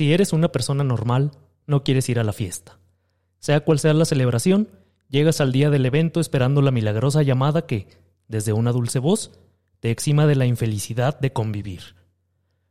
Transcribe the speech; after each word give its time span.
Si 0.00 0.14
eres 0.14 0.32
una 0.32 0.50
persona 0.50 0.82
normal, 0.82 1.32
no 1.66 1.84
quieres 1.84 2.08
ir 2.08 2.18
a 2.18 2.24
la 2.24 2.32
fiesta. 2.32 2.78
Sea 3.38 3.60
cual 3.60 3.78
sea 3.78 3.92
la 3.92 4.06
celebración, 4.06 4.70
llegas 5.10 5.42
al 5.42 5.52
día 5.52 5.68
del 5.68 5.84
evento 5.84 6.20
esperando 6.20 6.62
la 6.62 6.70
milagrosa 6.70 7.22
llamada 7.22 7.66
que, 7.66 7.86
desde 8.26 8.54
una 8.54 8.72
dulce 8.72 8.98
voz, 8.98 9.38
te 9.78 9.90
exima 9.90 10.26
de 10.26 10.36
la 10.36 10.46
infelicidad 10.46 11.20
de 11.20 11.34
convivir. 11.34 11.96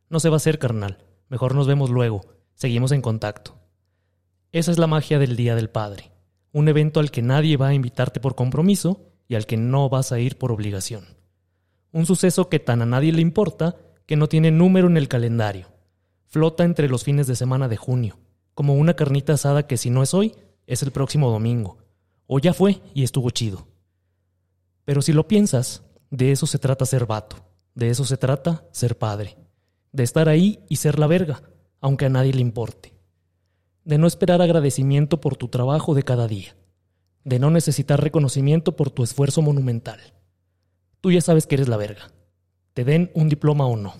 No 0.10 0.20
se 0.20 0.30
va 0.30 0.38
a 0.38 0.38
hacer, 0.38 0.58
carnal. 0.58 1.06
Mejor 1.28 1.54
nos 1.54 1.68
vemos 1.68 1.92
luego. 1.92 2.22
Seguimos 2.56 2.92
en 2.94 3.04
contacto. 3.04 3.60
Esa 4.52 4.72
es 4.72 4.80
la 4.80 4.88
magia 4.88 5.20
del 5.20 5.36
Día 5.36 5.54
del 5.54 5.70
Padre. 5.70 6.12
Un 6.52 6.68
evento 6.68 7.00
al 7.00 7.12
que 7.12 7.22
nadie 7.22 7.58
va 7.58 7.68
a 7.68 7.76
invitarte 7.76 8.20
por 8.20 8.34
compromiso 8.34 9.06
y 9.28 9.36
al 9.36 9.46
que 9.46 9.56
no 9.56 9.88
vas 9.88 10.12
a 10.12 10.20
ir 10.20 10.40
por 10.40 10.52
obligación. 10.52 11.06
Un 11.92 12.08
suceso 12.08 12.50
que 12.50 12.58
tan 12.58 12.82
a 12.82 12.88
nadie 12.88 13.14
le 13.14 13.22
importa 13.22 13.76
que 14.08 14.16
no 14.16 14.28
tiene 14.28 14.50
número 14.50 14.88
en 14.88 14.98
el 14.98 15.08
calendario. 15.08 15.68
Flota 16.30 16.64
entre 16.64 16.88
los 16.88 17.04
fines 17.04 17.28
de 17.28 17.36
semana 17.36 17.68
de 17.68 17.76
junio, 17.76 18.18
como 18.54 18.76
una 18.76 18.96
carnita 18.96 19.34
asada 19.34 19.68
que 19.68 19.78
si 19.78 19.90
no 19.90 20.02
es 20.02 20.14
hoy, 20.14 20.36
es 20.66 20.82
el 20.82 20.92
próximo 20.92 21.30
domingo. 21.30 21.78
O 22.28 22.40
ya 22.40 22.54
fue 22.54 22.82
y 22.94 23.04
estuvo 23.04 23.30
chido. 23.32 23.68
Pero 24.86 25.02
si 25.02 25.12
lo 25.12 25.28
piensas, 25.28 25.84
de 26.10 26.32
eso 26.32 26.46
se 26.46 26.60
trata 26.60 26.86
ser 26.86 27.06
vato. 27.06 27.38
De 27.76 27.90
eso 27.90 28.06
se 28.06 28.16
trata 28.16 28.64
ser 28.72 28.98
padre. 28.98 29.38
De 29.92 30.04
estar 30.04 30.30
ahí 30.30 30.64
y 30.70 30.78
ser 30.78 31.00
la 31.00 31.08
verga, 31.08 31.42
aunque 31.82 32.06
a 32.06 32.10
nadie 32.10 32.34
le 32.34 32.42
importe. 32.42 32.94
De 33.84 33.98
no 33.98 34.08
esperar 34.08 34.42
agradecimiento 34.42 35.20
por 35.20 35.36
tu 35.36 35.48
trabajo 35.50 35.96
de 35.96 36.04
cada 36.04 36.28
día. 36.28 36.56
De 37.24 37.40
no 37.40 37.50
necesitar 37.50 38.02
reconocimiento 38.02 38.76
por 38.76 38.92
tu 38.92 39.04
esfuerzo 39.04 39.42
monumental. 39.42 40.00
Tú 41.02 41.12
ya 41.12 41.22
sabes 41.22 41.48
que 41.48 41.56
eres 41.56 41.68
la 41.68 41.78
verga 41.78 42.12
te 42.80 42.86
den 42.86 43.12
un 43.14 43.28
diploma 43.28 43.66
o 43.66 43.76
no. 43.76 43.94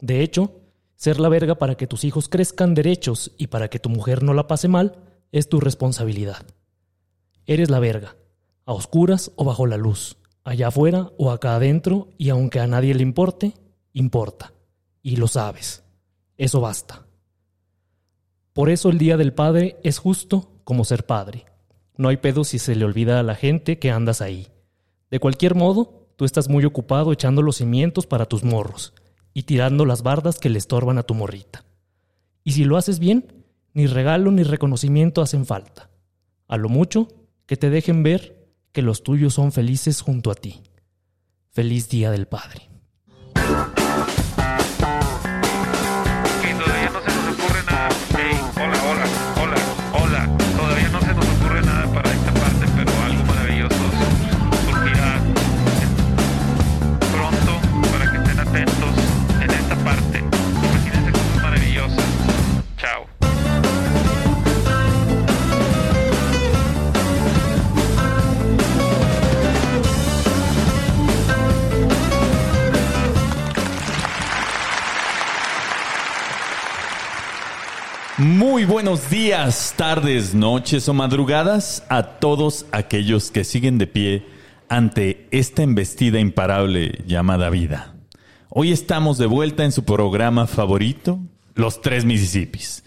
De 0.00 0.22
hecho, 0.22 0.50
ser 0.96 1.20
la 1.20 1.28
verga 1.28 1.56
para 1.56 1.76
que 1.76 1.86
tus 1.86 2.04
hijos 2.04 2.28
crezcan 2.28 2.74
derechos 2.74 3.32
y 3.36 3.46
para 3.48 3.68
que 3.68 3.78
tu 3.78 3.90
mujer 3.90 4.22
no 4.22 4.34
la 4.34 4.48
pase 4.48 4.66
mal 4.66 4.96
es 5.30 5.48
tu 5.48 5.60
responsabilidad. 5.60 6.44
Eres 7.44 7.70
la 7.70 7.78
verga, 7.78 8.16
a 8.64 8.72
oscuras 8.72 9.30
o 9.36 9.44
bajo 9.44 9.66
la 9.66 9.76
luz, 9.76 10.16
allá 10.42 10.68
afuera 10.68 11.12
o 11.18 11.30
acá 11.30 11.54
adentro, 11.54 12.08
y 12.18 12.30
aunque 12.30 12.60
a 12.60 12.66
nadie 12.66 12.94
le 12.94 13.02
importe, 13.02 13.54
importa. 13.92 14.52
Y 15.02 15.16
lo 15.16 15.28
sabes. 15.28 15.84
Eso 16.36 16.60
basta. 16.60 17.06
Por 18.52 18.70
eso 18.70 18.88
el 18.88 18.98
Día 18.98 19.16
del 19.16 19.32
Padre 19.32 19.76
es 19.84 19.98
justo 19.98 20.50
como 20.64 20.84
ser 20.84 21.06
padre. 21.06 21.44
No 21.96 22.08
hay 22.08 22.16
pedo 22.16 22.42
si 22.42 22.58
se 22.58 22.74
le 22.74 22.84
olvida 22.84 23.20
a 23.20 23.22
la 23.22 23.34
gente 23.34 23.78
que 23.78 23.90
andas 23.90 24.20
ahí. 24.20 24.48
De 25.10 25.20
cualquier 25.20 25.54
modo, 25.54 26.08
tú 26.16 26.24
estás 26.24 26.48
muy 26.48 26.64
ocupado 26.64 27.12
echando 27.12 27.42
los 27.42 27.56
cimientos 27.56 28.06
para 28.06 28.26
tus 28.26 28.42
morros 28.42 28.92
y 29.36 29.42
tirando 29.42 29.84
las 29.84 30.02
bardas 30.02 30.38
que 30.38 30.48
le 30.48 30.56
estorban 30.56 30.96
a 30.96 31.02
tu 31.02 31.12
morrita. 31.12 31.62
Y 32.42 32.52
si 32.52 32.64
lo 32.64 32.78
haces 32.78 32.98
bien, 32.98 33.44
ni 33.74 33.86
regalo 33.86 34.30
ni 34.30 34.42
reconocimiento 34.42 35.20
hacen 35.20 35.44
falta. 35.44 35.90
A 36.48 36.56
lo 36.56 36.70
mucho, 36.70 37.08
que 37.44 37.58
te 37.58 37.68
dejen 37.68 38.02
ver 38.02 38.48
que 38.72 38.80
los 38.80 39.02
tuyos 39.02 39.34
son 39.34 39.52
felices 39.52 40.00
junto 40.00 40.30
a 40.30 40.36
ti. 40.36 40.62
Feliz 41.50 41.90
Día 41.90 42.10
del 42.10 42.26
Padre. 42.26 42.70
Muy 78.18 78.64
buenos 78.64 79.10
días, 79.10 79.74
tardes, 79.76 80.34
noches 80.34 80.88
o 80.88 80.94
madrugadas 80.94 81.84
a 81.90 82.02
todos 82.18 82.64
aquellos 82.72 83.30
que 83.30 83.44
siguen 83.44 83.76
de 83.76 83.86
pie 83.86 84.26
ante 84.70 85.28
esta 85.32 85.62
embestida 85.62 86.18
imparable 86.18 87.02
llamada 87.06 87.50
vida. 87.50 87.94
Hoy 88.48 88.72
estamos 88.72 89.18
de 89.18 89.26
vuelta 89.26 89.64
en 89.64 89.72
su 89.72 89.84
programa 89.84 90.46
favorito, 90.46 91.20
Los 91.54 91.82
Tres 91.82 92.06
Mississippis, 92.06 92.84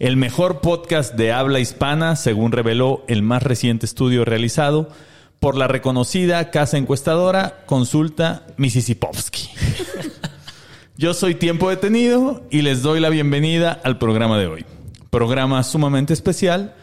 el 0.00 0.16
mejor 0.16 0.60
podcast 0.60 1.14
de 1.14 1.30
habla 1.30 1.60
hispana 1.60 2.16
según 2.16 2.50
reveló 2.50 3.04
el 3.06 3.22
más 3.22 3.44
reciente 3.44 3.86
estudio 3.86 4.24
realizado 4.24 4.88
por 5.38 5.56
la 5.56 5.68
reconocida 5.68 6.50
casa 6.50 6.76
encuestadora 6.76 7.62
Consulta 7.66 8.48
Mississippovsky. 8.56 9.48
Yo 10.96 11.14
soy 11.14 11.36
Tiempo 11.36 11.70
Detenido 11.70 12.42
y 12.50 12.62
les 12.62 12.82
doy 12.82 12.98
la 12.98 13.10
bienvenida 13.10 13.80
al 13.84 13.98
programa 13.98 14.38
de 14.38 14.46
hoy. 14.48 14.66
Programa 15.12 15.62
sumamente 15.62 16.14
especial 16.14 16.74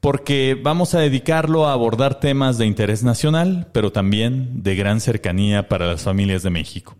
porque 0.00 0.60
vamos 0.62 0.92
a 0.92 0.98
dedicarlo 0.98 1.66
a 1.66 1.72
abordar 1.72 2.20
temas 2.20 2.58
de 2.58 2.66
interés 2.66 3.02
nacional, 3.02 3.70
pero 3.72 3.90
también 3.90 4.62
de 4.62 4.74
gran 4.74 5.00
cercanía 5.00 5.70
para 5.70 5.86
las 5.86 6.02
familias 6.02 6.42
de 6.42 6.50
México. 6.50 6.96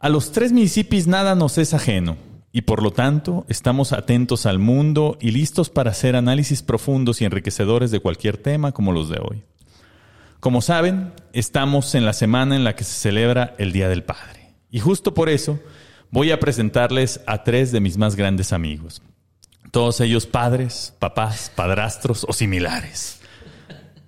A 0.00 0.10
los 0.10 0.32
tres 0.32 0.52
municipios 0.52 1.06
nada 1.06 1.34
nos 1.34 1.56
es 1.56 1.72
ajeno 1.72 2.18
y 2.52 2.60
por 2.60 2.82
lo 2.82 2.90
tanto 2.90 3.46
estamos 3.48 3.94
atentos 3.94 4.44
al 4.44 4.58
mundo 4.58 5.16
y 5.18 5.30
listos 5.30 5.70
para 5.70 5.92
hacer 5.92 6.14
análisis 6.14 6.62
profundos 6.62 7.22
y 7.22 7.24
enriquecedores 7.24 7.90
de 7.90 8.00
cualquier 8.00 8.36
tema 8.36 8.72
como 8.72 8.92
los 8.92 9.08
de 9.08 9.18
hoy. 9.18 9.44
Como 10.40 10.60
saben, 10.60 11.14
estamos 11.32 11.94
en 11.94 12.04
la 12.04 12.12
semana 12.12 12.54
en 12.54 12.64
la 12.64 12.76
que 12.76 12.84
se 12.84 13.00
celebra 13.00 13.54
el 13.56 13.72
Día 13.72 13.88
del 13.88 14.04
Padre. 14.04 14.52
Y 14.70 14.80
justo 14.80 15.14
por 15.14 15.30
eso 15.30 15.58
voy 16.10 16.32
a 16.32 16.38
presentarles 16.38 17.22
a 17.26 17.44
tres 17.44 17.72
de 17.72 17.80
mis 17.80 17.96
más 17.96 18.14
grandes 18.14 18.52
amigos. 18.52 19.00
Todos 19.70 20.00
ellos 20.00 20.26
padres, 20.26 20.94
papás, 20.98 21.52
padrastros 21.54 22.24
o 22.28 22.32
similares. 22.32 23.20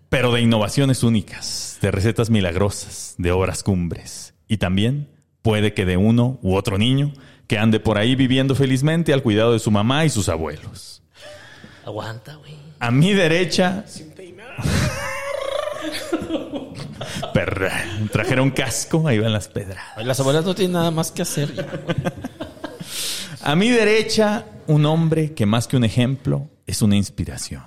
Pero 0.09 0.33
de 0.33 0.41
innovaciones 0.41 1.03
únicas, 1.03 1.79
de 1.81 1.91
recetas 1.91 2.31
milagrosas, 2.31 3.15
de 3.19 3.31
obras 3.31 3.63
cumbres. 3.63 4.35
Y 4.49 4.57
también 4.57 5.09
puede 5.43 5.75
que 5.75 5.87
de 5.87 5.97
uno 5.97 6.39
u 6.43 6.57
otro 6.57 6.79
niño 6.79 7.13
que 7.47 7.59
ande 7.59 7.81
por 7.81 7.99
ahí 7.99 8.15
viviendo 8.15 8.55
felizmente 8.55 9.13
al 9.13 9.23
cuidado 9.23 9.53
de 9.53 9.59
su 9.59 9.71
mamá 9.71 10.05
y 10.05 10.11
sus 10.11 10.29
abuelos. 10.29 11.03
Aguanta, 11.85 12.37
güey. 12.37 12.57
A 12.79 12.91
mi 12.91 13.13
derecha... 13.13 13.85
Trajeron 18.13 18.51
casco, 18.51 19.07
ahí 19.07 19.19
van 19.19 19.33
las 19.33 19.49
pedradas. 19.49 20.05
Las 20.05 20.21
abuelas 20.21 20.45
no 20.45 20.55
tienen 20.55 20.73
nada 20.73 20.91
más 20.91 21.11
que 21.11 21.23
hacer. 21.23 21.53
A 23.43 23.57
mi 23.57 23.71
derecha, 23.71 24.45
un 24.67 24.85
hombre 24.85 25.33
que 25.33 25.47
más 25.47 25.67
que 25.67 25.79
un 25.79 25.85
ejemplo 25.85 26.51
es 26.67 26.83
una 26.83 26.97
inspiración. 26.97 27.65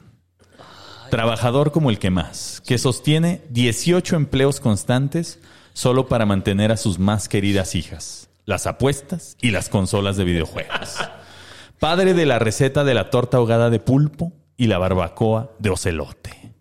Trabajador 1.10 1.72
como 1.72 1.90
el 1.90 1.98
que 1.98 2.12
más, 2.12 2.62
que 2.62 2.78
sostiene 2.78 3.42
18 3.50 4.16
empleos 4.16 4.60
constantes 4.60 5.40
solo 5.74 6.08
para 6.08 6.28
mantener 6.28 6.72
a 6.72 6.78
sus 6.78 7.00
más 7.00 7.28
queridas 7.28 7.74
hijas, 7.74 8.30
las 8.46 8.68
apuestas 8.68 9.36
y 9.42 9.50
las 9.50 9.70
consolas 9.70 10.16
de 10.16 10.26
videojuegos. 10.26 10.98
Padre 11.80 12.14
de 12.14 12.28
la 12.28 12.38
receta 12.38 12.84
de 12.84 12.94
la 12.94 13.10
torta 13.10 13.38
ahogada 13.38 13.72
de 13.72 13.80
pulpo 13.80 14.32
y 14.56 14.68
la 14.68 14.78
barbacoa 14.78 15.54
de 15.58 15.72
ocelote. 15.72 16.54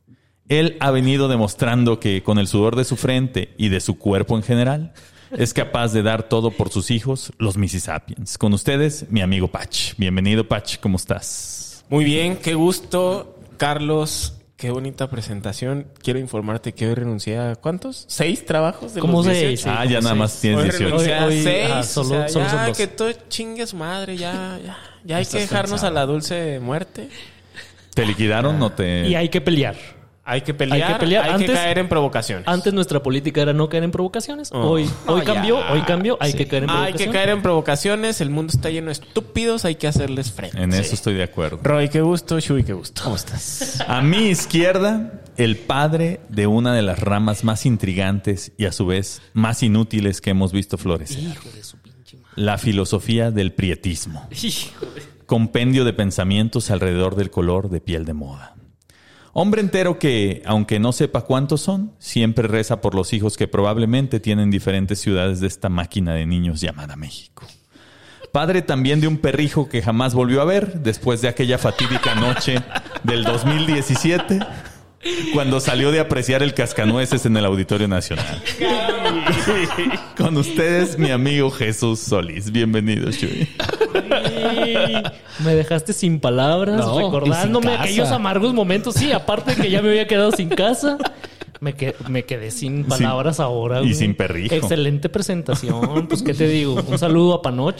Él 0.48 0.78
ha 0.80 0.90
venido 0.90 1.28
demostrando 1.28 2.00
que 2.00 2.22
con 2.22 2.38
el 2.38 2.48
sudor 2.48 2.76
de 2.76 2.84
su 2.84 2.96
frente 2.96 3.54
y 3.58 3.68
de 3.68 3.80
su 3.80 3.98
cuerpo 3.98 4.36
en 4.36 4.42
general, 4.42 4.94
es 5.36 5.54
capaz 5.54 5.92
de 5.92 6.02
dar 6.02 6.24
todo 6.24 6.50
por 6.50 6.70
sus 6.70 6.90
hijos, 6.90 7.32
los 7.38 7.56
Mississippians. 7.56 8.38
Con 8.38 8.52
ustedes, 8.52 9.06
mi 9.10 9.20
amigo 9.20 9.48
Patch. 9.48 9.94
Bienvenido, 9.96 10.46
Patch, 10.46 10.78
¿cómo 10.78 10.96
estás? 10.96 11.84
Muy 11.88 12.04
bien, 12.04 12.36
qué 12.36 12.54
gusto, 12.54 13.38
Carlos. 13.56 14.34
Qué 14.56 14.70
bonita 14.70 15.10
presentación. 15.10 15.88
Quiero 16.02 16.20
informarte 16.20 16.72
que 16.72 16.86
hoy 16.86 16.94
renuncié 16.94 17.36
a 17.36 17.56
¿cuántos? 17.56 18.04
¿Seis 18.06 18.46
trabajos? 18.46 18.94
De 18.94 19.00
¿Cómo 19.00 19.24
seis? 19.24 19.66
ah, 19.66 19.84
ya 19.84 20.00
nada 20.00 20.14
más 20.14 20.40
tienes 20.40 20.78
18. 20.78 20.96
Hoy, 20.96 21.10
hoy, 21.10 21.42
seis. 21.42 21.86
solo, 21.86 22.28
ya, 22.28 22.72
que 22.72 22.86
todo 22.86 23.10
chingue 23.28 23.66
su 23.66 23.76
madre. 23.76 24.16
Ya, 24.16 24.60
ya, 24.64 24.78
ya 25.04 25.16
hay 25.16 25.26
que 25.26 25.40
dejarnos 25.40 25.82
a 25.82 25.90
la 25.90 26.06
dulce 26.06 26.60
muerte. 26.60 27.08
¿Te 27.92 28.06
liquidaron 28.06 28.62
o 28.62 28.70
te...? 28.70 29.08
Y 29.08 29.16
hay 29.16 29.28
que 29.28 29.40
pelear. 29.40 29.74
Hay 30.24 30.42
que 30.42 30.54
pelear, 30.54 30.82
hay 30.82 30.92
que, 30.94 31.00
pelear. 31.00 31.30
Hay 31.30 31.44
que 31.44 31.52
caer 31.52 31.78
en 31.78 31.88
provocaciones. 31.88 32.46
Antes 32.46 32.72
nuestra 32.72 33.02
política 33.02 33.42
era 33.42 33.52
no 33.52 33.68
caer 33.68 33.82
en 33.82 33.90
provocaciones. 33.90 34.50
Oh. 34.52 34.70
Hoy, 34.70 34.88
hoy 35.06 35.22
cambió, 35.22 35.58
hoy 35.70 35.82
cambió. 35.82 36.16
Hay 36.20 36.32
que 36.32 36.46
caer 36.46 36.62
en 36.62 36.68
provocaciones. 36.68 37.00
Hay 37.00 37.06
que 37.06 37.12
caer 37.12 37.28
en 37.30 37.42
provocaciones. 37.42 38.20
El 38.20 38.30
mundo 38.30 38.52
está 38.54 38.70
lleno 38.70 38.86
de 38.86 38.92
estúpidos. 38.92 39.64
Hay 39.64 39.74
que 39.74 39.88
hacerles 39.88 40.30
frente. 40.30 40.62
En 40.62 40.72
eso 40.72 40.94
estoy 40.94 41.14
de 41.14 41.24
acuerdo. 41.24 41.58
Roy, 41.62 41.88
qué 41.88 42.02
gusto. 42.02 42.38
Shui, 42.38 42.62
qué 42.62 42.72
gusto. 42.72 43.02
¿Cómo 43.02 43.16
estás? 43.16 43.82
A 43.88 44.00
mi 44.00 44.28
izquierda, 44.28 45.22
el 45.36 45.56
padre 45.56 46.20
de 46.28 46.46
una 46.46 46.72
de 46.72 46.82
las 46.82 47.00
ramas 47.00 47.42
más 47.42 47.66
intrigantes 47.66 48.52
y 48.56 48.66
a 48.66 48.72
su 48.72 48.86
vez 48.86 49.22
más 49.32 49.64
inútiles 49.64 50.20
que 50.20 50.30
hemos 50.30 50.52
visto 50.52 50.78
florecer. 50.78 51.18
Hijo 51.18 51.48
de 51.52 51.64
su 51.64 51.78
pinche 51.78 52.18
madre. 52.18 52.32
La 52.36 52.58
filosofía 52.58 53.32
del 53.32 53.52
prietismo. 53.52 54.28
Hijo 54.30 54.86
de 54.94 55.02
compendio 55.26 55.84
de 55.84 55.94
pensamientos 55.94 56.70
alrededor 56.70 57.16
del 57.16 57.30
color 57.30 57.70
de 57.70 57.80
piel 57.80 58.04
de 58.04 58.12
moda. 58.12 58.54
Hombre 59.34 59.62
entero 59.62 59.98
que, 59.98 60.42
aunque 60.44 60.78
no 60.78 60.92
sepa 60.92 61.22
cuántos 61.22 61.62
son, 61.62 61.92
siempre 61.98 62.48
reza 62.48 62.82
por 62.82 62.94
los 62.94 63.14
hijos 63.14 63.38
que 63.38 63.48
probablemente 63.48 64.20
tienen 64.20 64.50
diferentes 64.50 65.00
ciudades 65.00 65.40
de 65.40 65.46
esta 65.46 65.70
máquina 65.70 66.12
de 66.12 66.26
niños 66.26 66.60
llamada 66.60 66.96
México. 66.96 67.46
Padre 68.30 68.60
también 68.60 69.00
de 69.00 69.08
un 69.08 69.16
perrijo 69.16 69.70
que 69.70 69.80
jamás 69.80 70.12
volvió 70.12 70.42
a 70.42 70.44
ver 70.44 70.80
después 70.80 71.22
de 71.22 71.28
aquella 71.28 71.56
fatídica 71.56 72.14
noche 72.14 72.62
del 73.04 73.24
2017, 73.24 74.38
cuando 75.32 75.60
salió 75.60 75.90
de 75.92 76.00
apreciar 76.00 76.42
el 76.42 76.52
cascanueces 76.52 77.24
en 77.24 77.36
el 77.36 77.46
Auditorio 77.46 77.88
Nacional. 77.88 78.42
Con 80.16 80.36
ustedes, 80.36 80.98
mi 80.98 81.10
amigo 81.10 81.50
Jesús 81.50 82.00
Solís. 82.00 82.52
Bienvenido, 82.52 83.10
Chuy. 83.10 83.48
Me 85.44 85.54
dejaste 85.54 85.92
sin 85.92 86.20
palabras, 86.20 86.84
No, 86.86 86.98
recordándome 86.98 87.74
aquellos 87.74 88.08
amargos 88.10 88.52
momentos. 88.54 88.94
Sí, 88.94 89.12
aparte 89.12 89.54
que 89.54 89.70
ya 89.70 89.82
me 89.82 89.90
había 89.90 90.06
quedado 90.06 90.32
sin 90.32 90.48
casa. 90.48 90.98
Me, 91.60 91.74
que- 91.74 91.94
me 92.08 92.24
quedé 92.24 92.50
sin 92.50 92.84
palabras 92.84 93.38
ahora. 93.40 93.78
y 93.78 93.84
güey. 93.84 93.94
sin 93.94 94.14
perrijo. 94.16 94.54
Excelente 94.54 95.08
presentación. 95.08 96.06
Pues, 96.08 96.22
¿qué 96.22 96.34
te 96.34 96.48
digo? 96.48 96.74
Un 96.74 96.98
saludo 96.98 97.34
a 97.34 97.42
Panoch, 97.42 97.76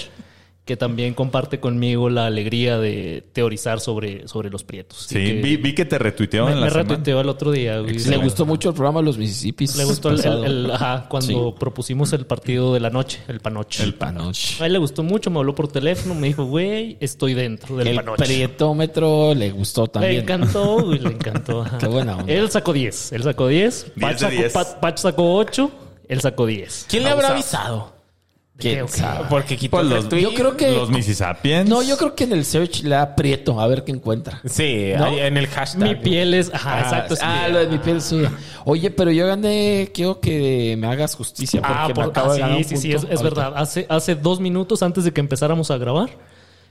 que 0.65 0.77
también 0.77 1.13
comparte 1.15 1.59
conmigo 1.59 2.09
la 2.09 2.27
alegría 2.27 2.79
de 2.79 3.25
teorizar 3.33 3.81
sobre, 3.81 4.29
sobre 4.29 4.49
los 4.49 4.63
prietos. 4.63 5.07
Sí, 5.09 5.15
que 5.17 5.33
vi, 5.43 5.57
vi 5.57 5.75
que 5.75 5.85
te 5.85 5.99
retuiteó 5.99 6.47
me, 6.47 6.53
en 6.53 6.61
la 6.61 6.67
me 6.67 6.71
semana. 6.71 6.89
retuiteó 6.91 7.21
el 7.21 7.29
otro 7.29 7.51
día. 7.51 7.81
güey. 7.81 7.99
Le 7.99 8.17
gustó 8.19 8.47
mucho 8.47 8.69
el 8.69 8.75
programa 8.77 9.03
Los 9.03 9.19
Mississippis. 9.19 9.75
Le 9.75 9.85
gustó 9.85 10.11
el, 10.11 10.25
el- 10.25 10.45
el- 10.45 10.71
ajá, 10.71 11.07
cuando 11.09 11.53
propusimos 11.57 12.13
el 12.13 12.27
partido 12.27 12.73
de 12.75 12.79
la 12.79 12.91
noche, 12.91 13.19
el 13.27 13.41
Panoch. 13.41 13.81
El 13.81 13.95
Panoch. 13.95 14.61
A 14.61 14.67
él 14.67 14.73
le 14.75 14.79
gustó 14.79 15.03
mucho, 15.03 15.33
me 15.33 15.41
habló 15.41 15.53
por 15.53 15.67
teléfono, 15.67 16.15
me 16.15 16.29
dijo, 16.29 16.45
güey, 16.45 16.97
estoy 17.01 17.35
dentro 17.35 17.77
del 17.77 17.89
El 17.89 17.97
Panoch. 17.97 18.17
prietómetro 18.19 19.35
le 19.35 19.51
gustó 19.51 19.83
Le 19.83 19.89
también. 19.89 20.23
encantó, 20.23 20.81
güey, 20.85 21.01
le 21.01 21.09
encantó. 21.09 21.63
ajá. 21.67 21.79
Qué 21.79 21.87
buena 21.89 22.17
onda. 22.19 22.33
Él 22.33 22.49
sacó 22.51 22.73
10, 22.73 23.13
él 23.13 23.23
sacó 23.25 23.49
10. 23.49 23.85
10 23.97 24.01
Patch 24.01 24.13
de 24.15 24.19
sacó, 24.21 24.33
10. 24.37 24.53
Pat- 24.53 24.81
Patch 24.81 24.99
sacó 24.99 25.35
8, 25.35 25.71
él 26.09 26.21
sacó 26.21 26.47
10. 26.47 26.87
¿Quién 26.89 27.03
le 27.03 27.11
habrá 27.11 27.31
avisado? 27.31 28.01
¿Quién 28.59 28.87
sabe? 28.87 29.27
Porque 29.29 29.57
quitó 29.57 29.79
Pues 29.79 29.87
los-. 29.89 30.09
Yo 30.09 30.35
creo 30.35 30.57
que... 30.57 30.71
Los 30.73 30.91
Mississippians. 30.91 31.69
No, 31.69 31.83
yo 31.83 31.97
creo 31.97 32.15
que 32.15 32.25
en 32.25 32.33
el 32.33 32.45
search 32.45 32.83
le 32.83 32.91
da 32.95 33.17
prieto 33.17 33.59
a 33.61 33.67
ver 33.67 33.83
qué 33.83 33.93
encuentra. 33.93 34.41
Sí, 34.45 34.93
en 34.93 35.37
el 35.37 35.47
hashtag. 35.49 35.83
Mi 35.89 35.95
piel 35.97 36.35
es, 36.35 36.53
ajá, 36.55 36.77
Ah, 36.77 36.81
exacto. 36.83 37.15
es 37.15 37.21
ah, 37.23 37.45
mi- 37.49 37.53
lo 37.55 37.59
de 37.61 37.67
mi 37.69 37.79
piel 37.79 38.01
suya. 38.03 38.31
Oye, 38.65 38.91
pero 38.91 39.11
yo 39.11 39.27
gané, 39.27 39.91
quiero 39.93 40.21
que 40.21 40.77
me 40.79 40.87
hagas 40.87 41.15
justicia 41.17 41.61
porque 41.61 41.77
Ah, 41.77 41.89
me 41.89 41.95
por, 41.95 42.05
acabo 42.05 42.31
ah, 42.31 42.35
de 42.35 42.41
ganar 42.41 42.65
sí, 42.65 42.75
un 42.75 42.81
sí, 42.81 42.89
sí, 42.89 42.93
es, 42.93 43.07
es 43.11 43.23
verdad. 43.23 43.53
Hace, 43.57 43.87
hace 43.89 44.15
dos 44.15 44.39
minutos 44.39 44.83
antes 44.83 45.05
de 45.05 45.13
que 45.13 45.21
empezáramos 45.21 45.71
a 45.71 45.79
grabar, 45.79 46.11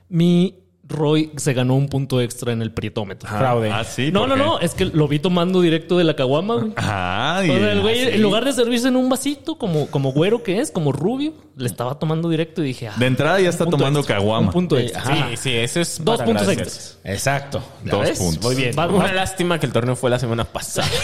mi 0.08 0.60
Roy 0.92 1.32
se 1.38 1.54
ganó 1.54 1.76
un 1.76 1.88
punto 1.90 2.22
extra 2.22 2.52
en 2.54 2.62
el 2.62 2.72
prietómetro. 2.72 3.28
Fraude. 3.30 3.72
Ah, 3.72 3.84
sí. 3.84 4.12
no, 4.12 4.22
¿por 4.22 4.30
no, 4.30 4.36
qué? 4.36 4.42
no, 4.42 4.60
es 4.60 4.74
que 4.74 4.86
lo 4.86 5.08
vi 5.08 5.20
tomando 5.20 5.62
directo 5.62 5.98
de 5.98 6.04
la 6.04 6.16
caguama, 6.16 6.56
güey. 6.56 6.74
Ah, 6.78 7.42
y- 7.46 7.50
O 7.50 7.58
sea, 7.58 7.72
el 7.72 7.82
güey, 7.82 8.02
ah, 8.02 8.06
sí. 8.10 8.16
en 8.16 8.22
lugar 8.22 8.46
de 8.46 8.54
servirse 8.54 8.88
en 8.88 8.96
un 8.96 9.10
vasito, 9.10 9.58
como, 9.58 9.88
como 9.88 10.12
güero 10.12 10.44
que 10.44 10.60
es, 10.60 10.72
como 10.72 10.92
rubio, 10.92 11.34
le 11.58 11.68
estaba 11.68 11.98
tomando 12.00 12.30
directo 12.30 12.62
y 12.64 12.68
dije, 12.68 12.88
ah, 12.88 12.94
De 12.98 13.06
entrada 13.08 13.40
ya 13.40 13.50
está 13.50 13.66
tomando 13.66 14.00
extra, 14.00 14.18
caguama. 14.18 14.48
Un 14.48 14.54
punto 14.54 14.78
extra. 14.78 15.02
ajá. 15.02 15.28
Sí, 15.32 15.38
sí, 15.38 15.56
eso 15.56 15.80
es 15.80 16.04
Dos 16.04 16.18
para 16.18 16.26
puntos 16.26 16.48
extras. 16.50 17.00
Exacto. 17.04 17.64
¿Ya 17.86 17.92
Dos 17.92 18.02
ves? 18.02 18.20
puntos. 18.20 18.44
Muy 18.44 18.56
bien. 18.56 18.74
Va- 18.78 18.88
Una 18.88 19.14
lástima 19.14 19.60
que 19.60 19.66
el 19.66 19.72
torneo 19.72 19.96
fue 19.96 20.10
la 20.10 20.20
semana 20.20 20.44
pasada. 20.46 20.88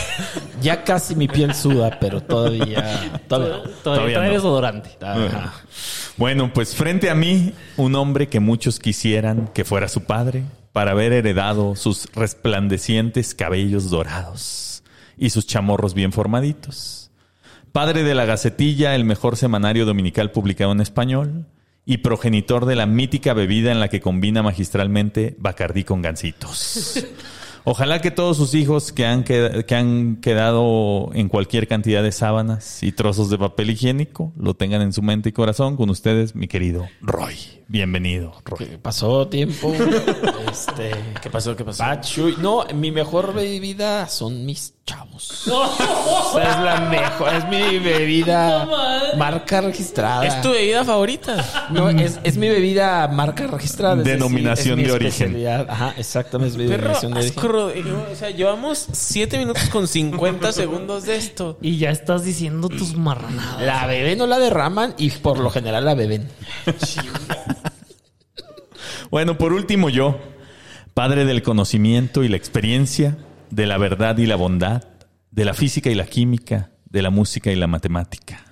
Ya 0.59 0.83
casi 0.83 1.13
mi 1.13 1.27
piel 1.27 1.53
suda, 1.53 1.99
pero 2.01 2.19
todavía... 2.21 3.21
Todavía. 3.27 3.61
Todavía, 3.61 3.73
Todavía 3.83 4.13
trae 4.17 4.27
no. 4.29 4.33
desodorante. 4.33 4.89
Ajá. 5.01 5.53
Bueno, 6.17 6.51
pues 6.51 6.73
frente 6.73 7.11
a 7.11 7.15
mí, 7.15 7.53
un 7.77 7.93
hombre 7.93 8.27
que 8.27 8.39
muchos 8.39 8.79
quisieran 8.79 9.49
que 9.53 9.63
fuera 9.63 9.87
su 9.87 10.05
padre 10.05 10.43
para 10.73 10.91
haber 10.91 11.13
heredado 11.13 11.75
sus 11.75 12.07
resplandecientes 12.13 13.35
cabellos 13.35 13.91
dorados 13.91 14.83
y 15.15 15.29
sus 15.29 15.45
chamorros 15.45 15.93
bien 15.93 16.11
formaditos. 16.11 17.11
Padre 17.71 18.01
de 18.01 18.15
la 18.15 18.25
Gacetilla, 18.25 18.95
el 18.95 19.05
mejor 19.05 19.37
semanario 19.37 19.85
dominical 19.85 20.31
publicado 20.31 20.71
en 20.71 20.81
español, 20.81 21.45
y 21.85 21.99
progenitor 21.99 22.65
de 22.65 22.75
la 22.75 22.85
mítica 22.85 23.33
bebida 23.33 23.71
en 23.71 23.79
la 23.79 23.87
que 23.87 24.01
combina 24.01 24.43
magistralmente 24.43 25.35
Bacardí 25.37 25.83
con 25.83 26.01
gancitos. 26.01 27.05
Ojalá 27.69 27.99
que 27.99 28.11
todos 28.11 28.37
sus 28.37 28.53
hijos 28.53 28.93
que 28.93 29.05
han, 29.05 29.25
qued- 29.25 29.65
que 29.65 29.75
han 29.75 30.21
quedado 30.21 31.09
en 31.13 31.27
cualquier 31.27 31.67
cantidad 31.67 32.01
de 32.01 32.13
sábanas 32.13 32.81
y 32.81 32.93
trozos 32.93 33.29
de 33.29 33.37
papel 33.37 33.71
higiénico 33.71 34.31
lo 34.39 34.53
tengan 34.53 34.81
en 34.81 34.93
su 34.93 35.01
mente 35.01 35.27
y 35.27 35.31
corazón 35.33 35.75
con 35.75 35.89
ustedes, 35.89 36.33
mi 36.33 36.47
querido 36.47 36.87
Roy. 37.01 37.35
Bienvenido, 37.67 38.31
Roy. 38.45 38.57
¿Qué 38.69 38.77
pasó 38.77 39.27
tiempo? 39.27 39.73
este... 40.49 40.91
¿Qué 41.21 41.29
pasó? 41.29 41.57
¿Qué 41.57 41.65
pasó? 41.65 41.83
Pachuy. 41.83 42.35
No, 42.39 42.63
mi 42.73 42.89
mejor 42.91 43.33
bebida 43.33 44.07
son 44.07 44.45
mis 44.45 44.73
chavos. 44.87 45.43
Esa 45.45 46.41
es 46.49 46.59
la 46.63 46.79
mejor. 46.89 47.33
Es 47.35 47.47
mi 47.47 47.77
bebida 47.77 48.67
marca 49.17 49.61
registrada. 49.61 50.25
¿Es 50.25 50.41
tu 50.41 50.49
bebida 50.49 50.83
favorita? 50.83 51.45
No, 51.69 51.89
es, 51.89 52.19
es 52.23 52.37
mi 52.37 52.49
bebida 52.49 53.07
marca 53.09 53.45
registrada. 53.45 53.97
es 53.97 54.05
decir, 54.05 54.13
Denominación 54.13 54.79
es 54.79 54.85
mi 54.85 54.89
de 54.89 54.91
origen. 54.93 55.47
Ajá, 55.69 55.93
exactamente, 55.97 56.53
es 56.53 56.57
mi 56.57 56.67
Perro, 56.67 56.87
denominación 56.87 57.13
de 57.13 57.19
origen. 57.19 57.95
O 58.11 58.15
sea, 58.15 58.29
llevamos 58.31 58.87
7 58.91 59.37
minutos 59.37 59.69
con 59.69 59.87
50 59.87 60.51
segundos 60.53 61.03
de 61.03 61.17
esto. 61.17 61.57
Y 61.61 61.77
ya 61.77 61.91
estás 61.91 62.23
diciendo 62.23 62.69
tus 62.69 62.95
marranadas. 62.95 63.61
La 63.61 63.85
beben 63.85 64.21
o 64.21 64.25
la 64.25 64.39
derraman 64.39 64.95
y 64.97 65.11
por 65.11 65.37
lo 65.37 65.51
general 65.51 65.85
la 65.85 65.93
beben. 65.93 66.27
Bueno, 69.09 69.37
por 69.37 69.53
último 69.53 69.89
yo, 69.89 70.17
padre 70.93 71.25
del 71.25 71.41
conocimiento 71.41 72.23
y 72.23 72.29
la 72.29 72.37
experiencia, 72.37 73.17
de 73.49 73.65
la 73.65 73.77
verdad 73.77 74.17
y 74.17 74.25
la 74.25 74.35
bondad, 74.35 74.83
de 75.31 75.45
la 75.45 75.53
física 75.53 75.89
y 75.89 75.95
la 75.95 76.05
química, 76.05 76.71
de 76.85 77.01
la 77.01 77.09
música 77.09 77.51
y 77.51 77.55
la 77.55 77.67
matemática. 77.67 78.43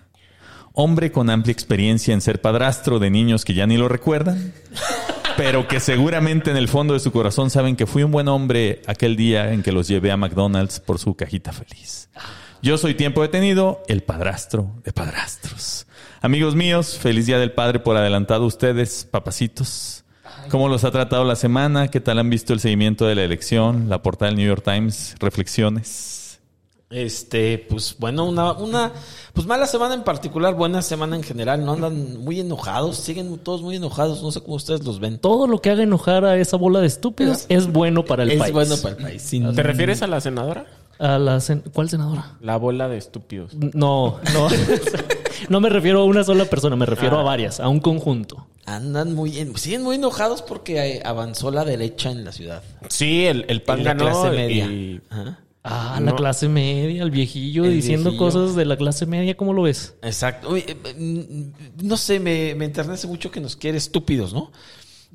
Hombre 0.74 1.12
con 1.12 1.30
amplia 1.30 1.54
experiencia 1.54 2.14
en 2.14 2.22
ser 2.22 2.42
padrastro 2.42 3.00
de 3.00 3.10
niños 3.10 3.46
que 3.46 3.54
ya 3.54 3.66
ni 3.66 3.78
lo 3.78 3.88
recuerdan, 3.88 4.54
pero 5.38 5.68
que 5.68 5.80
seguramente 5.80 6.52
en 6.52 6.58
el 6.58 6.68
fondo 6.68 6.94
de 6.94 7.00
su 7.00 7.12
corazón 7.12 7.50
saben 7.50 7.76
que 7.76 7.86
fui 7.86 8.04
un 8.04 8.12
buen 8.12 8.28
hombre 8.28 8.82
aquel 8.88 9.16
día 9.16 9.54
en 9.54 9.64
que 9.64 9.72
los 9.72 9.88
llevé 9.88 10.12
a 10.12 10.18
McDonald's 10.18 10.80
por 10.80 11.00
su 11.00 11.16
cajita 11.16 11.54
feliz. 11.54 12.10
Yo 12.62 12.78
soy 12.78 12.96
tiempo 12.96 13.22
detenido, 13.22 13.84
el 13.88 14.04
padrastro 14.04 14.72
de 14.84 14.92
padrastros. 14.92 15.88
Amigos 16.22 16.56
míos, 16.56 16.98
feliz 16.98 17.26
día 17.26 17.38
del 17.38 17.52
padre 17.52 17.80
por 17.80 17.96
adelantado 17.98 18.46
ustedes, 18.46 19.08
papacitos. 19.10 20.05
¿Cómo 20.50 20.68
los 20.70 20.84
ha 20.84 20.92
tratado 20.92 21.24
la 21.24 21.36
semana? 21.36 21.88
¿Qué 21.90 22.00
tal 22.00 22.20
han 22.20 22.30
visto 22.30 22.54
el 22.54 22.60
seguimiento 22.60 23.06
de 23.06 23.16
la 23.16 23.24
elección? 23.24 23.90
La 23.90 24.02
portada 24.02 24.30
del 24.30 24.38
New 24.38 24.48
York 24.48 24.64
Times, 24.64 25.16
reflexiones. 25.20 26.40
Este, 26.92 27.58
pues 27.58 27.96
bueno, 28.00 28.26
una, 28.26 28.54
una, 28.54 28.92
pues 29.34 29.48
mala 29.48 29.66
semana 29.66 29.96
en 29.96 30.04
particular, 30.04 30.54
buena 30.54 30.82
semana 30.84 31.16
en 31.16 31.24
general, 31.24 31.66
no 31.66 31.74
andan 31.74 32.20
muy 32.24 32.40
enojados, 32.40 32.98
siguen 32.98 33.38
todos 33.40 33.64
muy 33.64 33.76
enojados, 33.76 34.22
no 34.22 34.32
sé 34.32 34.40
cómo 34.42 34.56
ustedes 34.56 34.84
los 34.86 35.00
ven. 35.00 35.18
Todo 35.18 35.48
lo 35.48 35.60
que 35.62 35.72
haga 35.72 35.82
enojar 35.84 36.24
a 36.26 36.38
esa 36.38 36.58
bola 36.58 36.80
de 36.80 36.88
estúpidos 36.88 37.48
es 37.50 37.68
bueno 37.72 38.06
para 38.06 38.24
el 38.24 38.32
es 38.32 38.38
país. 38.40 38.54
bueno 38.54 38.76
para 38.78 38.96
el 38.96 39.02
país. 39.04 39.22
sin- 39.24 39.54
¿Te 39.56 39.64
refieres 39.64 40.04
a 40.04 40.08
la 40.08 40.22
senadora? 40.22 40.68
A 41.00 41.18
la 41.20 41.38
sen- 41.38 41.64
¿Cuál 41.74 41.90
senadora? 41.90 42.38
La 42.42 42.58
bola 42.58 42.88
de 42.88 42.98
estúpidos. 42.98 43.54
No, 43.54 44.20
no. 44.34 44.48
no 45.50 45.60
me 45.60 45.70
refiero 45.70 46.00
a 46.02 46.06
una 46.06 46.24
sola 46.24 46.46
persona, 46.46 46.76
me 46.76 46.86
refiero 46.86 47.20
a 47.20 47.24
varias, 47.24 47.60
a 47.60 47.68
un 47.68 47.80
conjunto. 47.80 48.48
Andan 48.66 49.14
muy, 49.14 49.38
en- 49.40 49.58
siguen 49.58 49.84
muy 49.84 49.98
enojados 49.98 50.42
porque 50.42 50.78
eh, 50.98 51.02
avanzó 51.06 51.52
la 51.52 51.66
derecha 51.66 52.12
en 52.12 52.24
la 52.26 52.32
ciudad. 52.32 52.64
Sí, 52.90 53.26
el, 53.26 53.46
el 53.50 53.62
pan 53.62 53.82
Y 53.82 53.84
la 53.84 53.94
ganó 53.94 54.06
clase 54.12 54.30
media. 54.36 54.66
y- 54.66 55.02
Ajá. 55.10 55.40
Ah, 55.68 56.00
la 56.00 56.12
No. 56.12 56.16
clase 56.16 56.48
media, 56.48 57.02
el 57.02 57.10
viejillo 57.10 57.66
El 57.66 57.74
diciendo 57.74 58.12
viejillo. 58.12 58.32
cosas 58.32 58.56
de 58.56 58.66
la 58.66 58.78
clase 58.78 59.08
media, 59.08 59.36
¿cómo 59.36 59.52
lo 59.52 59.64
ves? 59.64 59.96
Exacto. 60.04 60.56
Eh, 60.56 60.78
mm, 60.96 61.88
no 61.88 61.98
sé, 61.98 62.20
me, 62.20 62.54
me 62.56 62.66
enternece 62.66 63.08
mucho 63.08 63.32
que 63.32 63.40
nos 63.42 63.56
quiere 63.56 63.78
estúpidos, 63.80 64.32
¿no? 64.32 64.52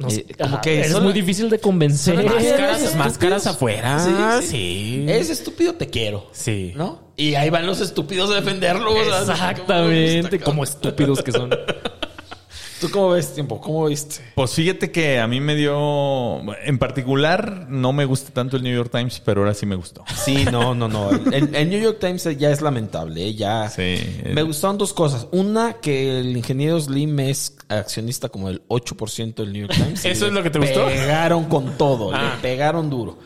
No 0.00 0.08
Eh, 0.08 0.26
como 0.40 0.60
que 0.62 0.80
es 0.80 0.98
muy 1.00 1.12
difícil 1.12 1.50
de 1.50 1.58
convencer. 1.60 2.16
Máscaras, 2.16 2.80
¿Eres 2.80 2.96
máscaras 2.96 3.46
afuera. 3.46 3.98
Sí, 4.00 4.10
Sí, 4.40 4.46
sí. 4.48 5.04
Es 5.06 5.28
estúpido, 5.30 5.74
te 5.74 5.88
quiero. 5.88 6.28
Sí. 6.32 6.72
¿No? 6.74 7.00
Y 7.16 7.34
ahí 7.34 7.50
van 7.50 7.66
los 7.66 7.80
estúpidos 7.80 8.30
a 8.30 8.36
defenderlo. 8.36 8.94
o 8.94 9.04
sea, 9.04 9.20
Exactamente, 9.20 10.38
¿cómo 10.38 10.50
como 10.50 10.64
estúpidos 10.64 11.22
que 11.22 11.32
son. 11.32 11.50
¿Tú 12.80 12.90
cómo 12.90 13.10
ves 13.10 13.34
tiempo? 13.34 13.60
¿Cómo 13.60 13.86
viste? 13.86 14.22
Pues 14.34 14.54
fíjate 14.54 14.90
que 14.90 15.18
a 15.18 15.26
mí 15.26 15.38
me 15.38 15.54
dio, 15.54 16.40
en 16.64 16.78
particular, 16.78 17.66
no 17.68 17.92
me 17.92 18.06
gusta 18.06 18.32
tanto 18.32 18.56
el 18.56 18.62
New 18.62 18.74
York 18.74 18.90
Times, 18.90 19.20
pero 19.22 19.42
ahora 19.42 19.52
sí 19.52 19.66
me 19.66 19.74
gustó. 19.74 20.02
Sí, 20.24 20.46
no, 20.50 20.74
no, 20.74 20.88
no. 20.88 21.10
El, 21.10 21.54
el 21.54 21.68
New 21.68 21.80
York 21.80 21.98
Times 22.00 22.24
ya 22.38 22.50
es 22.50 22.62
lamentable. 22.62 23.26
¿eh? 23.26 23.34
Ya. 23.34 23.68
Sí. 23.68 23.98
Me 24.32 24.42
gustaron 24.42 24.78
dos 24.78 24.94
cosas. 24.94 25.26
Una, 25.30 25.74
que 25.74 26.20
el 26.20 26.34
ingeniero 26.34 26.80
Slim 26.80 27.20
es 27.20 27.56
accionista 27.68 28.30
como 28.30 28.48
el 28.48 28.66
8% 28.68 29.34
del 29.34 29.52
New 29.52 29.66
York 29.66 29.74
Times. 29.74 30.04
¿Eso 30.06 30.26
es 30.26 30.32
lo 30.32 30.42
que 30.42 30.48
te 30.48 30.58
le 30.58 30.66
gustó? 30.66 30.86
Pegaron 30.86 31.44
con 31.44 31.76
todo. 31.76 32.12
Ah. 32.14 32.34
Le 32.36 32.42
pegaron 32.42 32.88
duro. 32.88 33.18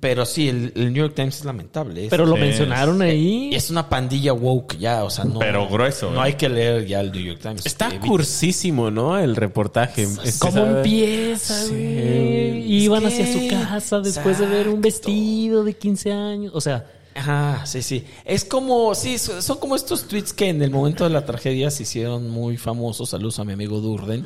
Pero 0.00 0.26
sí, 0.26 0.48
el, 0.48 0.72
el 0.74 0.92
New 0.92 1.02
York 1.04 1.14
Times 1.14 1.38
es 1.38 1.44
lamentable. 1.44 2.04
Es- 2.04 2.10
Pero 2.10 2.26
lo 2.26 2.34
Sí, 2.34 2.40
mencionaron 2.42 3.00
ahí. 3.02 3.50
es 3.54 3.70
una 3.70 3.88
pandilla 3.88 4.32
woke 4.32 4.76
ya, 4.78 5.04
o 5.04 5.10
sea, 5.10 5.24
no. 5.24 5.38
Pero 5.38 5.68
grueso, 5.68 6.10
No 6.10 6.20
¿eh? 6.20 6.26
hay 6.28 6.32
que 6.34 6.48
leer 6.48 6.86
ya 6.86 7.00
el 7.00 7.12
New 7.12 7.22
York 7.22 7.40
Times. 7.40 7.64
Está 7.64 7.88
Evita- 7.90 8.06
cursísimo, 8.06 8.90
¿no? 8.90 9.18
El 9.18 9.36
reportaje. 9.36 10.02
Es- 10.02 10.38
¿Cómo 10.38 10.52
sabe- 10.52 10.78
empieza, 10.78 11.54
Sí. 11.64 11.70
güey? 11.72 12.72
Iban 12.84 13.04
Es 13.06 13.12
hacia 13.14 13.32
su 13.32 13.48
casa 13.48 14.00
después 14.00 14.38
de 14.38 14.46
ver 14.46 14.68
un 14.68 14.80
vestido 14.80 15.64
de 15.64 15.74
15 15.74 16.12
años. 16.12 16.52
O 16.54 16.60
sea, 16.60 16.84
Ajá, 17.16 17.64
sí, 17.64 17.80
sí. 17.82 18.04
Es 18.24 18.44
como, 18.44 18.92
sí, 18.96 19.18
so- 19.18 19.40
son 19.40 19.58
como 19.58 19.76
estos 19.76 20.08
tweets 20.08 20.32
que 20.32 20.48
en 20.48 20.60
el 20.62 20.70
momento 20.72 21.04
de 21.04 21.10
la 21.10 21.24
tragedia 21.24 21.70
se 21.70 21.84
hicieron 21.84 22.28
muy 22.28 22.56
famosos. 22.56 23.10
Saludos 23.10 23.38
a 23.38 23.44
mi 23.44 23.52
amigo 23.52 23.80
Durden. 23.80 24.24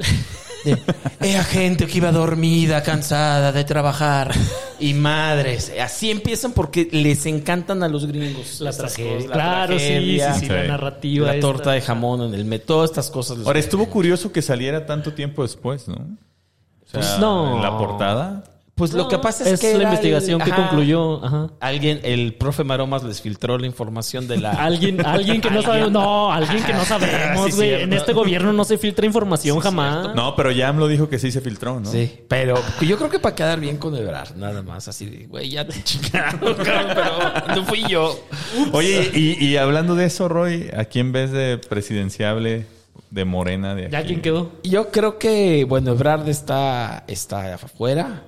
De, 0.64 0.78
Era 1.20 1.44
gente 1.44 1.86
que 1.86 1.98
iba 1.98 2.10
dormida, 2.12 2.82
cansada 2.82 3.52
de 3.52 3.64
trabajar. 3.64 4.32
Y 4.80 4.94
madres. 4.94 5.70
Así 5.80 6.10
empiezan 6.10 6.52
porque 6.52 6.88
les 6.90 7.26
encantan 7.26 7.82
a 7.82 7.88
los 7.88 8.06
gringos. 8.06 8.60
la 8.60 8.72
tragedia. 8.72 9.14
cosas, 9.16 9.28
la 9.28 9.34
claro, 9.34 9.76
tragedia, 9.76 10.32
sí, 10.34 10.40
sí, 10.40 10.46
sí, 10.46 10.52
la 10.52 10.64
narrativa. 10.64 11.26
La 11.26 11.34
esta. 11.34 11.46
torta 11.46 11.72
de 11.72 11.80
jamón 11.82 12.22
en 12.22 12.34
el 12.34 12.44
metro, 12.46 12.66
todas 12.76 12.90
estas 12.90 13.10
cosas. 13.10 13.36
les 13.38 13.46
Ahora, 13.46 13.58
estuvo 13.58 13.86
curioso 13.90 14.32
que 14.32 14.40
saliera 14.40 14.86
tanto 14.86 15.12
tiempo 15.12 15.42
después, 15.42 15.88
¿no? 15.88 15.94
O 15.96 16.90
sea, 16.90 17.00
Pues 17.00 17.18
no. 17.18 17.56
en 17.56 17.62
la 17.62 17.76
portada. 17.76 18.44
Pues 18.78 18.92
lo 18.94 19.08
que 19.08 19.18
pasa 19.18 19.44
es, 19.44 19.54
es 19.54 19.60
que 19.60 19.76
la 19.76 19.84
investigación 19.84 20.40
el- 20.40 20.46
que 20.46 20.52
ajá. 20.52 20.68
concluyó. 20.68 21.24
Ajá. 21.24 21.50
Alguien, 21.60 22.00
el 22.04 22.34
profe 22.34 22.64
Maromas 22.64 23.02
les 23.02 23.20
filtró 23.20 23.58
la 23.58 23.66
información 23.66 24.26
de 24.28 24.38
la. 24.38 24.50
Alguien, 24.68 25.04
alguien 25.04 25.40
que 25.40 25.50
no 25.50 25.60
sabemos. 25.62 25.90
No, 25.92 26.32
alguien 26.32 26.62
que 26.64 26.72
no 26.72 26.84
sabemos, 26.84 27.56
güey. 27.56 27.74
en 27.82 27.92
este 27.92 28.12
gobierno 28.12 28.52
no 28.52 28.64
se 28.64 28.78
filtra 28.78 29.04
información 29.04 29.58
jamás. 29.60 30.14
No, 30.14 30.34
pero 30.36 30.50
ya 30.52 30.72
lo 30.72 30.86
dijo 30.88 31.08
que 31.08 31.18
sí 31.18 31.30
se 31.32 31.40
filtró, 31.40 31.80
¿no? 31.80 31.90
Sí, 31.90 32.20
pero 32.28 32.54
yo 32.80 32.96
creo 32.96 33.10
que 33.10 33.18
para 33.18 33.34
quedar 33.34 33.58
bien 33.60 33.76
con 33.78 33.94
Ebrard, 33.96 34.36
nada 34.36 34.62
más, 34.62 34.86
así 34.88 35.06
de, 35.06 35.26
güey, 35.26 35.50
ya 35.50 35.66
te 35.66 35.82
chingaron, 35.84 36.38
pero 36.56 37.54
no 37.56 37.64
fui 37.64 37.82
yo. 37.88 38.18
Oye, 38.72 39.10
y, 39.14 39.44
y 39.44 39.56
hablando 39.56 39.94
de 39.96 40.04
eso, 40.06 40.28
Roy, 40.28 40.70
¿a 40.76 40.84
quién 40.84 41.12
ves 41.12 41.32
de 41.32 41.58
presidenciable 41.58 42.66
de 43.10 43.24
Morena 43.24 43.74
de 43.74 43.84
aquí? 43.86 43.92
¿Ya 43.92 44.02
quién 44.04 44.20
quedó? 44.22 44.52
Yo 44.62 44.90
creo 44.90 45.18
que, 45.18 45.64
bueno, 45.64 45.92
Ebrard 45.92 46.28
está, 46.28 47.04
está 47.08 47.54
afuera, 47.54 48.22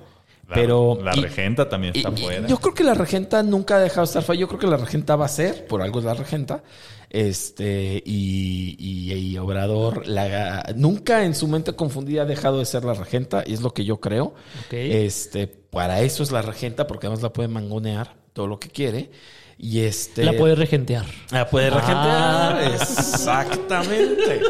La, 0.51 0.55
pero... 0.55 0.99
La 1.01 1.11
y- 1.15 1.21
regenta 1.21 1.67
también 1.67 1.95
está 1.95 2.11
y- 2.15 2.21
fuera. 2.21 2.47
Yo 2.47 2.57
creo 2.57 2.73
que 2.73 2.83
la 2.83 2.93
regenta 2.93 3.41
nunca 3.41 3.77
ha 3.77 3.79
dejado 3.79 4.01
de 4.01 4.05
estar 4.05 4.21
fuera. 4.23 4.39
Yo 4.39 4.47
creo 4.47 4.59
que 4.59 4.67
la 4.67 4.77
regenta 4.77 5.15
va 5.15 5.25
a 5.25 5.29
ser, 5.29 5.65
por 5.65 5.81
algo 5.81 5.99
es 5.99 6.05
la 6.05 6.13
regenta. 6.13 6.61
Este, 7.09 8.01
y, 8.05 8.75
y, 8.79 9.13
y 9.13 9.37
Obrador 9.37 10.07
la, 10.07 10.71
nunca 10.75 11.25
en 11.25 11.35
su 11.35 11.47
mente 11.47 11.73
confundida 11.73 12.21
ha 12.21 12.25
dejado 12.25 12.59
de 12.59 12.65
ser 12.65 12.85
la 12.85 12.93
regenta, 12.93 13.43
y 13.45 13.53
es 13.53 13.61
lo 13.61 13.73
que 13.73 13.83
yo 13.83 13.99
creo. 13.99 14.27
Ok. 14.67 14.73
Este, 14.73 15.47
para 15.47 16.01
eso 16.01 16.23
es 16.23 16.31
la 16.31 16.41
regenta, 16.41 16.87
porque 16.87 17.07
además 17.07 17.21
la 17.23 17.33
puede 17.33 17.49
mangonear 17.49 18.15
todo 18.33 18.47
lo 18.47 18.59
que 18.59 18.69
quiere. 18.69 19.09
Y 19.57 19.81
este. 19.81 20.23
La 20.23 20.33
puede 20.33 20.55
regentear. 20.55 21.05
La 21.31 21.49
puede 21.49 21.69
regentear. 21.69 21.97
Ah. 21.99 22.61
Exactamente. 22.73 24.41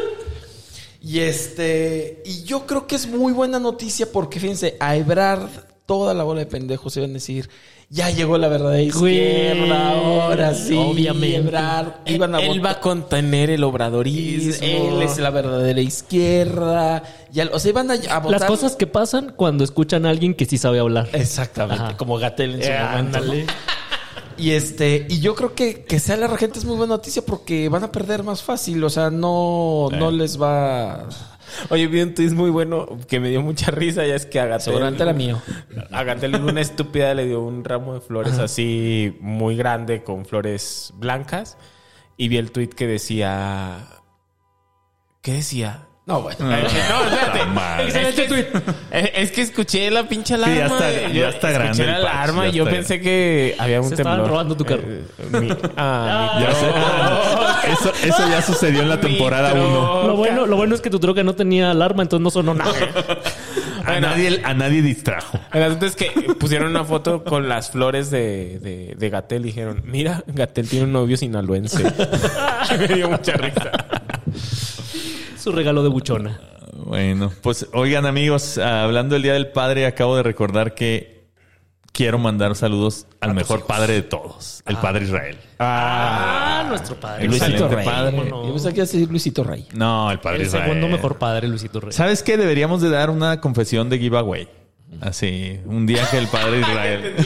Y 1.00 1.18
este, 1.18 2.22
y 2.24 2.44
yo 2.44 2.64
creo 2.66 2.86
que 2.86 2.94
es 2.94 3.08
muy 3.08 3.32
buena 3.32 3.58
noticia 3.58 4.06
porque 4.12 4.38
fíjense, 4.38 4.76
a 4.78 4.94
Ebrard 4.94 5.50
toda 5.98 6.14
la 6.14 6.24
bola 6.24 6.40
de 6.40 6.46
pendejos 6.46 6.96
iban 6.96 7.10
a 7.10 7.14
decir, 7.14 7.50
ya 7.90 8.08
llegó 8.08 8.38
la 8.38 8.48
verdadera 8.48 8.90
Güey, 8.98 9.14
izquierda, 9.18 9.90
ahora 9.92 10.54
sí. 10.54 10.74
obviamente. 10.74 11.36
Ebrard, 11.36 11.92
iban 12.06 12.34
a 12.34 12.40
él 12.40 12.64
va 12.64 12.70
a 12.70 12.80
contener 12.80 13.50
el 13.50 13.56
Él 13.56 13.64
obradorismo. 13.64 15.02
es 15.02 15.18
la 15.18 15.28
verdadera 15.30 15.80
izquierda. 15.82 17.02
Ya, 17.30 17.50
o 17.52 17.58
sea, 17.58 17.68
iban 17.70 17.90
a, 17.90 17.94
a 17.94 18.18
votar. 18.20 18.40
Las 18.40 18.44
cosas 18.48 18.76
que 18.76 18.86
pasan 18.86 19.34
cuando 19.36 19.64
escuchan 19.64 20.06
a 20.06 20.10
alguien 20.10 20.34
que 20.34 20.46
sí 20.46 20.56
sabe 20.56 20.78
hablar. 20.78 21.08
Exactamente, 21.12 21.82
Ajá. 21.82 21.96
como 21.98 22.16
Gatel 22.18 22.54
en 22.54 22.62
su 22.62 22.68
Eh, 22.70 22.78
momento. 22.80 23.18
Y 24.38 24.52
este, 24.52 25.06
y 25.10 25.20
yo 25.20 25.34
creo 25.34 25.54
que 25.54 25.84
que 25.84 26.00
sea 26.00 26.16
la 26.16 26.26
regente 26.26 26.58
es 26.58 26.64
muy 26.64 26.76
buena 26.76 26.94
noticia 26.94 27.22
porque 27.24 27.68
van 27.68 27.84
a 27.84 27.92
perder 27.92 28.22
más 28.22 28.42
fácil, 28.42 28.82
o 28.82 28.88
sea, 28.90 29.10
no, 29.10 29.88
no 29.92 30.10
les 30.10 30.40
va. 30.40 31.06
Oye, 31.70 31.86
vi 31.86 32.00
un 32.00 32.14
tweet 32.14 32.30
muy 32.30 32.50
bueno 32.50 32.98
que 33.08 33.20
me 33.20 33.28
dio 33.28 33.42
mucha 33.42 33.70
risa. 33.70 34.06
Ya 34.06 34.14
es 34.14 34.26
que 34.26 34.40
a 34.40 34.46
Gatel. 34.46 34.62
Seguramente 34.62 35.02
era 35.02 35.12
mío. 35.12 35.40
A 35.90 36.04
Gatel 36.04 36.34
una 36.36 36.60
estúpida 36.60 37.14
le 37.14 37.26
dio 37.26 37.40
un 37.40 37.64
ramo 37.64 37.94
de 37.94 38.00
flores 38.00 38.38
así 38.38 39.16
muy 39.20 39.56
grande 39.56 40.02
con 40.02 40.24
flores 40.24 40.92
blancas. 40.96 41.56
Y 42.16 42.28
vi 42.28 42.36
el 42.36 42.52
tweet 42.52 42.68
que 42.68 42.86
decía. 42.86 43.86
¿Qué 45.22 45.34
decía? 45.34 45.88
No, 46.04 46.20
bueno. 46.20 46.38
no, 46.46 46.56
espérate. 46.56 47.44
madre. 47.54 47.88
Es 47.88 48.14
que, 48.16 48.40
eh, 48.90 49.12
es 49.14 49.30
que 49.30 49.42
escuché 49.42 49.88
la 49.90 50.08
pinche 50.08 50.34
alarma. 50.34 50.54
ya 50.56 50.66
está- 50.66 50.90
ya 51.12 51.28
está 51.28 51.50
escuché 51.52 51.52
grande 51.52 51.86
la 51.86 51.96
el 51.96 52.02
patch, 52.02 52.12
alarma 52.14 52.48
y 52.48 52.52
yo 52.52 52.64
pensé 52.64 53.00
que 53.00 53.54
había 53.58 53.80
un 53.80 53.88
Se 53.88 53.96
temblor. 53.96 54.12
estaban 54.14 54.28
robando 54.30 54.56
tu 54.56 54.64
carro. 54.64 54.82
Ah, 55.76 56.40
eso, 57.68 57.92
eso 58.04 58.28
ya 58.28 58.42
sucedió 58.42 58.82
en 58.82 58.88
la 58.88 59.00
temporada 59.00 59.54
Micro. 59.54 60.00
1. 60.00 60.06
Lo 60.08 60.16
bueno, 60.16 60.46
lo 60.46 60.56
bueno 60.56 60.74
es 60.74 60.80
que 60.80 60.90
tu 60.90 60.98
troca 60.98 61.22
no 61.22 61.34
tenía 61.34 61.70
alarma, 61.70 62.02
entonces 62.02 62.22
no 62.24 62.30
sonó 62.30 62.54
nada. 62.54 62.72
A 63.84 63.98
nadie, 64.00 64.40
a 64.44 64.54
nadie 64.54 64.80
distrajo. 64.82 65.38
El 65.52 65.62
asunto 65.64 65.86
es 65.86 65.96
que 65.96 66.10
pusieron 66.38 66.68
una 66.70 66.84
foto 66.84 67.24
con 67.24 67.48
las 67.48 67.70
flores 67.70 68.10
de, 68.10 68.58
de, 68.60 68.94
de 68.96 69.10
Gatel 69.10 69.42
y 69.42 69.46
dijeron, 69.46 69.82
mira, 69.84 70.22
Gatel 70.26 70.68
tiene 70.68 70.84
un 70.86 70.92
novio 70.92 71.16
sinaloense. 71.16 71.82
Me 72.78 72.88
dio 72.88 73.08
mucha 73.10 73.32
risa. 73.34 73.70
Su 75.42 75.50
regalo 75.50 75.82
de 75.82 75.88
buchona. 75.88 76.40
Bueno, 76.72 77.32
pues 77.42 77.66
oigan 77.72 78.06
amigos, 78.06 78.58
ah, 78.58 78.84
hablando 78.84 79.14
del 79.16 79.24
Día 79.24 79.32
del 79.32 79.48
Padre, 79.48 79.86
acabo 79.86 80.14
de 80.16 80.22
recordar 80.22 80.72
que 80.74 81.24
quiero 81.90 82.20
mandar 82.20 82.54
saludos 82.54 83.08
al 83.20 83.34
mejor 83.34 83.66
padre 83.66 83.94
de 83.94 84.02
todos, 84.02 84.62
el 84.66 84.76
Padre 84.76 85.04
Israel. 85.04 85.36
Ah, 85.58 86.64
nuestro 86.68 86.94
padre. 86.94 87.26
Luisito 87.26 87.66
Rey. 87.68 87.84
padre. 87.84 88.16
¿Cómo 88.16 88.30
no? 88.30 88.46
Yo 88.46 88.52
pensé 88.52 88.68
que 88.68 88.74
iba 88.76 88.84
a 88.84 88.86
decir 88.86 89.10
Luisito 89.10 89.42
Rey. 89.42 89.66
No, 89.74 90.12
el 90.12 90.20
Padre 90.20 90.42
El 90.42 90.46
Israel. 90.46 90.64
segundo 90.68 90.86
mejor 90.88 91.18
padre, 91.18 91.48
Luisito 91.48 91.80
Rey. 91.80 91.92
¿Sabes 91.92 92.22
qué? 92.22 92.36
Deberíamos 92.36 92.80
de 92.80 92.90
dar 92.90 93.10
una 93.10 93.40
confesión 93.40 93.90
de 93.90 93.98
giveaway. 93.98 94.48
Así, 95.00 95.58
un 95.66 95.86
día 95.86 96.06
que 96.08 96.18
el 96.18 96.28
Padre 96.28 96.60
Israel... 96.60 97.16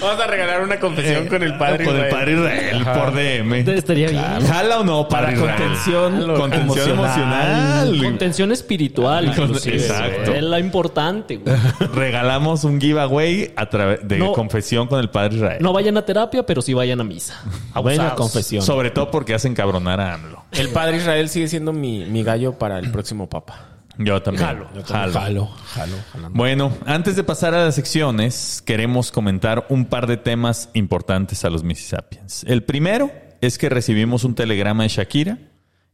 Vamos 0.00 0.20
a 0.22 0.26
regalar 0.28 0.62
una 0.62 0.78
confesión 0.78 1.26
con 1.26 1.42
el 1.42 1.58
padre. 1.58 1.84
Con 1.84 1.96
el 1.96 2.06
Israel. 2.06 2.14
Padre 2.14 2.32
Israel 2.34 2.84
por 2.84 3.12
DM. 3.14 3.68
Estaría 3.76 4.08
bien. 4.08 4.22
¿Jala 4.46 4.80
o 4.80 4.84
no, 4.84 5.08
Padre 5.08 5.36
Para 5.36 5.38
Israel? 5.38 5.56
contención 5.58 6.36
Contención 6.36 6.90
emocional. 6.90 7.98
Contención 8.02 8.52
espiritual, 8.52 9.26
inclusive. 9.26 9.76
Exacto. 9.76 10.32
Es 10.34 10.42
la 10.42 10.60
importante, 10.60 11.36
güey. 11.38 11.56
Regalamos 11.94 12.62
un 12.64 12.80
giveaway 12.80 13.52
a 13.56 13.68
través 13.68 14.06
de 14.06 14.18
No. 14.18 14.32
confesión 14.32 14.86
con 14.86 15.00
el 15.00 15.10
Padre 15.10 15.36
Israel. 15.36 15.58
No 15.60 15.72
vayan 15.72 15.96
a 15.96 16.02
terapia, 16.04 16.44
pero 16.46 16.62
sí 16.62 16.74
vayan 16.74 17.00
a 17.00 17.04
misa. 17.04 17.40
Buena 17.74 18.04
Abusados. 18.04 18.12
confesión. 18.14 18.62
Sobre 18.62 18.90
todo 18.90 19.10
porque 19.10 19.34
hacen 19.34 19.54
cabronar 19.54 20.00
a 20.00 20.14
AMLO. 20.14 20.44
El 20.52 20.68
padre 20.68 20.98
Israel 20.98 21.28
sigue 21.28 21.48
siendo 21.48 21.72
mi, 21.72 22.04
mi 22.04 22.22
gallo 22.22 22.52
para 22.52 22.78
el 22.78 22.90
próximo 22.92 23.28
papa. 23.28 23.77
Yo 23.98 24.22
también. 24.22 24.46
Jalo. 24.46 24.68
Jalo. 24.84 25.12
Jalo, 25.12 25.48
jalo. 25.72 26.30
Bueno, 26.30 26.72
antes 26.86 27.16
de 27.16 27.24
pasar 27.24 27.54
a 27.54 27.64
las 27.64 27.74
secciones, 27.74 28.62
queremos 28.64 29.10
comentar 29.10 29.66
un 29.68 29.86
par 29.86 30.06
de 30.06 30.16
temas 30.16 30.70
importantes 30.74 31.44
a 31.44 31.50
los 31.50 31.64
Mississippians. 31.64 32.44
El 32.44 32.62
primero 32.62 33.10
es 33.40 33.58
que 33.58 33.68
recibimos 33.68 34.24
un 34.24 34.34
telegrama 34.34 34.84
de 34.84 34.88
Shakira 34.88 35.38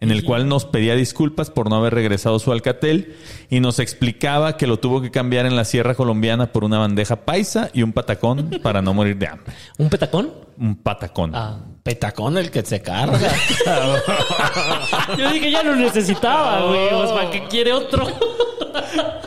en 0.04 0.11
el 0.11 0.23
cual 0.23 0.46
nos 0.49 0.66
pedía 0.66 0.94
disculpas 0.94 1.49
por 1.49 1.70
no 1.70 1.76
haber 1.76 1.94
regresado 1.94 2.38
su 2.38 2.52
Alcatel 2.52 3.16
y 3.49 3.61
nos 3.61 3.78
explicaba 3.78 4.58
que 4.58 4.66
lo 4.66 4.78
tuvo 4.78 5.00
que 5.00 5.11
cambiar 5.11 5.46
en 5.46 5.56
la 5.56 5.64
sierra 5.64 5.94
colombiana 5.94 6.52
por 6.52 6.62
una 6.62 6.78
bandeja 6.78 7.25
paisa 7.25 7.70
y 7.73 7.82
un 7.82 7.94
patacón 7.94 8.61
para 8.62 8.82
no 8.82 8.92
morir 8.92 9.16
de 9.16 9.28
hambre. 9.28 9.54
¿Un 9.78 9.88
petacón? 9.88 10.30
Un 10.58 10.76
patacón. 10.76 11.34
Ah. 11.34 11.56
Petacón 11.82 12.37
el 12.37 12.50
que 12.50 12.62
se 12.62 12.82
carga. 12.82 13.18
Yo 15.18 15.30
dije, 15.30 15.50
ya 15.50 15.62
lo 15.62 15.75
necesitaba, 15.75 16.66
güey. 16.66 16.90
Pues, 16.90 17.11
¿Para 17.11 17.30
qué 17.30 17.44
quiere 17.49 17.73
otro? 17.73 18.06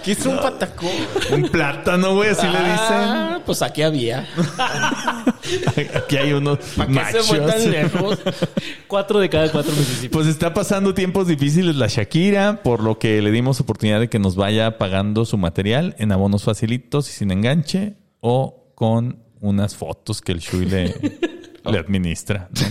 ¿Qué 0.08 0.14
es 0.14 0.26
un 0.26 0.38
patacón? 0.38 0.90
Un 1.34 1.44
plátano, 1.50 2.16
güey, 2.16 2.30
así 2.30 2.48
Ah, 2.50 3.42
pues 3.46 3.62
aquí 3.62 3.82
había. 3.82 4.26
le 4.32 5.58
dicen. 5.58 5.90
Aquí 5.98 6.16
hay 6.18 6.32
unos 6.32 6.60
¿Para 6.78 7.12
qué 7.12 7.22
se 7.22 7.24
fue 7.24 7.40
tan 7.40 7.48
machos. 7.48 7.66
lejos? 7.66 8.20
Cuatro 8.88 9.20
de 9.20 9.30
cada 9.30 9.52
cuatro 9.52 9.72
Mississippi. 9.74 10.08
Pues 10.10 10.28
está 10.28 10.54
pasando 10.54 10.94
tiempos 10.94 11.28
difíciles 11.28 11.76
la 11.76 11.88
Shakira, 11.88 12.64
por 12.64 12.82
lo 12.82 13.00
que 13.00 13.22
le 13.22 13.32
dimos 13.32 13.60
oportunidad 13.60 14.00
de 14.00 14.08
que 14.10 14.18
nos 14.20 14.38
vaya 14.38 14.78
pagando 14.78 15.26
su 15.26 15.38
material 15.38 15.94
en 16.00 16.14
abonos 16.14 16.44
facilitos 16.46 17.10
y 17.10 17.12
sin 17.12 17.32
enganche 17.32 17.98
o 18.22 18.72
con 18.76 19.20
unas 19.42 19.76
fotos 19.76 20.22
que 20.22 20.32
el 20.32 20.40
Shui 20.40 20.66
le, 20.66 20.96
le 21.66 21.78
administra. 21.78 22.48
¿no? 22.54 22.62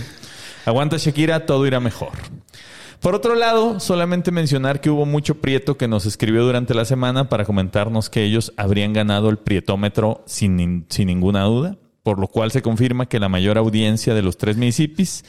Aguanta 0.65 0.97
Shakira, 0.97 1.45
todo 1.45 1.67
irá 1.67 1.79
mejor. 1.79 2.13
Por 2.99 3.13
otro 3.13 3.35
lado, 3.35 3.79
solamente 3.79 4.31
mencionar 4.31 4.81
que 4.81 4.89
hubo 4.89 5.05
mucho 5.05 5.35
prieto 5.39 5.77
que 5.77 5.87
nos 5.87 6.05
escribió 6.05 6.43
durante 6.43 6.73
la 6.73 6.83
semana 6.83 7.29
para 7.29 7.45
comentarnos 7.45 8.09
que 8.09 8.23
ellos 8.23 8.53
habrían 8.57 8.93
ganado 8.93 9.29
el 9.29 9.37
prietómetro 9.37 10.23
sin, 10.25 10.85
sin 10.89 11.07
ninguna 11.07 11.43
duda, 11.43 11.77
por 12.01 12.19
lo 12.19 12.27
cual 12.27 12.51
se 12.51 12.61
confirma 12.61 13.07
que 13.07 13.19
la 13.19 13.29
mayor 13.29 13.57
audiencia 13.57 14.15
de 14.15 14.23
los 14.23 14.37
tres 14.37 14.57
municipios 14.57 15.23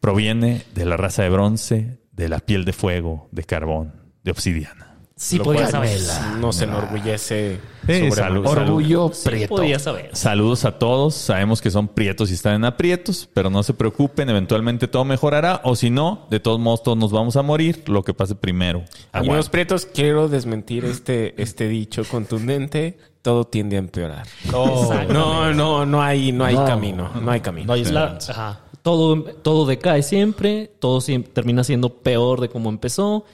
proviene 0.00 0.62
de 0.74 0.84
la 0.84 0.98
raza 0.98 1.22
de 1.22 1.30
bronce, 1.30 1.98
de 2.12 2.28
la 2.28 2.40
piel 2.40 2.66
de 2.66 2.74
fuego, 2.74 3.28
de 3.32 3.44
carbón, 3.44 3.94
de 4.22 4.30
obsidiana. 4.30 4.93
Sí, 5.16 5.38
Lo 5.38 5.44
podía 5.44 5.60
cual 5.70 5.70
saber. 5.70 6.00
Nos 6.40 6.60
enorgullece 6.60 7.60
Sí, 7.86 7.98
sobre- 8.00 8.10
salud, 8.10 8.46
Orgullo 8.46 9.10
Sí, 9.14 9.28
prieto. 9.28 9.54
podía 9.54 9.78
saber. 9.78 10.10
Saludos 10.12 10.64
a 10.64 10.76
todos. 10.76 11.14
Sabemos 11.14 11.62
que 11.62 11.70
son 11.70 11.86
prietos 11.86 12.32
y 12.32 12.34
están 12.34 12.54
en 12.54 12.64
aprietos, 12.64 13.28
pero 13.32 13.48
no 13.48 13.62
se 13.62 13.74
preocupen. 13.74 14.28
Eventualmente 14.28 14.88
todo 14.88 15.04
mejorará. 15.04 15.60
O 15.62 15.76
si 15.76 15.88
no, 15.88 16.26
de 16.30 16.40
todos 16.40 16.58
modos 16.58 16.82
todos 16.82 16.98
nos 16.98 17.12
vamos 17.12 17.36
a 17.36 17.42
morir. 17.42 17.84
Lo 17.86 18.02
que 18.02 18.12
pase 18.12 18.34
primero. 18.34 18.82
Amigos 19.12 19.48
prietos, 19.50 19.86
quiero 19.86 20.28
desmentir 20.28 20.84
este, 20.84 21.40
este 21.40 21.68
dicho 21.68 22.02
contundente. 22.10 22.98
Todo 23.22 23.44
tiende 23.46 23.76
a 23.76 23.78
empeorar. 23.78 24.26
No, 24.50 25.52
no, 25.54 25.86
no 25.86 26.02
hay, 26.02 26.32
no 26.32 26.44
hay 26.44 26.56
No. 26.56 26.64
camino. 26.66 27.10
No 27.22 27.30
hay 27.30 27.40
camino. 27.40 27.66
No 27.68 27.72
hay 27.74 27.84
La- 27.84 28.18
ajá. 28.28 28.60
todo, 28.82 29.22
todo 29.22 29.64
decae 29.64 30.02
siempre, 30.02 30.72
todo 30.80 30.98
siem- 31.00 31.24
termina 31.32 31.62
siendo 31.64 31.88
peor 32.02 32.40
de 32.40 32.48
como 32.48 32.68
empezó, 32.68 33.24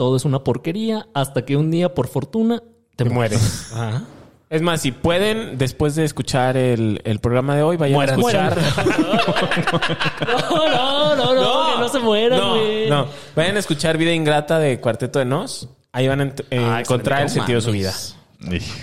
todo 0.00 0.16
es 0.16 0.24
una 0.24 0.42
porquería, 0.42 1.08
hasta 1.12 1.44
que 1.44 1.58
un 1.58 1.70
día, 1.70 1.92
por 1.94 2.08
fortuna, 2.08 2.62
te 2.96 3.04
Te 3.04 3.10
mueres. 3.10 3.38
mueres. 3.38 3.72
Ajá. 3.74 4.04
Es 4.48 4.62
más, 4.62 4.80
si 4.80 4.92
pueden, 4.92 5.58
después 5.58 5.94
de 5.94 6.04
escuchar 6.06 6.56
el, 6.56 7.02
el 7.04 7.18
programa 7.18 7.54
de 7.54 7.62
hoy, 7.62 7.76
vayan 7.76 7.96
Mueran. 8.18 8.18
a 8.18 8.18
escuchar. 8.18 8.58
No, 10.26 10.68
no, 10.68 11.16
no, 11.16 11.34
no, 11.34 11.74
que 11.74 11.80
no 11.80 11.88
se 11.90 11.98
mueran, 11.98 12.38
no, 12.40 12.50
güey. 12.56 12.88
no. 12.88 13.06
Vayan 13.36 13.56
a 13.56 13.58
escuchar 13.58 13.98
Vida 13.98 14.12
Ingrata 14.14 14.58
de 14.58 14.80
Cuarteto 14.80 15.18
de 15.18 15.26
Nos. 15.26 15.68
Ahí 15.92 16.08
van 16.08 16.20
a 16.22 16.24
ent- 16.24 16.44
eh, 16.50 16.58
Ah, 16.58 16.80
encontrar 16.80 17.20
el 17.20 17.26
No 17.26 17.34
sentido 17.34 17.56
de 17.60 17.62
su 17.66 17.72
vida. 17.72 17.92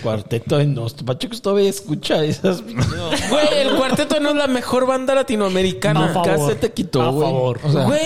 Cuarteto 0.04 0.58
de 0.60 0.68
Nos. 0.68 0.94
Pachuco 0.94 1.36
todavía 1.40 1.70
escucha 1.70 2.24
esas. 2.24 2.62
Güey, 3.30 3.48
el 3.62 3.76
Cuarteto 3.76 4.14
de 4.16 4.22
Nos 4.22 4.34
es 4.34 4.38
la 4.38 4.48
mejor 4.48 4.86
banda 4.86 5.16
latinoamericana. 5.16 6.06
A 6.06 6.10
favor. 6.14 6.30
Acá 6.30 6.46
se 6.46 6.56
te 6.56 6.72
quitó, 6.74 7.02
A 7.02 7.10
güey. 7.10 7.28
favor. 7.28 7.60
O 7.64 7.72
sea, 7.72 7.84
Güey. 7.86 8.02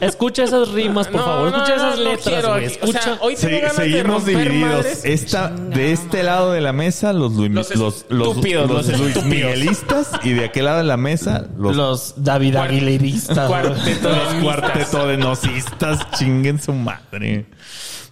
Escucha 0.00 0.44
esas 0.44 0.68
rimas, 0.70 1.06
por 1.08 1.16
No, 1.20 1.24
favor. 1.26 1.48
Escucha 1.48 1.68
no, 1.68 1.74
esas 1.76 1.98
no 1.98 2.04
letras, 2.04 2.22
quiero. 2.24 2.48
güey. 2.52 2.66
O 2.66 2.68
sea, 2.68 2.78
Escucha. 2.84 3.18
hoy 3.20 3.34
tengo 3.36 3.48
Se- 3.56 3.60
ganas 3.60 3.76
seguimos 3.76 4.26
divididos. 4.26 4.70
madres. 4.76 5.04
Esta, 5.04 5.48
de 5.50 5.92
este 5.92 6.22
lado 6.22 6.52
de 6.52 6.60
la 6.60 6.72
mesa, 6.72 7.12
los, 7.12 7.32
Luis- 7.32 7.50
Los 7.52 7.74
los, 7.76 8.06
los, 8.08 8.28
estúpidos, 8.28 8.68
los 8.70 8.86
los 8.88 8.98
Luis 9.00 9.16
estúpidos. 9.16 9.24
Miguelistas 9.54 10.10
y 10.24 10.32
de 10.32 10.44
aquel 10.44 10.64
lado 10.66 10.78
de 10.78 10.84
la 10.84 10.96
mesa, 10.96 11.46
los, 11.58 11.76
los 11.76 12.14
David 12.16 12.56
Aguileristas. 12.56 13.48
güey. 13.48 13.62
Cuarteto 13.62 14.08
de 14.08 14.16
los 14.16 14.34
cuarteto 14.42 15.06
de. 15.06 16.08
Chinguen 16.18 16.60
su 16.62 16.72
madre. 16.72 17.46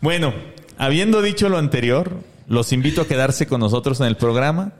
Bueno, 0.00 0.32
habiendo 0.78 1.22
dicho 1.22 1.48
lo 1.48 1.58
anterior, 1.58 2.10
los 2.48 2.72
invito 2.72 3.02
a 3.02 3.06
quedarse 3.06 3.46
con 3.46 3.60
nosotros 3.60 4.00
en 4.00 4.06
el 4.06 4.16
programa 4.16 4.72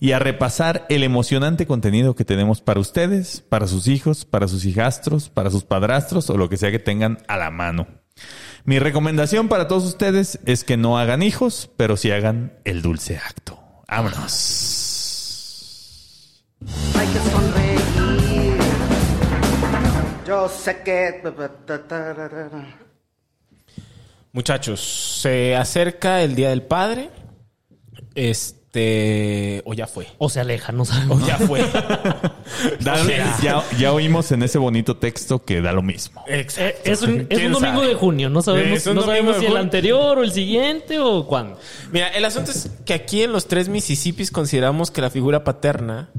y 0.00 0.12
a 0.12 0.18
repasar 0.18 0.86
el 0.88 1.02
emocionante 1.02 1.66
contenido 1.66 2.16
que 2.16 2.24
tenemos 2.24 2.62
para 2.62 2.80
ustedes, 2.80 3.42
para 3.46 3.66
sus 3.66 3.86
hijos, 3.86 4.24
para 4.24 4.48
sus 4.48 4.64
hijastros, 4.64 5.28
para 5.28 5.50
sus 5.50 5.64
padrastros 5.64 6.30
o 6.30 6.38
lo 6.38 6.48
que 6.48 6.56
sea 6.56 6.70
que 6.70 6.78
tengan 6.78 7.18
a 7.28 7.36
la 7.36 7.50
mano. 7.50 7.86
Mi 8.64 8.78
recomendación 8.78 9.48
para 9.48 9.68
todos 9.68 9.84
ustedes 9.84 10.40
es 10.46 10.64
que 10.64 10.78
no 10.78 10.98
hagan 10.98 11.22
hijos, 11.22 11.70
pero 11.76 11.98
sí 11.98 12.10
hagan 12.10 12.54
el 12.64 12.80
dulce 12.80 13.18
acto. 13.18 13.62
Vámonos. 13.88 14.26
hay 16.98 17.06
que 17.08 17.18
sonreír. 17.30 17.80
Yo 20.26 20.48
sé 20.48 20.82
que... 20.82 21.22
Muchachos, 24.32 24.80
se 25.20 25.56
acerca 25.56 26.22
el 26.22 26.34
Día 26.34 26.48
del 26.50 26.62
Padre. 26.62 27.10
Este. 28.14 28.59
O 28.72 29.74
ya 29.74 29.86
fue. 29.88 30.06
O 30.18 30.28
se 30.28 30.38
aleja, 30.40 30.70
no 30.72 30.82
O 30.82 30.86
sabemos. 30.86 31.26
ya 31.26 31.36
fue. 31.38 31.60
Dale, 32.80 33.18
ya, 33.42 33.64
ya 33.78 33.92
oímos 33.92 34.30
en 34.32 34.42
ese 34.42 34.58
bonito 34.58 34.96
texto 34.96 35.44
que 35.44 35.60
da 35.60 35.72
lo 35.72 35.82
mismo. 35.82 36.24
Eh, 36.28 36.46
Es 36.84 37.02
un, 37.02 37.20
es 37.22 37.26
¿Quién 37.28 37.46
un 37.46 37.52
domingo 37.54 37.80
sabe? 37.80 37.88
de 37.88 37.94
junio. 37.94 38.30
No 38.30 38.42
sabemos, 38.42 38.86
no 38.86 39.02
sabemos 39.02 39.36
si 39.38 39.46
el 39.46 39.56
anterior 39.56 40.18
o 40.18 40.22
el 40.22 40.30
siguiente 40.32 40.98
o 41.00 41.26
cuándo. 41.26 41.58
Mira, 41.92 42.08
el 42.08 42.24
asunto 42.24 42.50
es 42.52 42.70
que 42.84 42.94
aquí 42.94 43.22
en 43.22 43.32
los 43.32 43.46
tres 43.48 43.68
Mississippis 43.68 44.30
consideramos 44.30 44.90
que 44.90 45.00
la 45.00 45.10
figura 45.10 45.42
paterna 45.42 46.10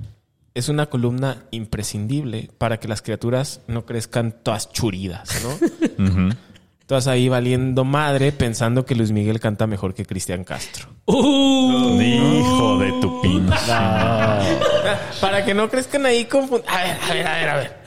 es 0.53 0.67
una 0.67 0.87
columna 0.87 1.45
imprescindible 1.51 2.49
para 2.57 2.79
que 2.81 2.89
las 2.89 3.01
criaturas 3.01 3.61
no 3.67 3.85
crezcan 3.85 4.33
todas 4.43 4.71
churidas, 4.73 5.29
¿no? 5.43 6.29
Todas 6.91 7.07
ahí 7.07 7.29
valiendo 7.29 7.85
madre 7.85 8.33
pensando 8.33 8.85
que 8.85 8.95
Luis 8.95 9.13
Miguel 9.13 9.39
canta 9.39 9.65
mejor 9.65 9.93
que 9.93 10.05
Cristian 10.05 10.43
Castro. 10.43 10.89
Uh, 11.05 12.01
Hijo 12.01 12.79
de 12.79 12.91
tu 12.99 13.21
pinche. 13.21 13.55
Para 15.21 15.45
que 15.45 15.53
no 15.53 15.69
crezcan 15.69 16.05
ahí 16.05 16.25
confundidos. 16.25 16.69
A 16.75 16.83
ver, 16.83 16.97
a 17.01 17.13
ver, 17.13 17.27
a 17.27 17.33
ver, 17.37 17.49
a 17.49 17.55
ver. 17.55 17.77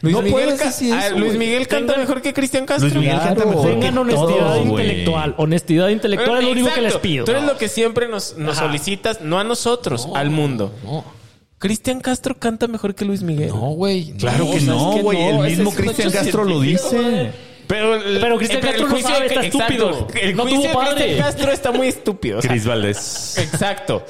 Luis 0.00 0.14
No 0.14 0.22
Miguel, 0.22 0.30
puedes 0.32 0.60
ca- 0.60 0.66
decir 0.66 0.92
a 0.94 0.96
ver, 0.98 1.06
eso, 1.06 1.18
Luis 1.18 1.34
güey. 1.34 1.38
Miguel 1.38 1.66
canta 1.66 1.94
Tengan- 1.94 2.00
mejor 2.02 2.22
que 2.22 2.32
Cristian 2.32 2.66
Castro. 2.66 2.88
Luis 2.88 3.00
Miguel 3.00 3.18
canta 3.18 3.34
Claro. 3.34 3.48
mejor 3.50 3.64
que 3.66 3.72
Tengan 3.74 3.98
honestidad 3.98 4.56
intelectual. 4.62 5.34
Honestidad 5.38 5.88
intelectual 5.88 6.38
es 6.38 6.44
lo 6.44 6.50
único 6.52 6.72
que 6.72 6.80
les 6.82 6.96
pido. 6.98 7.24
Tú 7.24 7.32
eres 7.32 7.42
lo 7.42 7.56
que 7.58 7.68
siempre 7.68 8.06
nos, 8.06 8.36
solicitas, 8.54 9.22
no 9.22 9.40
a 9.40 9.44
nosotros, 9.44 10.06
al 10.14 10.30
mundo. 10.30 10.72
No, 10.84 11.04
Cristian 11.58 12.00
Castro 12.00 12.36
canta 12.38 12.68
mejor 12.68 12.94
que 12.94 13.04
Luis 13.04 13.22
Miguel. 13.22 13.48
no, 13.48 13.70
güey. 13.70 14.12
Claro 14.12 14.44
que 14.46 14.60
¿sabes 14.60 14.64
no, 14.64 14.92
güey. 15.02 15.18
No, 15.32 15.44
el 15.44 15.50
mismo 15.56 15.72
Cristian 15.74 16.10
Castro 16.10 16.44
lo 16.44 16.60
dice. 16.60 17.32
Pero, 17.66 17.96
el- 17.96 18.20
Pero 18.20 18.38
Cristian 18.38 18.62
Castro 18.62 18.86
el 18.86 18.92
no 18.92 18.98
sabe, 19.00 19.26
está 19.26 19.44
exacto. 19.44 19.58
estúpido. 19.90 20.08
El 20.22 20.36
No 20.36 20.46
tuvo 20.46 20.72
padre. 20.72 20.94
Cristian 21.04 21.18
Castro 21.18 21.52
está 21.52 21.72
muy 21.72 21.86
estúpido. 21.88 22.38
o 22.38 22.42
sea, 22.42 22.50
Cris 22.50 22.64
Valdés. 22.66 23.38
Exacto. 23.38 24.04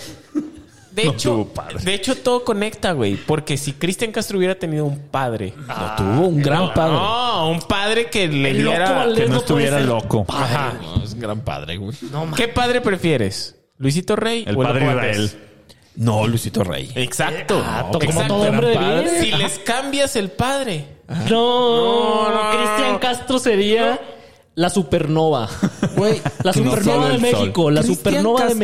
De 0.93 1.05
No 1.05 1.13
hecho, 1.13 1.31
tuvo 1.33 1.45
padre. 1.47 1.77
de 1.85 1.95
hecho, 1.95 2.17
todo 2.17 2.45
conecta, 2.45 2.93
güey. 2.93 3.15
Porque 3.17 3.57
si 3.57 3.73
Cristian 3.73 4.11
Castro 4.13 4.39
hubiera 4.39 4.57
tenido 4.57 4.85
un 4.85 4.99
padre. 4.99 5.55
Lo 5.57 5.97
tuvo 5.97 6.27
un 6.29 6.43
gran 6.43 6.73
padre. 6.75 6.93
No, 6.95 7.51
un 7.51 7.61
padre 7.63 8.11
que 8.11 8.29
le 8.29 8.51
El 8.51 8.59
diera. 8.65 9.07
Que 9.15 9.23
no 9.27 9.35
no 9.35 9.37
estuviera 9.39 9.81
loco. 9.81 10.25
Ajá. 10.29 10.75
No, 10.81 11.03
es 11.03 11.13
un 11.15 11.21
gran 11.21 11.41
padre, 11.41 11.77
güey. 11.79 11.97
No, 12.13 12.31
¿Qué 12.37 12.49
padre 12.49 12.81
prefieres? 12.81 13.57
¿Luisito 13.79 14.17
Rey 14.17 14.45
El 14.47 14.57
o 14.57 14.63
padre 14.63 14.87
Israel. 14.87 15.31
No, 15.99 16.27
Luisito 16.27 16.63
Rey. 16.65 16.91
Exacto. 16.95 17.61
Ah, 17.65 17.89
como 17.93 18.03
Exacto. 18.05 18.35
todo 18.35 18.49
hombre 18.49 18.69
de 18.69 18.79
bien. 18.79 19.09
Si 19.21 19.33
les 19.33 19.59
cambias 19.59 20.15
el 20.17 20.31
padre. 20.31 20.87
No, 21.29 22.27
No, 22.29 22.31
no, 22.31 22.51
Cristian. 22.57 22.99
Castro 22.99 23.39
sería 23.39 24.01
la 24.55 24.71
supernova. 24.71 25.49
Güey, 25.97 26.21
La 26.45 26.53
Que 26.53 26.61
no 26.61 26.71
supernova 26.71 27.09
de 27.09 27.15
el 27.17 27.21
sol. 27.21 27.41
México. 27.41 27.71
La 27.71 27.81
Cristian 27.83 27.97
supernova 27.99 28.41
de 28.41 28.47
Castro 28.47 28.57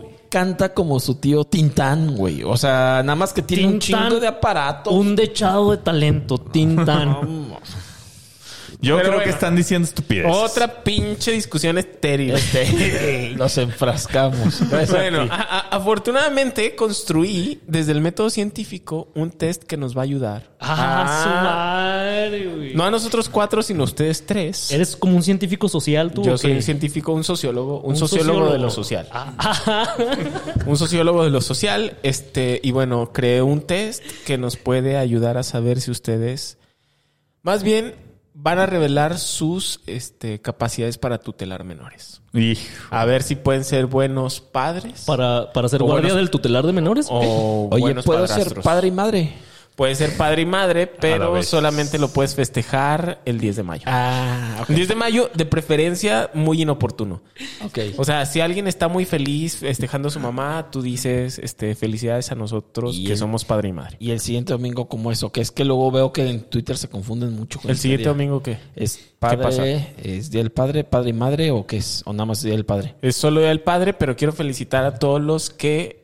México. 0.00 0.10
canta 0.28 0.74
como 0.74 1.00
su 1.00 1.14
tío 1.16 1.44
Tintán, 1.44 2.16
güey. 2.16 2.42
O 2.42 2.56
sea, 2.56 3.02
nada 3.04 3.16
más 3.16 3.32
que 3.32 3.42
tiene 3.42 3.66
un 3.66 3.78
Tintán, 3.78 4.08
chingo 4.08 4.20
de 4.20 4.26
aparatos. 4.28 4.92
Un 4.92 5.16
dechado 5.16 5.70
de 5.70 5.78
talento. 5.78 6.38
Tintán. 6.38 7.48
Yo 8.84 8.96
Pero 8.98 9.10
creo 9.10 9.22
que 9.24 9.30
están 9.30 9.56
diciendo 9.56 9.86
estupidez. 9.88 10.26
Otra 10.28 10.82
pinche 10.84 11.32
discusión 11.32 11.78
estéril. 11.78 12.32
Este, 12.34 13.34
nos 13.36 13.56
enfrascamos. 13.58 14.60
Bueno, 14.90 15.22
a- 15.30 15.34
a- 15.34 15.58
afortunadamente 15.76 16.74
construí 16.76 17.60
desde 17.66 17.92
el 17.92 18.00
método 18.00 18.30
científico 18.30 19.08
un 19.14 19.30
test 19.30 19.64
que 19.64 19.76
nos 19.76 19.96
va 19.96 20.02
a 20.02 20.04
ayudar. 20.04 20.50
ah, 20.60 21.20
su 21.22 21.28
madre, 21.28 22.46
güey. 22.46 22.74
No 22.74 22.84
a 22.84 22.90
nosotros 22.90 23.28
cuatro, 23.28 23.62
sino 23.62 23.82
a 23.82 23.84
ustedes 23.84 24.24
tres. 24.26 24.70
¿Eres 24.70 24.96
como 24.96 25.16
un 25.16 25.22
científico 25.22 25.68
social 25.68 26.12
tú? 26.12 26.22
Yo 26.22 26.34
o 26.34 26.38
soy 26.38 26.50
qué? 26.50 26.56
un 26.56 26.62
científico, 26.62 27.12
un 27.12 27.24
sociólogo, 27.24 27.80
un, 27.80 27.90
Un 27.92 27.96
sociólogo, 27.96 28.52
de 28.52 28.58
lo 28.58 28.70
social. 28.70 29.08
Ah, 29.10 29.94
Un 30.66 30.76
sociólogo 30.76 31.24
de 31.24 31.30
lo 31.30 31.40
social. 31.40 31.96
Este, 32.02 32.60
y 32.62 32.70
bueno, 32.72 33.12
creé 33.12 33.42
un 33.42 33.60
test 33.62 34.02
que 34.26 34.38
nos 34.38 34.56
puede 34.56 34.96
ayudar 34.96 35.36
a 35.38 35.42
saber 35.42 35.80
si 35.80 35.90
ustedes, 35.90 36.58
más 37.42 37.62
bien, 37.62 37.94
van 38.44 38.58
a 38.58 38.66
revelar 38.66 39.18
sus 39.18 39.80
este, 39.86 40.38
capacidades 40.38 40.98
para 40.98 41.16
tutelar 41.16 41.64
menores. 41.64 42.20
Hijo. 42.34 42.60
A 42.90 43.06
ver 43.06 43.22
si 43.22 43.36
pueden 43.36 43.64
ser 43.64 43.86
buenos 43.86 44.40
padres. 44.42 45.04
para, 45.06 45.50
para 45.54 45.66
ser 45.70 45.80
guardia 45.82 46.00
buenos- 46.10 46.16
del 46.18 46.30
tutelar 46.30 46.66
de 46.66 46.74
menores. 46.74 47.06
O 47.08 47.68
Oye, 47.72 47.80
buenos 47.80 48.04
¿puedo 48.04 48.26
ser 48.26 48.60
padre 48.60 48.88
y 48.88 48.90
madre? 48.90 49.32
Puede 49.76 49.96
ser 49.96 50.16
padre 50.16 50.42
y 50.42 50.46
madre, 50.46 50.86
pero 50.86 51.42
solamente 51.42 51.98
lo 51.98 52.08
puedes 52.08 52.36
festejar 52.36 53.20
el 53.24 53.40
10 53.40 53.56
de 53.56 53.62
mayo. 53.64 53.82
Ah, 53.86 54.58
ok. 54.62 54.68
10 54.68 54.86
de 54.88 54.94
mayo, 54.94 55.30
de 55.34 55.44
preferencia, 55.46 56.30
muy 56.32 56.62
inoportuno. 56.62 57.22
Ok. 57.64 57.78
O 57.96 58.04
sea, 58.04 58.24
si 58.26 58.40
alguien 58.40 58.68
está 58.68 58.86
muy 58.86 59.04
feliz 59.04 59.56
festejando 59.56 60.08
a 60.08 60.10
su 60.12 60.20
mamá, 60.20 60.68
tú 60.70 60.80
dices, 60.80 61.40
este, 61.40 61.74
felicidades 61.74 62.30
a 62.30 62.36
nosotros 62.36 62.96
Y 62.96 63.06
que 63.06 63.12
el- 63.12 63.18
somos 63.18 63.44
padre 63.44 63.70
y 63.70 63.72
madre. 63.72 63.96
Y 63.98 64.12
el 64.12 64.20
siguiente 64.20 64.52
domingo, 64.52 64.86
¿cómo 64.88 65.10
eso? 65.10 65.32
Que 65.32 65.40
es 65.40 65.50
que 65.50 65.64
luego 65.64 65.90
veo 65.90 66.12
que 66.12 66.28
en 66.30 66.42
Twitter 66.44 66.76
se 66.78 66.88
confunden 66.88 67.32
mucho 67.34 67.58
con 67.60 67.68
¿El 67.70 67.74
este 67.74 67.82
siguiente 67.82 68.02
día. 68.04 68.12
domingo 68.12 68.42
qué? 68.44 68.58
¿Es 68.76 69.00
pasa? 69.18 69.38
padre, 69.38 69.94
es 70.02 70.30
día 70.30 70.40
del 70.42 70.52
padre, 70.52 70.84
padre 70.84 71.10
y 71.10 71.14
madre 71.14 71.50
o 71.50 71.66
qué 71.66 71.78
es? 71.78 72.02
¿O 72.06 72.12
nada 72.12 72.26
más 72.26 72.42
día 72.42 72.52
del 72.52 72.64
padre? 72.64 72.94
Es 73.02 73.16
solo 73.16 73.40
día 73.40 73.48
del 73.48 73.62
padre, 73.62 73.92
pero 73.92 74.14
quiero 74.14 74.32
felicitar 74.32 74.84
a 74.84 74.94
todos 75.00 75.20
los 75.20 75.50
que 75.50 76.03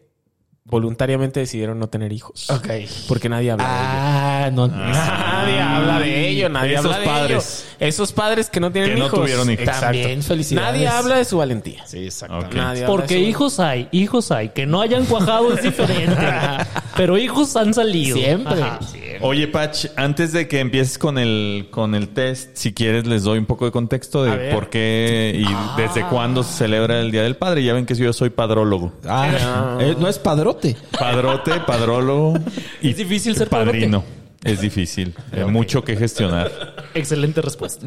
voluntariamente 0.71 1.41
decidieron 1.41 1.79
no 1.79 1.89
tener 1.89 2.13
hijos. 2.13 2.49
Ok. 2.51 2.69
Porque 3.09 3.29
nadie 3.29 3.51
habla 3.51 3.65
de 3.65 3.71
ello. 3.71 3.89
Ah, 3.93 4.51
no. 4.53 4.67
Nadie 4.69 5.61
habla 5.61 6.01
de 6.01 6.29
ello, 6.29 6.49
nadie 6.49 6.75
Esos 6.75 6.87
habla 6.87 6.99
de 6.99 7.05
padres. 7.07 7.65
ello. 7.65 7.70
Esos 7.81 8.13
padres 8.13 8.49
que 8.51 8.61
no 8.61 8.71
tienen 8.71 8.93
Que 8.93 8.99
no 9.01 9.07
hijos. 9.07 9.21
tuvieron 9.21 9.51
hijos. 9.51 9.65
También 9.65 10.23
felicidades. 10.23 10.73
Nadie 10.75 10.87
habla 10.89 11.17
de 11.17 11.25
su 11.25 11.39
valentía. 11.39 11.85
Sí, 11.87 12.07
exactamente. 12.07 12.49
Ok. 12.51 12.55
Nadie 12.63 12.87
Porque 12.87 13.15
su- 13.15 13.21
hijos 13.21 13.59
hay, 13.61 13.89
hijos 13.91 14.31
hay. 14.31 14.51
Que 14.51 14.67
no 14.67 14.81
hayan 14.81 15.07
cuajado 15.07 15.53
es 15.55 15.63
diferente. 15.63 16.15
pero 16.97 17.17
hijos 17.19 17.57
han 17.57 17.73
salido. 17.75 18.17
Siempre. 18.17 18.63
Ajá. 18.63 18.79
siempre. 18.83 19.19
Oye, 19.23 19.49
Patch, 19.49 19.87
antes 19.97 20.33
de 20.33 20.47
que 20.49 20.61
empieces 20.61 20.99
con 20.99 21.19
el, 21.19 21.69
con 21.71 21.95
el 21.95 22.09
test, 22.11 22.51
si 22.55 22.73
quieres 22.73 23.07
les 23.07 23.23
doy 23.25 23.39
un 23.39 23.47
poco 23.47 23.65
de 23.65 23.71
contexto 23.71 24.25
de 24.25 24.53
por 24.53 24.71
qué 24.71 25.33
y 25.37 25.81
desde 25.81 26.05
cuándo 26.09 26.43
se 26.43 26.53
celebra 26.59 27.01
el 27.01 27.11
Día 27.11 27.23
del 27.23 27.37
Padre. 27.37 27.65
Ya 27.65 27.73
ven 27.75 27.87
que 27.87 27.95
yo 27.95 28.13
soy 28.13 28.31
padrólogo. 28.31 28.93
Ah, 29.07 29.79
eh, 29.81 29.95
no 29.99 30.09
es 30.09 30.19
padrote. 30.19 30.77
Padrote, 30.99 31.53
padrólogo 31.67 32.35
y 32.83 32.91
Es 32.91 32.97
difícil 32.97 33.37
ser 33.37 33.49
padrino. 33.49 34.05
Es 34.45 34.61
difícil. 34.61 35.15
Hay 35.33 35.45
mucho 35.47 35.83
que 35.85 35.97
gestionar. 35.97 36.51
Excelente 36.95 37.43
respuesta. 37.43 37.87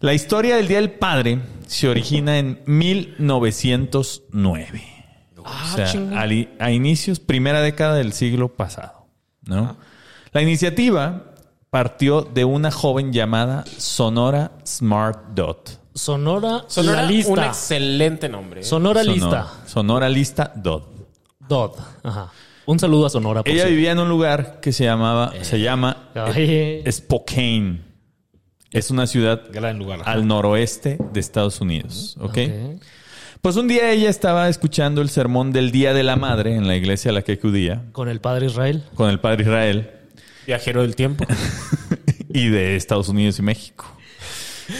La 0.00 0.14
historia 0.14 0.54
del 0.56 0.68
Día 0.68 0.78
del 0.78 0.92
Padre 0.92 1.40
se 1.66 1.88
origina 1.88 2.38
en 2.38 2.62
1909. 2.66 4.82
Ah, 5.44 5.70
o 5.72 5.76
sea, 5.76 5.90
al 6.20 6.48
a 6.58 6.70
inicios, 6.70 7.18
primera 7.20 7.60
década 7.62 7.94
del 7.96 8.12
siglo 8.12 8.54
pasado. 8.54 9.06
¿no? 9.42 9.76
La 10.32 10.42
iniciativa 10.42 11.32
partió 11.70 12.22
de 12.22 12.44
una 12.44 12.70
joven 12.70 13.12
llamada 13.12 13.64
Sonora 13.76 14.52
Smart 14.64 15.30
Dot. 15.34 15.80
Sonora, 15.94 16.64
Sonora, 16.68 17.02
la 17.02 17.08
lista. 17.08 17.32
un 17.32 17.38
excelente 17.40 18.28
nombre. 18.28 18.60
¿eh? 18.60 18.64
Sonora, 18.64 19.02
Sonora, 19.02 19.14
lista. 19.14 19.52
Sonora 19.66 20.08
Lista 20.08 20.52
Dot. 20.54 21.08
Dot. 21.40 21.76
Ajá. 22.04 22.30
Un 22.70 22.78
saludo 22.78 23.06
a 23.06 23.10
Sonora. 23.10 23.42
por 23.42 23.48
Ella 23.50 23.62
cierto. 23.62 23.74
vivía 23.74 23.92
en 23.92 23.98
un 23.98 24.10
lugar 24.10 24.60
que 24.60 24.72
se 24.72 24.84
llamaba, 24.84 25.32
se 25.40 25.58
llama 25.58 26.10
Ay. 26.14 26.82
Spokane. 26.90 27.80
Es 28.70 28.90
una 28.90 29.06
ciudad 29.06 29.40
Gran 29.50 29.78
lugar. 29.78 30.00
al 30.04 30.26
noroeste 30.26 30.98
de 31.14 31.18
Estados 31.18 31.62
Unidos. 31.62 32.18
¿ok? 32.20 32.26
Ok. 32.26 32.38
Pues 33.40 33.56
un 33.56 33.68
día 33.68 33.90
ella 33.90 34.10
estaba 34.10 34.50
escuchando 34.50 35.00
el 35.00 35.08
sermón 35.08 35.50
del 35.50 35.70
Día 35.70 35.94
de 35.94 36.02
la 36.02 36.16
Madre 36.16 36.56
en 36.56 36.66
la 36.68 36.76
iglesia 36.76 37.10
a 37.10 37.14
la 37.14 37.22
que 37.22 37.32
acudía 37.32 37.84
Con 37.92 38.10
el 38.10 38.20
padre 38.20 38.46
Israel. 38.46 38.82
con 38.94 39.08
el 39.08 39.18
padre 39.18 39.44
Israel 39.44 39.90
Viajero 40.46 40.82
del 40.82 40.94
tiempo. 40.94 41.24
y 42.28 42.48
de 42.48 42.76
Estados 42.76 43.08
Unidos 43.08 43.38
y 43.38 43.42
México. 43.42 43.86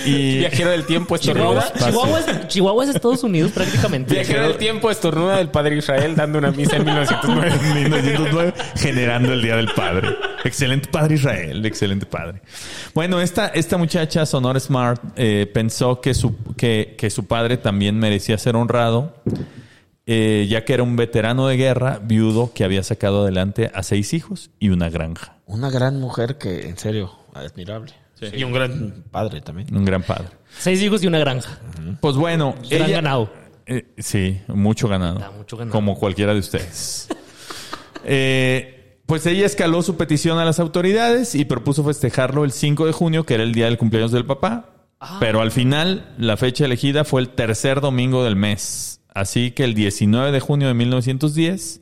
Y 0.05 0.39
Viajero 0.39 0.71
del 0.71 0.85
tiempo 0.85 1.17
Chihuahua, 1.17 1.61
estornuda. 1.61 1.91
Chihuahua, 1.91 2.21
es, 2.21 2.49
Chihuahua 2.49 2.85
es 2.85 2.95
Estados 2.95 3.23
Unidos 3.25 3.53
prácticamente. 3.53 4.15
Viajero 4.15 4.49
del 4.49 4.57
tiempo 4.57 4.91
estornuda 4.91 5.37
del 5.37 5.49
padre 5.49 5.77
Israel 5.77 6.15
dando 6.15 6.39
una 6.39 6.51
misa 6.51 6.77
en 6.77 6.85
1909. 6.85 7.53
en 7.61 7.91
1909 7.91 8.55
generando 8.77 9.33
el 9.33 9.43
Día 9.43 9.57
del 9.57 9.69
Padre. 9.73 10.15
Excelente 10.45 10.89
padre 10.89 11.15
Israel, 11.15 11.65
excelente 11.65 12.07
padre. 12.07 12.43
Bueno, 12.95 13.21
esta, 13.21 13.49
esta 13.49 13.77
muchacha, 13.77 14.27
Sonora 14.27 14.61
Smart, 14.61 15.03
eh, 15.17 15.51
pensó 15.53 16.01
que 16.01 16.15
su, 16.15 16.37
que, 16.57 16.95
que 16.99 17.11
su 17.11 17.27
padre 17.27 17.57
también 17.57 17.99
merecía 17.99 18.39
ser 18.39 18.57
honrado, 18.57 19.15
eh, 20.07 20.47
ya 20.49 20.65
que 20.65 20.75
era 20.75 20.83
un 20.83 20.97
veterano 20.97 21.49
de 21.49 21.57
guerra, 21.57 22.01
viudo, 22.03 22.53
que 22.55 22.65
había 22.65 22.83
sacado 22.83 23.23
adelante 23.23 23.71
a 23.75 23.83
seis 23.83 24.13
hijos 24.13 24.51
y 24.59 24.69
una 24.69 24.91
granja. 24.91 25.37
Una 25.47 25.71
gran 25.71 25.99
mujer 25.99 26.39
que, 26.39 26.69
en 26.69 26.79
serio, 26.79 27.13
admirable. 27.35 27.95
Y 28.33 28.43
un 28.45 28.53
gran 28.53 29.05
padre 29.11 29.41
también. 29.41 29.75
Un 29.75 29.85
gran 29.85 30.03
padre. 30.03 30.29
Seis 30.59 30.81
hijos 30.83 31.03
y 31.03 31.07
una 31.07 31.19
granja. 31.19 31.59
Pues 32.01 32.17
bueno, 32.17 32.55
Gran 32.69 32.83
ella- 32.89 32.97
ganado. 32.97 33.33
Eh, 33.67 33.87
sí, 33.99 34.41
mucho 34.49 34.89
ganado. 34.89 35.19
Da 35.19 35.31
mucho 35.31 35.57
ganado. 35.57 35.73
Como 35.73 35.99
cualquiera 35.99 36.33
de 36.35 36.41
ustedes. 36.41 37.09
Eh, 38.05 39.01
pues 39.07 39.27
ella 39.27 39.45
escaló 39.45 39.83
su 39.83 39.97
petición 39.97 40.39
a 40.39 40.45
las 40.45 40.61
autoridades 40.61 41.35
y 41.35 41.45
propuso 41.45 41.85
festejarlo 41.85 42.45
el 42.45 42.53
5 42.53 42.87
de 42.87 42.93
junio, 42.93 43.27
que 43.27 43.35
era 43.35 43.43
el 43.43 43.53
día 43.53 43.67
del 43.67 43.77
cumpleaños 43.77 44.13
del 44.13 44.25
papá. 44.25 44.71
Ah. 45.01 45.19
Pero 45.21 45.41
al 45.41 45.51
final, 45.51 46.15
la 46.17 46.37
fecha 46.37 46.65
elegida 46.65 47.05
fue 47.05 47.21
el 47.21 47.29
tercer 47.31 47.81
domingo 47.81 48.25
del 48.25 48.37
mes. 48.37 49.01
Así 49.13 49.51
que 49.51 49.65
el 49.65 49.75
19 49.75 50.33
de 50.33 50.41
junio 50.41 50.69
de 50.69 50.75
1910, 50.75 51.81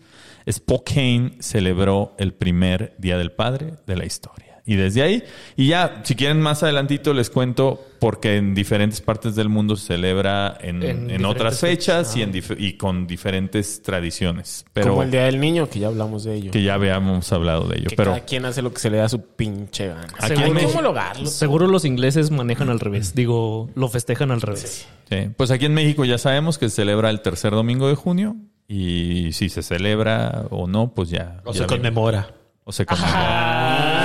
Spokane 0.51 1.37
celebró 1.41 2.15
el 2.19 2.33
primer 2.33 2.95
Día 2.99 3.19
del 3.19 3.33
Padre 3.33 3.75
de 3.87 3.97
la 3.97 4.05
historia. 4.07 4.46
Y 4.69 4.75
desde 4.75 5.03
ahí, 5.03 5.23
y 5.57 5.69
ya, 5.69 6.01
si 6.03 6.17
quieren 6.17 6.41
más 6.41 6.65
adelantito 6.65 7.15
les 7.15 7.31
cuento, 7.31 7.81
porque 8.01 8.37
en 8.37 8.53
diferentes 8.53 9.01
partes 9.01 9.37
del 9.37 9.49
mundo 9.49 9.77
se 9.77 9.87
celebra 9.87 10.59
en, 10.61 10.83
En 10.83 11.09
en 11.11 11.25
otras 11.25 11.61
fechas 11.61 12.17
y, 12.17 12.23
en 12.23 12.33
dif- 12.33 12.57
y 12.59 12.73
con 12.73 13.07
diferentes 13.07 13.81
tradiciones. 13.83 14.65
Pero 14.73 14.91
Como 14.91 15.05
el 15.05 15.13
Día 15.13 15.25
del 15.27 15.39
Niño, 15.39 15.71
que 15.71 15.79
ya 15.79 15.87
hablamos 15.87 16.25
de 16.25 16.35
ello. 16.35 16.51
que 16.51 16.65
ya 16.65 16.75
habíamos 16.75 17.33
hablado 17.33 17.69
de 17.69 17.79
ello. 17.79 17.89
Que 17.91 17.95
pero 17.97 18.11
cada 18.11 18.25
quien 18.25 18.45
hace 18.45 18.61
lo 18.61 18.73
que 18.75 18.81
se 18.81 18.91
le 18.91 18.97
da 18.97 19.09
su 19.09 19.21
pinche 19.25 19.87
gana. 19.87 20.09
México- 20.53 20.73
homologarlo. 20.73 21.27
Seguro 21.27 21.69
los 21.69 21.85
ingleses 21.85 22.33
manejan 22.33 22.69
al 22.69 22.81
revés. 22.81 23.15
Digo, 23.15 23.71
lo 23.77 23.87
festejan 23.89 24.33
al 24.33 24.41
revés. 24.41 24.89
sí, 25.09 25.17
pues 25.37 25.53
aquí 25.53 25.67
en 25.67 25.75
México 25.75 26.05
ya 26.05 26.19
sabemos 26.19 26.59
que 26.59 26.69
se 26.69 26.75
celebra 26.77 27.11
el 27.11 27.21
tercer 27.21 27.53
domingo 27.53 27.89
de 27.89 27.95
junio. 27.95 28.35
Y 28.67 29.31
si 29.33 29.49
se 29.49 29.63
celebra 29.63 30.47
o 30.51 30.67
no, 30.67 30.93
pues 30.93 31.09
ya. 31.11 31.41
O 31.45 31.53
ya 31.53 31.53
se 31.53 31.59
vemos. 31.61 31.73
conmemora. 31.73 32.35
O 32.65 32.73
se 32.73 32.85
conmemora. 32.85 33.15
Ah, 33.17 33.96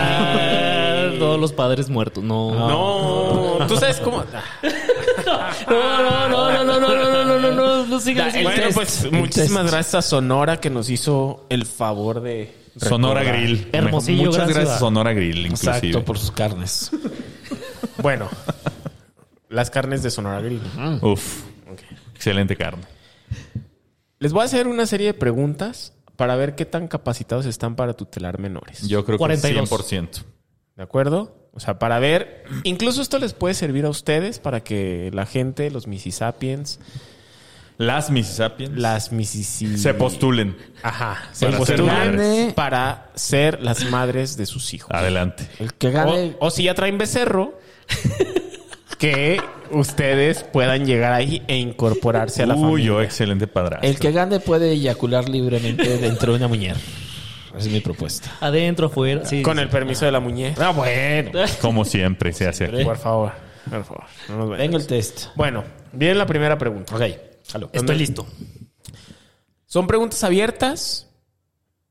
todos 1.21 1.39
los 1.39 1.53
padres 1.53 1.89
muertos. 1.89 2.23
No. 2.23 3.57
No, 3.59 3.67
tú 3.67 3.77
sabes 3.77 3.99
cómo. 3.99 4.23
No, 5.67 6.29
no, 6.29 6.29
no, 6.29 6.63
no, 6.63 6.63
no, 6.63 6.79
no, 6.79 6.89
no, 6.89 7.25
no, 7.25 7.39
no, 7.39 7.51
no, 7.51 7.85
no 7.85 7.99
sigan. 7.99 8.31
Bueno, 8.43 8.67
pues 8.73 9.03
el 9.03 9.11
muchísimas 9.11 9.63
test. 9.63 9.73
gracias 9.73 9.95
a 9.95 10.01
Sonora 10.01 10.59
que 10.59 10.69
nos 10.69 10.89
hizo 10.89 11.45
el 11.49 11.65
favor 11.65 12.21
de. 12.21 12.55
Sonora 12.77 13.19
recordar. 13.21 13.41
Grill. 13.43 13.69
Hermosillo, 13.71 14.23
Muchas 14.23 14.35
gran 14.35 14.47
gracias, 14.47 14.63
ciudad. 14.65 14.79
Sonora 14.79 15.13
Grill, 15.13 15.37
inclusive. 15.45 15.71
Exacto, 15.77 16.05
por 16.05 16.17
sus 16.17 16.31
carnes. 16.31 16.91
Bueno, 18.01 18.29
las 19.49 19.69
carnes 19.69 20.01
de 20.03 20.09
Sonora 20.09 20.41
Grill. 20.41 20.61
Uf, 21.01 21.43
excelente 22.15 22.55
carne. 22.55 22.83
Les 24.19 24.31
voy 24.33 24.41
a 24.41 24.45
hacer 24.45 24.67
una 24.67 24.85
serie 24.85 25.07
de 25.07 25.13
preguntas 25.13 25.93
para 26.15 26.35
ver 26.35 26.55
qué 26.55 26.65
tan 26.65 26.87
capacitados 26.87 27.45
están 27.45 27.75
para 27.75 27.93
tutelar 27.93 28.39
menores. 28.39 28.87
Yo 28.87 29.03
creo 29.05 29.17
42. 29.17 29.69
que 29.69 29.75
100%. 29.97 30.23
¿De 30.75 30.83
acuerdo? 30.83 31.35
O 31.53 31.59
sea, 31.59 31.79
para 31.79 31.99
ver, 31.99 32.45
incluso 32.63 33.01
esto 33.01 33.19
les 33.19 33.33
puede 33.33 33.53
servir 33.53 33.85
a 33.85 33.89
ustedes 33.89 34.39
para 34.39 34.61
que 34.63 35.11
la 35.13 35.25
gente, 35.25 35.69
los 35.69 35.85
Mississippians, 35.85 36.79
Las 37.77 38.09
Mississippians 38.09 38.77
las 38.77 39.11
Mississippi... 39.11 39.77
se 39.77 39.93
postulen. 39.93 40.55
Ajá, 40.81 41.17
se 41.33 41.47
Para 41.47 41.65
ser 41.65 41.77
postulen 41.81 42.53
para 42.53 43.09
ser 43.15 43.61
las 43.61 43.83
madres 43.89 44.37
de 44.37 44.45
sus 44.45 44.73
hijos. 44.73 44.91
Adelante. 44.91 45.45
El 45.59 45.73
que 45.73 45.91
gane. 45.91 46.35
O, 46.39 46.47
o 46.47 46.49
si 46.51 46.63
ya 46.63 46.73
traen 46.73 46.97
becerro, 46.97 47.59
que 48.97 49.41
ustedes 49.71 50.43
puedan 50.43 50.85
llegar 50.85 51.11
ahí 51.11 51.41
e 51.47 51.57
incorporarse 51.57 52.43
a 52.43 52.45
la 52.45 52.55
Uy, 52.55 52.61
familia. 52.61 52.85
yo 52.85 53.01
excelente 53.01 53.47
padrastro. 53.47 53.89
El 53.89 53.99
que 53.99 54.11
gane 54.11 54.39
puede 54.39 54.71
eyacular 54.71 55.27
libremente 55.27 55.97
dentro 55.97 56.31
de 56.33 56.37
una 56.37 56.47
muñeca. 56.47 56.77
Es 57.57 57.67
mi 57.67 57.79
propuesta. 57.79 58.31
Adentro, 58.39 58.87
afuera. 58.87 59.25
Sí. 59.25 59.41
Con 59.41 59.59
el 59.59 59.69
permiso 59.69 60.05
de 60.05 60.11
la 60.11 60.19
muñeca. 60.19 60.67
Ah, 60.67 60.71
bueno. 60.71 61.31
Como 61.61 61.85
siempre 61.85 62.33
se 62.33 62.47
hace 62.47 62.65
aquí. 62.65 62.83
Por 62.83 62.97
favor, 62.97 63.31
por 63.69 63.83
favor. 63.83 64.03
no 64.29 64.37
nos. 64.37 64.57
Venga 64.57 64.77
el 64.77 64.87
test. 64.87 65.27
Bueno, 65.35 65.63
viene 65.93 66.15
la 66.15 66.25
primera 66.25 66.57
pregunta. 66.57 66.95
Ok. 66.95 67.01
Estoy 67.73 67.97
listo. 67.97 68.25
Son 69.65 69.87
preguntas 69.87 70.23
abiertas. 70.23 71.07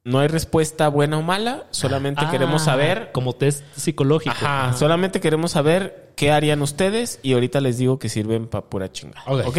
No 0.02 0.18
hay 0.18 0.28
respuesta 0.28 0.88
buena 0.88 1.18
o 1.18 1.22
mala. 1.22 1.66
Solamente 1.70 2.22
Ah, 2.24 2.30
queremos 2.30 2.64
saber. 2.64 3.10
Como 3.12 3.34
test 3.34 3.62
psicológico. 3.76 4.30
Ajá, 4.34 4.72
solamente 4.76 5.20
queremos 5.20 5.52
saber 5.52 6.12
qué 6.16 6.30
harían 6.32 6.62
ustedes 6.62 7.20
y 7.22 7.34
ahorita 7.34 7.60
les 7.60 7.76
digo 7.76 7.98
que 7.98 8.08
sirven 8.08 8.46
para 8.46 8.64
pura 8.64 8.90
chingada. 8.90 9.22
Ok. 9.26 9.46
¿Ok? 9.48 9.58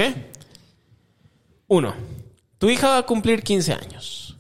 Uno. 1.68 1.94
Tu 2.58 2.70
hija 2.70 2.90
va 2.90 2.98
a 2.98 3.04
cumplir 3.04 3.44
15 3.44 3.74
años. 3.74 4.38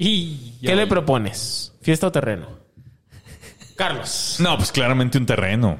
Y 0.00 0.56
¿Qué 0.62 0.76
le 0.76 0.86
propones? 0.86 1.74
¿Fiesta 1.82 2.06
o 2.06 2.12
terreno? 2.12 2.46
Carlos. 3.74 4.36
No, 4.38 4.56
pues 4.56 4.70
claramente 4.70 5.18
un 5.18 5.26
terreno. 5.26 5.78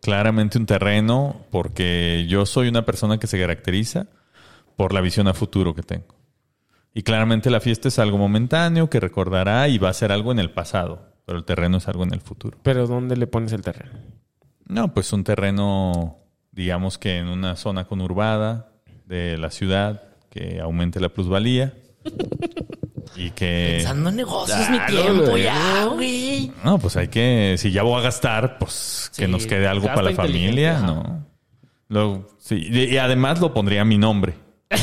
Claramente 0.00 0.56
un 0.56 0.66
terreno 0.66 1.44
porque 1.50 2.26
yo 2.28 2.46
soy 2.46 2.68
una 2.68 2.86
persona 2.86 3.18
que 3.18 3.26
se 3.26 3.40
caracteriza 3.40 4.06
por 4.76 4.94
la 4.94 5.00
visión 5.00 5.26
a 5.26 5.34
futuro 5.34 5.74
que 5.74 5.82
tengo. 5.82 6.14
Y 6.94 7.02
claramente 7.02 7.50
la 7.50 7.60
fiesta 7.60 7.88
es 7.88 7.98
algo 7.98 8.18
momentáneo 8.18 8.88
que 8.88 9.00
recordará 9.00 9.66
y 9.68 9.78
va 9.78 9.90
a 9.90 9.94
ser 9.94 10.12
algo 10.12 10.30
en 10.30 10.38
el 10.38 10.52
pasado, 10.52 11.12
pero 11.26 11.38
el 11.38 11.44
terreno 11.44 11.78
es 11.78 11.88
algo 11.88 12.04
en 12.04 12.14
el 12.14 12.20
futuro. 12.20 12.56
Pero 12.62 12.86
¿dónde 12.86 13.16
le 13.16 13.26
pones 13.26 13.52
el 13.52 13.62
terreno? 13.62 13.98
No, 14.66 14.94
pues 14.94 15.12
un 15.12 15.24
terreno, 15.24 16.18
digamos 16.52 16.98
que 16.98 17.18
en 17.18 17.26
una 17.26 17.56
zona 17.56 17.86
conurbada 17.86 18.72
de 19.06 19.36
la 19.38 19.50
ciudad 19.50 20.04
que 20.30 20.60
aumente 20.60 21.00
la 21.00 21.08
plusvalía 21.08 21.74
y 23.20 23.30
que... 23.32 23.74
Pensando 23.76 24.08
en 24.10 24.16
negocios, 24.16 24.70
mi 24.70 24.78
tiempo 24.86 25.36
ya, 25.36 25.84
güey. 25.86 26.50
No, 26.64 26.78
pues 26.78 26.96
hay 26.96 27.08
que, 27.08 27.56
si 27.58 27.70
ya 27.70 27.82
voy 27.82 27.98
a 28.00 28.02
gastar, 28.02 28.58
pues 28.58 29.10
que 29.16 29.28
nos 29.28 29.46
quede 29.46 29.66
algo 29.66 29.86
para 29.86 30.02
la 30.02 30.12
familia, 30.12 30.78
ajá. 30.78 30.86
¿no? 30.86 31.26
Luego, 31.88 32.28
sí, 32.38 32.68
y 32.70 32.84
y 32.84 32.98
además 32.98 33.40
lo 33.40 33.52
pondría 33.52 33.82
a 33.82 33.84
mi 33.84 33.98
nombre. 33.98 34.34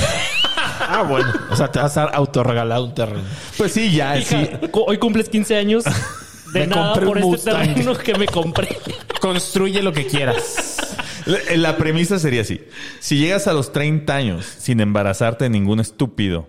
Ah, 0.90 1.04
bueno. 1.04 1.28
O 1.50 1.56
sea, 1.56 1.70
te 1.70 1.80
vas 1.80 1.98
a 1.98 2.04
autorregalar 2.04 2.80
un 2.80 2.94
terreno. 2.94 3.24
Pues 3.58 3.74
sí, 3.74 3.92
ya, 3.92 4.22
sí. 4.22 4.36
Hija, 4.36 4.60
hoy 4.72 4.98
cumples 4.98 5.28
15 5.28 5.58
años. 5.58 5.84
De 6.54 6.62
Me 6.62 6.68
nada 6.68 6.94
compré 6.94 7.06
por 7.08 7.18
un 7.18 7.24
este 7.36 7.52
Mustang. 7.52 7.68
terreno 7.74 7.98
que 7.98 8.16
me 8.16 8.26
compré. 8.26 8.78
Construye 9.20 9.82
lo 9.82 9.92
que 9.92 10.08
quieras. 10.08 10.78
La, 11.26 11.58
la 11.58 11.78
premisa 11.78 12.20
sería 12.20 12.42
así. 12.42 12.62
Si 13.02 13.18
llegas 13.18 13.48
a 13.48 13.54
los 13.54 13.74
30 13.74 14.16
años 14.16 14.46
sin 14.46 14.80
embarazarte 14.80 15.44
de 15.46 15.50
ningún 15.50 15.82
estúpido 15.82 16.48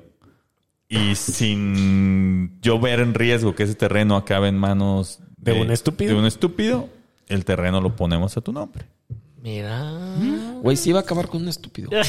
y 0.88 1.14
sin 1.14 2.61
yo 2.61 2.79
ver 2.81 3.01
en 3.01 3.14
riesgo 3.14 3.55
que 3.55 3.64
ese 3.64 3.74
terreno 3.74 4.16
acabe 4.16 4.48
en 4.48 4.57
manos 4.59 5.20
¿De 5.37 5.53
un 5.53 5.70
estúpido? 5.70 6.12
de 6.12 6.18
un 6.18 6.27
estúpido, 6.27 6.88
el 7.29 7.44
terreno 7.44 7.81
lo 7.81 7.94
ponemos 7.96 8.37
a 8.37 8.40
tu 8.40 8.53
nombre. 8.53 8.87
Mira. 9.40 9.92
Güey, 10.62 10.77
sí 10.77 10.90
iba 10.90 10.98
a 10.98 11.03
acabar 11.03 11.29
con 11.29 11.42
un 11.42 11.48
estúpido. 11.48 11.90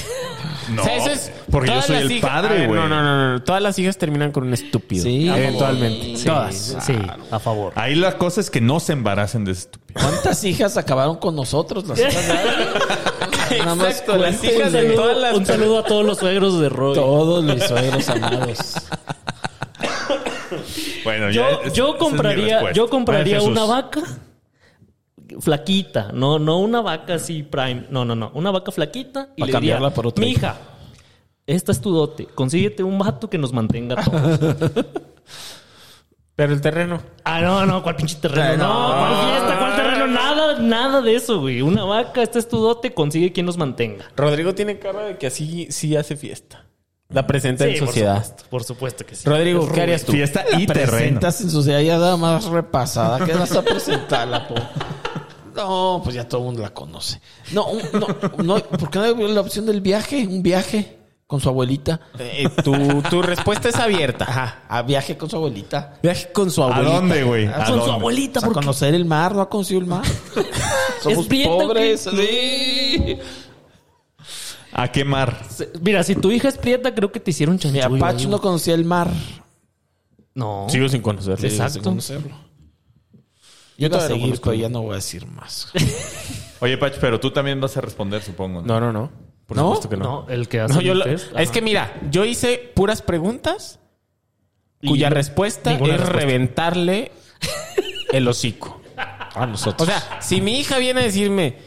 No, 0.74 0.84
O 0.84 0.86
sea, 0.86 0.96
eso 0.98 1.10
es- 1.10 1.32
porque 1.50 1.72
yo 1.72 1.82
soy 1.82 1.96
el 1.98 2.12
hijas- 2.12 2.30
padre, 2.30 2.68
güey. 2.68 2.80
No, 2.80 2.88
no, 2.88 3.02
no, 3.02 3.34
no. 3.34 3.44
Todas 3.44 3.62
las 3.62 3.78
hijas 3.80 3.98
terminan 3.98 4.32
con 4.32 4.44
un 4.46 4.54
estúpido. 4.54 5.04
Sí. 5.04 5.28
Eventualmente. 5.28 6.16
Sí, 6.16 6.26
Todas. 6.26 6.78
Sí, 6.82 6.94
a 7.32 7.40
favor. 7.40 7.74
Ahí 7.76 7.96
la 7.96 8.18
cosa 8.20 8.40
es 8.40 8.52
que 8.52 8.62
no 8.62 8.80
se 8.80 8.94
embaracen 8.94 9.46
de 9.46 9.54
ese 9.54 9.62
estúpido. 9.62 10.00
¿Cuántas 10.00 10.44
hijas 10.44 10.78
acabaron 10.78 11.16
con 11.18 11.36
nosotros? 11.36 11.88
Las 11.88 12.00
hijas 12.00 12.28
de- 12.28 12.34
Nada 13.58 13.76
más 13.76 13.88
Exacto, 13.88 14.18
las 14.18 14.44
hijas 14.44 14.72
de 14.72 14.84
de 14.84 14.96
todas 14.96 15.18
las 15.18 15.36
Un 15.36 15.46
saludo 15.46 15.80
a 15.80 15.84
todos 15.84 16.06
los 16.06 16.18
suegros 16.18 16.60
de 16.60 16.70
Roy. 16.70 16.96
todos 16.96 17.44
mis 17.44 17.64
suegros 17.64 18.10
amados. 18.10 18.58
Bueno, 21.04 21.30
Yo, 21.30 21.42
ya 21.42 21.50
es- 21.50 21.66
esa 21.68 21.74
yo 21.76 21.94
mi 21.94 22.00
compraría, 22.00 22.54
respuesta. 22.56 22.76
yo 22.78 22.90
compraría 22.90 23.36
Jesús. 23.36 23.50
una 23.52 23.66
vaca 23.66 24.02
flaquita, 25.40 26.10
no, 26.14 26.40
no 26.40 26.60
una 26.60 26.82
vaca 26.82 27.16
así 27.16 27.44
prime, 27.44 27.86
no, 27.90 28.04
no, 28.04 28.16
no, 28.16 28.32
una 28.34 28.52
vaca 28.52 28.72
flaquita 28.72 29.30
y 29.36 29.42
Pa' 29.42 29.46
le 29.48 29.52
cambiarla 29.54 29.88
diría, 29.90 29.96
por 29.96 30.08
otra 30.08 30.26
mija, 30.26 30.56
esta 31.46 31.72
es 31.72 31.80
tu 31.82 31.92
dote, 31.94 32.26
consíguete 32.26 32.84
un 32.84 32.98
vato 32.98 33.30
que 33.30 33.38
nos 33.38 33.54
mantenga 33.54 34.02
a 34.02 34.04
todos. 34.04 34.40
Pero 36.36 36.54
el 36.54 36.62
terreno. 36.62 37.02
ah, 37.26 37.42
no, 37.42 37.66
no, 37.66 37.84
cuál 37.84 37.98
pinche 37.98 38.16
terreno, 38.16 38.66
no, 38.66 38.90
no. 38.90 38.98
cuál 38.98 39.30
fiesta, 39.30 39.60
cuál 39.60 39.69
terreno, 39.69 39.69
nada, 40.60 41.02
de 41.02 41.16
eso, 41.16 41.40
güey, 41.40 41.62
una 41.62 41.84
vaca, 41.84 42.22
esta 42.22 42.40
es 42.40 42.48
tu 42.48 42.58
dote, 42.60 42.94
consigue 42.94 43.32
quien 43.32 43.46
nos 43.46 43.58
mantenga. 43.58 44.06
Rodrigo 44.16 44.54
tiene 44.56 44.80
cara 44.80 45.04
de 45.04 45.18
que 45.18 45.28
así 45.28 45.68
sí 45.72 45.96
hace 45.96 46.16
fiesta. 46.16 46.66
La 47.10 47.26
presenta 47.26 47.64
Sí, 47.66 47.72
en 47.72 47.80
por 47.80 47.88
sociedad. 47.88 48.16
supuesto, 48.24 48.44
por 48.52 48.64
supuesto 48.64 49.06
que 49.06 49.16
sí. 49.16 49.28
Rodrigo, 49.28 49.68
¿qué 49.72 49.82
harías 49.82 50.04
tú? 50.04 50.12
Fiesta 50.12 50.44
y 50.58 50.68
terreno. 50.68 50.92
Presentas 50.92 51.42
en 51.42 51.50
sociedad 51.50 51.80
ya 51.80 51.98
nada 51.98 52.18
más 52.18 52.46
repasada. 52.46 53.26
¿Qué 53.26 53.34
vas 53.34 53.52
a 53.56 53.64
presentarla, 53.64 54.48
po? 54.48 54.54
No, 55.56 56.02
pues 56.04 56.16
ya 56.16 56.28
todo 56.28 56.42
el 56.42 56.46
mundo 56.46 56.62
la 56.62 56.70
conoce. 56.74 57.20
No, 57.52 57.66
no, 57.94 58.08
no, 58.44 58.60
¿por 58.64 58.92
qué 58.92 59.00
no 59.00 59.06
hay 59.06 59.34
la 59.34 59.42
opción 59.42 59.66
del 59.66 59.82
viaje? 59.82 60.26
Un 60.28 60.44
viaje 60.44 60.99
con 61.30 61.40
su 61.40 61.48
abuelita. 61.48 62.00
Eh, 62.18 62.50
tu, 62.64 63.04
tu 63.08 63.22
respuesta 63.22 63.70
es 63.70 63.76
abierta. 63.76 64.26
Ajá, 64.28 64.64
a 64.68 64.82
viaje 64.82 65.16
con 65.16 65.30
su 65.30 65.36
abuelita. 65.36 66.00
Viaje 66.02 66.32
con 66.32 66.50
su 66.50 66.64
¿A 66.64 66.74
abuelita. 66.74 66.96
dónde, 66.96 67.24
güey? 67.24 67.46
¿A 67.46 67.54
Con 67.58 67.66
su 67.68 67.76
dónde? 67.76 67.92
abuelita, 67.92 68.40
A 68.40 68.50
conocer 68.50 68.96
el 68.96 69.06
mar, 69.06 69.36
¿no 69.36 69.42
ha 69.42 69.48
conocido 69.48 69.80
el 69.80 69.86
mar? 69.86 70.04
Somos 71.04 71.28
prieta, 71.28 71.50
pobres. 71.52 72.10
Sí. 72.12 73.20
¿A 74.74 74.92
qué 74.92 75.06
mar? 75.06 75.40
Mira, 75.82 76.04
si 76.04 76.16
tu 76.16 76.32
hija 76.32 76.48
es 76.48 76.58
prieta, 76.58 76.96
creo 76.96 77.12
que 77.12 77.20
te 77.20 77.30
hicieron 77.30 77.58
Mi 77.58 77.60
chanchullo. 77.60 77.96
Apache 77.98 78.24
ahí, 78.24 78.28
no 78.32 78.42
conocía 78.42 78.74
el 78.74 78.86
mar. 78.86 79.12
No. 80.34 80.66
Sigo 80.68 80.90
sin 80.90 81.04
conocerlo. 81.04 81.48
Exacto. 81.48 81.74
Sin 81.74 81.84
conocerlo. 81.84 82.36
Yo 83.78 83.86
iba 83.86 83.98
a 83.98 84.00
todavía 84.00 84.16
no 84.18 84.22
seguir, 84.24 84.42
pero 84.42 84.54
ya 84.56 84.70
no 84.70 84.82
voy 84.82 84.94
a 84.94 84.96
decir 84.96 85.28
más. 85.28 85.72
Oye, 86.60 86.76
Pach, 86.80 86.96
pero 87.00 87.20
tú 87.20 87.30
también 87.30 87.62
vas 87.62 87.78
a 87.78 87.82
responder, 87.82 88.24
supongo. 88.24 88.64
No, 88.64 88.80
no, 88.80 88.92
no. 88.92 89.29
Por 89.50 89.58
¿No? 89.58 89.64
supuesto 89.76 89.90
que 89.90 89.98
no. 89.98 90.04
No, 90.04 90.30
el 90.30 90.48
que 90.48 90.62
hace 90.62 90.76
No, 90.76 90.80
yo 90.82 90.94
el 90.94 91.00
lo- 91.00 91.06
test, 91.06 91.28
es 91.32 91.36
ajá. 91.36 91.52
que 91.52 91.62
mira, 91.62 91.94
yo 92.10 92.24
hice 92.24 92.72
puras 92.76 93.02
preguntas 93.02 93.80
Y 94.80 94.88
cuya 94.88 95.10
no- 95.10 95.16
respuesta 95.16 95.72
ninguna 95.72 95.96
es 95.96 96.00
respuesta. 96.00 96.20
reventarle 96.26 97.12
el 98.14 98.28
hocico. 98.28 98.80
A 99.36 99.46
nosotros. 99.46 99.88
O 99.88 99.92
sea, 99.92 100.22
si 100.22 100.40
mi 100.42 100.60
hija 100.60 100.78
viene 100.78 101.02
a 101.02 101.04
decirme, 101.04 101.58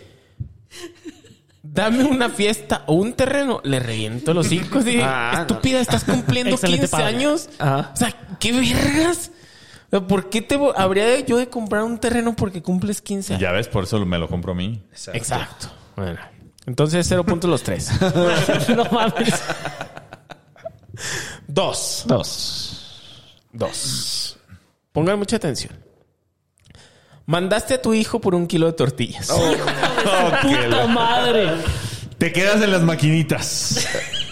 dame 1.62 2.05
una 2.05 2.29
fiesta 2.29 2.83
o 2.87 2.95
un 2.95 3.12
terreno, 3.14 3.61
le 3.64 3.79
reviento 3.81 4.35
los 4.35 4.47
hocico. 4.47 4.79
así 4.81 4.97
de, 4.97 5.03
Ah, 5.03 5.33
no. 5.35 5.40
Estúpida, 5.42 5.81
estás 5.81 6.05
cumpliendo 6.05 6.55
Excelente 6.55 6.87
15 6.87 6.90
padre. 6.97 7.16
años. 7.16 7.49
Ajá. 7.59 7.90
O 7.92 7.97
sea, 7.97 8.14
¿qué 8.38 8.53
vergas? 8.53 9.31
O 9.87 9.90
sea, 9.90 10.07
¿Por 10.07 10.29
qué 10.31 10.42
te 10.42 10.59
vo- 10.59 10.73
habría 10.77 11.21
yo 11.21 11.37
de 11.37 11.49
comprar 11.49 11.83
un 11.85 11.99
terreno 11.99 12.35
porque 12.35 12.62
cumples 12.62 13.01
15 13.03 13.35
años? 13.35 13.42
Ya 13.42 13.53
ves, 13.53 13.68
por 13.68 13.85
eso 13.85 14.05
me 14.05 14.18
lo 14.18 14.29
compro 14.29 14.53
a 14.53 14.55
mí. 14.55 14.83
Exacto. 15.12 15.68
Bueno, 15.97 16.18
entonces 16.66 17.07
cero 17.09 17.25
puntos 17.25 17.51
los 17.51 17.62
tres. 17.62 17.90
no 18.77 18.85
mames. 18.87 19.35
Dos. 21.46 22.05
Dos. 22.07 23.42
Dos. 23.53 24.38
Pongan 24.92 25.18
mucha 25.18 25.37
atención. 25.37 25.72
Mandaste 27.27 27.75
a 27.75 27.83
tu 27.83 27.94
hijo 27.94 28.20
por 28.20 28.35
un 28.35 28.46
kilo 28.46 28.66
de 28.66 28.72
tortillas. 28.72 29.29
Puta 29.29 30.87
madre. 30.87 31.51
Te 32.18 32.33
quedas 32.33 32.62
en 32.62 32.70
las 32.70 32.83
maquinitas. 32.83 33.87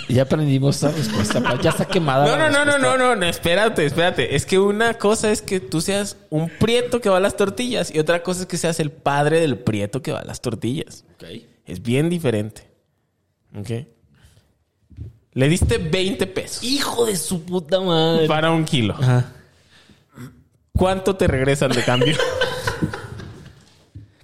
Ya 0.08 0.22
aprendimos 0.22 0.76
esta 0.76 0.90
respuesta. 0.90 1.58
Ya 1.62 1.70
está 1.70 1.84
quemada. 1.84 2.26
No, 2.26 2.36
la 2.36 2.50
no, 2.50 2.64
no, 2.64 2.78
no, 2.78 2.78
no, 2.78 2.96
no, 2.98 3.16
no, 3.16 3.26
espérate, 3.26 3.86
espérate. 3.86 4.34
Es 4.34 4.44
que 4.44 4.58
una 4.58 4.94
cosa 4.94 5.30
es 5.30 5.40
que 5.40 5.60
tú 5.60 5.80
seas 5.80 6.16
un 6.30 6.48
prieto 6.48 7.00
que 7.00 7.08
va 7.08 7.18
a 7.18 7.20
las 7.20 7.36
tortillas 7.36 7.94
y 7.94 8.00
otra 8.00 8.22
cosa 8.22 8.42
es 8.42 8.46
que 8.46 8.56
seas 8.56 8.80
el 8.80 8.90
padre 8.90 9.40
del 9.40 9.58
prieto 9.58 10.02
que 10.02 10.12
va 10.12 10.20
a 10.20 10.24
las 10.24 10.40
tortillas. 10.40 11.04
Es 11.70 11.80
bien 11.82 12.08
diferente. 12.10 12.68
¿Ok? 13.58 13.70
Le 15.32 15.48
diste 15.48 15.78
20 15.78 16.26
pesos 16.26 16.62
Hijo 16.64 17.06
de 17.06 17.16
su 17.16 17.44
puta 17.44 17.80
madre. 17.80 18.26
para 18.26 18.50
un 18.50 18.64
kilo. 18.64 18.96
¿Cuánto 20.76 21.14
te 21.14 21.26
regresan 21.28 21.70
de 21.70 21.82
cambio? 21.84 22.16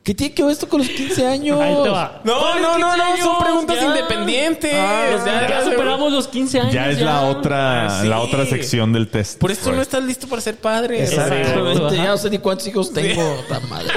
¿Qué 0.02 0.14
tiene 0.14 0.34
que 0.34 0.42
ver 0.42 0.52
esto 0.52 0.68
con 0.68 0.78
los 0.80 0.88
15 0.88 1.26
años? 1.26 1.60
Ahí 1.60 1.74
te 1.82 1.88
va. 1.88 2.20
No, 2.24 2.58
no, 2.60 2.78
no, 2.78 2.96
no, 2.96 3.16
son 3.18 3.38
preguntas 3.42 3.76
Ya. 3.80 3.86
independientes. 3.86 4.72
Ah, 4.74 5.06
Ya, 5.24 5.24
ya, 5.42 5.48
ya 5.48 5.64
superamos 5.64 6.12
los 6.12 6.28
15 6.28 6.60
años. 6.60 6.72
Ya 6.72 6.90
es 6.90 7.00
la 7.00 7.22
otra, 7.22 7.86
Ah, 7.86 8.02
sí. 8.02 8.08
la 8.08 8.20
otra 8.20 8.46
sección 8.46 8.92
del 8.92 9.08
test. 9.08 9.38
Por 9.40 9.50
eso 9.52 9.72
no 9.72 9.82
estás 9.82 10.02
listo 10.04 10.26
para 10.28 10.40
ser 10.42 10.56
padre. 10.56 11.02
Exactamente. 11.02 11.84
Ajá. 11.86 11.94
Ya 11.96 12.06
no 12.06 12.16
sé 12.18 12.30
ni 12.30 12.38
cuántos 12.38 12.66
hijos 12.68 12.92
tengo. 12.92 13.44
Tan 13.48 13.68
madre. 13.68 13.92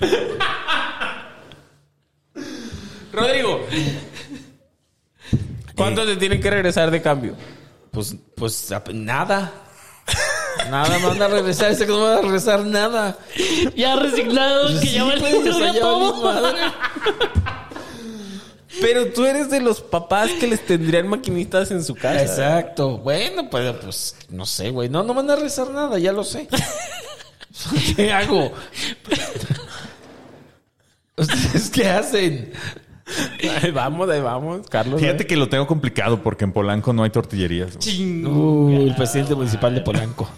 Rodrigo. 3.14 3.60
¿Cuánto 5.76 6.06
te 6.06 6.16
tienen 6.16 6.40
que 6.40 6.50
regresar 6.50 6.90
de 6.90 7.02
cambio? 7.02 7.36
Pues, 7.90 8.16
pues 8.34 8.72
nada. 8.92 9.52
Nada 10.70 10.98
me 10.98 11.06
van 11.06 11.22
a 11.22 11.28
regresar. 11.28 11.72
Ese 11.72 11.86
que 11.86 11.92
no 11.92 11.98
me 11.98 12.04
van 12.04 12.18
a 12.18 12.22
regresar 12.22 12.60
nada. 12.64 13.18
Ya 13.76 13.96
resignado, 13.96 14.80
que 14.80 14.92
ya 14.92 15.04
Pues 15.04 15.20
Sí, 15.22 15.36
pues, 15.42 15.54
o 15.54 15.58
sea, 15.58 15.72
ya 15.72 15.74
ya 15.74 15.76
valí 15.80 15.80
todo. 15.80 16.22
madre. 16.22 16.60
Pero 18.80 19.12
tú 19.12 19.24
eres 19.24 19.50
de 19.50 19.60
los 19.60 19.80
papás 19.80 20.30
que 20.32 20.46
les 20.46 20.64
tendrían 20.66 21.08
maquinitas 21.08 21.70
en 21.70 21.82
su 21.84 21.94
casa. 21.94 22.22
Exacto. 22.22 22.98
Bueno, 22.98 23.48
pues, 23.48 23.74
pues 23.82 24.16
no 24.30 24.46
sé, 24.46 24.70
güey. 24.70 24.88
No, 24.88 25.02
no 25.02 25.14
me 25.14 25.22
van 25.22 25.30
a 25.30 25.36
rezar 25.36 25.70
nada, 25.70 25.98
ya 25.98 26.12
lo 26.12 26.24
sé. 26.24 26.48
¿Qué 27.96 28.12
hago? 28.12 28.52
¿Ustedes 31.16 31.70
qué 31.70 31.88
hacen? 31.88 32.52
Ahí 33.62 33.70
vamos, 33.70 34.08
ahí 34.08 34.20
vamos, 34.20 34.66
Carlos. 34.68 35.00
Fíjate 35.00 35.24
¿eh? 35.24 35.26
que 35.26 35.36
lo 35.36 35.48
tengo 35.48 35.66
complicado 35.66 36.22
porque 36.22 36.44
en 36.44 36.52
Polanco 36.52 36.92
no 36.92 37.02
hay 37.02 37.10
tortillerías. 37.10 37.76
Uh, 38.26 38.70
el 38.88 38.94
presidente 38.96 39.34
municipal 39.34 39.74
de 39.74 39.82
Polanco. 39.82 40.28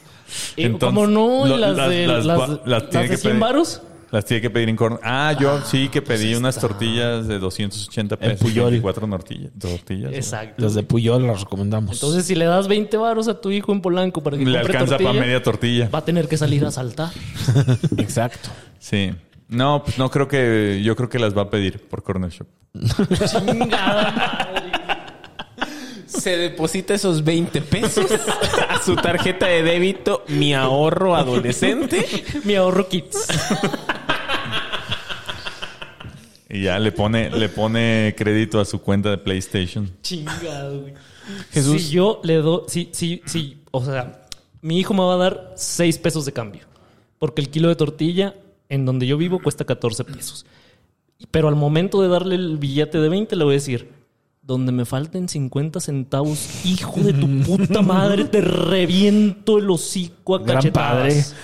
Eh, 0.57 0.65
Entonces, 0.67 0.87
¿Cómo 0.95 1.07
no? 1.07 1.47
lo- 1.47 1.57
las, 1.57 1.77
las- 1.77 1.89
de, 1.89 2.07
las- 2.09 2.25
las, 2.25 2.49
las 2.49 2.61
las 2.67 2.91
tiene 2.91 3.05
de 3.05 3.11
que 3.11 3.17
100 3.19 3.31
pedir. 3.33 3.41
varos. 3.41 3.83
Las 4.11 4.25
tiene 4.25 4.41
que 4.41 4.51
pedir 4.51 4.69
en 4.69 4.77
corn. 4.77 4.99
Ah, 5.03 5.37
yo 5.39 5.61
sí 5.65 5.89
que 5.89 6.01
pedí 6.01 6.35
unas 6.37 6.59
tortillas 6.61 7.27
de 7.27 7.39
280 7.41 8.17
pesos. 8.17 8.41
Puyol. 8.41 8.71
24 8.71 9.09
tortillas. 9.09 9.51
tortillas. 9.59 10.13
Exacto. 10.15 10.63
Los 10.63 10.75
de 10.75 10.85
Puyol 10.85 11.27
las 11.27 11.41
recomendamos. 11.41 11.93
Entonces, 11.97 12.25
si 12.25 12.35
le 12.37 12.45
das 12.45 12.69
20 12.69 12.97
varos 12.99 13.27
a 13.29 13.41
tu 13.41 13.51
hijo 13.51 13.73
en 13.73 13.81
Polanco 13.81 14.23
para 14.23 14.39
que 14.39 14.45
Le 14.45 14.59
compre 14.59 14.73
alcanza 14.75 14.91
tortilla, 14.97 15.11
para 15.13 15.21
media 15.27 15.43
tortilla. 15.43 15.89
va 15.93 15.99
a 15.99 16.05
tener 16.05 16.29
que 16.29 16.37
salir 16.37 16.65
a 16.65 16.71
saltar. 16.71 17.11
Exacto. 17.99 18.49
Sí. 18.79 19.13
No, 19.49 19.83
pues 19.85 19.99
no 19.99 20.11
creo 20.11 20.27
que... 20.27 20.81
Yo 20.83 20.97
creo 20.97 21.09
que 21.09 21.19
las 21.19 21.37
va 21.37 21.43
a 21.43 21.51
pedir 21.51 21.81
por 21.89 22.03
Corner 22.03 22.31
Shop. 22.31 22.49
Chingada 23.31 24.13
madre. 24.13 24.73
Se 26.07 26.37
deposita 26.37 26.95
esos 26.95 27.23
20 27.25 27.61
pesos 27.63 28.07
a 28.69 28.83
su 28.83 28.97
tarjeta 28.97 29.47
de 29.47 29.63
débito, 29.63 30.25
mi 30.29 30.55
ahorro 30.55 31.15
adolescente. 31.15 32.07
Mi 32.45 32.55
ahorro 32.55 32.89
kits. 32.89 33.27
Y 36.49 36.63
ya 36.63 36.79
le 36.79 36.93
pone, 36.93 37.31
le 37.31 37.49
pone 37.49 38.15
crédito 38.17 38.61
a 38.61 38.65
su 38.65 38.81
cuenta 38.81 39.11
de 39.11 39.19
PlayStation. 39.19 39.91
Chingado, 40.01 40.81
güey. 40.81 40.95
Jesús. 41.51 41.83
Si 41.83 41.91
yo 41.91 42.21
le 42.23 42.37
doy, 42.37 42.63
sí, 42.69 42.89
sí, 42.93 43.21
sí, 43.27 43.63
o 43.73 43.85
sea, 43.85 44.27
mi 44.63 44.79
hijo 44.79 44.95
me 44.95 45.03
va 45.03 45.15
a 45.15 45.17
dar 45.17 45.53
6 45.57 45.99
pesos 45.99 46.25
de 46.25 46.33
cambio. 46.33 46.63
Porque 47.19 47.41
el 47.41 47.51
kilo 47.51 47.69
de 47.69 47.77
tortilla 47.77 48.35
en 48.69 48.85
donde 48.85 49.07
yo 49.07 49.17
vivo 49.17 49.41
cuesta 49.41 49.65
14 49.65 50.05
pesos. 50.05 50.47
Pero 51.31 51.49
al 51.49 51.57
momento 51.57 52.03
de 52.03 52.09
darle 52.09 52.35
el 52.35 52.59
billete 52.59 52.99
de 52.99 53.09
20 53.09 53.37
le 53.37 53.45
voy 53.45 53.55
a 53.55 53.57
decir, 53.57 53.91
donde 54.43 54.71
me 54.71 54.85
falten 54.85 55.29
50 55.29 55.81
centavos, 55.81 56.65
hijo 56.65 57.01
de 57.01 57.13
tu 57.13 57.27
puta 57.43 57.83
madre, 57.83 58.25
te 58.25 58.41
reviento 58.41 59.59
el 59.59 59.71
hocico 59.71 60.37
a 60.37 60.39
Gran 60.39 60.57
cachetadas. 60.57 61.35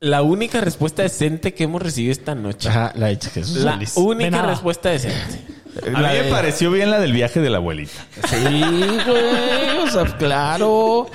La 0.00 0.22
única 0.22 0.62
respuesta 0.62 1.02
decente 1.02 1.52
que 1.52 1.64
hemos 1.64 1.82
recibido 1.82 2.12
esta 2.12 2.34
noche. 2.34 2.70
Ajá, 2.70 2.92
la 2.96 3.10
hecha 3.10 3.28
Jesús 3.28 3.58
La 3.58 3.74
Solís. 3.74 3.94
De 3.94 4.00
única 4.00 4.42
respuesta 4.42 4.88
decente. 4.88 5.60
A 5.94 6.00
mí 6.00 6.18
me 6.22 6.30
pareció 6.30 6.70
bien 6.72 6.90
la 6.90 6.98
del 6.98 7.12
viaje 7.12 7.40
de 7.40 7.50
la 7.50 7.58
abuelita. 7.58 8.06
Sí, 8.28 8.36
güey. 9.06 9.78
O 9.84 9.90
sea, 9.90 10.16
claro. 10.16 11.06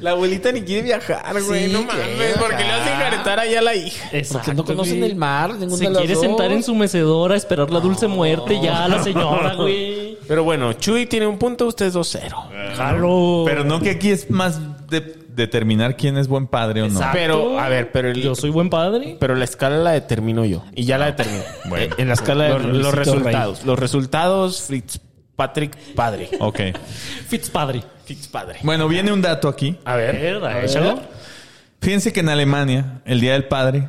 La 0.00 0.10
abuelita 0.12 0.52
ni 0.52 0.62
quiere 0.62 0.82
viajar, 0.82 1.42
güey. 1.42 1.66
Sí, 1.66 1.72
no 1.72 1.82
mames. 1.82 2.36
Porque 2.38 2.64
le 2.64 2.70
hacen 2.72 2.98
calentar 2.98 3.38
allá 3.40 3.58
a 3.58 3.62
la 3.62 3.74
hija. 3.74 4.10
Porque 4.32 4.54
no 4.54 4.64
conocen 4.64 5.02
el 5.04 5.16
mar. 5.16 5.50
Ninguna 5.54 5.76
Se 5.76 5.84
de 5.84 5.90
las 5.90 5.98
quiere 5.98 6.14
dos. 6.14 6.22
sentar 6.22 6.52
en 6.52 6.62
su 6.62 6.74
mecedora 6.74 7.34
a 7.34 7.36
esperar 7.36 7.70
la 7.70 7.80
dulce 7.80 8.06
muerte 8.06 8.60
ya 8.62 8.86
la 8.88 9.02
señora, 9.02 9.54
güey. 9.54 10.16
Pero 10.28 10.44
bueno, 10.44 10.72
Chuy 10.74 11.06
tiene 11.06 11.26
un 11.26 11.38
punto, 11.38 11.66
ustedes 11.66 11.94
2-0. 11.94 12.74
Jalo. 12.76 13.42
Pero 13.46 13.64
no 13.64 13.80
que 13.80 13.90
aquí 13.90 14.10
es 14.10 14.30
más 14.30 14.60
de 14.88 15.16
determinar 15.28 15.96
quién 15.96 16.18
es 16.18 16.26
buen 16.28 16.46
padre 16.48 16.82
o 16.82 16.88
no. 16.88 16.94
Exacto. 16.94 17.16
Pero, 17.18 17.58
a 17.60 17.68
ver, 17.68 17.92
pero 17.92 18.10
el- 18.10 18.20
Yo 18.22 18.34
soy 18.34 18.50
buen 18.50 18.68
padre. 18.70 19.16
Pero 19.20 19.34
la 19.36 19.44
escala 19.44 19.78
la 19.78 19.92
determino 19.92 20.44
yo. 20.44 20.64
Y 20.74 20.84
ya 20.84 20.98
la 20.98 21.06
determiné. 21.06 21.44
Bueno. 21.66 21.94
En 21.98 22.08
la 22.08 22.14
escala 22.14 22.44
de 22.44 22.58
Los- 22.58 22.94
resultados. 22.94 23.64
Los 23.64 23.78
resultados, 23.78 24.62
Fritz 24.62 25.00
Patrick 25.38 25.76
Padre. 25.94 26.28
Ok. 26.40 26.60
Fitzpadre. 27.28 27.84
Fritz 28.04 28.26
Padre. 28.26 28.58
Bueno, 28.64 28.88
viene 28.88 29.12
un 29.12 29.22
dato 29.22 29.46
aquí. 29.46 29.76
A 29.84 29.94
ver. 29.94 30.16
Échalo. 30.16 30.50
échalo. 30.50 31.02
Fíjense 31.80 32.12
que 32.12 32.20
en 32.20 32.28
Alemania 32.28 33.02
el 33.04 33.20
Día 33.20 33.34
del 33.34 33.44
Padre 33.44 33.88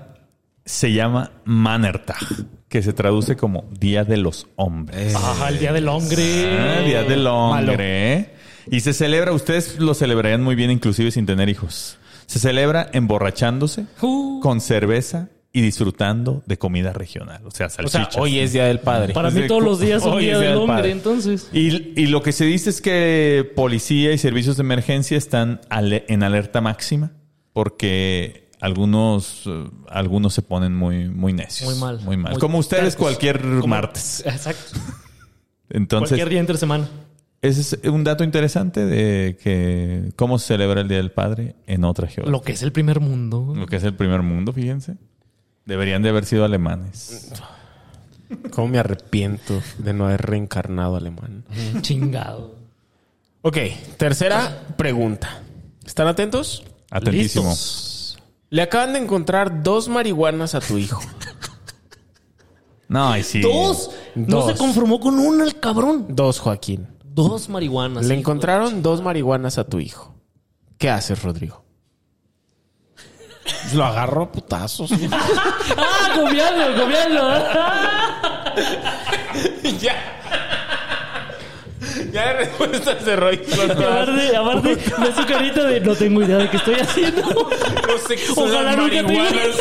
se 0.64 0.94
llama 0.94 1.32
Mannertag, 1.46 2.20
que 2.68 2.84
se 2.84 2.94
traduce 2.94 3.36
como 3.36 3.66
Día 3.72 4.04
de 4.04 4.18
los 4.18 4.46
Hombres. 4.58 5.16
Ajá, 5.16 5.50
el 5.50 5.58
día 5.58 5.74
del 5.74 5.88
hombre. 5.88 6.56
Ah, 6.56 6.82
Día 6.86 7.02
del 7.02 7.24
Malo. 7.24 7.72
Hombre. 7.72 8.36
Y 8.70 8.82
se 8.82 8.94
celebra, 8.94 9.32
ustedes 9.32 9.80
lo 9.80 9.96
celebrarían 9.96 10.44
muy 10.44 10.54
bien 10.54 10.70
inclusive 10.70 11.10
sin 11.10 11.26
tener 11.26 11.50
hijos. 11.50 11.98
Se 12.28 12.38
celebra 12.38 12.92
emborrachándose 12.94 13.88
Uh, 14.02 14.40
con 14.42 14.62
cerveza 14.62 15.30
y 15.52 15.62
disfrutando 15.62 16.44
de 16.46 16.58
comida 16.58 16.94
regional, 16.94 17.42
o 17.46 17.50
sea, 17.52 17.68
O 17.68 17.70
sea, 17.70 17.88
salchichas. 17.90 18.18
hoy 18.18 18.38
es 18.40 18.54
Día 18.54 18.66
del 18.66 18.80
Padre. 18.80 19.14
para 19.14 19.32
mí 19.32 19.48
todos 19.48 19.64
los 19.64 19.80
días 19.80 20.04
son 20.04 20.14
Hoy 20.14 20.26
día 20.26 20.34
es 20.34 20.40
Día 20.40 20.50
del 20.50 20.58
del 20.60 20.64
hombre, 20.64 20.76
Padre. 20.78 20.92
entonces. 20.92 21.50
Y, 21.52 22.00
y 22.00 22.06
lo 22.08 22.22
que 22.22 22.32
se 22.32 22.46
dice 22.46 22.70
es 22.70 22.82
que 22.82 23.52
policía 23.56 24.12
y 24.14 24.18
servicios 24.20 24.58
de 24.58 24.62
emergencia 24.62 25.18
están 25.18 25.60
ale- 25.70 26.06
en 26.08 26.22
alerta 26.24 26.62
máxima 26.62 27.12
porque 27.54 28.48
algunos, 28.62 29.44
eh, 29.48 29.64
algunos 29.90 30.34
se 30.36 30.42
ponen 30.44 30.76
muy, 30.76 31.10
muy 31.10 31.34
necios. 31.34 31.70
Muy 31.72 31.80
mal. 31.80 32.00
Muy 32.02 32.18
mal. 32.18 32.34
Muy 32.34 32.40
Como 32.40 32.60
ustedes 32.60 32.96
tercos. 32.96 33.02
cualquier 33.08 33.40
Como- 33.42 33.68
martes. 33.68 34.24
Exacto. 34.26 34.80
Entonces, 35.70 36.10
Cualquier 36.10 36.30
día 36.30 36.40
entre 36.40 36.58
semana. 36.58 36.88
ese 37.42 37.62
es 37.62 37.90
un 37.90 38.04
dato 38.04 38.24
interesante 38.24 38.86
de 38.86 39.38
que 39.42 40.12
cómo 40.16 40.40
se 40.40 40.48
celebra 40.48 40.82
el 40.82 40.88
Día 40.88 40.98
del 40.98 41.12
Padre 41.12 41.56
en 41.68 41.84
otra 41.84 42.08
geografía. 42.08 42.32
Lo 42.32 42.42
que 42.42 42.52
es 42.54 42.62
el 42.64 42.72
primer 42.72 43.00
mundo. 43.00 43.54
Lo 43.56 43.66
que 43.68 43.76
es 43.78 43.84
el 43.84 43.94
primer 43.96 44.22
mundo, 44.22 44.52
fíjense. 44.54 44.96
Deberían 45.70 46.02
de 46.02 46.10
haber 46.10 46.26
sido 46.26 46.44
alemanes. 46.46 47.32
¿Cómo 48.50 48.70
me 48.70 48.80
arrepiento 48.80 49.62
de 49.78 49.94
no 49.94 50.06
haber 50.08 50.24
reencarnado 50.24 50.96
alemán? 50.96 51.46
Chingado. 51.82 52.56
Ok, 53.44 53.58
tercera 53.98 54.64
pregunta. 54.78 55.44
¿Están 55.86 56.08
atentos? 56.08 56.64
Atentísimo. 56.90 57.50
Listos. 57.52 58.18
Le 58.50 58.64
acaban 58.64 58.94
de 58.94 59.00
encontrar 59.00 59.62
dos 59.62 59.90
marihuanas 59.90 60.56
a 60.56 60.60
tu 60.60 60.80
hijo. 60.80 61.02
No, 62.88 63.16
y 63.16 63.22
sí. 63.22 63.40
Dos. 63.42 63.92
No 64.16 64.38
Dos. 64.38 64.52
se 64.54 64.58
conformó 64.58 65.00
con 65.00 65.20
una 65.20 65.44
el 65.44 65.60
cabrón. 65.60 66.08
Dos, 66.10 66.40
Joaquín. 66.40 66.88
Dos 67.04 67.48
marihuanas. 67.48 68.08
Le 68.08 68.16
hijo. 68.16 68.22
encontraron 68.22 68.82
dos 68.82 69.04
marihuanas 69.04 69.60
a 69.60 69.66
tu 69.66 69.80
hijo. 69.80 70.16
¿Qué 70.80 70.90
haces, 70.90 71.22
Rodrigo? 71.22 71.64
Lo 73.74 73.86
agarro 73.86 74.24
a 74.24 74.32
putazos. 74.32 74.92
¡Ah, 75.12 76.10
copiarlo, 76.16 76.82
copiarlo! 76.82 77.34
ya. 79.80 80.16
Ya 82.12 82.26
la 82.26 82.34
respuesta 82.34 82.98
cerró. 83.04 83.28
aparte, 83.28 84.36
aparte, 84.36 84.76
ve 84.76 85.14
su 85.16 85.26
carita 85.26 85.64
de 85.64 85.80
no 85.82 85.96
tengo 85.96 86.24
idea 86.24 86.38
de 86.38 86.50
qué 86.50 86.58
estoy 86.58 86.76
haciendo. 86.76 87.22
No 87.22 87.98
sé 88.08 88.16
qué 88.16 88.26
son 88.28 88.50
Ojalá 88.50 88.64
las 88.64 88.78
nunca 88.78 89.04
marihuanas. 89.04 89.56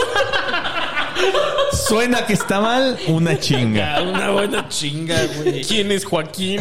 Suena 1.72 2.26
que 2.26 2.32
está 2.34 2.60
mal, 2.60 2.98
una 3.06 3.38
chinga. 3.38 4.02
Una 4.08 4.30
buena 4.30 4.68
chinga, 4.68 5.18
güey. 5.36 5.62
¿Quién 5.64 5.90
es 5.92 6.04
Joaquín? 6.04 6.60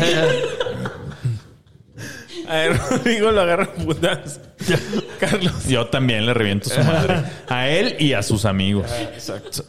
A 2.47 2.55
ver, 2.55 2.77
Rodrigo 2.77 3.31
lo 3.31 3.41
agarra 3.41 3.73
putas. 3.73 4.39
Carlos. 5.17 5.65
Yo 5.67 5.88
también 5.88 6.25
le 6.25 6.34
reviento 6.34 6.69
su 6.69 6.80
madre. 6.84 7.23
A 7.47 7.67
él 7.69 7.95
y 7.99 8.13
a 8.13 8.23
sus 8.23 8.45
amigos. 8.45 8.89
Exacto. 9.13 9.65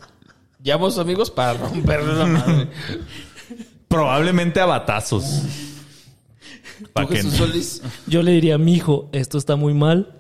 Llamo 0.62 0.88
amigos 0.88 1.30
para 1.30 1.54
romperle 1.54 2.14
la 2.14 2.26
madre. 2.26 2.68
Probablemente 3.88 4.61
a 4.61 4.66
batazos. 4.66 5.24
Pa' 6.92 7.02
¿Tú, 7.02 7.08
que- 7.08 7.16
Jesús 7.16 7.34
Solís? 7.34 7.82
Yo 8.06 8.22
le 8.22 8.32
diría, 8.32 8.58
mijo, 8.58 9.08
esto 9.12 9.38
está 9.38 9.56
muy 9.56 9.74
mal. 9.74 10.17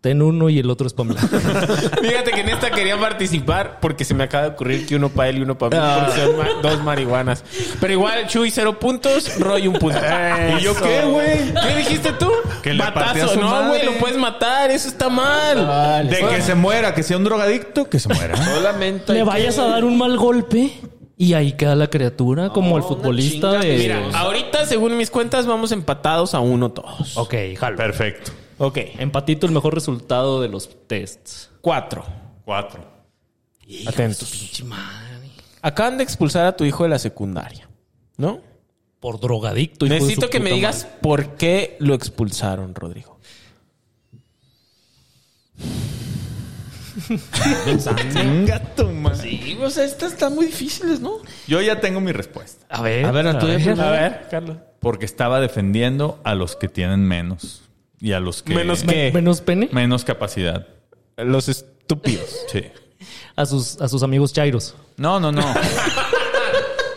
Ten 0.00 0.22
uno 0.22 0.48
y 0.48 0.60
el 0.60 0.70
otro 0.70 0.86
es 0.86 0.92
para 0.92 1.08
mí. 1.10 1.16
Fíjate 2.02 2.30
que 2.30 2.40
en 2.42 2.48
esta 2.50 2.70
quería 2.70 2.96
participar 3.00 3.78
porque 3.80 4.04
se 4.04 4.14
me 4.14 4.22
acaba 4.24 4.44
de 4.44 4.50
ocurrir 4.50 4.86
que 4.86 4.94
uno 4.94 5.08
para 5.08 5.28
él 5.30 5.38
y 5.38 5.42
uno 5.42 5.58
para 5.58 5.76
mí. 5.76 6.04
Porque 6.06 6.20
son 6.20 6.36
ma- 6.36 6.62
dos 6.62 6.82
marihuanas. 6.84 7.42
Pero 7.80 7.92
igual, 7.92 8.26
Chuy 8.28 8.50
cero 8.52 8.78
puntos, 8.78 9.38
Roy 9.40 9.66
un 9.66 9.74
punto. 9.74 9.98
¿Y 10.56 10.62
yo 10.62 10.74
qué, 10.76 11.02
güey? 11.04 11.52
¿Qué 11.52 11.76
dijiste 11.76 12.12
tú? 12.12 12.30
Que 12.62 12.74
le 12.74 12.84
su 13.28 13.40
No, 13.40 13.68
güey, 13.68 13.84
lo 13.84 13.92
puedes 13.98 14.16
matar. 14.16 14.70
Eso 14.70 14.88
está 14.88 15.08
mal. 15.08 16.08
De 16.08 16.16
que 16.28 16.42
se 16.42 16.54
muera, 16.54 16.94
que 16.94 17.02
sea 17.02 17.16
un 17.16 17.24
drogadicto, 17.24 17.90
que 17.90 17.98
se 17.98 18.08
muera. 18.08 18.36
Solamente. 18.36 19.12
Le 19.14 19.24
vayas 19.24 19.56
que- 19.56 19.60
a 19.62 19.64
dar 19.66 19.84
un 19.84 19.98
mal 19.98 20.16
golpe 20.16 20.70
y 21.16 21.34
ahí 21.34 21.54
queda 21.54 21.74
la 21.74 21.88
criatura 21.88 22.50
como 22.50 22.76
el 22.76 22.84
futbolista 22.84 23.54
de... 23.58 23.76
Mira, 23.78 24.00
ahorita, 24.14 24.64
según 24.64 24.96
mis 24.96 25.10
cuentas, 25.10 25.46
vamos 25.46 25.72
empatados 25.72 26.34
a 26.34 26.38
uno 26.40 26.70
todos. 26.70 27.16
Ok, 27.16 27.34
jalo. 27.58 27.76
Perfecto. 27.76 28.30
Ok. 28.58 28.78
Empatito 28.98 29.46
el 29.46 29.52
mejor 29.52 29.74
resultado 29.74 30.40
de 30.40 30.48
los 30.48 30.86
tests. 30.86 31.50
Cuatro. 31.60 32.04
Cuatro. 32.44 32.84
Atentos. 33.86 34.30
Pinche 34.30 34.64
madre. 34.64 35.30
Acaban 35.62 35.96
de 35.98 36.04
expulsar 36.04 36.46
a 36.46 36.56
tu 36.56 36.64
hijo 36.64 36.82
de 36.84 36.88
la 36.90 36.98
secundaria. 36.98 37.68
¿No? 38.16 38.40
Por 39.00 39.20
drogadicto. 39.20 39.86
hijo 39.86 39.94
de 39.94 40.00
Necesito 40.00 40.26
su 40.26 40.30
que 40.30 40.40
me 40.40 40.50
puta 40.50 40.54
digas 40.56 40.84
madre. 40.84 40.98
por 41.02 41.36
qué 41.36 41.76
lo 41.78 41.94
expulsaron, 41.94 42.74
Rodrigo. 42.74 43.18
Tu 48.76 48.84
madre. 48.92 49.20
Sí, 49.30 49.58
o 49.62 49.70
sea, 49.70 49.84
estas 49.84 50.12
están 50.12 50.34
muy 50.34 50.46
difíciles, 50.46 51.00
¿no? 51.00 51.18
Yo 51.46 51.60
ya 51.62 51.80
tengo 51.80 52.00
mi 52.00 52.12
respuesta. 52.12 52.66
A 52.68 52.82
ver. 52.82 53.04
A 53.06 53.12
ver. 53.12 53.26
A 53.28 53.90
ver, 53.90 54.26
Carlos. 54.30 54.56
Porque 54.80 55.04
estaba 55.04 55.40
defendiendo 55.40 56.20
a 56.24 56.34
los 56.34 56.56
que 56.56 56.68
tienen 56.68 57.00
menos. 57.06 57.62
Y 58.00 58.12
a 58.12 58.20
los 58.20 58.42
que... 58.42 58.54
Menos 58.54 58.82
que- 58.82 59.10
Menos 59.12 59.40
pene. 59.40 59.68
Menos 59.72 60.04
capacidad. 60.04 60.66
Los 61.16 61.48
estúpidos. 61.48 62.36
Sí. 62.52 62.64
A 63.36 63.46
sus, 63.46 63.80
a 63.80 63.88
sus 63.88 64.02
amigos 64.02 64.32
chairos. 64.32 64.74
No, 64.96 65.18
no, 65.20 65.30
no. 65.32 65.42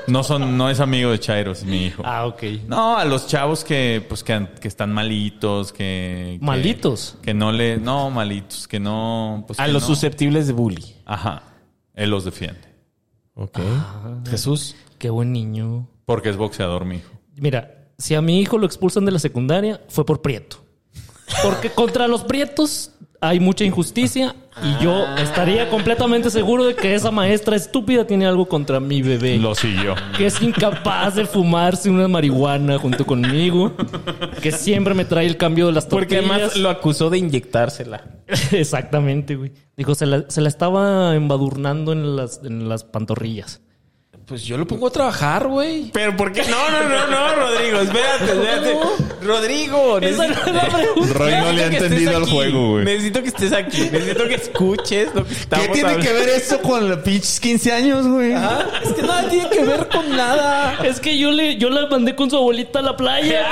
No 0.07 0.23
son, 0.23 0.57
no 0.57 0.69
es 0.69 0.79
amigo 0.79 1.11
de 1.11 1.19
Chairo, 1.19 1.51
es 1.51 1.63
mi 1.63 1.85
hijo. 1.85 2.01
Ah, 2.05 2.25
ok. 2.25 2.43
No, 2.67 2.97
a 2.97 3.05
los 3.05 3.27
chavos 3.27 3.63
que, 3.63 4.03
pues, 4.09 4.23
que, 4.23 4.47
que 4.59 4.67
están 4.67 4.91
malitos, 4.91 5.71
que, 5.71 6.37
que- 6.39 6.45
¿Malitos? 6.45 7.17
Que 7.21 7.33
no 7.33 7.51
le, 7.51 7.77
no, 7.77 8.09
malitos, 8.09 8.67
que 8.67 8.79
no, 8.79 9.43
pues, 9.47 9.59
A 9.59 9.67
que 9.67 9.71
los 9.71 9.83
no. 9.83 9.87
susceptibles 9.87 10.47
de 10.47 10.53
bully. 10.53 10.95
Ajá. 11.05 11.43
Él 11.93 12.09
los 12.09 12.25
defiende. 12.25 12.59
Ok. 13.35 13.59
Jesús. 14.29 14.75
Qué 14.97 15.09
buen 15.09 15.31
niño. 15.31 15.87
Porque 16.05 16.29
es 16.29 16.35
boxeador, 16.35 16.83
mi 16.83 16.97
hijo. 16.97 17.11
Mira, 17.37 17.87
si 17.97 18.15
a 18.15 18.21
mi 18.21 18.39
hijo 18.41 18.57
lo 18.57 18.65
expulsan 18.65 19.05
de 19.05 19.11
la 19.11 19.19
secundaria, 19.19 19.81
fue 19.87 20.05
por 20.05 20.21
prieto. 20.21 20.57
Porque 21.43 21.69
contra 21.69 22.07
los 22.07 22.23
prietos 22.23 22.91
hay 23.23 23.39
mucha 23.39 23.63
injusticia 23.63 24.35
y 24.63 24.83
yo 24.83 25.05
estaría 25.17 25.69
completamente 25.69 26.29
seguro 26.31 26.65
de 26.65 26.75
que 26.75 26.95
esa 26.95 27.11
maestra 27.11 27.55
estúpida 27.55 28.05
tiene 28.05 28.25
algo 28.25 28.47
contra 28.47 28.79
mi 28.79 29.01
bebé. 29.01 29.37
Lo 29.37 29.53
siguió. 29.55 29.95
Que 30.17 30.25
es 30.25 30.41
incapaz 30.41 31.15
de 31.15 31.25
fumarse 31.25 31.89
una 31.89 32.07
marihuana 32.07 32.79
junto 32.79 33.05
conmigo. 33.05 33.73
Que 34.41 34.51
siempre 34.51 34.93
me 34.93 35.05
trae 35.05 35.27
el 35.27 35.37
cambio 35.37 35.67
de 35.67 35.73
las 35.73 35.85
Porque 35.85 36.15
tortillas. 36.15 36.35
además 36.35 36.57
lo 36.57 36.69
acusó 36.69 37.09
de 37.09 37.19
inyectársela. 37.19 38.03
Exactamente, 38.51 39.35
güey. 39.35 39.51
Dijo, 39.77 39.93
se 39.95 40.05
la, 40.07 40.25
se 40.27 40.41
la 40.41 40.49
estaba 40.49 41.15
embadurnando 41.15 41.91
en 41.93 42.15
las, 42.15 42.41
en 42.43 42.67
las 42.67 42.83
pantorrillas. 42.83 43.61
Pues 44.25 44.45
yo 44.45 44.57
lo 44.57 44.65
pongo 44.65 44.87
a 44.87 44.91
trabajar, 44.91 45.45
güey. 45.47 45.89
Pero 45.91 46.15
¿por 46.15 46.31
qué? 46.31 46.41
No, 46.43 46.69
no, 46.71 46.87
no, 46.87 47.07
no, 47.07 47.35
Rodrigo. 47.35 47.79
Espérate, 47.81 48.23
espérate. 48.31 48.77
Rodrigo. 49.21 49.97
Esa 49.99 50.27
no 50.27 50.33
necesito- 50.33 50.47
es 50.47 50.53
la 50.55 50.67
pregunta. 50.77 51.13
Roy 51.15 51.31
no 51.35 51.51
le 51.51 51.65
ha 51.65 51.69
que 51.69 51.77
entendido 51.77 52.11
el 52.17 52.23
aquí. 52.23 52.31
juego, 52.31 52.69
güey. 52.71 52.85
Necesito 52.85 53.21
que 53.23 53.27
estés 53.27 53.51
aquí. 53.51 53.81
Necesito 53.91 54.27
que 54.29 54.35
escuches 54.35 55.13
lo 55.13 55.25
que 55.25 55.33
estamos 55.33 55.67
hablando. 55.77 56.03
ver 56.13 56.29
eso 56.29 56.61
con 56.61 56.87
los 56.89 56.99
pinches 56.99 57.39
15 57.41 57.71
años, 57.73 58.07
güey? 58.07 58.31
Ah, 58.33 58.65
es 58.85 58.93
que 58.93 59.01
nada 59.01 59.27
tiene 59.27 59.49
que 59.49 59.63
ver 59.65 59.87
con 59.89 60.15
nada. 60.15 60.77
Es 60.85 61.01
que 61.01 61.17
yo 61.17 61.31
le, 61.31 61.57
yo 61.57 61.69
la 61.69 61.87
mandé 61.87 62.15
con 62.15 62.29
su 62.29 62.37
abuelita 62.37 62.79
a 62.79 62.83
la 62.83 62.95
playa. 62.95 63.49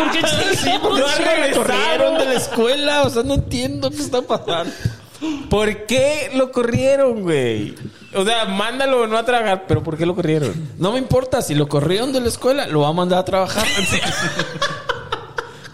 Sí, 0.53 0.69
porque 0.81 1.01
No 1.01 1.07
sí 1.09 1.19
me 1.19 1.25
regresaron. 1.25 1.53
corrieron 1.65 2.17
de 2.19 2.25
la 2.25 2.33
escuela. 2.35 3.01
O 3.03 3.09
sea, 3.09 3.23
no 3.23 3.33
entiendo 3.33 3.89
qué 3.91 3.97
está 3.97 4.21
pasando. 4.21 4.71
¿Por 5.49 5.85
qué 5.87 6.31
lo 6.35 6.51
corrieron, 6.53 7.23
güey? 7.23 7.75
O 8.15 8.25
sea, 8.25 8.45
mándalo 8.45 9.05
no 9.07 9.17
a 9.17 9.23
trabajar, 9.23 9.65
pero 9.67 9.83
¿por 9.83 9.97
qué 9.97 10.05
lo 10.05 10.15
corrieron? 10.15 10.53
No 10.77 10.91
me 10.93 10.97
importa, 10.99 11.41
si 11.41 11.53
lo 11.55 11.67
corrieron 11.67 12.11
de 12.11 12.19
la 12.21 12.27
escuela, 12.27 12.67
lo 12.67 12.81
va 12.81 12.87
a 12.89 12.93
mandar 12.93 13.19
a 13.19 13.25
trabajar. 13.25 13.65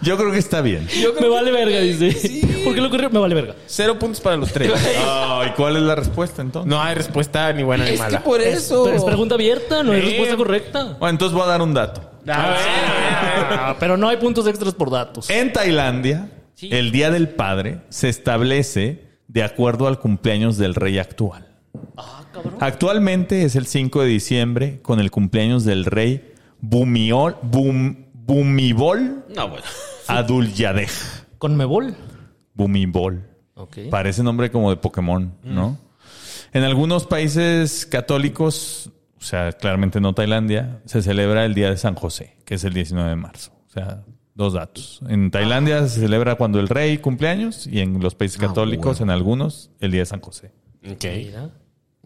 Yo 0.02 0.16
creo 0.16 0.30
que 0.30 0.38
está 0.38 0.60
bien. 0.60 0.86
Me 1.20 1.28
vale 1.28 1.50
verga, 1.50 1.80
dice. 1.80 2.62
¿Por 2.62 2.74
qué 2.74 2.80
lo 2.80 2.90
corrió? 2.90 3.10
Me 3.10 3.18
vale 3.18 3.34
verga. 3.34 3.54
Cero 3.66 3.98
puntos 3.98 4.20
para 4.20 4.36
los 4.36 4.52
tres. 4.52 4.70
Ay, 5.08 5.52
¿cuál 5.56 5.76
es 5.76 5.82
la 5.82 5.96
respuesta 5.96 6.42
entonces? 6.42 6.68
No 6.68 6.80
hay 6.80 6.94
respuesta 6.94 7.52
ni 7.52 7.62
buena 7.64 7.84
ni 7.84 7.90
es 7.90 7.96
que 7.96 8.02
mala. 8.04 8.22
por 8.22 8.40
eso. 8.40 8.84
Pero 8.84 8.96
es 8.98 9.04
pregunta 9.04 9.34
abierta, 9.34 9.82
no 9.82 9.92
hay 9.92 10.02
Sí. 10.02 10.06
respuesta 10.08 10.36
correcta. 10.36 10.84
Bueno, 11.00 11.08
entonces 11.10 11.34
voy 11.34 11.42
a 11.44 11.46
dar 11.46 11.62
un 11.62 11.74
dato. 11.74 12.02
A 12.28 12.48
ver. 12.50 12.56
Ah, 13.58 13.76
pero 13.80 13.96
no 13.96 14.08
hay 14.08 14.18
puntos 14.18 14.46
extras 14.46 14.74
por 14.74 14.90
datos. 14.90 15.28
En 15.30 15.52
Tailandia, 15.52 16.28
el 16.60 16.92
Día 16.92 17.10
del 17.10 17.28
Padre 17.30 17.80
se 17.88 18.08
establece 18.08 19.02
de 19.26 19.42
acuerdo 19.42 19.88
al 19.88 19.98
cumpleaños 19.98 20.56
del 20.56 20.74
rey 20.76 20.98
actual. 21.00 21.46
Actualmente 22.60 23.42
es 23.44 23.56
el 23.56 23.66
5 23.66 24.02
de 24.02 24.08
diciembre 24.08 24.80
con 24.82 25.00
el 25.00 25.10
cumpleaños 25.10 25.64
del 25.64 25.84
rey 25.84 26.32
Bumiol, 26.60 27.36
Bum- 27.42 28.06
Bumibol 28.14 29.24
No, 29.34 29.48
bueno. 29.48 29.64
Adulyadej. 30.08 30.90
Con 31.38 31.56
Mebol. 31.56 31.94
Bumibol. 32.54 33.22
Ok. 33.54 33.78
Parece 33.90 34.22
nombre 34.22 34.50
como 34.50 34.70
de 34.70 34.76
Pokémon, 34.76 35.34
¿no? 35.42 35.78
En 36.52 36.62
algunos 36.64 37.06
países 37.06 37.86
católicos, 37.86 38.90
o 39.18 39.22
sea, 39.22 39.52
claramente 39.52 40.00
no 40.00 40.14
Tailandia, 40.14 40.80
se 40.86 41.02
celebra 41.02 41.44
el 41.44 41.54
Día 41.54 41.70
de 41.70 41.76
San 41.76 41.94
José, 41.94 42.36
que 42.44 42.54
es 42.54 42.64
el 42.64 42.72
19 42.72 43.10
de 43.10 43.16
marzo. 43.16 43.52
O 43.66 43.70
sea, 43.70 44.04
dos 44.34 44.54
datos. 44.54 45.00
En 45.08 45.30
Tailandia 45.30 45.86
se 45.88 46.00
celebra 46.00 46.36
cuando 46.36 46.60
el 46.60 46.68
rey 46.68 46.98
cumpleaños 46.98 47.66
y 47.66 47.80
en 47.80 48.00
los 48.00 48.14
países 48.14 48.38
católicos, 48.38 49.00
en 49.00 49.10
algunos, 49.10 49.70
el 49.80 49.90
Día 49.90 50.00
de 50.00 50.06
San 50.06 50.20
José. 50.20 50.52
Ok. 50.90 51.04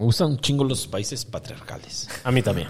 Me 0.01 0.07
gustan 0.07 0.29
un 0.31 0.39
chingo 0.41 0.65
los 0.65 0.87
países 0.87 1.27
patriarcales. 1.27 2.09
A 2.25 2.31
mí 2.33 2.41
también. 2.43 2.69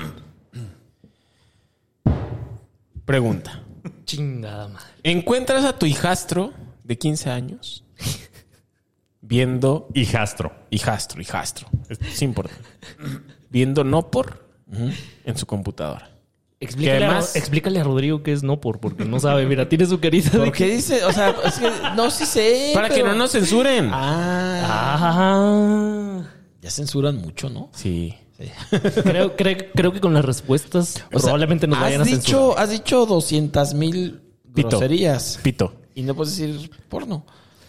Pregunta. 3.04 3.62
Chingada 4.04 4.66
madre. 4.68 4.86
¿Encuentras 5.04 5.64
a 5.64 5.78
tu 5.78 5.86
hijastro 5.86 6.52
de 6.82 6.98
15 6.98 7.30
años 7.30 7.84
viendo 9.20 9.88
Hijastro. 9.94 10.52
hijastro, 10.70 11.20
hijastro? 11.20 11.68
Es 11.88 12.20
importante. 12.20 12.64
Viendo 13.48 13.84
no 13.84 14.10
por 14.10 14.50
en 15.24 15.36
su 15.38 15.46
computadora. 15.46 16.10
Explícale, 16.58 16.98
¿Qué 16.98 17.04
a, 17.04 17.10
más? 17.12 17.36
explícale 17.36 17.80
a 17.80 17.84
Rodrigo 17.84 18.22
qué 18.24 18.32
es 18.32 18.42
no 18.42 18.60
por, 18.60 18.80
porque 18.80 19.04
no 19.04 19.18
sabe. 19.20 19.46
Mira, 19.46 19.68
tiene 19.68 19.86
su 19.86 19.98
carita 20.00 20.30
de 20.30 20.38
¿Por 20.38 20.52
qué 20.52 20.66
dice? 20.66 21.04
O 21.04 21.12
sea, 21.12 21.34
es 21.44 21.58
que 21.60 21.70
no, 21.96 22.10
sí 22.10 22.26
sé. 22.26 22.72
Para 22.74 22.88
que 22.90 23.02
no 23.04 23.14
nos 23.14 23.30
censuren. 23.32 23.88
Ah, 23.92 24.96
Ah, 25.02 26.22
ya 26.60 26.70
censuran 26.70 27.16
mucho, 27.16 27.48
¿no? 27.50 27.70
Sí. 27.74 28.14
creo, 29.02 29.36
creo, 29.36 29.56
creo 29.74 29.92
que 29.92 30.00
con 30.00 30.14
las 30.14 30.24
respuestas 30.24 30.96
O 31.12 31.18
sea, 31.18 31.20
probablemente 31.20 31.66
nos 31.66 31.78
vayan 31.78 32.00
a 32.00 32.04
censurar. 32.04 32.24
dicho, 32.24 32.58
has 32.58 32.70
dicho 32.70 33.04
200 33.06 33.74
mil 33.74 34.22
groserías. 34.44 35.38
Pito. 35.42 35.74
Y 35.94 36.02
no 36.02 36.14
puedes 36.14 36.36
decir 36.36 36.70
porno. 36.88 37.26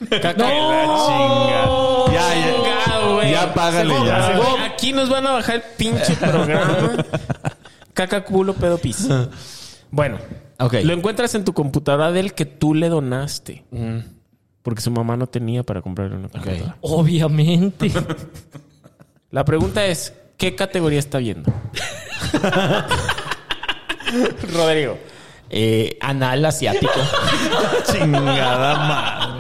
La 0.10 0.20
chinga. 0.22 0.86
Ya, 2.12 2.36
ya. 3.24 3.32
Ya 3.32 3.54
págale 3.54 3.94
ya. 4.06 4.66
Aquí 4.66 4.94
nos 4.94 5.10
van 5.10 5.28
a 5.28 5.32
bajar 5.34 5.56
el 5.56 5.64
pinche 5.78 6.16
programa. 6.16 7.06
Caca, 7.94 8.24
culo, 8.24 8.54
pedo, 8.54 8.78
pis. 8.78 9.08
Bueno. 9.92 10.18
Lo 10.84 10.94
encuentras 10.94 11.36
en 11.36 11.44
tu 11.44 11.54
computadora 11.54 12.12
del 12.12 12.34
que 12.34 12.46
tú 12.46 12.74
le 12.74 12.90
donaste. 12.90 13.66
Porque 14.62 14.82
su 14.82 14.92
mamá 14.92 15.18
no 15.18 15.28
tenía 15.28 15.64
para 15.64 15.82
comprarle 15.82 16.16
una 16.18 16.30
computadora. 16.30 16.78
Obviamente. 16.82 17.92
La 19.32 19.46
pregunta 19.46 19.86
es, 19.86 20.14
¿qué 20.38 20.56
categoría 20.56 21.00
está 21.00 21.18
viendo? 21.20 21.52
Rodrigo. 24.54 24.98
Eh, 25.50 25.98
anal 26.02 26.44
asiático. 26.46 26.92
Chingada 27.92 28.76
madre. 28.88 29.40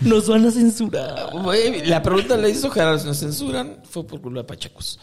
Nos 0.00 0.28
van 0.28 0.46
a 0.46 0.50
censurar. 0.50 1.30
La 1.86 2.02
pregunta 2.02 2.36
la 2.36 2.48
hizo 2.48 2.70
Gerardo. 2.70 2.98
Si 2.98 3.06
nos 3.06 3.18
censuran, 3.20 3.78
fue 3.88 4.06
por 4.06 4.20
culpa 4.20 4.40
de 4.40 4.44
Pachacos. 4.44 4.98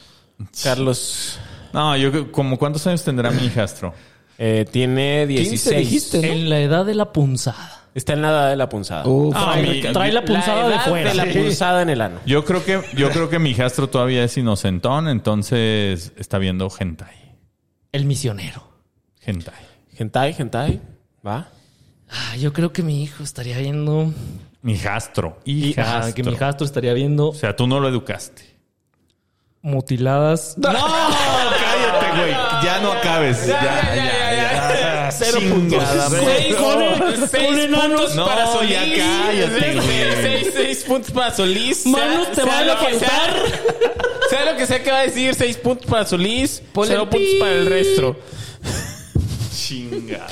Carlos 0.64 1.40
No, 1.74 1.96
yo 1.96 2.12
creo- 2.12 2.32
como 2.32 2.58
cuántos 2.58 2.86
años 2.88 3.04
tendrá 3.04 3.32
mi 3.32 3.46
hijastro. 3.46 3.94
eh, 4.38 4.66
tiene 4.72 5.28
16. 5.28 5.78
dijiste, 5.80 6.22
¿no? 6.22 6.34
En 6.34 6.50
la 6.50 6.60
edad 6.60 6.86
de 6.86 6.96
la 6.96 7.14
punzada. 7.14 7.81
Está 7.94 8.14
en 8.14 8.22
la 8.22 8.30
edad 8.30 8.50
de 8.52 8.56
la 8.56 8.70
punzada. 8.70 9.06
Uf. 9.06 9.36
Ah, 9.38 9.52
trae, 9.54 9.68
mi- 9.68 9.82
trae 9.82 10.12
la 10.14 10.24
punzada 10.24 10.68
de 10.68 10.76
edad 10.76 10.86
fuera. 10.88 11.10
de 11.10 11.16
la 11.16 11.26
Sí. 11.26 11.40
punzada 11.40 11.82
en 11.82 11.90
el 11.90 12.00
ano. 12.02 12.20
Yo 12.26 12.46
creo 12.46 12.64
que 12.64 12.82
yo 12.96 13.10
creo 13.10 13.30
que 13.30 13.38
mi 13.40 13.50
hijastro 13.50 13.90
todavía 13.90 14.24
es 14.24 14.38
inocentón, 14.38 15.08
entonces 15.10 16.14
está 16.18 16.38
viendo 16.38 16.72
hentai. 16.80 17.16
El 17.92 18.06
misionero. 18.06 18.64
Hentai. 19.26 19.54
Gentai, 19.94 20.34
gentai. 20.34 20.80
¿Va? 21.28 21.50
Ah, 22.10 22.36
yo 22.38 22.54
creo 22.54 22.72
que 22.72 22.82
mi 22.82 23.04
hijo 23.04 23.24
estaría 23.24 23.58
viendo. 23.58 24.14
Mi 24.62 24.74
hijastro. 24.74 25.40
Y, 25.44 25.68
Hijastro. 25.70 25.98
ajá, 26.00 26.14
que 26.14 26.24
mi 26.24 26.32
hijastro 26.32 26.66
estaría 26.66 26.94
viendo 26.94 27.30
O 27.30 27.34
sea, 27.34 27.56
tú 27.56 27.68
no 27.68 27.80
lo 27.82 27.88
educaste. 27.90 28.44
mutiladas. 29.62 30.56
No, 30.58 30.70
cállate, 30.72 32.18
güey. 32.18 32.32
Ya 32.64 32.80
no 32.82 32.92
acabes. 32.94 33.48
Ya, 33.48 33.62
ya, 33.62 33.96
ya. 33.96 34.11
Cero 35.12 35.38
Chingada 35.40 35.56
puntos. 35.56 36.12
madre. 36.12 36.26
Seis, 36.26 36.56
Con- 36.56 37.30
seis 37.30 37.48
con 37.48 37.60
enanos. 37.60 38.16
No, 38.16 38.26
para 38.26 38.46
ya 38.46 38.52
Solís. 38.52 38.98
cállate, 38.98 39.60
Seis, 39.60 39.76
güey. 39.76 40.22
seis, 40.22 40.54
seis 40.54 40.84
puntos 40.84 41.12
para 41.12 41.36
Solís. 41.36 41.86
Manos, 41.86 42.26
Sea- 42.28 42.36
te 42.36 42.44
van 42.44 42.68
lo 42.68 42.74
a 42.74 42.80
que 42.80 43.00
sea- 43.00 44.46
lo 44.52 44.58
que 44.58 44.66
sea 44.66 44.82
que 44.84 44.92
va 44.92 45.00
a 45.00 45.04
decir, 45.04 45.36
seis 45.36 45.58
puntos 45.58 45.86
para 45.88 46.06
Solís, 46.06 46.62
Ponle 46.74 46.90
cero 46.92 47.04
el 47.04 47.10
puntos 47.10 47.30
pi. 47.34 47.40
para 47.40 47.52
el 47.52 47.66
resto. 47.68 48.18
Chingada. 49.56 50.28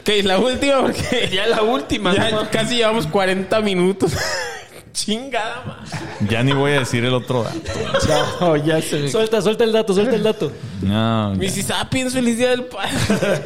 Ok, 0.00 0.08
la 0.24 0.38
última 0.38 0.80
porque 0.82 1.30
Ya 1.32 1.46
la 1.46 1.62
última. 1.62 2.14
ya 2.14 2.30
¿no? 2.30 2.50
casi 2.50 2.76
llevamos 2.76 3.06
40 3.06 3.60
minutos. 3.60 4.12
Chingada 4.92 5.64
madre. 5.64 6.28
Ya 6.28 6.42
ni 6.42 6.52
voy 6.52 6.72
a 6.72 6.80
decir 6.80 7.04
el 7.04 7.14
otro 7.14 7.44
dato. 7.44 7.58
No, 8.40 8.56
ya 8.56 8.80
se 8.82 9.00
me... 9.00 9.08
Suelta, 9.08 9.40
suelta 9.40 9.64
el 9.64 9.72
dato, 9.72 9.94
suelta 9.94 10.14
el 10.14 10.22
dato. 10.22 10.52
No. 10.82 11.34
Missy 11.34 11.62
Sapiens, 11.62 12.12
feliz 12.12 12.36
día 12.36 12.50
del 12.50 12.64
padre. 12.64 13.42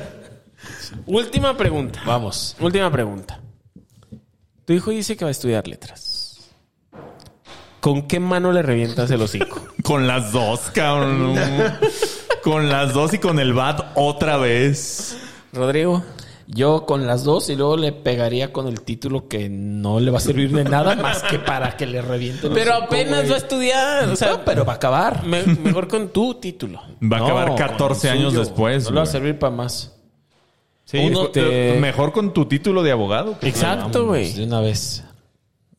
Última 1.07 1.57
pregunta. 1.57 2.01
Vamos. 2.05 2.57
Última 2.61 2.91
pregunta. 2.91 3.41
Tu 4.65 4.73
hijo 4.73 4.91
dice 4.91 5.17
que 5.17 5.25
va 5.25 5.29
a 5.29 5.33
estudiar 5.33 5.69
letras. 5.69 6.51
¿Con 7.81 8.09
qué 8.09 8.19
mano 8.19 8.51
le 8.51 8.63
revientas 8.63 9.11
el 9.13 9.23
hocico? 9.23 9.63
Con 9.85 10.09
las 10.09 10.33
dos, 10.33 10.61
cabrón. 10.75 11.37
con 12.43 12.69
las 12.69 12.93
dos 12.93 13.13
y 13.15 13.19
con 13.19 13.39
el 13.39 13.53
bat 13.53 13.93
otra 13.95 14.37
vez. 14.37 15.17
Rodrigo. 15.53 16.05
Yo 16.49 16.87
con 16.87 17.07
las 17.09 17.25
dos 17.25 17.49
y 17.51 17.57
luego 17.57 17.77
le 17.77 17.91
pegaría 17.93 18.53
con 18.53 18.69
el 18.69 18.83
título 18.83 19.27
que 19.27 19.49
no 19.49 19.99
le 19.99 20.11
va 20.13 20.19
a 20.19 20.21
servir 20.21 20.53
de 20.53 20.63
nada 20.65 20.95
más 20.95 21.23
que 21.25 21.39
para 21.41 21.77
que 21.77 21.87
le 21.87 22.01
reviente. 22.03 22.47
el 22.47 22.53
Pero 22.53 22.75
apenas 22.75 23.19
güey. 23.21 23.29
va 23.31 23.35
a 23.35 23.39
estudiar. 23.39 24.09
O 24.09 24.17
sea, 24.17 24.31
No, 24.33 24.45
pero 24.45 24.65
va 24.65 24.75
a 24.75 24.77
acabar. 24.77 25.25
me- 25.27 25.43
mejor 25.43 25.89
con 25.89 26.09
tu 26.11 26.35
título. 26.35 26.81
Va 27.03 27.17
a 27.17 27.21
No, 27.21 27.25
acabar 27.27 27.49
con 27.49 27.57
14 27.57 28.09
el 28.09 28.19
años 28.19 28.33
suyo. 28.33 28.41
después. 28.45 28.85
No 28.85 28.91
le 28.91 28.97
va 28.99 29.03
a 29.03 29.07
servir 29.07 29.39
para 29.39 29.55
más. 29.55 29.93
Sí, 30.85 30.99
Uno 30.99 31.29
te- 31.31 31.79
mejor 31.81 32.13
con 32.13 32.33
tu 32.33 32.47
título 32.47 32.85
de 32.85 32.93
abogado. 32.93 33.37
que- 33.41 33.49
Exacto, 33.49 34.07
güey. 34.07 34.33
De 34.33 34.45
una 34.45 34.61
vez. 34.61 35.03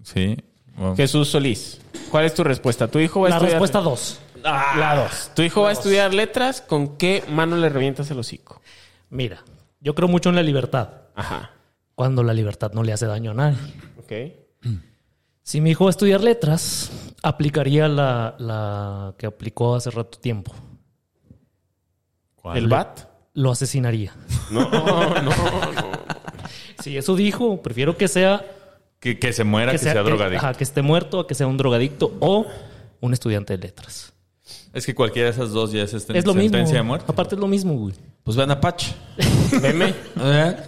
Sí. 0.03 0.35
Bueno. 0.75 0.95
Jesús 0.97 1.29
Solís. 1.29 1.79
¿Cuál 2.11 2.25
es 2.25 2.33
tu 2.33 2.43
respuesta? 2.43 2.87
¿Tu 2.89 2.99
hijo 2.99 3.21
va 3.21 3.27
a 3.27 3.29
La 3.29 3.35
estudiar? 3.37 3.53
respuesta 3.53 3.79
2. 3.79 4.19
La 4.43 4.95
dos. 4.95 5.31
¿Tu 5.33 5.41
hijo 5.43 5.61
va 5.63 5.69
a 5.69 5.71
estudiar 5.71 6.13
letras? 6.13 6.61
¿Con 6.61 6.97
qué 6.97 7.23
mano 7.29 7.55
le 7.57 7.69
revientas 7.69 8.11
el 8.11 8.19
hocico? 8.19 8.61
Mira, 9.09 9.43
yo 9.79 9.95
creo 9.95 10.07
mucho 10.07 10.29
en 10.29 10.35
la 10.35 10.43
libertad. 10.43 10.89
Ajá. 11.15 11.51
Cuando 11.95 12.23
la 12.23 12.33
libertad 12.33 12.71
no 12.73 12.83
le 12.83 12.93
hace 12.93 13.05
daño 13.07 13.31
a 13.31 13.33
nadie. 13.33 13.57
Ok. 13.99 14.11
Si 15.43 15.61
mi 15.61 15.69
hijo 15.69 15.85
va 15.85 15.89
a 15.89 15.91
estudiar 15.91 16.19
letras, 16.19 16.91
aplicaría 17.23 17.87
la, 17.87 18.35
la 18.37 19.13
que 19.17 19.27
aplicó 19.27 19.75
hace 19.75 19.89
rato 19.89 20.19
tiempo. 20.19 20.53
¿Cuál? 22.35 22.57
¿El 22.57 22.67
bat? 22.67 22.99
Lo 23.33 23.51
asesinaría. 23.51 24.13
No, 24.51 24.69
no, 24.69 25.21
no. 25.21 25.31
Si 26.81 26.97
eso 26.97 27.15
dijo, 27.15 27.61
prefiero 27.61 27.97
que 27.97 28.07
sea 28.09 28.45
Que, 28.99 29.19
que 29.19 29.31
se 29.33 29.43
muera, 29.45 29.71
que, 29.71 29.77
sea, 29.77 29.93
que- 29.93 29.99
drogadicto. 30.03 30.45
ajá, 30.45 30.53
que 30.57 30.63
esté 30.65 30.81
muerto, 30.81 31.21
a 31.21 31.27
que 31.27 31.33
sea 31.35 31.47
un 31.47 31.55
drogadicto 31.57 32.15
o 32.19 32.45
un 33.01 33.13
estudiante 33.13 33.57
de 33.57 33.67
letras. 33.67 34.13
Es 34.77 34.85
que 34.85 34.93
cualquiera 34.93 35.29
de 35.29 35.33
esas 35.33 35.49
dos 35.49 35.71
ya 35.71 35.81
es 35.81 35.91
este- 35.95 36.15
Es 36.15 36.23
lo 36.27 36.35
mismo. 36.35 36.55
de 36.55 36.83
muerte. 36.83 37.05
Aparte 37.11 37.33
es 37.33 37.41
lo 37.41 37.47
mismo, 37.47 37.73
güey. 37.73 37.95
Pues 38.23 38.37
vean 38.37 38.51
a 38.51 38.61
Pach. 38.61 38.83
Veme. 39.61 39.95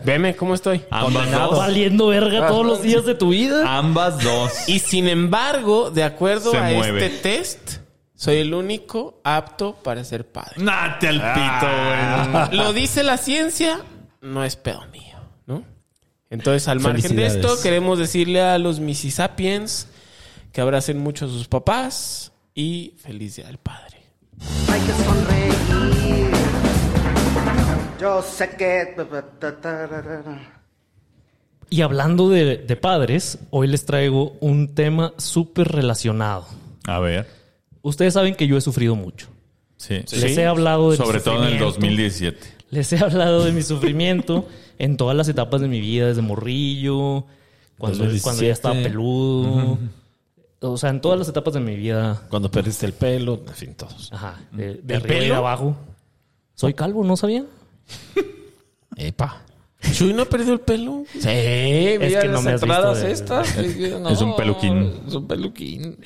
Veme, 0.03 0.35
¿cómo 0.35 0.55
estoy? 0.55 0.81
Ambas 0.89 1.31
dos. 1.31 1.57
Valiendo 1.59 2.07
verga 2.07 2.47
todos 2.47 2.65
los 2.65 2.81
días 2.81 3.05
de 3.05 3.13
tu 3.13 3.29
vida. 3.29 3.77
Ambas 3.77 4.23
dos. 4.23 4.67
Y 4.67 4.79
sin 4.79 5.07
embargo, 5.07 5.91
de 5.91 6.01
acuerdo 6.03 6.49
Se 6.49 6.57
a 6.57 6.71
mueve. 6.71 7.05
este 7.05 7.19
test, 7.19 7.73
soy 8.15 8.37
el 8.37 8.55
único 8.55 9.21
apto 9.23 9.75
para 9.75 10.03
ser 10.03 10.25
padre. 10.25 10.55
Nate 10.57 11.07
al 11.07 11.17
pito, 11.21 12.47
güey. 12.49 12.57
Lo 12.57 12.73
dice 12.73 13.03
la 13.03 13.17
ciencia, 13.17 13.79
no 14.21 14.43
es 14.43 14.55
pedo 14.55 14.83
mío, 14.91 15.19
¿no? 15.45 15.63
Entonces, 16.31 16.67
al 16.67 16.79
margen 16.79 17.15
de 17.15 17.27
esto, 17.27 17.61
queremos 17.61 17.99
decirle 17.99 18.41
a 18.41 18.57
los 18.57 18.79
Mississippians 18.79 19.87
que 20.51 20.61
abracen 20.61 20.97
mucho 20.97 21.25
a 21.25 21.27
sus 21.27 21.47
papás 21.47 22.31
y 22.55 22.95
feliz 22.97 23.35
día 23.35 23.45
del 23.45 23.59
padre. 23.59 23.98
Hay 24.69 24.81
que 24.81 24.93
sonreír. 25.03 26.31
Yo 27.99 28.21
sé 28.21 28.49
que. 28.51 28.95
Y 31.69 31.81
hablando 31.81 32.29
de, 32.29 32.57
de 32.57 32.75
padres, 32.75 33.39
hoy 33.49 33.67
les 33.67 33.85
traigo 33.85 34.37
un 34.39 34.73
tema 34.73 35.13
súper 35.17 35.67
relacionado. 35.67 36.45
A 36.87 36.99
ver. 36.99 37.27
Ustedes 37.81 38.13
saben 38.13 38.35
que 38.35 38.47
yo 38.47 38.57
he 38.57 38.61
sufrido 38.61 38.95
mucho. 38.95 39.27
Sí. 39.77 40.03
Les 40.11 40.37
he 40.37 40.45
hablado 40.45 40.91
de 40.91 40.97
mi 40.97 41.05
Sobre 41.05 41.19
todo 41.19 41.37
en 41.37 41.53
el 41.53 41.59
sufrimiento. 41.59 41.65
2017. 41.65 42.47
Les 42.71 42.93
he 42.93 42.97
hablado 42.99 43.45
de 43.45 43.51
mi 43.51 43.61
sufrimiento 43.63 44.47
en 44.79 44.97
todas 44.97 45.15
las 45.15 45.27
etapas 45.27 45.61
de 45.61 45.67
mi 45.67 45.79
vida, 45.79 46.07
desde 46.07 46.21
morrillo, 46.21 47.25
cuando, 47.77 47.99
2017. 47.99 48.23
cuando 48.23 48.43
ya 48.43 48.51
estaba 48.51 48.75
peludo. 48.75 49.77
O 50.61 50.77
sea, 50.77 50.89
en 50.89 50.99
todas 51.01 51.17
las 51.17 51.29
etapas 51.29 51.53
de 51.53 51.59
mi 51.61 51.75
vida. 51.75 52.21
Cuando 52.29 52.51
perdiste 52.51 52.85
el 52.85 52.93
pelo, 52.93 53.41
en 53.47 53.53
fin, 53.53 53.73
todos. 53.75 54.11
Ajá. 54.11 54.41
De, 54.51 54.75
de 54.75 54.95
¿El 54.95 55.01
arriba 55.01 55.15
y 55.15 55.19
de 55.19 55.25
pelo? 55.27 55.35
abajo. 55.35 55.75
Soy 56.55 56.73
calvo, 56.73 57.03
¿no 57.03 57.15
sabían? 57.15 57.47
Epa. 58.95 59.41
¿Chuy 59.93 60.13
no 60.13 60.23
ha 60.23 60.25
perdido 60.25 60.53
el 60.53 60.59
pelo? 60.59 61.03
Sí, 61.13 61.19
mira 61.99 62.21
que 62.21 62.27
no 62.27 62.33
las 62.33 62.43
me 62.43 62.51
has 62.51 62.61
entradas 62.61 63.03
visto 63.07 63.35
de- 63.39 63.45
estas. 63.45 63.57
Es 64.11 64.21
un 64.21 64.35
peluquín. 64.35 64.93
Es 65.07 65.15
un 65.15 65.27
peluquín. 65.27 65.97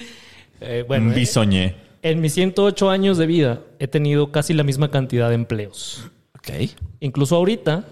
Eh, 0.61 0.85
bueno, 0.87 1.07
Un 1.07 1.11
eh, 1.13 1.15
bisoñé. 1.15 1.75
en 2.03 2.21
mis 2.21 2.33
108 2.33 2.89
años 2.91 3.17
de 3.17 3.25
vida 3.25 3.61
he 3.79 3.87
tenido 3.87 4.31
casi 4.31 4.53
la 4.53 4.63
misma 4.63 4.91
cantidad 4.91 5.29
de 5.29 5.35
empleos. 5.35 6.03
Ok. 6.37 6.49
Incluso 6.99 7.35
ahorita, 7.35 7.85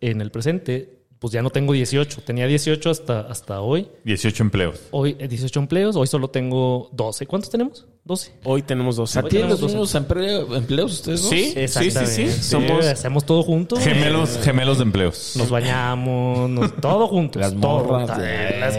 en 0.00 0.20
el 0.20 0.30
presente, 0.32 0.98
pues 1.20 1.32
ya 1.34 1.42
no 1.42 1.50
tengo 1.50 1.72
18. 1.74 2.22
Tenía 2.22 2.46
18 2.48 2.90
hasta, 2.90 3.20
hasta 3.20 3.60
hoy. 3.60 3.86
18 4.04 4.42
empleos. 4.42 4.80
Hoy 4.90 5.16
eh, 5.20 5.28
18 5.28 5.60
empleos, 5.60 5.94
hoy 5.94 6.06
solo 6.08 6.28
tengo 6.28 6.88
12. 6.92 7.26
¿Cuántos 7.26 7.50
tenemos? 7.50 7.86
12. 8.04 8.32
Hoy 8.44 8.62
tenemos 8.62 8.96
dos. 8.96 9.14
¿A 9.16 9.22
¿Tienen 9.22 9.50
los 9.50 9.60
tenemos 9.60 9.74
mismos 9.92 9.94
empleo- 9.94 10.56
empleos 10.56 10.92
ustedes 10.92 11.20
dos? 11.22 11.30
Sí, 11.30 11.54
sí, 11.68 11.90
sí, 11.90 12.06
sí. 12.06 12.30
Somos 12.30 12.84
hacemos 12.86 13.24
todo 13.26 13.42
juntos. 13.42 13.78
Gemelos, 13.80 14.38
gemelos 14.42 14.78
de 14.78 14.84
empleos. 14.84 15.34
Nos 15.36 15.50
bañamos, 15.50 16.48
nos- 16.50 16.74
todo 16.80 17.06
juntos. 17.06 17.38
Las 17.40 17.52
todo. 17.52 17.84
morras. 17.84 18.18
Eh, 18.18 18.22
de- 18.22 18.58
las 18.60 18.74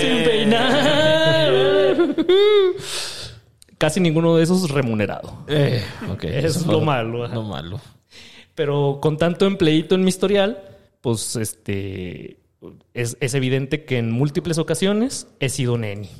Sin 0.00 0.24
peinar. 0.24 0.82
Casi 3.78 3.98
ninguno 4.00 4.36
de 4.36 4.44
esos 4.44 4.70
remunerado. 4.70 5.32
Eh, 5.48 5.82
ok. 6.10 6.24
Eso 6.24 6.58
es 6.60 6.64
fue 6.64 6.74
lo 6.74 6.80
malo. 6.82 7.26
Lo 7.28 7.42
malo. 7.42 7.80
Pero 8.54 8.98
con 9.00 9.16
tanto 9.16 9.46
empleito 9.46 9.94
en 9.94 10.02
mi 10.02 10.08
historial, 10.08 10.62
pues 11.00 11.36
este 11.36 12.38
es, 12.94 13.16
es 13.20 13.34
evidente 13.34 13.84
que 13.84 13.98
en 13.98 14.10
múltiples 14.10 14.58
ocasiones 14.58 15.26
he 15.40 15.48
sido 15.48 15.78
neni. 15.78 16.10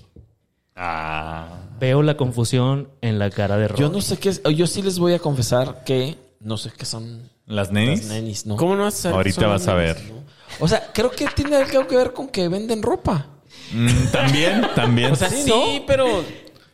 Ah. 0.75 1.61
Veo 1.79 2.03
la 2.03 2.17
confusión 2.17 2.89
en 3.01 3.19
la 3.19 3.31
cara 3.31 3.57
de 3.57 3.69
Yo 3.77 3.87
Rob. 3.87 3.93
no 3.93 4.01
sé 4.01 4.17
qué 4.19 4.31
es. 4.31 4.43
Yo 4.55 4.67
sí 4.67 4.83
les 4.83 4.99
voy 4.99 5.13
a 5.15 5.19
confesar 5.19 5.85
que 5.85 6.17
no 6.41 6.57
sé 6.57 6.71
qué 6.77 6.85
son 6.85 7.31
¿Las 7.47 7.69
las 7.69 7.73
nenis? 7.73 8.07
nenis, 8.09 8.47
¿no? 8.47 8.57
¿Cómo 8.57 8.75
no 8.77 8.85
vas 8.85 8.95
a 8.95 9.03
saber 9.03 9.17
Ahorita 9.17 9.47
vas 9.47 9.69
a 9.69 9.75
ver. 9.75 10.01
no? 10.09 10.23
O 10.61 10.69
sea, 10.69 10.91
creo 10.93 11.11
que 11.11 11.27
tiene 11.35 11.57
algo 11.57 11.87
que 11.87 11.97
ver 11.97 12.13
con 12.13 12.29
que 12.29 12.49
venden 12.49 12.83
ropa. 12.83 13.27
Mm, 13.73 14.07
también, 14.13 14.63
también. 14.75 15.13
O 15.13 15.17
sea, 15.17 15.29
sí, 15.31 15.83
pero 15.87 16.25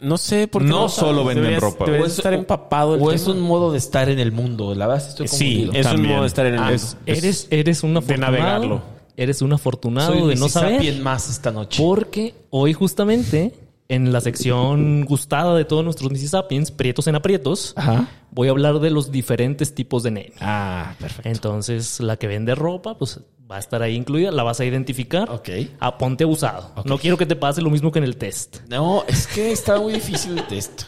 no 0.01 0.17
sé 0.19 0.49
por 0.49 0.63
qué. 0.63 0.69
No 0.69 0.89
solo 0.89 1.25
venden 1.25 1.45
Deberías- 1.45 1.63
ropa. 1.63 1.85
Deberías 1.87 2.09
O 2.09 2.13
es- 2.13 2.19
estar 2.19 2.33
empapado. 2.35 2.95
el 2.95 3.03
O 3.03 3.13
es 3.13 3.27
un 3.27 3.41
modo 3.41 3.73
de 3.73 3.79
estar 3.79 4.09
en 4.09 4.19
el 4.19 4.33
mundo. 4.33 4.75
La 4.75 4.87
verdad 4.87 5.03
sí 5.03 5.09
estoy 5.11 5.29
Sí, 5.29 5.57
confundido. 5.67 5.73
es 5.91 5.95
un 5.95 6.07
modo 6.07 6.21
de 6.23 6.27
estar 6.27 6.47
en 6.47 6.55
el 6.55 6.59
Ah, 6.61 6.63
mundo. 6.65 6.77
es- 6.77 6.97
Eres, 7.07 7.47
eres 7.51 7.83
un 7.83 7.93
de 7.95 7.99
afortunado. 7.99 8.33
navegarlo. 8.33 8.83
Eres 9.17 9.43
un 9.43 9.53
afortunado 9.53 10.13
Soy 10.13 10.29
de 10.29 10.37
no 10.37 10.49
saber. 10.49 10.97
Más 11.01 11.29
esta 11.29 11.51
noche. 11.51 11.83
Porque 11.83 12.35
hoy 12.51 12.73
justamente 12.73 13.53
en 13.89 14.13
la 14.13 14.21
sección 14.21 15.05
gustada 15.07 15.57
de 15.57 15.65
todos 15.65 15.83
nuestros 15.83 16.13
Mississippians, 16.13 16.71
Prietos 16.71 17.07
en 17.09 17.15
Aprietos, 17.17 17.73
Ajá. 17.75 18.07
voy 18.31 18.49
a 18.49 18.51
hablar 18.53 18.79
de 18.81 18.91
los 18.91 19.11
diferentes 19.11 19.75
tipos 19.75 20.03
de 20.03 20.11
neni. 20.13 20.33
Ah, 20.41 20.95
perfecto. 21.01 21.29
Entonces, 21.29 21.99
la 22.01 22.17
que 22.17 22.27
vende 22.29 22.55
ropa, 22.55 22.97
pues 22.99 23.19
va 23.51 23.57
a 23.57 23.59
estar 23.59 23.83
ahí 23.83 23.95
incluida, 23.97 24.31
la 24.31 24.43
vas 24.43 24.61
a 24.61 24.65
identificar. 24.65 25.31
Ok. 25.31 25.49
A 25.81 25.97
ponte 25.99 26.25
abusado. 26.25 26.73
No 26.85 26.99
quiero 26.99 27.17
que 27.17 27.27
te 27.27 27.37
pase 27.37 27.63
lo 27.63 27.71
mismo 27.71 27.91
que 27.91 27.99
en 27.99 28.05
el 28.05 28.17
test. 28.17 28.59
No, 28.69 29.05
es 29.09 29.27
que 29.27 29.53
está 29.53 29.79
muy 29.79 29.93
difícil 29.95 30.39
el 30.39 30.47
test. 30.47 30.83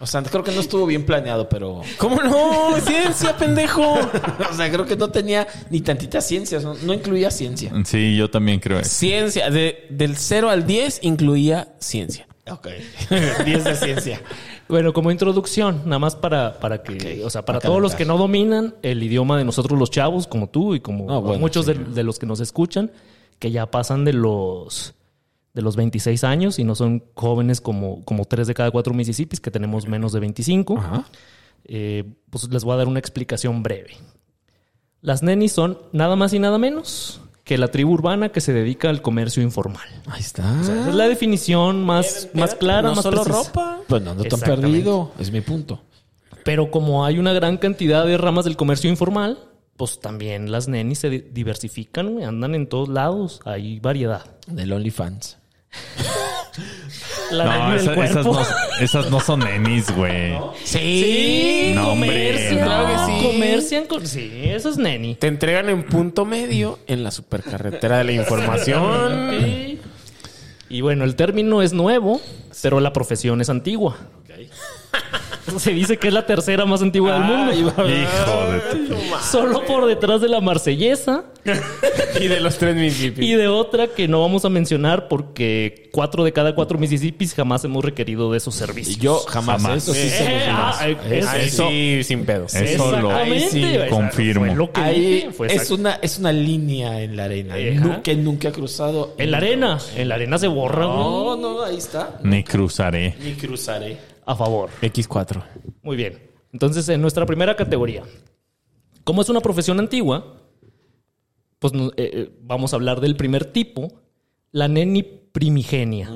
O 0.00 0.06
sea, 0.06 0.22
creo 0.22 0.44
que 0.44 0.52
no 0.52 0.60
estuvo 0.60 0.84
bien 0.86 1.06
planeado, 1.06 1.48
pero... 1.48 1.80
¿Cómo 1.98 2.20
no? 2.20 2.76
Ciencia, 2.80 3.36
pendejo. 3.36 3.92
o 4.50 4.54
sea, 4.54 4.70
creo 4.70 4.84
que 4.84 4.96
no 4.96 5.08
tenía 5.08 5.46
ni 5.70 5.80
tantita 5.80 6.20
ciencia. 6.20 6.60
No, 6.60 6.74
no 6.74 6.92
incluía 6.92 7.30
ciencia. 7.30 7.72
Sí, 7.84 8.14
yo 8.16 8.28
también 8.28 8.60
creo 8.60 8.80
eso. 8.80 8.90
Ciencia. 8.90 9.48
De- 9.50 9.86
del 9.90 10.16
0 10.16 10.50
al 10.50 10.66
10 10.66 10.98
incluía 11.02 11.68
ciencia. 11.78 12.26
Ok. 12.50 12.68
10 13.44 13.64
de 13.64 13.74
ciencia. 13.74 14.20
Bueno, 14.68 14.92
como 14.92 15.10
introducción, 15.10 15.82
nada 15.84 15.98
más 15.98 16.14
para, 16.14 16.58
para 16.60 16.82
que, 16.82 17.24
o 17.24 17.30
sea, 17.30 17.44
para 17.44 17.58
todos 17.60 17.80
los 17.80 17.94
que 17.94 18.04
no 18.04 18.18
dominan 18.18 18.74
el 18.82 19.02
idioma 19.02 19.38
de 19.38 19.44
nosotros 19.44 19.78
los 19.78 19.90
chavos, 19.90 20.26
como 20.26 20.48
tú 20.48 20.74
y 20.74 20.80
como 20.80 21.10
Ah, 21.10 21.18
bueno, 21.18 21.38
muchos 21.38 21.66
sí. 21.66 21.72
de, 21.72 21.84
de 21.84 22.02
los 22.02 22.18
que 22.18 22.26
nos 22.26 22.40
escuchan, 22.40 22.92
que 23.38 23.50
ya 23.50 23.70
pasan 23.70 24.04
de 24.04 24.12
los 24.12 24.94
de 25.54 25.62
los 25.62 25.76
26 25.76 26.24
años 26.24 26.58
y 26.58 26.64
no 26.64 26.74
son 26.74 27.04
jóvenes 27.14 27.60
como, 27.60 28.04
como 28.04 28.24
tres 28.24 28.48
de 28.48 28.54
cada 28.54 28.72
cuatro 28.72 28.92
Mississippis, 28.92 29.38
que 29.40 29.52
tenemos 29.52 29.86
menos 29.86 30.12
de 30.12 30.18
25. 30.20 30.78
Ajá. 30.78 31.04
Eh, 31.64 32.04
pues 32.28 32.50
les 32.50 32.64
voy 32.64 32.74
a 32.74 32.78
dar 32.78 32.88
una 32.88 32.98
explicación 32.98 33.62
breve. 33.62 33.96
Las 35.00 35.22
nenis 35.22 35.52
son 35.52 35.78
nada 35.92 36.16
más 36.16 36.32
y 36.34 36.40
nada 36.40 36.58
menos 36.58 37.20
que 37.44 37.58
la 37.58 37.68
tribu 37.68 37.92
urbana 37.92 38.30
que 38.30 38.40
se 38.40 38.52
dedica 38.52 38.88
al 38.88 39.02
comercio 39.02 39.42
informal. 39.42 39.86
Ahí 40.06 40.20
está. 40.20 40.60
Esa 40.62 40.88
es 40.88 40.94
la 40.94 41.06
definición 41.08 41.84
más, 41.84 42.28
más 42.34 42.54
clara, 42.54 42.88
no 42.88 42.94
más 42.96 43.02
solo 43.02 43.22
precisa. 43.22 43.48
ropa. 43.48 43.80
Pues 43.86 44.02
no, 44.02 44.14
no 44.14 44.24
tan 44.24 44.40
perdido. 44.40 45.12
Es 45.18 45.30
mi 45.30 45.40
punto. 45.42 45.82
Pero 46.44 46.70
como 46.70 47.04
hay 47.04 47.18
una 47.18 47.32
gran 47.32 47.56
cantidad 47.58 48.04
de 48.06 48.16
ramas 48.18 48.44
del 48.46 48.56
comercio 48.56 48.88
informal, 48.90 49.38
pues 49.76 49.98
también 50.00 50.50
las 50.52 50.68
nenis 50.68 50.98
se 51.00 51.10
di- 51.10 51.24
diversifican, 51.32 52.22
andan 52.22 52.54
en 52.54 52.68
todos 52.68 52.88
lados, 52.88 53.40
hay 53.44 53.78
variedad. 53.80 54.24
Del 54.46 54.72
OnlyFans. 54.72 55.38
La 57.30 57.44
No, 57.44 57.68
neni 57.70 57.78
del 57.86 57.90
esa- 57.98 58.04
esas, 58.04 58.26
no, 58.26 58.42
esas 58.80 59.10
no 59.10 59.20
son 59.20 59.40
nenis, 59.40 59.90
güey. 59.94 60.34
Sí, 60.64 61.72
No, 61.74 61.92
hombre, 61.92 62.08
comercian, 62.10 62.60
no. 62.60 62.64
Claro 62.66 62.86
que 62.86 63.12
sí. 63.12 63.26
comercian 63.26 63.86
con... 63.86 64.06
Sí, 64.06 64.30
eso 64.44 64.68
es 64.70 64.76
neni. 64.76 65.14
Te 65.16 65.26
entregan 65.26 65.68
en 65.68 65.84
punto 65.84 66.24
medio 66.24 66.78
en 66.86 67.02
la 67.02 67.10
supercarretera 67.10 67.98
de 67.98 68.04
la 68.04 68.12
información. 68.12 69.78
Y 70.70 70.80
bueno, 70.80 71.04
el 71.04 71.14
término 71.14 71.62
es 71.62 71.72
nuevo, 71.72 72.20
pero 72.62 72.80
la 72.80 72.92
profesión 72.92 73.40
es 73.40 73.48
antigua. 73.48 73.96
Se 75.58 75.72
dice 75.72 75.98
que 75.98 76.08
es 76.08 76.14
la 76.14 76.26
tercera 76.26 76.64
más 76.64 76.80
antigua 76.82 77.12
del 77.14 77.22
mundo. 77.24 77.52
Hijo 77.52 77.82
de... 77.82 78.86
tu- 78.86 78.94
Solo 79.30 79.64
por 79.64 79.86
detrás 79.86 80.20
de 80.20 80.28
la 80.28 80.40
marsellesa 80.40 81.24
y 82.20 82.26
de 82.28 82.40
los 82.40 82.56
tres 82.58 82.74
Mississippi. 82.76 83.24
y 83.30 83.34
de 83.34 83.48
otra 83.48 83.88
que 83.88 84.08
no 84.08 84.20
vamos 84.22 84.44
a 84.44 84.48
mencionar 84.48 85.08
porque 85.08 85.88
cuatro 85.92 86.24
de 86.24 86.32
cada 86.32 86.54
cuatro 86.54 86.78
Mississippis 86.78 87.34
jamás 87.34 87.64
hemos 87.64 87.84
requerido 87.84 88.30
de 88.32 88.38
esos 88.38 88.54
servicios. 88.54 88.96
Y 88.96 89.00
yo 89.00 89.18
jamás. 89.28 89.62
Jamás. 89.62 89.82
Eso 89.82 89.92
sí 89.94 90.08
Eh, 90.10 90.44
los 90.48 90.56
ah, 90.58 90.88
eh, 90.88 90.96
Eso- 91.18 91.28
Ahí 91.30 91.44
eso- 91.46 91.68
sí, 91.68 92.00
sin 92.04 92.24
pedos. 92.24 92.54
Eso 92.54 92.90
lo 93.00 93.10
sí, 93.50 93.64
confirmo. 93.90 94.46
fue 94.46 94.54
lo 94.54 94.72
que 94.72 94.80
Ahí 94.80 95.28
fue 95.36 95.48
es 95.54 95.70
una, 95.70 95.94
es 96.02 96.18
una 96.18 96.32
línea 96.32 97.00
en 97.02 97.16
la 97.16 97.24
arena. 97.24 97.54
Ajá. 97.54 98.02
Que 98.02 98.14
nunca 98.16 98.48
he 98.48 98.52
cruzado. 98.52 99.14
En 99.18 99.30
la 99.30 99.36
arena, 99.38 99.78
en 99.96 100.08
la 100.08 100.14
arena 100.16 100.38
se 100.38 100.48
borra, 100.48 100.84
No, 100.86 101.36
no, 101.36 101.62
ahí 101.62 101.76
está. 101.76 102.18
Ni 102.22 102.42
cruzaré. 102.44 103.14
Ni 103.22 103.32
cruzaré. 103.34 104.13
A 104.26 104.34
favor. 104.34 104.70
X4. 104.80 105.42
Muy 105.82 105.96
bien. 105.96 106.30
Entonces, 106.52 106.88
en 106.88 107.00
nuestra 107.00 107.26
primera 107.26 107.56
categoría, 107.56 108.04
como 109.02 109.22
es 109.22 109.28
una 109.28 109.40
profesión 109.40 109.78
antigua, 109.80 110.40
pues 111.58 111.72
eh, 111.74 111.90
eh, 111.96 112.30
vamos 112.42 112.72
a 112.72 112.76
hablar 112.76 113.00
del 113.00 113.16
primer 113.16 113.44
tipo, 113.46 113.92
la 114.52 114.68
neni 114.68 115.02
primigenia, 115.02 116.10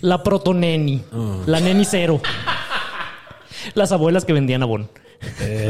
la 0.00 0.22
protoneni, 0.22 1.02
la 1.46 1.60
neni 1.60 1.84
cero, 1.84 2.20
las 3.74 3.92
abuelas 3.92 4.24
que 4.24 4.32
vendían 4.32 4.62
abón. 4.62 4.90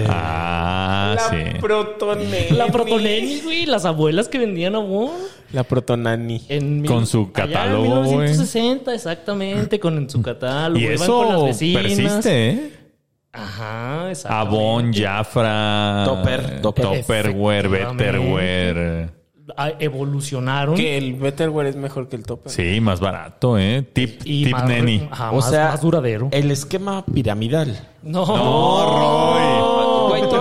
Ah, 0.08 0.91
sí. 1.18 1.58
protoneni. 1.60 2.50
La 2.56 2.66
protoneni, 2.68 3.40
güey, 3.40 3.66
las 3.66 3.84
abuelas 3.84 4.28
que 4.28 4.38
vendían 4.38 4.74
abón. 4.74 5.10
La 5.52 5.64
protonani. 5.64 6.42
En 6.48 6.84
Con 6.86 7.06
su 7.06 7.30
allá 7.34 7.44
en 7.44 7.52
catálogo, 7.52 7.84
güey. 7.84 8.28
1960, 8.28 8.94
exactamente, 8.94 9.78
con 9.80 10.08
su 10.08 10.22
catálogo. 10.22 10.78
Y 10.80 10.84
iban 10.84 10.94
eso 10.94 11.18
con 11.18 11.28
las 11.28 11.42
vecinas. 11.44 11.82
persiste, 11.82 12.50
¿eh? 12.50 12.72
Ajá, 13.34 14.08
exacto. 14.10 14.36
Avon, 14.36 14.92
Jafra, 14.92 16.02
Topper, 16.04 16.60
Topper. 16.60 16.84
Topperware. 16.84 17.68
Betterware. 17.68 19.10
Ah, 19.56 19.72
Evolucionaron. 19.78 20.74
Que 20.76 20.96
el 20.96 21.14
Betterware 21.14 21.66
es 21.68 21.76
mejor 21.76 22.08
que 22.08 22.16
el 22.16 22.22
Topper. 22.24 22.50
Sí, 22.52 22.80
más 22.80 23.00
barato, 23.00 23.58
¿eh? 23.58 23.82
Tip, 23.92 24.20
Y 24.24 24.44
tip 24.44 24.52
más, 24.52 24.64
neni. 24.66 25.08
ajá, 25.10 25.30
o 25.32 25.36
más- 25.36 25.50
sea, 25.50 25.68
más 25.70 25.80
duradero. 25.80 26.28
El 26.30 26.50
esquema 26.50 27.04
piramidal. 27.06 27.88
No, 28.02 28.24
No, 28.26 28.98
Roy. 28.98 29.71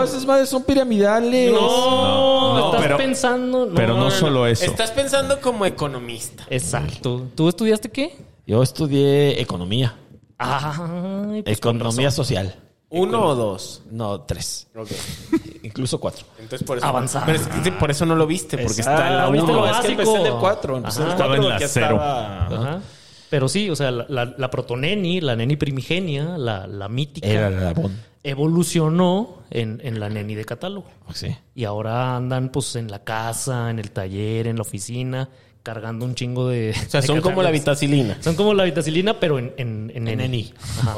Todas 0.02 0.10
esas 0.16 0.26
madres 0.26 0.50
son 0.50 0.64
piramidales. 0.64 1.52
no, 1.54 2.54
No, 2.58 2.66
estás 2.68 2.82
pero- 2.82 2.98
pensando. 2.98 3.70
pero 3.76 3.96
no 3.96 4.12
solo 4.12 4.46
eso. 4.48 4.66
Estás 4.66 4.92
pensando 4.92 5.40
como 5.42 5.66
economista. 5.66 6.46
Exacto. 6.50 7.28
¿Tú 7.36 7.50
estudiaste 7.50 7.90
qué? 7.90 8.16
Yo 8.48 8.62
estudié 8.64 9.40
economía. 9.42 9.96
Ay, 10.38 11.44
pues 11.44 11.60
con 11.60 11.76
economía 11.78 12.12
social. 12.12 12.56
¿Uno 12.90 13.26
o 13.26 13.36
dos? 13.36 13.84
No, 13.90 14.22
tres. 14.22 14.68
Incluso 15.64 16.00
cuatro. 16.00 16.26
Entonces 16.40 16.68
por 16.68 16.78
eso. 16.78 16.86
Avanzada. 16.88 17.26
Pero 17.26 17.40
es 17.40 17.48
que 17.48 17.64
sí, 17.64 17.72
por 17.72 17.90
eso 17.92 18.06
no 18.06 18.16
lo 18.16 18.28
viste, 18.28 18.58
porque 18.58 18.82
está 18.82 19.08
en 19.08 19.18
la 19.18 19.24
Ah, 19.26 19.30
¿viste 19.30 19.52
uno. 19.52 19.62
lo 19.62 19.66
es 19.66 19.72
que 19.72 19.78
básico? 19.78 20.02
empecé 20.02 20.20
en 20.20 20.26
el 20.26 20.34
cuatro. 20.40 20.78
Empecé 20.78 21.00
en 21.02 21.06
el 21.08 21.12
Ajá. 21.14 21.16
Estaba 21.24 21.36
cuatro 21.38 21.44
en 21.54 21.60
la 21.62 21.68
cero. 21.68 21.86
estaba- 21.96 22.46
Ajá. 22.72 22.82
Pero 23.30 23.48
sí, 23.48 23.70
o 23.70 23.76
sea, 23.78 23.92
la, 23.92 24.06
la, 24.10 24.26
la 24.38 24.50
protoneni, 24.52 25.22
la 25.22 25.38
neni 25.38 25.56
primigenia, 25.56 26.38
la, 26.38 26.68
la 26.68 26.90
mítica, 26.90 27.28
Era 27.28 27.48
Aragón. 27.48 27.98
Evolucionó 28.24 29.44
en, 29.50 29.80
en 29.84 30.00
la 30.00 30.10
neni 30.10 30.36
de 30.36 30.46
catálogo. 30.46 30.88
Sí. 31.14 31.36
Y 31.56 31.66
ahora 31.66 32.16
andan 32.16 32.50
pues 32.50 32.76
en 32.76 32.90
la 32.92 33.04
casa, 33.04 33.70
en 33.70 33.80
el 33.80 33.92
taller, 33.92 34.48
en 34.48 34.58
la 34.58 34.62
oficina, 34.62 35.30
cargando 35.64 36.06
un 36.06 36.16
chingo 36.16 36.48
de... 36.48 36.72
O 36.72 36.90
sea, 36.90 37.02
son 37.02 37.22
como 37.22 37.42
la 37.44 37.52
vitacilina. 37.52 38.18
Son 38.22 38.36
como 38.36 38.54
la 38.54 38.64
vitacilina, 38.64 39.20
pero 39.20 39.40
en, 39.40 39.54
en, 39.58 39.92
en, 39.94 40.04
neni. 40.18 40.54
Ajá. 40.80 40.96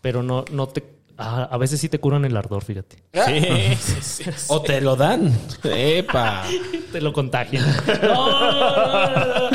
Pero 0.00 0.22
no, 0.22 0.44
no 0.50 0.68
te... 0.68 0.84
a 1.16 1.56
veces 1.58 1.80
sí 1.80 1.88
te 1.88 1.98
curan 1.98 2.24
el 2.24 2.36
ardor, 2.36 2.64
fíjate. 2.64 2.96
Sí, 3.12 3.76
sí, 3.80 4.24
sí. 4.24 4.30
O 4.48 4.62
te 4.62 4.80
lo 4.80 4.96
dan. 4.96 5.32
Epa. 5.64 6.44
Te 6.92 7.00
lo 7.00 7.10
contagian. 7.14 7.64
No. 8.02 9.48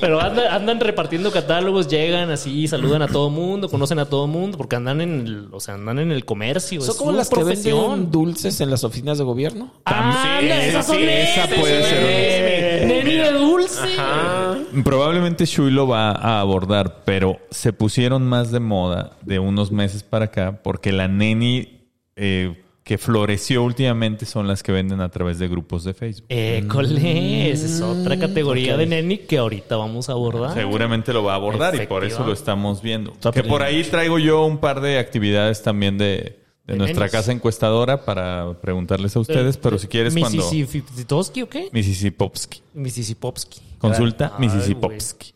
Pero 0.00 0.20
andan, 0.20 0.52
andan 0.52 0.80
repartiendo 0.80 1.30
catálogos, 1.30 1.88
llegan 1.88 2.30
así, 2.30 2.68
saludan 2.68 3.02
a 3.02 3.08
todo 3.08 3.30
mundo, 3.30 3.68
conocen 3.68 3.98
a 3.98 4.06
todo 4.06 4.26
mundo, 4.26 4.56
porque 4.58 4.76
andan 4.76 5.00
en 5.00 5.20
el, 5.26 5.48
o 5.52 5.60
sea, 5.60 5.74
andan 5.74 5.98
en 5.98 6.10
el 6.12 6.24
comercio. 6.24 6.80
¿Son 6.80 6.90
es 6.90 6.96
como 6.96 7.12
las 7.12 7.28
que 7.28 7.36
profesión. 7.36 7.90
venden 7.90 8.10
dulces 8.10 8.60
en 8.60 8.70
las 8.70 8.84
oficinas 8.84 9.18
de 9.18 9.24
gobierno? 9.24 9.72
Ah, 9.84 10.38
Sí, 10.40 10.48
esas 10.48 10.86
son 10.86 10.96
sí, 10.96 11.04
esa 11.04 11.46
puede 11.48 11.82
ser. 11.84 12.86
Neni 12.86 13.14
de 13.16 13.32
dulce. 13.32 13.88
Probablemente 14.84 15.44
Shui 15.46 15.70
lo 15.70 15.86
va 15.86 16.12
a 16.12 16.40
abordar, 16.40 17.02
pero 17.04 17.38
se 17.50 17.72
pusieron 17.72 18.26
más 18.26 18.50
de 18.50 18.60
moda 18.60 19.12
de 19.22 19.38
unos 19.38 19.70
meses 19.70 20.02
para 20.02 20.26
acá 20.26 20.60
porque 20.62 20.92
la 20.92 21.08
neni 21.08 21.80
eh, 22.16 22.62
que 22.92 22.98
floreció 22.98 23.62
últimamente 23.62 24.26
son 24.26 24.46
las 24.46 24.62
que 24.62 24.70
venden 24.70 25.00
a 25.00 25.08
través 25.08 25.38
de 25.38 25.48
grupos 25.48 25.82
de 25.82 25.94
Facebook. 25.94 26.26
École, 26.28 27.50
esa 27.50 27.64
es 27.64 27.80
otra 27.80 28.18
categoría 28.18 28.76
de 28.76 28.84
neni 28.84 29.16
que 29.16 29.38
ahorita 29.38 29.78
vamos 29.78 30.10
a 30.10 30.12
abordar. 30.12 30.52
Seguramente 30.52 31.14
lo 31.14 31.24
va 31.24 31.32
a 31.32 31.36
abordar 31.36 31.74
y 31.74 31.86
por 31.86 32.04
eso 32.04 32.22
lo 32.26 32.34
estamos 32.34 32.82
viendo. 32.82 33.12
Está 33.12 33.32
Que 33.32 33.44
por 33.44 33.62
ahí 33.62 33.82
traigo 33.84 34.18
yo 34.18 34.44
un 34.44 34.58
par 34.58 34.82
de 34.82 34.98
actividades 34.98 35.62
también 35.62 35.96
de, 35.96 36.04
de 36.04 36.38
De 36.66 36.76
nuestra 36.76 37.06
nenis. 37.06 37.12
casa 37.12 37.32
encuestadora 37.32 38.04
para 38.04 38.60
preguntarles 38.60 39.16
a 39.16 39.20
ustedes, 39.20 39.56
pero 39.56 39.78
si 39.78 39.86
quieres 39.88 40.14
cuando... 40.14 40.42
¿Mississippi 40.42 41.40
o 41.40 41.48
qué? 41.48 41.70
Mississippovsky. 41.72 42.60
Mississippovsky. 42.74 43.60
Consulta 43.78 44.34
Ay, 44.34 44.48
Mississippovsky. 44.48 45.32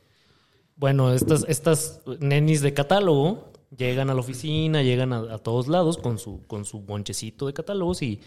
Bueno, 0.77 1.15
estas, 1.15 1.47
estas 1.49 2.03
nenis 2.21 2.61
de 2.61 2.75
catálogo 2.75 3.51
llegan 3.77 4.11
a 4.11 4.15
la 4.15 4.21
oficina, 4.21 4.83
llegan 4.83 5.13
a, 5.13 5.19
a 5.35 5.39
todos 5.39 5.69
lados 5.69 5.97
con 5.99 6.19
su, 6.19 6.47
con 6.47 6.65
su 6.65 6.81
bonchecito 6.81 7.47
de 7.47 7.53
catálogos 7.53 8.03
y 8.03 8.21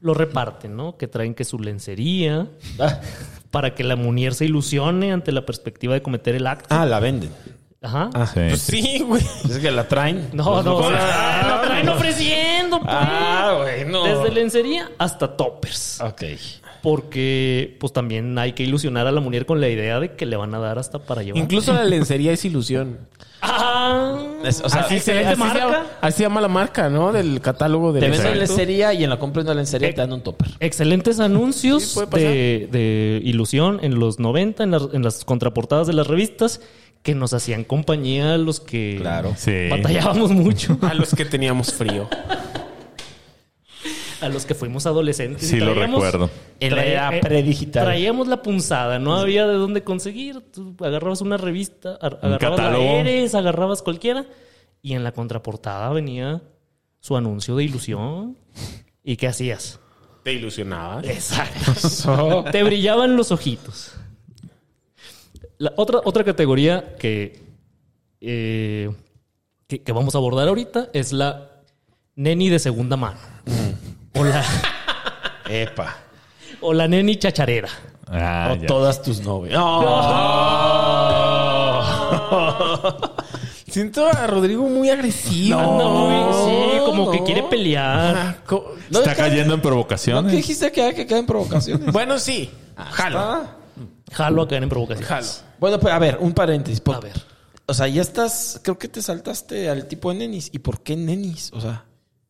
lo 0.00 0.14
reparten, 0.14 0.76
¿no? 0.76 0.96
Que 0.96 1.08
traen 1.08 1.34
que 1.34 1.44
su 1.44 1.58
lencería 1.58 2.48
Ah, 2.78 3.00
para 3.50 3.74
que 3.74 3.82
la 3.84 3.96
munier 3.96 4.34
se 4.34 4.44
ilusione 4.44 5.12
ante 5.12 5.32
la 5.32 5.44
perspectiva 5.46 5.94
de 5.94 6.02
cometer 6.02 6.34
el 6.34 6.46
acto. 6.46 6.66
ah, 6.70 6.84
la 6.86 7.00
venden. 7.00 7.30
Ajá. 7.82 8.10
Ah, 8.14 8.26
Sí, 8.26 8.40
Pues 8.48 8.60
sí. 8.62 8.82
sí, 8.82 8.98
güey. 9.00 9.22
Es 9.48 9.58
que 9.58 9.70
la 9.70 9.86
traen. 9.86 10.30
No, 10.32 10.62
no, 10.62 10.80
ah, 10.82 11.56
lo 11.60 11.66
traen 11.66 11.88
ofreciendo, 11.88 12.55
Ah, 12.84 13.58
bueno. 13.62 14.04
Desde 14.04 14.32
lencería 14.34 14.90
hasta 14.98 15.36
toppers. 15.36 16.00
Ok. 16.00 16.22
Porque, 16.82 17.76
pues 17.80 17.92
también 17.92 18.38
hay 18.38 18.52
que 18.52 18.62
ilusionar 18.62 19.06
a 19.08 19.12
la 19.12 19.20
munier 19.20 19.44
con 19.44 19.60
la 19.60 19.68
idea 19.68 19.98
de 19.98 20.14
que 20.14 20.24
le 20.24 20.36
van 20.36 20.54
a 20.54 20.58
dar 20.60 20.78
hasta 20.78 21.00
para 21.00 21.22
llevar. 21.22 21.42
Incluso 21.42 21.72
la 21.72 21.84
lencería 21.84 22.30
es 22.32 22.44
ilusión. 22.44 22.98
Ah, 23.42 24.16
Es- 24.44 24.60
o 24.62 24.68
sea, 24.68 24.82
así, 24.82 25.00
se, 25.00 25.20
llama, 25.22 25.52
así 26.00 26.16
se 26.18 26.22
llama 26.22 26.40
la 26.40 26.48
marca, 26.48 26.88
¿no? 26.88 27.12
Del 27.12 27.40
catálogo 27.40 27.92
de 27.92 28.00
Te 28.00 28.08
venden 28.08 28.38
lencería. 28.38 28.46
lencería 28.46 28.94
y 28.94 29.04
en 29.04 29.10
la 29.10 29.18
compra 29.18 29.42
de 29.42 29.50
una 29.50 29.54
lencería 29.56 29.90
te 29.90 30.00
dan 30.00 30.12
un 30.12 30.20
topper. 30.22 30.48
Excelentes 30.60 31.18
anuncios 31.20 31.82
Sí, 31.82 32.00
de, 32.12 32.68
de 32.70 33.20
ilusión 33.24 33.80
en 33.82 33.98
los 33.98 34.18
90, 34.20 34.62
en 34.64 34.70
las, 34.70 34.82
en 34.92 35.02
las 35.02 35.24
contraportadas 35.24 35.86
de 35.88 35.92
las 35.92 36.06
revistas, 36.06 36.60
que 37.02 37.14
nos 37.14 37.32
hacían 37.34 37.64
compañía 37.64 38.34
a 38.34 38.38
los 38.38 38.60
que 38.60 38.98
Claro. 39.00 39.32
Sí. 39.36 39.68
batallábamos 39.70 40.30
mucho, 40.30 40.78
A 40.82 40.94
los 40.94 41.14
que 41.14 41.24
teníamos 41.24 41.72
frío. 41.72 42.08
a 44.20 44.28
los 44.28 44.46
que 44.46 44.54
fuimos 44.54 44.86
adolescentes. 44.86 45.48
Sí, 45.48 45.58
lo 45.58 45.74
recuerdo. 45.74 46.30
En 46.60 46.70
la 46.70 46.76
traía- 46.82 46.92
era 47.08 47.16
eh, 47.16 47.20
predigital. 47.20 47.84
Traíamos 47.84 48.28
la 48.28 48.42
punzada, 48.42 48.98
no 48.98 49.16
había 49.16 49.46
de 49.46 49.54
dónde 49.54 49.82
conseguir. 49.84 50.40
Tú 50.52 50.74
agarrabas 50.80 51.20
una 51.20 51.36
revista, 51.36 51.96
agarrabas 52.00 52.30
la 52.30 52.38
catálogo. 52.38 52.84
Eres, 52.84 53.34
agarrabas 53.34 53.82
cualquiera, 53.82 54.24
y 54.82 54.94
en 54.94 55.04
la 55.04 55.12
contraportada 55.12 55.90
venía 55.90 56.42
su 57.00 57.16
anuncio 57.16 57.56
de 57.56 57.64
ilusión. 57.64 58.36
¿Y 59.04 59.16
qué 59.16 59.28
hacías? 59.28 59.78
Te 60.24 60.32
ilusionabas. 60.32 61.04
Exacto. 61.06 62.44
Te 62.52 62.62
brillaban 62.64 63.16
los 63.16 63.30
ojitos. 63.32 63.92
La 65.58 65.72
otra, 65.76 66.00
otra 66.04 66.24
categoría 66.24 66.96
que, 66.98 67.40
eh, 68.20 68.90
que, 69.66 69.82
que 69.82 69.92
vamos 69.92 70.14
a 70.14 70.18
abordar 70.18 70.48
ahorita 70.48 70.90
es 70.92 71.12
la 71.12 71.50
neni 72.14 72.48
de 72.48 72.58
segunda 72.58 72.96
mano. 72.96 73.18
O, 74.18 74.24
la, 74.24 74.44
Epa. 75.48 75.96
o 76.60 76.72
la 76.72 76.88
neni 76.88 77.16
chacharera. 77.18 77.68
Ah, 78.08 78.50
o 78.52 78.56
ya. 78.56 78.66
todas 78.66 79.02
tus 79.02 79.20
novias. 79.20 79.58
Siento 83.68 84.06
a 84.06 84.26
Rodrigo 84.26 84.62
muy 84.68 84.88
agresivo. 84.90 85.58
Anda 85.58 85.84
muy- 85.84 86.32
sí, 86.32 86.78
como 86.84 87.04
no. 87.06 87.10
que 87.10 87.22
quiere 87.24 87.42
pelear. 87.44 88.16
Ah, 88.16 88.36
No, 88.50 88.98
Está 89.00 89.10
es 89.12 89.16
que- 89.16 89.22
cayendo 89.22 89.54
en 89.54 89.58
¿No 89.58 89.62
provocaciones. 89.62 90.30
que 90.30 90.36
dijiste 90.36 90.72
que 90.72 90.82
hay 90.82 90.94
que 90.94 91.06
caer 91.06 91.20
en 91.20 91.26
provocaciones? 91.26 91.92
Bueno, 91.92 92.18
sí. 92.18 92.50
Jalo. 92.76 93.18
Ah. 93.18 93.42
Jalo 94.12 94.42
a 94.42 94.48
caer 94.48 94.62
en 94.62 94.68
provocaciones. 94.68 95.08
Jalo. 95.08 95.26
Bueno, 95.58 95.80
pues 95.80 95.92
a 95.92 95.98
ver, 95.98 96.16
un 96.20 96.32
paréntesis. 96.32 96.80
Por- 96.80 96.96
A 96.96 97.00
ver. 97.00 97.20
O 97.66 97.74
sea, 97.74 97.88
ya 97.88 98.00
estás, 98.00 98.60
creo 98.62 98.78
que 98.78 98.86
te 98.88 99.02
saltaste 99.02 99.68
al 99.68 99.86
tipo 99.88 100.12
de 100.12 100.18
nenis. 100.20 100.48
¿Y 100.52 100.60
por 100.60 100.80
qué 100.82 100.94
nenis? 100.96 101.50
O 101.52 101.60
sea, 101.60 101.84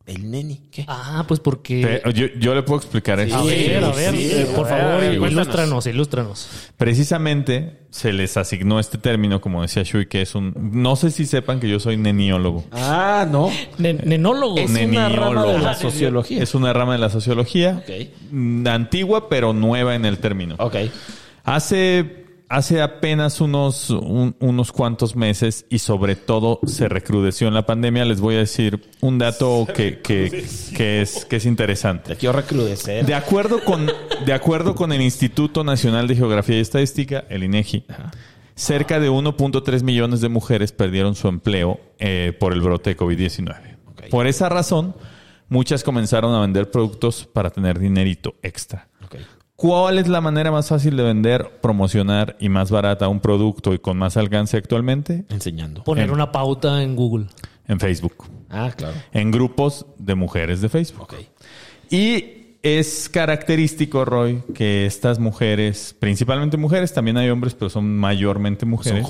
el 0.07 0.31
neni, 0.31 0.69
¿qué? 0.71 0.85
Ah, 0.87 1.25
pues 1.27 1.41
porque... 1.41 2.01
Yo, 2.15 2.27
yo 2.39 2.55
le 2.55 2.63
puedo 2.63 2.79
explicar 2.81 3.19
eso. 3.21 3.37
a 3.37 3.43
ver, 3.43 3.83
a 3.85 3.91
ver, 3.91 4.15
sí, 4.15 4.31
eh, 4.33 4.47
por 4.55 4.67
a 4.67 4.71
ver, 4.71 4.81
favor, 4.81 4.95
a 4.95 4.97
ver, 4.99 5.15
ilústranos, 5.33 5.87
ilústranos. 5.87 6.49
Precisamente 6.77 7.81
se 7.91 8.13
les 8.13 8.37
asignó 8.37 8.79
este 8.79 8.99
término, 8.99 9.41
como 9.41 9.63
decía 9.63 9.83
Shui, 9.83 10.07
que 10.07 10.23
es 10.23 10.35
un... 10.35 10.55
No 10.73 10.97
sé 10.97 11.11
si 11.11 11.27
sepan 11.27 11.59
que 11.61 11.69
yo 11.69 11.81
soy 11.81 11.97
neniólogo. 11.97 12.65
Ah, 12.73 13.27
no. 13.31 13.51
Nen- 13.79 14.03
nenólogo. 14.05 14.59
Es 14.59 14.71
una 14.71 15.09
rama 15.09 15.45
de 15.47 15.59
la 15.59 15.75
sociología. 15.75 16.43
Es 16.43 16.55
una 16.55 16.73
rama 16.73 16.93
de 16.93 16.99
la 16.99 17.11
sociología. 17.11 17.83
Ok. 17.83 18.07
mm, 18.31 18.67
Antigua, 18.69 19.29
pero 19.29 19.53
nueva 19.53 19.95
en 19.95 20.05
el 20.05 20.19
término. 20.19 20.55
Ok. 20.59 20.77
Hace, 21.45 22.26
hace 22.49 22.81
apenas 22.83 23.41
unos, 23.41 23.91
un- 23.91 24.37
unos 24.41 24.73
cuantos 24.73 25.17
meses 25.17 25.67
y 25.69 25.79
sobre 25.81 26.17
todo 26.17 26.61
se 26.67 26.89
recrudeció 26.89 27.49
en 27.49 27.55
la 27.55 27.67
pandemia, 27.67 28.05
les 28.05 28.21
voy 28.21 28.37
a 28.37 28.39
decir 28.39 28.89
un 29.01 29.19
dato 29.19 29.67
que, 29.75 30.01
que, 30.01 30.45
que 30.77 31.03
es, 31.03 31.25
que 31.25 31.37
es 31.37 31.47
interesante. 31.47 32.11
Te 32.11 32.17
quiero 32.17 32.35
recrudecer. 32.35 33.05
De 33.05 33.15
acuerdo 33.15 33.65
con, 33.65 33.91
de 34.25 34.33
acuerdo 34.33 34.75
con 34.75 34.93
el 34.93 35.03
Instituto 35.03 35.65
Nacional 35.65 36.07
de 36.09 36.17
Geografía 36.17 36.59
y 36.59 36.61
Estadística, 36.61 37.25
el 37.29 37.43
INEGI, 37.45 37.85
cerca 38.55 39.01
de 39.01 39.11
1.3 39.11 39.83
millones 39.83 40.21
de 40.21 40.29
mujeres 40.29 40.73
perdieron 40.73 41.15
su 41.15 41.29
empleo 41.29 41.81
eh, 41.99 42.33
por 42.39 42.53
el 42.53 42.61
brote 42.61 42.91
de 42.91 42.97
COVID-19. 42.97 43.77
Ok. 43.91 44.03
Por 44.11 44.27
esa 44.27 44.49
razón, 44.49 44.95
muchas 45.49 45.83
comenzaron 45.83 46.35
a 46.35 46.41
vender 46.41 46.71
productos 46.71 47.27
para 47.27 47.51
tener 47.51 47.79
dinerito 47.79 48.35
extra. 48.43 48.89
Ok. 49.05 49.17
¿Cuál 49.57 49.99
es 49.99 50.07
la 50.09 50.21
manera 50.21 50.51
más 50.51 50.69
fácil 50.69 50.97
de 50.99 51.03
vender, 51.03 51.51
promocionar 51.63 52.37
y 52.39 52.49
más 52.51 52.71
barata 52.71 53.09
un 53.09 53.21
producto 53.21 53.73
y 53.73 53.79
con 53.79 53.97
más 53.97 54.17
alcance 54.19 54.57
actualmente? 54.59 55.25
Enseñando. 55.31 55.83
Poner 55.83 56.05
En- 56.05 56.11
una 56.11 56.31
pauta 56.31 56.83
en 56.83 56.95
Google. 56.95 57.27
En 57.67 57.81
Facebook. 57.81 58.25
Ah, 58.51 58.71
claro. 58.77 58.95
En 59.13 59.31
grupos 59.31 59.87
de 59.99 60.15
mujeres 60.15 60.61
de 60.61 60.69
Facebook. 60.69 61.03
Ok. 61.05 61.15
Y 61.91 62.59
es 62.63 63.09
característico, 63.09 64.05
Roy, 64.05 64.43
que 64.55 64.87
estas 64.87 65.19
mujeres, 65.19 65.97
principalmente 65.99 66.57
mujeres, 66.59 66.93
también 66.93 67.17
hay 67.17 67.31
hombres, 67.31 67.55
pero 67.55 67.71
son 67.71 67.97
mayormente 67.97 68.67
mujeres. 68.67 69.07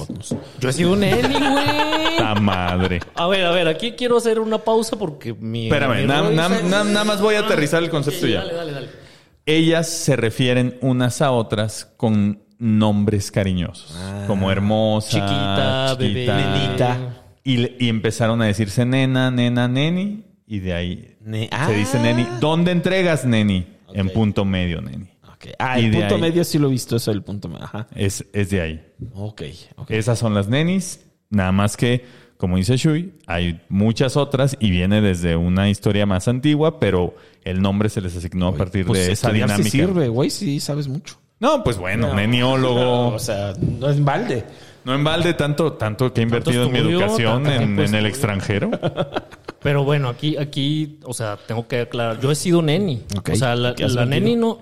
Yo 0.60 0.68
he 0.68 0.72
sido 0.72 0.92
un 0.92 1.02
Eli, 1.02 1.22
güey. 1.22 2.16
¡Ta 2.18 2.34
madre! 2.36 3.00
A 3.14 3.26
ver, 3.26 3.44
a 3.46 3.50
ver, 3.50 3.66
aquí 3.66 3.92
quiero 3.92 4.16
hacer 4.18 4.38
una 4.40 4.58
pausa 4.58 4.96
porque 4.96 5.34
mi. 5.34 5.66
Espérame, 5.66 6.06
na- 6.06 6.30
na- 6.30 6.48
na- 6.62 6.84
nada 6.84 7.04
más 7.04 7.20
voy 7.20 7.34
a 7.34 7.40
aterrizar 7.40 7.82
el 7.82 7.90
concepto 7.90 8.26
Sí, 8.26 8.32
ya. 8.32 8.40
Dale, 8.40 8.54
dale, 8.54 8.72
dale. 8.72 9.05
Ellas 9.46 9.88
se 9.88 10.16
refieren 10.16 10.76
unas 10.80 11.22
a 11.22 11.30
otras 11.30 11.92
con 11.96 12.42
nombres 12.58 13.30
cariñosos, 13.30 13.96
como 14.26 14.50
hermosa, 14.50 15.08
Chiquita, 15.10 15.94
bebé. 15.98 16.26
Nenita. 16.26 17.22
Y, 17.44 17.88
empezaron 17.88 18.42
a 18.42 18.46
decirse 18.46 18.84
nena, 18.84 19.30
nena, 19.30 19.68
neni, 19.68 20.24
y 20.48 20.58
de 20.60 20.72
ahí 20.74 21.16
Ne- 21.20 21.48
se 21.66 21.74
dice 21.74 21.98
Ah. 21.98 22.02
neni. 22.02 22.26
¿Dónde 22.40 22.72
entregas 22.72 23.24
neni? 23.24 23.66
En 23.94 24.08
punto 24.10 24.44
medio, 24.44 24.80
neni. 24.80 25.06
Ok. 25.32 25.46
Ah, 25.60 25.78
Y 25.78 25.86
el 25.86 25.92
punto 25.92 26.14
ahí- 26.16 26.20
medio 26.20 26.42
sí 26.44 26.58
lo 26.58 26.66
he 26.66 26.70
visto, 26.72 26.96
eso 26.96 27.12
del 27.12 27.22
punto 27.22 27.48
medio. 27.48 27.68
Es, 27.94 28.24
es 28.32 28.50
de 28.50 28.60
ahí. 28.60 28.84
Ok, 29.14 29.42
ok. 29.76 29.90
Esas 29.92 30.18
son 30.18 30.34
las 30.34 30.48
nenis. 30.48 31.06
Nada 31.30 31.52
más 31.52 31.76
que, 31.76 32.04
como 32.36 32.56
dice 32.56 32.76
Shui, 32.76 33.12
hay 33.26 33.60
muchas 33.68 34.16
otras 34.16 34.56
y 34.60 34.70
viene 34.70 35.00
desde 35.00 35.36
una 35.36 35.70
historia 35.70 36.06
más 36.06 36.28
antigua, 36.28 36.78
pero 36.78 37.14
el 37.44 37.62
nombre 37.62 37.88
se 37.88 38.00
les 38.00 38.16
asignó 38.16 38.48
a 38.48 38.54
partir 38.54 38.86
Pues 38.86 39.06
de 39.06 39.12
esa 39.12 39.28
estudiar 39.28 39.48
sí 39.50 39.56
dinámica. 39.62 39.70
sirve, 39.92 40.08
güey, 40.08 40.30
sí 40.30 40.60
sabes 40.60 40.88
mucho. 40.88 41.16
No, 41.38 41.62
pues 41.62 41.76
bueno, 41.76 42.14
neniólogo. 42.14 43.08
O 43.08 43.18
sea, 43.18 43.52
no 43.60 43.90
es 43.90 44.02
balde. 44.02 44.44
No 44.84 44.94
en 44.94 45.02
balde 45.02 45.34
tanto, 45.34 45.72
tanto 45.72 46.12
que 46.12 46.20
he 46.20 46.22
invertido 46.22 46.64
en 46.64 46.72
mi 46.72 46.78
educación 46.78 47.46
en, 47.46 47.78
el 47.94 48.06
extranjero. 48.06 48.70
Pero 49.62 49.82
bueno, 49.82 50.08
aquí, 50.08 50.36
aquí, 50.36 51.00
o 51.02 51.12
sea, 51.12 51.36
tengo 51.46 51.66
que 51.66 51.80
aclarar. 51.80 52.20
Yo 52.20 52.30
he 52.30 52.36
sido 52.36 52.62
neni. 52.62 53.02
Ok. 53.18 53.30
O 53.32 53.36
sea, 53.36 53.56
la, 53.56 53.74
¿Qué 53.74 53.84
has 53.84 53.94
la 53.94 54.06
neni 54.06 54.36
no. 54.36 54.58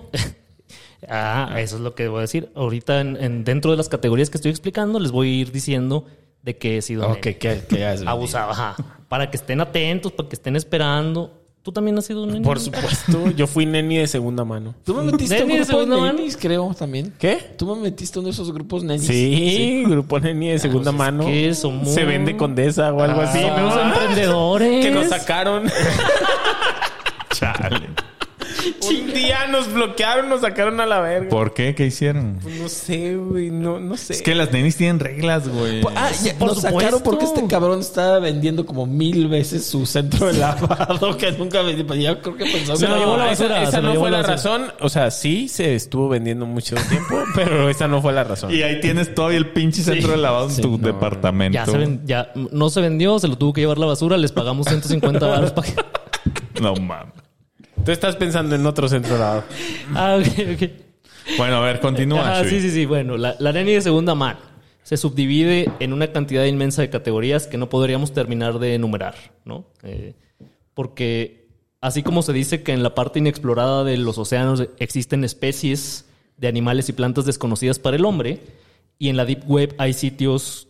ah, 1.09 1.53
eso 1.57 1.75
es 1.75 1.81
lo 1.81 1.93
que 1.93 2.07
voy 2.07 2.19
a 2.19 2.21
decir. 2.21 2.49
Ahorita, 2.55 3.01
en, 3.01 3.17
en- 3.23 3.43
dentro 3.43 3.71
de 3.71 3.77
las 3.77 3.87
categorías 3.87 4.29
que 4.29 4.37
estoy 4.37 4.49
explicando, 4.51 4.99
les 4.99 5.11
voy 5.11 5.29
a 5.29 5.41
ir 5.41 5.51
diciendo 5.51 6.05
de 6.45 6.55
que 6.57 6.77
he 6.77 6.81
sido 6.81 7.05
Ok, 7.09 7.25
neni. 7.25 7.37
que, 7.39 7.61
que. 7.67 7.85
Abusado, 8.05 8.51
ajá. 8.51 8.75
Para 9.09 9.29
que 9.29 9.37
estén 9.37 9.59
atentos, 9.59 10.11
para 10.13 10.29
que 10.29 10.35
estén 10.35 10.55
esperando. 10.55 11.41
¿Tú 11.63 11.71
también 11.71 11.97
has 11.97 12.05
sido 12.05 12.27
neni? 12.27 12.41
Por 12.45 12.59
supuesto, 12.59 13.31
yo 13.31 13.47
fui 13.47 13.65
neni 13.65 13.97
de 13.97 14.05
segunda 14.05 14.45
mano. 14.45 14.75
Tú 14.83 14.93
me 14.93 15.01
metiste 15.11 15.39
a 15.39 15.43
un 15.43 15.47
de 15.49 15.55
grupo 15.55 15.59
de 15.59 15.65
segunda 15.65 15.97
mano. 15.97 16.13
nenis, 16.19 16.37
creo, 16.37 16.75
también. 16.77 17.11
¿Qué? 17.17 17.55
Tú 17.57 17.75
me 17.75 17.81
metiste 17.81 18.17
a 18.17 18.21
uno 18.21 18.27
de 18.27 18.33
esos 18.33 18.53
grupos 18.53 18.83
nenis. 18.83 19.07
Sí, 19.07 19.83
grupo 19.87 20.19
neni 20.19 20.49
de 20.49 20.59
segunda 20.59 20.91
pues 20.91 21.07
es 21.07 21.13
mano. 21.13 21.25
que 21.25 21.53
somos- 21.55 21.91
Se 21.91 22.05
vende 22.05 22.37
condesa 22.37 22.93
o 22.93 23.01
algo 23.01 23.21
así, 23.21 23.41
Somos 23.41 23.75
¿no? 23.75 23.81
emprendedores. 23.81 24.85
Que 24.85 24.91
nos 24.91 25.07
sacaron. 25.09 25.63
Chale. 27.31 27.89
Un 28.89 29.13
día 29.13 29.47
nos 29.47 29.71
bloquearon, 29.71 30.29
nos 30.29 30.41
sacaron 30.41 30.79
a 30.79 30.85
la 30.85 30.99
verga. 30.99 31.29
¿Por 31.29 31.53
qué? 31.53 31.75
¿Qué 31.75 31.85
hicieron? 31.87 32.39
No 32.59 32.69
sé, 32.69 33.15
güey, 33.15 33.49
no, 33.51 33.79
no 33.79 33.97
sé. 33.97 34.13
Es 34.13 34.21
que 34.21 34.35
las 34.35 34.51
nenis 34.51 34.75
tienen 34.77 34.99
reglas, 34.99 35.47
güey. 35.47 35.81
Ah, 35.95 36.11
ya, 36.23 36.33
Por 36.37 36.49
nos 36.49 36.61
sacaron 36.61 36.99
supuesto. 36.99 37.03
porque 37.03 37.25
este 37.25 37.47
cabrón 37.47 37.79
estaba 37.79 38.19
vendiendo 38.19 38.65
como 38.65 38.85
mil 38.85 39.27
veces 39.27 39.65
su 39.65 39.85
centro 39.85 40.27
de 40.27 40.33
lavado 40.33 41.17
que 41.17 41.31
nunca 41.33 41.61
vendió. 41.61 41.85
Pues 41.85 41.99
ya 42.01 42.19
creo 42.21 42.35
que 42.35 42.45
pensaba 42.45 42.77
Se 42.77 42.87
lo 42.87 42.93
que 42.95 42.99
llevó 42.99 43.17
la 43.17 43.25
basura, 43.25 43.61
esa 43.63 43.71
se 43.71 43.81
no 43.81 43.93
fue 43.95 44.11
la 44.11 44.23
razón. 44.23 44.71
O 44.79 44.89
sea, 44.89 45.11
sí 45.11 45.47
se 45.47 45.75
estuvo 45.75 46.09
vendiendo 46.09 46.45
mucho 46.45 46.75
tiempo, 46.89 47.15
pero 47.35 47.69
esa 47.69 47.87
no 47.87 48.01
fue 48.01 48.13
la 48.13 48.23
razón. 48.23 48.53
Y 48.53 48.61
ahí 48.61 48.79
tienes 48.81 49.13
todavía 49.13 49.37
el 49.37 49.49
pinche 49.49 49.83
centro 49.83 50.11
de 50.11 50.17
lavado 50.17 50.49
en 50.49 50.61
tu 50.61 50.77
departamento. 50.79 51.55
Ya, 51.55 51.65
se 51.65 51.77
ven- 51.77 52.01
ya 52.05 52.31
no 52.51 52.69
se 52.69 52.81
vendió, 52.81 53.19
se 53.19 53.27
lo 53.27 53.37
tuvo 53.37 53.53
que 53.53 53.61
llevar 53.61 53.77
la 53.77 53.85
basura, 53.85 54.17
les 54.17 54.31
pagamos 54.31 54.67
150 54.67 55.25
baros 55.27 55.51
para 55.51 55.67
que... 55.67 55.73
No 56.61 56.73
mames. 56.75 57.13
Tú 57.85 57.91
estás 57.91 58.15
pensando 58.15 58.55
en 58.55 58.65
otro 58.65 58.89
centro 58.89 59.17
lavado. 59.17 59.43
Ah, 59.95 60.17
ok, 60.19 60.27
ok. 60.55 60.69
Bueno, 61.37 61.57
a 61.57 61.61
ver, 61.61 61.79
continúa. 61.79 62.39
Ah, 62.39 62.41
Shui. 62.41 62.49
sí, 62.49 62.61
sí, 62.61 62.71
sí. 62.71 62.85
Bueno, 62.85 63.17
la, 63.17 63.35
la 63.39 63.51
neni 63.51 63.73
de 63.73 63.81
segunda 63.81 64.15
mano 64.15 64.39
se 64.85 64.97
subdivide 64.97 65.71
en 65.79 65.93
una 65.93 66.11
cantidad 66.11 66.45
inmensa 66.45 66.83
de 66.83 66.91
categorías 66.91 67.47
que 67.47 67.57
no 67.57 67.69
podríamos 67.69 68.13
terminar 68.13 68.59
de 68.59 68.75
enumerar, 68.75 69.15
¿no? 69.43 69.65
Eh, 69.81 70.13
porque 70.75 71.47
así 71.81 72.03
como 72.03 72.21
se 72.21 72.33
dice 72.33 72.61
que 72.61 72.71
en 72.71 72.83
la 72.83 72.93
parte 72.93 73.17
inexplorada 73.17 73.83
de 73.83 73.97
los 73.97 74.19
océanos 74.19 74.67
existen 74.77 75.23
especies 75.23 76.05
de 76.37 76.47
animales 76.47 76.87
y 76.89 76.93
plantas 76.93 77.25
desconocidas 77.25 77.79
para 77.79 77.95
el 77.95 78.05
hombre, 78.05 78.41
y 78.99 79.09
en 79.09 79.17
la 79.17 79.25
Deep 79.25 79.49
Web 79.49 79.73
hay 79.79 79.93
sitios 79.93 80.67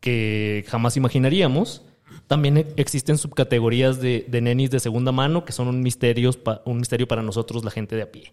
que 0.00 0.64
jamás 0.68 0.96
imaginaríamos, 0.96 1.82
también 2.30 2.58
e- 2.58 2.66
existen 2.76 3.18
subcategorías 3.18 4.00
de, 4.00 4.24
de 4.28 4.40
nenis 4.40 4.70
de 4.70 4.78
segunda 4.78 5.10
mano 5.10 5.44
que 5.44 5.50
son 5.50 5.66
un, 5.66 5.82
misterios 5.82 6.36
pa- 6.36 6.62
un 6.64 6.76
misterio 6.78 7.08
para 7.08 7.22
nosotros, 7.24 7.64
la 7.64 7.72
gente 7.72 7.96
de 7.96 8.02
a 8.02 8.12
pie. 8.12 8.32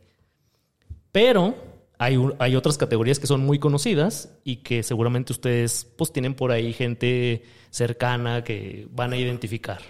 Pero 1.12 1.56
hay, 1.98 2.16
hay 2.38 2.56
otras 2.56 2.78
categorías 2.78 3.18
que 3.18 3.26
son 3.26 3.42
muy 3.44 3.58
conocidas 3.58 4.30
y 4.44 4.58
que 4.58 4.84
seguramente 4.84 5.34
ustedes 5.34 5.88
pues 5.98 6.14
tienen 6.14 6.36
por 6.36 6.52
ahí 6.52 6.74
gente 6.74 7.44
cercana 7.72 8.44
que 8.44 8.88
van 8.92 9.14
a 9.14 9.18
identificar. 9.18 9.82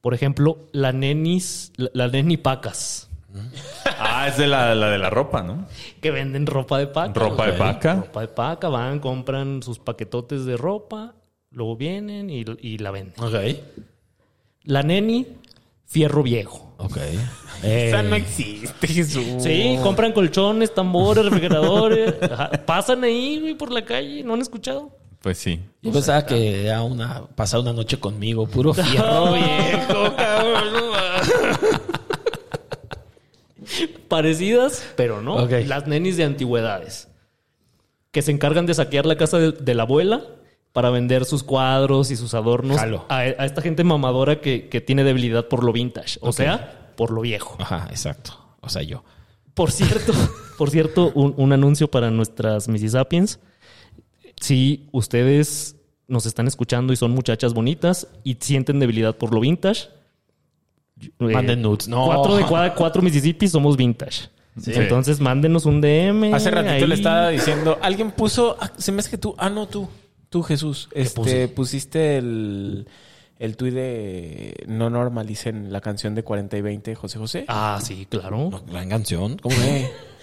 Por 0.00 0.14
ejemplo, 0.14 0.56
la 0.72 0.92
nenis, 0.92 1.72
la, 1.76 1.90
la 1.92 2.08
neni 2.08 2.38
pacas, 2.38 3.10
Ah, 3.98 4.28
es 4.28 4.38
de 4.38 4.46
la, 4.46 4.74
la 4.74 4.88
de 4.88 4.96
la 4.96 5.10
ropa, 5.10 5.42
¿no? 5.42 5.66
que 6.00 6.10
venden 6.10 6.46
ropa 6.46 6.78
de 6.78 6.86
paca. 6.86 7.12
Ropa 7.20 7.46
de 7.48 7.52
paca. 7.52 7.94
Ropa 7.96 8.20
de 8.22 8.28
paca, 8.28 8.68
van, 8.70 8.98
compran 8.98 9.62
sus 9.62 9.78
paquetotes 9.78 10.46
de 10.46 10.56
ropa, 10.56 11.14
luego 11.50 11.76
vienen 11.76 12.30
y, 12.30 12.44
y 12.60 12.78
la 12.78 12.90
venden. 12.90 13.22
Ok. 13.22 13.34
La 14.64 14.82
neni, 14.82 15.26
fierro 15.84 16.22
viejo. 16.22 16.74
Ok. 16.78 16.98
Esa 17.62 18.02
no 18.02 18.16
existe, 18.16 18.86
Jesús. 18.86 19.24
Sí, 19.42 19.78
compran 19.82 20.12
colchones, 20.12 20.74
tambores, 20.74 21.24
refrigeradores. 21.24 22.14
Ajá. 22.22 22.50
Pasan 22.66 23.04
ahí, 23.04 23.40
güey, 23.40 23.54
por 23.54 23.70
la 23.70 23.84
calle. 23.84 24.22
¿No 24.22 24.34
han 24.34 24.42
escuchado? 24.42 24.90
Pues 25.22 25.38
sí. 25.38 25.60
Yo 25.82 25.92
pensaba 25.92 26.24
que 26.26 26.66
era 26.66 26.82
una, 26.82 27.26
pasar 27.26 27.60
una 27.60 27.72
noche 27.72 27.98
conmigo, 27.98 28.46
puro 28.46 28.74
fierro 28.74 29.32
viejo, 29.32 30.16
cabrón. 30.16 30.74
Parecidas, 34.08 34.86
pero 34.96 35.22
no. 35.22 35.36
Ok. 35.36 35.52
Las 35.66 35.86
nenis 35.86 36.16
de 36.16 36.24
antigüedades. 36.24 37.08
Que 38.12 38.22
se 38.22 38.30
encargan 38.30 38.66
de 38.66 38.74
saquear 38.74 39.06
la 39.06 39.16
casa 39.16 39.38
de, 39.38 39.52
de 39.52 39.74
la 39.74 39.82
abuela 39.82 40.22
para 40.76 40.90
vender 40.90 41.24
sus 41.24 41.42
cuadros 41.42 42.10
y 42.10 42.16
sus 42.16 42.34
adornos 42.34 42.78
a, 42.78 43.16
a 43.16 43.46
esta 43.46 43.62
gente 43.62 43.82
mamadora 43.82 44.42
que, 44.42 44.68
que 44.68 44.82
tiene 44.82 45.04
debilidad 45.04 45.48
por 45.48 45.64
lo 45.64 45.72
vintage. 45.72 46.18
O 46.20 46.34
sea, 46.34 46.92
por 46.96 47.12
lo 47.12 47.22
viejo. 47.22 47.56
Ajá, 47.58 47.86
exacto. 47.88 48.38
O 48.60 48.68
sea, 48.68 48.82
yo. 48.82 49.02
Por 49.54 49.72
cierto, 49.72 50.12
por 50.58 50.68
cierto, 50.68 51.12
un, 51.14 51.32
un 51.38 51.54
anuncio 51.54 51.90
para 51.90 52.10
nuestras 52.10 52.68
Missy 52.68 52.90
Sapiens. 52.90 53.40
Si 54.38 54.86
ustedes 54.92 55.76
nos 56.08 56.26
están 56.26 56.46
escuchando 56.46 56.92
y 56.92 56.96
son 56.96 57.12
muchachas 57.12 57.54
bonitas 57.54 58.08
y 58.22 58.36
sienten 58.38 58.78
debilidad 58.78 59.16
por 59.16 59.32
lo 59.32 59.40
vintage, 59.40 59.88
eh, 61.00 61.08
Manden 61.20 61.62
nudes. 61.62 61.88
No. 61.88 62.04
Cuatro 62.04 62.36
de 62.36 62.44
cada 62.44 62.74
cuatro 62.74 63.00
Mississippi 63.00 63.48
somos 63.48 63.78
vintage. 63.78 64.28
Entonces 64.66 65.20
mándenos 65.20 65.64
un 65.64 65.80
DM. 65.80 66.34
Hace 66.34 66.50
ratito 66.50 66.74
ahí. 66.74 66.86
le 66.86 66.94
estaba 66.96 67.30
diciendo, 67.30 67.78
alguien 67.80 68.10
puso, 68.10 68.58
ah, 68.60 68.70
se 68.76 68.92
me 68.92 69.00
hace 69.00 69.08
que 69.08 69.16
tú, 69.16 69.34
ah, 69.38 69.48
no, 69.48 69.66
tú, 69.66 69.88
tú 70.36 70.42
Jesús, 70.42 70.90
este, 70.92 71.16
puse? 71.16 71.48
pusiste 71.48 72.18
el, 72.18 72.86
el 73.38 73.56
tuit 73.56 73.72
de 73.72 74.64
no 74.68 74.90
normalicen 74.90 75.72
la 75.72 75.80
canción 75.80 76.14
de 76.14 76.24
40 76.24 76.58
y 76.58 76.60
20 76.60 76.94
José 76.94 77.18
José. 77.18 77.44
Ah, 77.48 77.80
sí, 77.82 78.06
claro. 78.06 78.50
Gran 78.66 78.90
canción. 78.90 79.38
¿Cómo 79.38 79.56
Eh, 79.56 79.90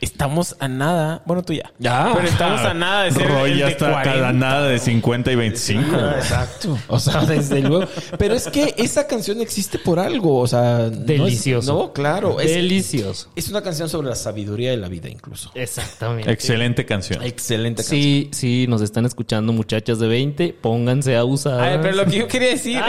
Estamos 0.00 0.56
a 0.60 0.68
nada, 0.68 1.22
bueno, 1.26 1.42
tú 1.42 1.52
ya. 1.52 1.72
Ya. 1.78 2.12
Pero 2.14 2.28
estamos 2.28 2.60
a 2.60 2.72
nada 2.74 3.04
de 3.04 3.10
ser 3.12 3.28
Roy 3.28 3.52
el 3.52 3.58
ya 3.58 3.64
de 3.66 3.72
está 3.72 3.92
40. 3.92 4.12
cada 4.12 4.32
nada 4.32 4.68
de 4.68 4.78
50 4.78 5.32
y 5.32 5.36
25. 5.36 5.96
Exacto. 6.16 6.78
O 6.88 6.98
sea, 7.00 7.20
desde 7.26 7.60
luego. 7.60 7.88
Pero 8.18 8.34
es 8.34 8.46
que 8.48 8.74
esa 8.78 9.06
canción 9.06 9.40
existe 9.40 9.78
por 9.78 9.98
algo. 9.98 10.38
O 10.38 10.46
sea, 10.46 10.88
no 10.90 10.96
es- 11.00 11.06
Delicioso. 11.06 11.72
No, 11.72 11.92
claro. 11.92 12.40
Es, 12.40 12.52
Delicioso. 12.54 13.28
es 13.34 13.48
una 13.48 13.62
canción 13.62 13.88
sobre 13.88 14.08
la 14.08 14.14
sabiduría 14.14 14.70
de 14.70 14.76
la 14.76 14.88
vida, 14.88 15.08
incluso. 15.08 15.50
Exactamente. 15.54 16.30
Excelente 16.30 16.84
canción. 16.86 17.22
Excelente 17.22 17.82
canción. 17.82 18.00
Sí, 18.00 18.28
sí, 18.32 18.66
nos 18.68 18.82
están 18.82 19.04
escuchando 19.06 19.52
muchachas 19.52 19.98
de 19.98 20.06
20, 20.08 20.52
pónganse 20.60 21.16
a 21.16 21.24
usar. 21.24 21.60
Ay, 21.60 21.78
pero 21.82 21.96
lo 21.96 22.04
que 22.06 22.18
yo 22.18 22.28
quería 22.28 22.48
decir 22.50 22.80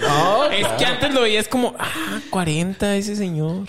No, 0.00 0.44
es 0.50 0.66
que 0.78 0.84
antes 0.84 1.12
lo 1.14 1.22
veías 1.22 1.48
como, 1.48 1.74
ah, 1.78 2.20
40 2.30 2.96
ese 2.96 3.16
señor. 3.16 3.66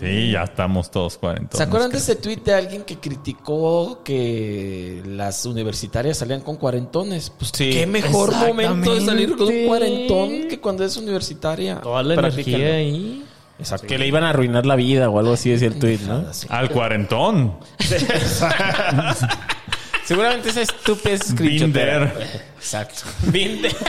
Sí, 0.00 0.30
ya 0.32 0.44
estamos 0.44 0.90
todos 0.90 1.18
40. 1.18 1.58
¿Se 1.58 1.62
acuerdan 1.62 1.90
de 1.90 1.98
ese 1.98 2.16
tuit 2.16 2.42
de 2.42 2.54
alguien 2.54 2.84
que 2.84 2.96
criticó 2.98 4.02
que 4.02 5.02
las 5.06 5.44
universitarias 5.44 6.16
salían 6.16 6.40
con 6.40 6.56
cuarentones? 6.56 7.30
Pues 7.38 7.52
Sí. 7.54 7.68
qué 7.70 7.86
mejor 7.86 8.34
momento 8.34 8.94
de 8.94 9.04
salir 9.04 9.36
con 9.36 9.48
un 9.48 9.66
cuarentón 9.66 10.48
que 10.48 10.58
cuando 10.58 10.84
es 10.86 10.96
universitaria. 10.96 11.82
Toda 11.82 12.02
la 12.02 12.14
energía 12.14 12.76
ahí. 12.76 13.26
Exacto. 13.58 13.86
Que 13.86 13.98
le 13.98 14.06
iban 14.06 14.24
a 14.24 14.30
arruinar 14.30 14.64
la 14.64 14.74
vida 14.74 15.10
o 15.10 15.18
algo 15.18 15.34
así 15.34 15.50
decía 15.50 15.68
el 15.68 15.78
tuit, 15.78 16.00
¿no? 16.02 16.24
Al 16.48 16.70
cuarentón. 16.70 17.56
Seguramente 20.06 20.48
esa 20.48 20.62
estúpida 20.62 21.12
es 21.12 21.34
Binder. 21.34 22.10
Exacto. 22.56 23.02
Binder. 23.26 23.76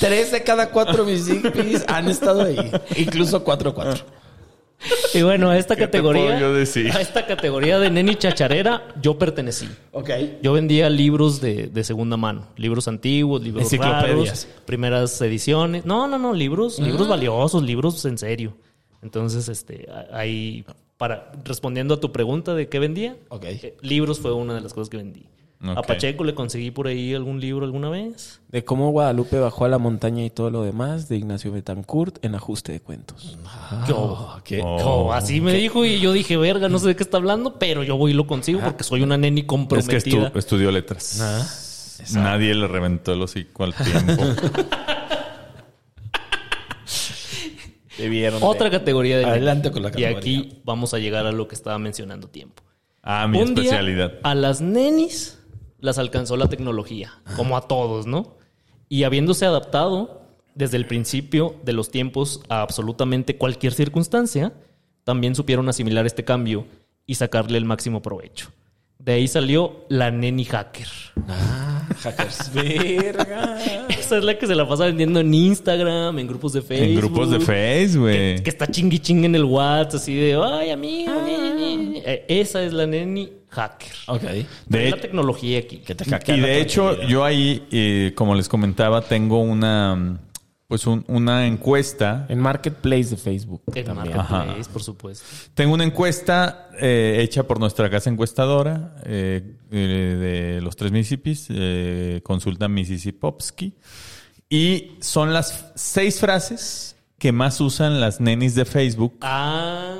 Tres 0.00 0.32
de 0.32 0.42
cada 0.42 0.70
cuatro 0.70 1.04
Mississippis 1.04 1.84
han 1.88 2.08
estado 2.08 2.42
ahí. 2.42 2.56
Incluso 2.96 3.42
cuatro 3.44 3.74
cuatro. 3.74 4.04
Y 5.12 5.22
bueno, 5.22 5.50
a 5.50 5.58
esta 5.58 5.74
¿Qué 5.74 5.82
te 5.82 5.86
categoría. 5.86 6.26
puedo 6.26 6.38
yo 6.40 6.54
decir? 6.54 6.92
A 6.92 7.00
esta 7.00 7.26
categoría 7.26 7.80
de 7.80 7.90
neni 7.90 8.14
chacharera, 8.14 8.94
yo 9.02 9.18
pertenecí. 9.18 9.68
Ok. 9.90 10.10
Yo 10.42 10.52
vendía 10.52 10.88
libros 10.88 11.40
de, 11.40 11.66
de 11.66 11.82
segunda 11.84 12.16
mano, 12.16 12.46
libros 12.56 12.86
antiguos, 12.86 13.42
libros 13.42 13.64
Enciclopedias. 13.64 14.08
raros, 14.08 14.48
primeras 14.66 15.20
ediciones. 15.20 15.84
No, 15.84 16.06
no, 16.06 16.16
no, 16.18 16.32
libros, 16.32 16.78
libros 16.78 17.08
valiosos, 17.08 17.62
libros 17.64 18.04
en 18.04 18.18
serio. 18.18 18.54
Entonces, 19.02 19.48
este, 19.48 19.88
ahí, 20.12 20.64
para 20.96 21.32
respondiendo 21.44 21.94
a 21.94 22.00
tu 22.00 22.12
pregunta 22.12 22.54
de 22.54 22.68
qué 22.68 22.78
vendía, 22.78 23.16
Ok. 23.30 23.44
eh, 23.46 23.76
libros 23.80 24.20
fue 24.20 24.32
una 24.32 24.54
de 24.54 24.60
las 24.60 24.74
cosas 24.74 24.88
que 24.90 24.96
vendí. 24.98 25.26
A. 25.60 25.82
Pacheco 25.82 26.22
le 26.22 26.34
conseguí 26.34 26.70
por 26.70 26.86
ahí 26.86 27.14
algún 27.14 27.40
libro 27.40 27.64
alguna 27.66 27.88
vez. 27.90 28.40
De 28.48 28.64
cómo 28.64 28.90
Guadalupe 28.92 29.40
bajó 29.40 29.64
a 29.64 29.68
la 29.68 29.78
montaña 29.78 30.24
y 30.24 30.30
todo 30.30 30.50
lo 30.50 30.62
demás 30.62 31.08
de 31.08 31.16
Ignacio 31.16 31.50
Betancourt 31.50 32.24
en 32.24 32.36
ajuste 32.36 32.70
de 32.70 32.80
cuentos. 32.80 33.36
¿qué? 33.84 33.92
Oh. 33.92 34.38
¿Qué 34.44 34.60
hubo? 34.60 35.12
Así 35.12 35.40
me 35.40 35.52
dijo 35.54 35.84
y 35.84 35.98
yo 35.98 36.12
dije, 36.12 36.36
verga, 36.36 36.68
no 36.68 36.78
sé 36.78 36.86
de 36.88 36.96
qué 36.96 37.02
está 37.02 37.16
hablando, 37.16 37.58
pero 37.58 37.82
yo 37.82 37.96
voy 37.96 38.12
y 38.12 38.14
lo 38.14 38.28
consigo 38.28 38.60
porque 38.60 38.84
soy 38.84 39.02
una 39.02 39.16
neni 39.18 39.40
Es 39.40 39.44
que 39.44 39.46
comprometida. 39.48 39.98
estu- 40.32 40.36
estudió 40.38 40.70
letras. 40.70 41.20
Nadie 42.12 42.54
le 42.54 42.68
reventó 42.68 43.12
el 43.12 43.22
hocico 43.22 43.64
al 43.64 43.74
tiempo. 43.74 44.22
Debieron. 47.98 48.40
Otra 48.42 48.70
categoría 48.70 49.18
de 49.18 49.24
Adelante 49.24 49.72
con 49.72 49.82
la 49.82 49.88
Y 49.88 49.92
categoría. 49.92 50.18
aquí 50.18 50.60
vamos 50.64 50.94
a 50.94 50.98
llegar 50.98 51.26
a 51.26 51.32
lo 51.32 51.48
que 51.48 51.54
estaba 51.56 51.78
mencionando 51.78 52.28
tiempo. 52.28 52.62
Ah, 53.02 53.26
mi 53.26 53.38
Un 53.40 53.54
día, 53.54 53.64
especialidad. 53.64 54.12
a 54.22 54.34
las 54.34 54.60
nenis 54.60 55.37
las 55.78 55.98
alcanzó 55.98 56.36
la 56.36 56.48
tecnología, 56.48 57.22
como 57.36 57.56
a 57.56 57.62
todos, 57.62 58.06
¿no? 58.06 58.36
Y 58.88 59.04
habiéndose 59.04 59.46
adaptado 59.46 60.22
desde 60.54 60.76
el 60.76 60.86
principio 60.86 61.54
de 61.64 61.72
los 61.72 61.90
tiempos 61.90 62.40
a 62.48 62.62
absolutamente 62.62 63.36
cualquier 63.36 63.72
circunstancia, 63.72 64.52
también 65.04 65.34
supieron 65.34 65.68
asimilar 65.68 66.04
este 66.04 66.24
cambio 66.24 66.66
y 67.06 67.14
sacarle 67.14 67.58
el 67.58 67.64
máximo 67.64 68.02
provecho. 68.02 68.50
De 69.08 69.14
ahí 69.14 69.26
salió 69.26 69.86
la 69.88 70.10
neni 70.10 70.44
hacker. 70.44 70.86
Hackers. 72.02 72.52
Verga. 72.52 73.56
Esa 73.88 74.18
es 74.18 74.22
la 74.22 74.36
que 74.36 74.46
se 74.46 74.54
la 74.54 74.68
pasa 74.68 74.84
vendiendo 74.84 75.20
en 75.20 75.32
Instagram, 75.32 76.18
en 76.18 76.26
grupos 76.26 76.52
de 76.52 76.60
Facebook. 76.60 76.88
En 76.90 76.94
grupos 76.96 77.30
de 77.30 77.40
Face, 77.40 77.98
güey. 77.98 78.36
Que, 78.36 78.42
que 78.42 78.50
está 78.50 78.66
chingui 78.66 78.98
chingui 78.98 79.24
en 79.24 79.34
el 79.34 79.44
WhatsApp, 79.44 79.94
así 80.02 80.14
de, 80.14 80.34
ay, 80.44 80.68
amigo, 80.72 81.10
ni". 81.24 82.02
Eh, 82.04 82.26
Esa 82.28 82.62
es 82.62 82.74
la 82.74 82.86
neni 82.86 83.32
hacker. 83.48 83.92
Ok. 84.08 84.20
De- 84.66 84.84
Es 84.84 84.90
la 84.90 85.00
tecnología 85.00 85.58
aquí. 85.60 85.78
Que 85.78 85.94
te 85.94 86.04
Y 86.34 86.40
de 86.40 86.60
hecho, 86.60 87.00
yo 87.04 87.24
ahí, 87.24 87.66
eh, 87.70 88.12
como 88.14 88.34
les 88.34 88.46
comentaba, 88.46 89.00
tengo 89.00 89.40
una, 89.40 90.18
pues 90.68 90.86
un- 90.86 91.02
una 91.08 91.46
encuesta. 91.46 92.26
En 92.28 92.38
Marketplace 92.40 93.04
de 93.10 93.16
Facebook. 93.16 93.62
En 93.74 93.84
también. 93.86 94.14
Marketplace, 94.16 94.70
por 94.70 94.82
supuesto. 94.82 95.24
Tengo 95.54 95.72
una 95.72 95.84
encuesta 95.84 96.68
eh, 96.78 97.20
hecha 97.22 97.42
por 97.44 97.58
nuestra 97.58 97.88
casa 97.90 98.10
encuestadora 98.10 98.94
eh, 99.04 99.54
eh, 99.72 100.54
de 100.56 100.60
los 100.60 100.76
tres 100.76 100.92
Mississippis, 100.92 101.46
eh, 101.50 102.20
consulta 102.22 102.68
Mississippovsky. 102.68 103.74
Y 104.50 104.92
son 105.00 105.32
las 105.32 105.72
seis 105.74 106.20
frases 106.20 106.96
que 107.18 107.32
más 107.32 107.60
usan 107.62 107.98
las 108.00 108.20
nenis 108.20 108.54
de 108.54 108.64
Facebook 108.66 109.16
Ah. 109.22 109.94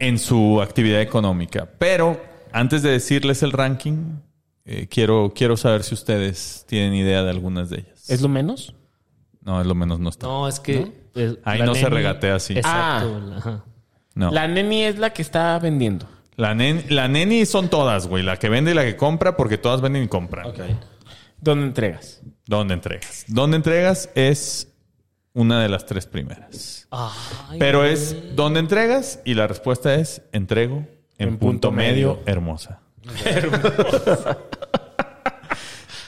en 0.00 0.18
su 0.18 0.60
actividad 0.60 1.00
económica. 1.00 1.70
Pero 1.78 2.20
antes 2.52 2.82
de 2.82 2.90
decirles 2.90 3.44
el 3.44 3.52
ranking, 3.52 4.16
eh, 4.64 4.88
quiero, 4.90 5.32
quiero 5.34 5.56
saber 5.56 5.84
si 5.84 5.94
ustedes 5.94 6.64
tienen 6.68 6.94
idea 6.94 7.22
de 7.22 7.30
algunas 7.30 7.70
de 7.70 7.78
ellas. 7.78 8.10
¿Es 8.10 8.20
lo 8.22 8.28
menos? 8.28 8.74
No, 9.42 9.60
es 9.60 9.66
lo 9.66 9.74
menos 9.74 9.98
no 10.00 10.08
está. 10.10 10.26
No, 10.26 10.46
es 10.48 10.60
que. 10.60 10.92
eh, 11.14 11.36
Ahí 11.44 11.62
no 11.62 11.74
se 11.74 11.88
regatea 11.88 12.34
así. 12.36 12.54
Exacto. 12.58 13.20
Ah. 13.32 13.36
ajá. 13.38 13.64
No. 14.14 14.30
La 14.32 14.46
neni 14.48 14.82
es 14.84 14.98
la 14.98 15.10
que 15.12 15.22
está 15.22 15.58
vendiendo. 15.58 16.06
La, 16.36 16.54
nen- 16.54 16.84
la 16.88 17.08
neni 17.08 17.46
son 17.46 17.68
todas, 17.68 18.06
güey. 18.06 18.22
La 18.22 18.36
que 18.38 18.48
vende 18.48 18.70
y 18.72 18.74
la 18.74 18.82
que 18.84 18.96
compra, 18.96 19.36
porque 19.36 19.56
todas 19.58 19.80
venden 19.80 20.04
y 20.04 20.08
compran. 20.08 20.46
Ok. 20.46 20.58
¿Dónde 21.40 21.66
entregas? 21.66 22.20
¿Dónde 22.46 22.74
entregas? 22.74 23.24
¿Dónde 23.28 23.56
entregas? 23.56 24.10
Es 24.14 24.68
una 25.32 25.62
de 25.62 25.68
las 25.68 25.86
tres 25.86 26.06
primeras. 26.06 26.86
Ay, 26.90 27.58
Pero 27.58 27.84
es 27.84 28.34
¿dónde 28.36 28.60
entregas? 28.60 29.20
Y 29.24 29.34
la 29.34 29.46
respuesta 29.46 29.94
es 29.94 30.22
entrego 30.32 30.86
en, 31.18 31.28
En 31.28 31.38
punto, 31.38 31.68
punto 31.68 31.72
medio, 31.72 32.14
medio. 32.16 32.22
hermosa. 32.26 32.80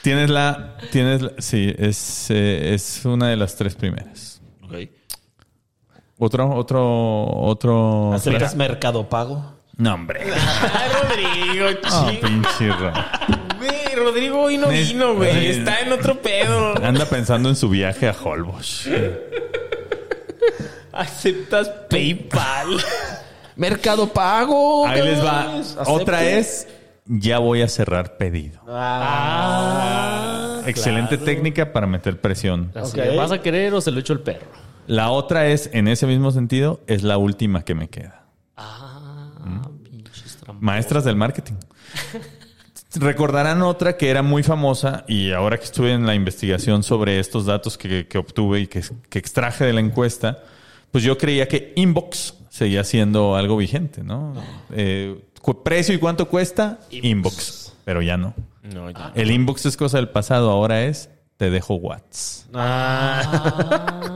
tienes 0.03 0.31
la, 0.31 0.77
tienes 0.91 1.23
la- 1.23 1.33
sí, 1.39 1.75
es, 1.79 2.27
eh, 2.31 2.75
es 2.75 3.05
una 3.05 3.29
de 3.29 3.37
las 3.37 3.57
tres 3.57 3.75
primeras. 3.75 4.41
Ok. 4.63 4.75
Otro, 6.19 6.55
otro, 6.55 7.27
otro. 7.27 8.13
¿Acercas 8.13 8.55
Mercado 8.55 9.09
Pago? 9.09 9.57
No, 9.77 9.95
hombre. 9.95 10.21
¡Ay, 10.75 10.91
Rodrigo! 11.03 11.67
Ching- 11.83 12.21
pinche 12.21 12.69
ra- 12.69 13.21
Güey, 13.59 13.95
Rodrigo 13.97 14.43
hoy 14.43 14.59
no 14.59 14.69
Nes- 14.69 14.89
vino, 14.89 15.15
güey. 15.15 15.31
Ay. 15.31 15.47
Está 15.47 15.81
en 15.81 15.93
otro 15.93 16.21
pedo. 16.21 16.75
Anda 16.85 17.07
pensando 17.07 17.49
en 17.49 17.57
su 17.57 17.69
viaje 17.69 18.09
a 18.09 18.13
Holbox. 18.13 18.89
¿Aceptas 20.93 21.69
PayPal? 21.89 22.77
Mercado 23.57 24.09
Pago. 24.13 24.87
Ahí 24.87 25.03
les 25.03 25.25
va. 25.25 25.61
Otra 25.87 26.23
es 26.25 26.69
ya 27.07 27.39
voy 27.39 27.63
a 27.63 27.69
cerrar 27.69 28.17
pedido. 28.17 28.61
Ah, 28.69 30.63
Excelente 30.67 31.17
claro. 31.17 31.25
técnica 31.25 31.73
para 31.73 31.87
meter 31.87 32.21
presión. 32.21 32.71
Así, 32.75 32.99
Ok. 33.01 33.07
¿Vas 33.17 33.33
a 33.33 33.43
querer 33.43 33.75
o 33.75 33.81
se 33.81 33.91
lo 33.91 34.01
echo 34.01 34.13
el 34.13 34.21
perro? 34.21 34.47
La 34.87 35.11
otra 35.11 35.47
es, 35.47 35.71
en 35.73 35.89
ese 35.89 36.07
mismo 36.07 36.31
sentido, 36.31 36.81
es 36.87 37.03
la 37.03 37.17
última 37.19 37.65
que 37.65 37.75
me 37.75 37.89
queda. 37.89 38.27
Ah, 38.57 39.31
pinches 39.85 40.37
tramposos. 40.37 40.63
Maestras 40.63 41.05
del 41.05 41.17
marketing. 41.17 41.55
Recordarán 42.95 43.63
otra 43.63 43.97
que 43.97 44.11
era 44.11 44.23
muy 44.23 44.43
famosa 44.43 45.05
y 45.09 45.33
ahora 45.33 45.57
que 45.57 45.65
estuve 45.65 45.93
en 45.93 46.05
la 46.07 46.15
investigación 46.15 46.83
sobre 46.83 47.19
estos 47.21 47.47
datos 47.47 47.79
que, 47.79 48.07
que 48.07 48.19
obtuve 48.19 48.61
y 48.61 48.67
que, 48.67 48.83
que 49.09 49.19
extraje 49.19 49.65
de 49.65 49.73
la 49.73 49.81
encuesta, 49.81 50.41
pues 50.91 51.03
yo 51.03 51.17
creía 51.17 51.49
que 51.49 51.73
Inbox 51.77 52.35
seguía 52.51 52.85
siendo 52.85 53.35
algo 53.35 53.57
vigente, 53.57 54.03
¿no? 54.05 54.35
Eh, 54.73 55.19
cu- 55.32 55.32
precio 55.65 55.95
y 55.95 55.99
cuánto 55.99 56.29
cuesta, 56.29 56.79
Inbox. 56.91 57.73
Pero 57.85 58.01
ya 58.03 58.17
no. 58.17 58.35
No, 58.63 58.91
ya. 58.91 59.11
El 59.17 59.31
inbox 59.33 59.67
es 59.67 59.77
cosa 59.77 59.97
del 59.99 60.09
pasado, 60.09 60.51
ahora 60.51 60.85
es 60.85 61.11
te 61.37 61.51
dejo 61.51 61.75
Whats. 61.75 62.47
Ah, 62.55 64.11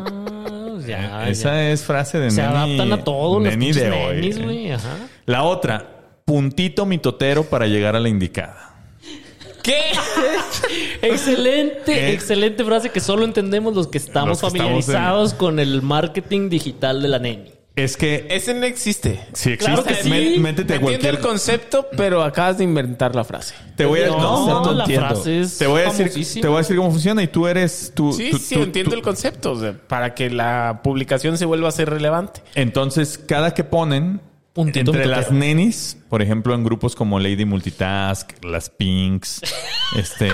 ya, 0.86 1.28
Esa 1.28 1.50
ya. 1.54 1.70
es 1.70 1.82
frase 1.84 2.18
de 2.20 2.30
Se 2.30 2.42
neni, 2.42 2.54
adaptan 2.54 2.92
a 2.92 3.02
todo 3.04 3.40
neni 3.40 3.72
de 3.72 3.90
hoy. 3.90 4.14
nenis, 4.20 4.36
eh. 4.38 4.72
Ajá. 4.74 4.96
La 5.26 5.42
otra, 5.42 5.84
puntito 6.24 6.86
mitotero 6.86 7.44
para 7.44 7.66
llegar 7.66 7.96
a 7.96 8.00
la 8.00 8.08
indicada. 8.08 8.74
¿Qué? 9.64 9.80
Excelente, 11.02 11.92
Eh. 12.10 12.12
excelente 12.12 12.64
frase 12.64 12.90
que 12.90 13.00
solo 13.00 13.24
entendemos 13.24 13.74
los 13.74 13.88
que 13.88 13.98
estamos 13.98 14.28
Los 14.28 14.40
que 14.40 14.46
estamos 14.58 14.62
familiarizados 14.86 15.34
con 15.34 15.58
el 15.58 15.82
marketing 15.82 16.48
digital 16.48 17.02
de 17.02 17.08
la 17.08 17.18
neni. 17.18 17.50
Es 17.76 17.98
que 17.98 18.26
Ese 18.30 18.54
no 18.54 18.64
existe. 18.64 19.20
si 19.34 19.50
existe, 19.50 19.56
Claro 19.58 19.84
que 19.84 19.94
sí. 19.96 20.08
mé- 20.08 20.38
métete 20.38 20.72
a 20.72 20.76
Entiendo 20.76 20.80
cualquier... 20.80 21.14
el 21.16 21.20
concepto, 21.20 21.86
pero 21.94 22.22
acabas 22.22 22.56
de 22.56 22.64
inventar 22.64 23.14
la 23.14 23.22
frase. 23.22 23.54
Te 23.76 23.84
voy 23.84 24.00
a, 24.00 24.06
No, 24.06 24.46
no, 24.46 24.64
no, 24.64 24.72
la 24.72 24.84
entiendo. 24.84 25.08
frase 25.08 25.40
es 25.40 25.58
te 25.58 25.66
voy 25.66 25.82
a 25.82 25.92
decir, 25.92 26.40
te 26.40 26.48
voy 26.48 26.56
a 26.56 26.58
decir 26.60 26.74
cómo 26.76 26.90
funciona 26.90 27.22
y 27.22 27.28
tú 27.28 27.46
eres 27.46 27.92
tú. 27.94 28.14
Sí, 28.14 28.30
tú- 28.30 28.38
sí, 28.38 28.54
tú- 28.54 28.62
entiendo 28.62 28.92
tú- 28.92 28.96
el 28.96 29.02
concepto. 29.02 29.52
o 29.52 29.60
sea, 29.60 29.74
para 29.74 30.14
que 30.14 30.30
la 30.30 30.80
publicación 30.82 31.36
se 31.36 31.44
vuelva 31.44 31.68
a 31.68 31.72
ser 31.72 31.90
relevante. 31.90 32.40
Entonces, 32.54 33.18
cada 33.18 33.52
que 33.52 33.62
ponen 33.62 34.22
Puntito 34.54 34.92
entre 34.92 35.04
las 35.06 35.30
nenis, 35.30 35.98
por 36.08 36.22
ejemplo, 36.22 36.54
en 36.54 36.64
grupos 36.64 36.96
como 36.96 37.20
Lady 37.20 37.44
Multitask, 37.44 38.42
las 38.42 38.70
Pinks, 38.70 39.42
este, 39.98 40.30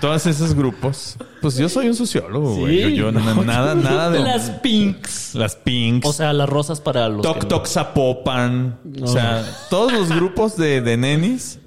todos 0.00 0.26
esos 0.26 0.54
grupos, 0.54 1.16
pues 1.42 1.56
yo 1.56 1.68
soy 1.68 1.88
un 1.88 1.94
sociólogo, 1.94 2.54
güey. 2.56 2.76
Sí, 2.84 2.96
yo, 2.96 3.06
yo 3.06 3.12
na- 3.12 3.34
nada, 3.44 3.74
nada 3.74 4.10
de 4.10 4.20
Las 4.20 4.50
pinks. 4.50 5.34
las 5.34 5.56
Pinks, 5.56 6.06
O 6.06 6.12
sea, 6.12 6.32
las 6.32 6.48
rosas 6.48 6.80
para 6.80 7.08
los. 7.08 7.22
Tok 7.22 7.38
que 7.44 7.46
no- 7.48 7.64
Zapopan, 7.66 8.78
o 9.02 9.06
sea, 9.06 9.44
todos 9.70 9.92
los 9.92 10.08
grupos 10.08 10.56
de, 10.56 10.80
de 10.80 10.96
nenis 10.96 11.58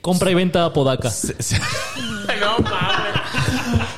Compra 0.00 0.30
y 0.30 0.34
venta 0.34 0.64
a 0.64 0.72
Podaca. 0.72 1.10
se- 1.10 1.40
se- 1.42 1.58
No 2.40 2.58
mames. 2.64 3.20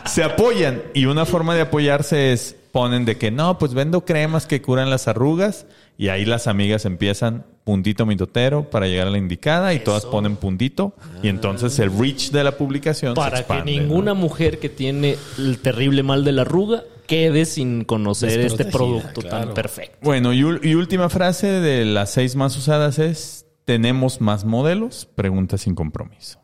se 0.06 0.24
apoyan 0.24 0.82
y 0.94 1.04
una 1.04 1.24
forma 1.24 1.54
de 1.54 1.60
apoyarse 1.62 2.32
es 2.32 2.56
ponen 2.72 3.04
de 3.04 3.16
que 3.18 3.30
no, 3.30 3.58
pues 3.58 3.74
vendo 3.74 4.04
cremas 4.04 4.46
que 4.46 4.60
curan 4.62 4.90
las 4.90 5.06
arrugas 5.06 5.66
y 5.98 6.08
ahí 6.08 6.24
las 6.24 6.46
amigas 6.46 6.84
empiezan 6.86 7.44
puntito 7.64 8.06
mitotero 8.06 8.68
para 8.68 8.86
llegar 8.86 9.06
a 9.06 9.10
la 9.10 9.18
indicada 9.18 9.72
y 9.74 9.80
todas 9.80 10.04
ponen 10.04 10.36
puntito 10.36 10.94
y 11.22 11.28
entonces 11.28 11.78
el 11.78 11.96
reach 11.96 12.30
de 12.30 12.44
la 12.44 12.56
publicación 12.56 13.14
se 13.14 13.20
Para 13.20 13.38
expande, 13.38 13.72
que 13.72 13.78
¿no? 13.78 13.82
ninguna 13.82 14.14
mujer 14.14 14.58
que 14.58 14.68
tiene 14.68 15.16
el 15.38 15.58
terrible 15.58 16.02
mal 16.02 16.24
de 16.24 16.32
la 16.32 16.42
arruga 16.42 16.82
quede 17.06 17.44
sin 17.44 17.84
conocer 17.84 18.40
este 18.40 18.64
producto 18.64 19.22
tan 19.22 19.54
perfecto. 19.54 19.98
Bueno, 20.02 20.32
y 20.32 20.74
última 20.74 21.08
frase 21.08 21.46
de 21.46 21.84
las 21.84 22.10
seis 22.10 22.36
más 22.36 22.56
usadas 22.56 22.98
es 22.98 23.46
¿tenemos 23.64 24.20
más 24.20 24.44
modelos? 24.44 25.08
Pregunta 25.14 25.58
sin 25.58 25.74
compromiso. 25.74 26.41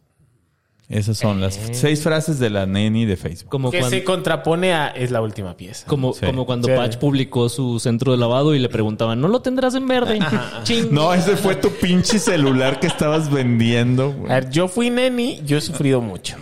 Esas 0.89 1.18
son 1.18 1.39
las 1.39 1.61
seis 1.72 2.03
frases 2.03 2.39
de 2.39 2.49
la 2.49 2.64
neni 2.64 3.05
de 3.05 3.18
Facebook. 3.18 3.51
Como, 3.51 3.70
Que 3.70 3.82
se 3.82 4.05
contrapone 4.05 4.72
a 4.72 4.89
es 4.89 5.11
la 5.11 5.20
última 5.20 5.55
pieza. 5.55 5.86
como, 5.86 6.14
Sí. 6.14 6.24
como 6.24 6.47
cuando 6.47 6.66
Sí. 6.68 6.74
Patch 6.74 6.97
publicó 6.97 7.51
su 7.51 7.78
centro 7.78 8.12
de 8.12 8.18
lavado 8.18 8.55
y 8.55 8.59
le 8.59 8.70
preguntaban, 8.70 9.20
¿no 9.20 9.28
lo 9.28 9.43
tendrás 9.43 9.74
en 9.74 9.86
verde? 9.86 10.18
Ching. 10.64 10.89
No, 10.91 11.12
ese 11.12 11.36
fue 11.36 11.57
tu 11.57 11.68
pinche 11.70 12.18
celular 12.18 12.80
que 12.80 12.86
estabas 12.86 13.30
vendiendo. 13.30 14.05
A 14.05 14.07
güey. 14.14 14.28
ver, 14.30 14.51
yo 14.51 14.66
fui 14.66 14.89
neni, 14.89 15.43
yo 15.45 15.59
he 15.59 15.61
sufrido 15.61 16.01
mucho. 16.01 16.36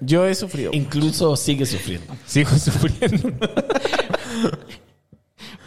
Yo 0.00 0.26
he 0.26 0.34
sufrido. 0.36 0.70
Incluso 0.72 1.34
sigue 1.34 1.66
sufriendo. 1.66 2.14
Sigo 2.26 2.50
sufriendo. 2.56 3.32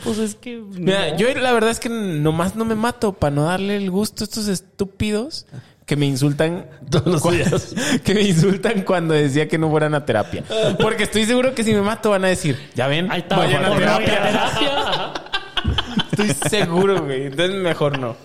Pues 0.03 0.19
es 0.19 0.35
que... 0.35 0.57
Mira, 0.57 1.11
no. 1.11 1.17
yo 1.17 1.33
la 1.35 1.51
verdad 1.51 1.71
es 1.71 1.79
que 1.79 1.89
nomás 1.89 2.55
no 2.55 2.63
me 2.63 2.75
mato 2.75 3.13
para 3.13 3.35
no 3.35 3.43
darle 3.45 3.75
el 3.77 3.89
gusto 3.91 4.23
a 4.23 4.25
estos 4.25 4.47
estúpidos 4.47 5.47
que 5.87 5.95
me 5.95 6.05
insultan 6.05 6.67
Todos 6.91 7.23
los 7.23 7.31
días. 7.31 7.73
que 8.03 8.13
me 8.13 8.21
insultan 8.21 8.81
cuando 8.83 9.13
decía 9.15 9.47
que 9.47 9.57
no 9.57 9.71
fueran 9.71 9.95
a 9.95 10.05
terapia. 10.05 10.43
Porque 10.79 11.03
estoy 11.03 11.25
seguro 11.25 11.55
que 11.55 11.63
si 11.63 11.73
me 11.73 11.81
mato 11.81 12.11
van 12.11 12.25
a 12.25 12.27
decir, 12.27 12.59
ya 12.75 12.87
ven, 12.87 13.09
Ahí 13.09 13.21
está, 13.21 13.37
vayan 13.37 13.65
a 13.65 13.75
terapia. 13.75 15.13
Estoy 16.11 16.49
seguro, 16.49 17.03
güey. 17.03 17.27
Entonces 17.27 17.55
mejor 17.55 17.97
no. 17.97 18.15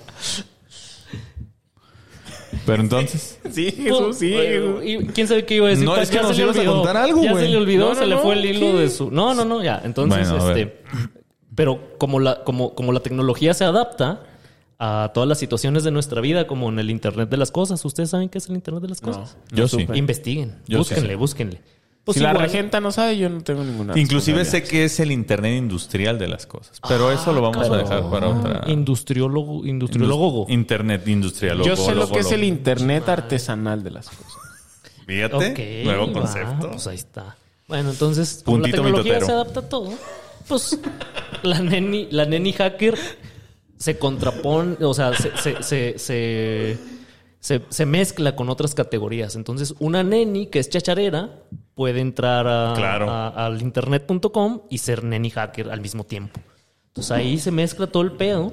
Pero 2.67 2.83
entonces, 2.83 3.39
Sí, 3.51 3.71
Jesús, 3.71 4.19
sí. 4.19 4.33
Bueno, 4.33 4.81
Jesús. 4.81 5.05
¿y 5.09 5.13
¿Quién 5.13 5.29
sabe 5.29 5.45
qué 5.45 5.55
iba 5.57 5.67
a 5.67 5.71
decir? 5.71 5.85
No, 5.85 5.97
Ya 5.97 6.03
es 6.03 6.11
que 6.11 6.17
se 6.17 6.23
nos 6.23 6.37
le 6.37 6.43
ibas 6.43 6.57
a 6.57 6.61
olvidó. 6.61 6.75
contar 6.75 6.97
algo, 6.97 7.23
Ya 7.23 7.35
se 7.35 7.49
le 7.49 7.57
olvidó, 7.57 7.85
No, 7.89 7.95
no, 7.95 8.01
se 8.01 8.07
le 8.07 8.15
no, 8.17 8.23
fue 8.23 8.35
el 8.35 8.45
hilo 8.45 8.73
¿qué? 8.73 8.79
de 8.79 8.91
su... 8.91 9.11
No, 9.11 9.35
no, 9.35 9.45
no, 9.45 9.63
ya. 9.63 9.81
Entonces, 9.85 10.29
Bueno, 10.31 10.51
este... 10.51 10.83
Pero 11.55 11.97
como 11.99 12.19
la, 12.19 12.43
como, 12.45 12.75
como 12.75 12.93
la 12.93 13.01
tecnología 13.01 13.55
se 13.55 13.65
adapta 13.65 14.23
a 14.85 15.13
todas 15.15 15.29
las 15.29 15.39
situaciones 15.39 15.85
de 15.85 15.93
nuestra 15.93 16.21
vida, 16.21 16.49
como 16.49 16.69
en 16.69 16.77
el 16.81 16.91
Internet 16.91 17.29
de 17.29 17.37
las 17.37 17.53
cosas. 17.53 17.85
¿Ustedes 17.85 18.11
saben 18.11 18.29
qué 18.29 18.39
es 18.39 18.49
el 18.49 18.57
Internet 18.57 18.83
de 18.83 18.89
las 18.89 19.01
cosas? 19.01 19.37
yo 19.53 19.69
sí. 19.69 19.81
supe. 19.81 19.97
Investiguen. 19.97 20.57
Yo 20.67 20.79
búsquenle, 20.79 21.11
sí. 21.11 21.15
búsquenle. 21.15 21.61
Pues 22.03 22.17
si 22.17 22.21
la 22.21 22.33
regenta 22.33 22.81
no 22.81 22.91
sabe, 22.91 23.17
yo 23.17 23.29
no 23.29 23.43
tengo 23.43 23.63
ninguna. 23.63 23.97
Inclusive 23.97 24.45
sé 24.45 24.65
que 24.65 24.83
es 24.85 24.99
el 24.99 25.13
Internet 25.13 25.57
industrial 25.57 26.19
de 26.19 26.27
las 26.27 26.47
cosas. 26.47 26.81
Pero 26.89 27.13
eso 27.13 27.33
lo 27.33 27.43
vamos 27.43 27.71
a 27.71 27.77
dejar 27.77 28.11
para 28.11 28.29
otra. 28.29 28.65
Industriólogo, 28.67 29.65
industriólogo. 29.65 30.47
Internet 30.49 31.07
industrial. 31.07 31.63
Yo 31.63 31.77
sé 31.77 31.95
lo 31.95 32.01
logo, 32.01 32.15
que 32.15 32.21
es 32.21 32.33
el 32.33 32.43
internet 32.43 33.09
artesanal 33.09 33.85
de 33.85 33.91
las 33.93 34.09
cosas. 34.09 34.33
Fíjate, 35.07 35.53
Ok, 35.53 35.85
nuevo 35.85 36.07
va, 36.09 36.13
concepto. 36.13 36.71
pues 36.71 36.87
ahí 36.89 36.97
está. 36.97 37.37
Bueno, 37.69 37.91
entonces, 37.91 38.43
como 38.45 38.59
Puntito 38.59 38.79
la 38.79 38.83
tecnología 38.83 39.15
mitotero. 39.15 39.27
se 39.27 39.33
adapta 39.33 39.61
a 39.61 39.69
todo, 39.69 39.93
pues 40.49 40.77
la 41.45 41.61
neni, 41.61 42.09
la 42.11 42.25
neni 42.25 42.53
hacker 42.53 42.99
se 43.83 43.99
contrapone, 43.99 44.77
o 44.85 44.95
sea, 44.95 45.13
se, 45.15 45.37
se, 45.63 45.99
se, 45.99 47.61
se, 47.69 47.87
mezcla 47.87 48.37
con 48.37 48.49
otras 48.49 48.75
categorías. 48.77 49.35
Entonces, 49.35 49.75
una 49.81 50.05
neni 50.05 50.47
que 50.47 50.61
es 50.61 50.69
chacharera 50.69 51.31
puede 51.75 52.01
entrar 52.01 52.47
a, 52.47 52.75
Claro. 52.77 53.11
a- 53.11 53.29
al 53.47 53.61
internet.com 53.61 54.61
y 54.71 54.79
ser 54.79 55.03
neni 55.03 55.31
hacker 55.31 55.69
al 55.71 55.81
mismo 55.81 56.05
tiempo. 56.05 56.39
Entonces 56.89 57.11
ahí 57.11 57.39
se 57.39 57.51
mezcla 57.51 57.87
todo 57.89 58.03
el 58.05 58.13
pedo 58.13 58.53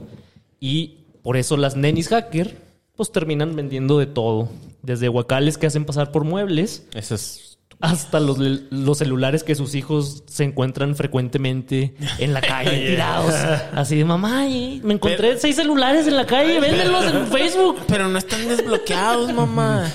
y 0.59 1.05
por 1.21 1.37
eso 1.37 1.57
las 1.57 1.75
nenis 1.75 2.07
hacker 2.07 2.57
pues 2.95 3.11
terminan 3.11 3.55
vendiendo 3.55 3.99
de 3.99 4.07
todo. 4.07 4.49
Desde 4.81 5.09
guacales 5.09 5.57
que 5.57 5.67
hacen 5.67 5.85
pasar 5.85 6.11
por 6.11 6.23
muebles 6.23 6.87
Eso 6.93 7.15
es. 7.15 7.48
Hasta 7.81 8.19
los, 8.19 8.37
los 8.39 8.97
celulares 8.97 9.43
que 9.43 9.55
sus 9.55 9.73
hijos 9.75 10.23
se 10.27 10.43
encuentran 10.43 10.95
frecuentemente 10.95 11.93
en 12.17 12.33
la 12.33 12.41
calle 12.41 12.77
tirados. 12.89 13.33
Así 13.73 13.95
de 13.97 14.05
mamá, 14.05 14.47
y 14.47 14.81
me 14.83 14.93
encontré 14.95 15.37
seis 15.37 15.55
celulares 15.55 16.07
en 16.07 16.15
la 16.15 16.25
calle, 16.25 16.59
véndelos 16.59 17.05
en 17.13 17.27
Facebook. 17.27 17.77
Pero 17.87 18.07
no 18.09 18.17
están 18.17 18.47
desbloqueados, 18.47 19.31
mamá. 19.33 19.85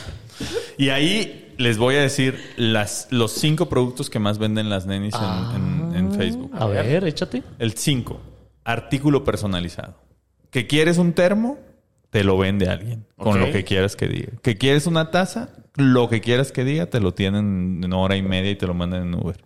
Y 0.78 0.88
ahí 0.88 1.54
les 1.58 1.78
voy 1.78 1.94
a 1.96 2.00
decir 2.00 2.40
las, 2.56 3.06
los 3.10 3.32
cinco 3.32 3.68
productos 3.68 4.10
que 4.10 4.18
más 4.18 4.38
venden 4.38 4.68
las 4.70 4.86
nenis 4.86 5.14
en, 5.14 5.56
en- 5.56 5.96
en 5.96 6.14
Facebook. 6.14 6.50
A 6.58 6.66
ver, 6.66 7.04
échate. 7.06 7.42
El 7.58 7.74
5, 7.74 8.20
artículo 8.64 9.22
personalizado. 9.24 9.94
¿Que 10.50 10.66
quieres 10.66 10.98
un 10.98 11.12
termo? 11.12 11.58
Te 12.10 12.24
lo 12.24 12.38
vende 12.38 12.68
alguien 12.68 13.06
con 13.16 13.40
lo 13.40 13.50
que 13.50 13.64
quieras 13.64 13.94
que 13.96 14.06
diga. 14.08 14.32
¿Que 14.42 14.56
quieres 14.56 14.86
una 14.86 15.10
taza? 15.10 15.50
Lo 15.76 16.08
que 16.08 16.20
quieras 16.20 16.52
que 16.52 16.64
diga, 16.64 16.86
te 16.86 17.00
lo 17.00 17.14
tienen 17.14 17.80
en 17.82 17.92
hora 17.92 18.16
y 18.16 18.22
media 18.22 18.50
y 18.50 18.56
te 18.56 18.66
lo 18.66 18.74
mandan 18.74 19.02
en 19.08 19.14
Uber. 19.14 19.36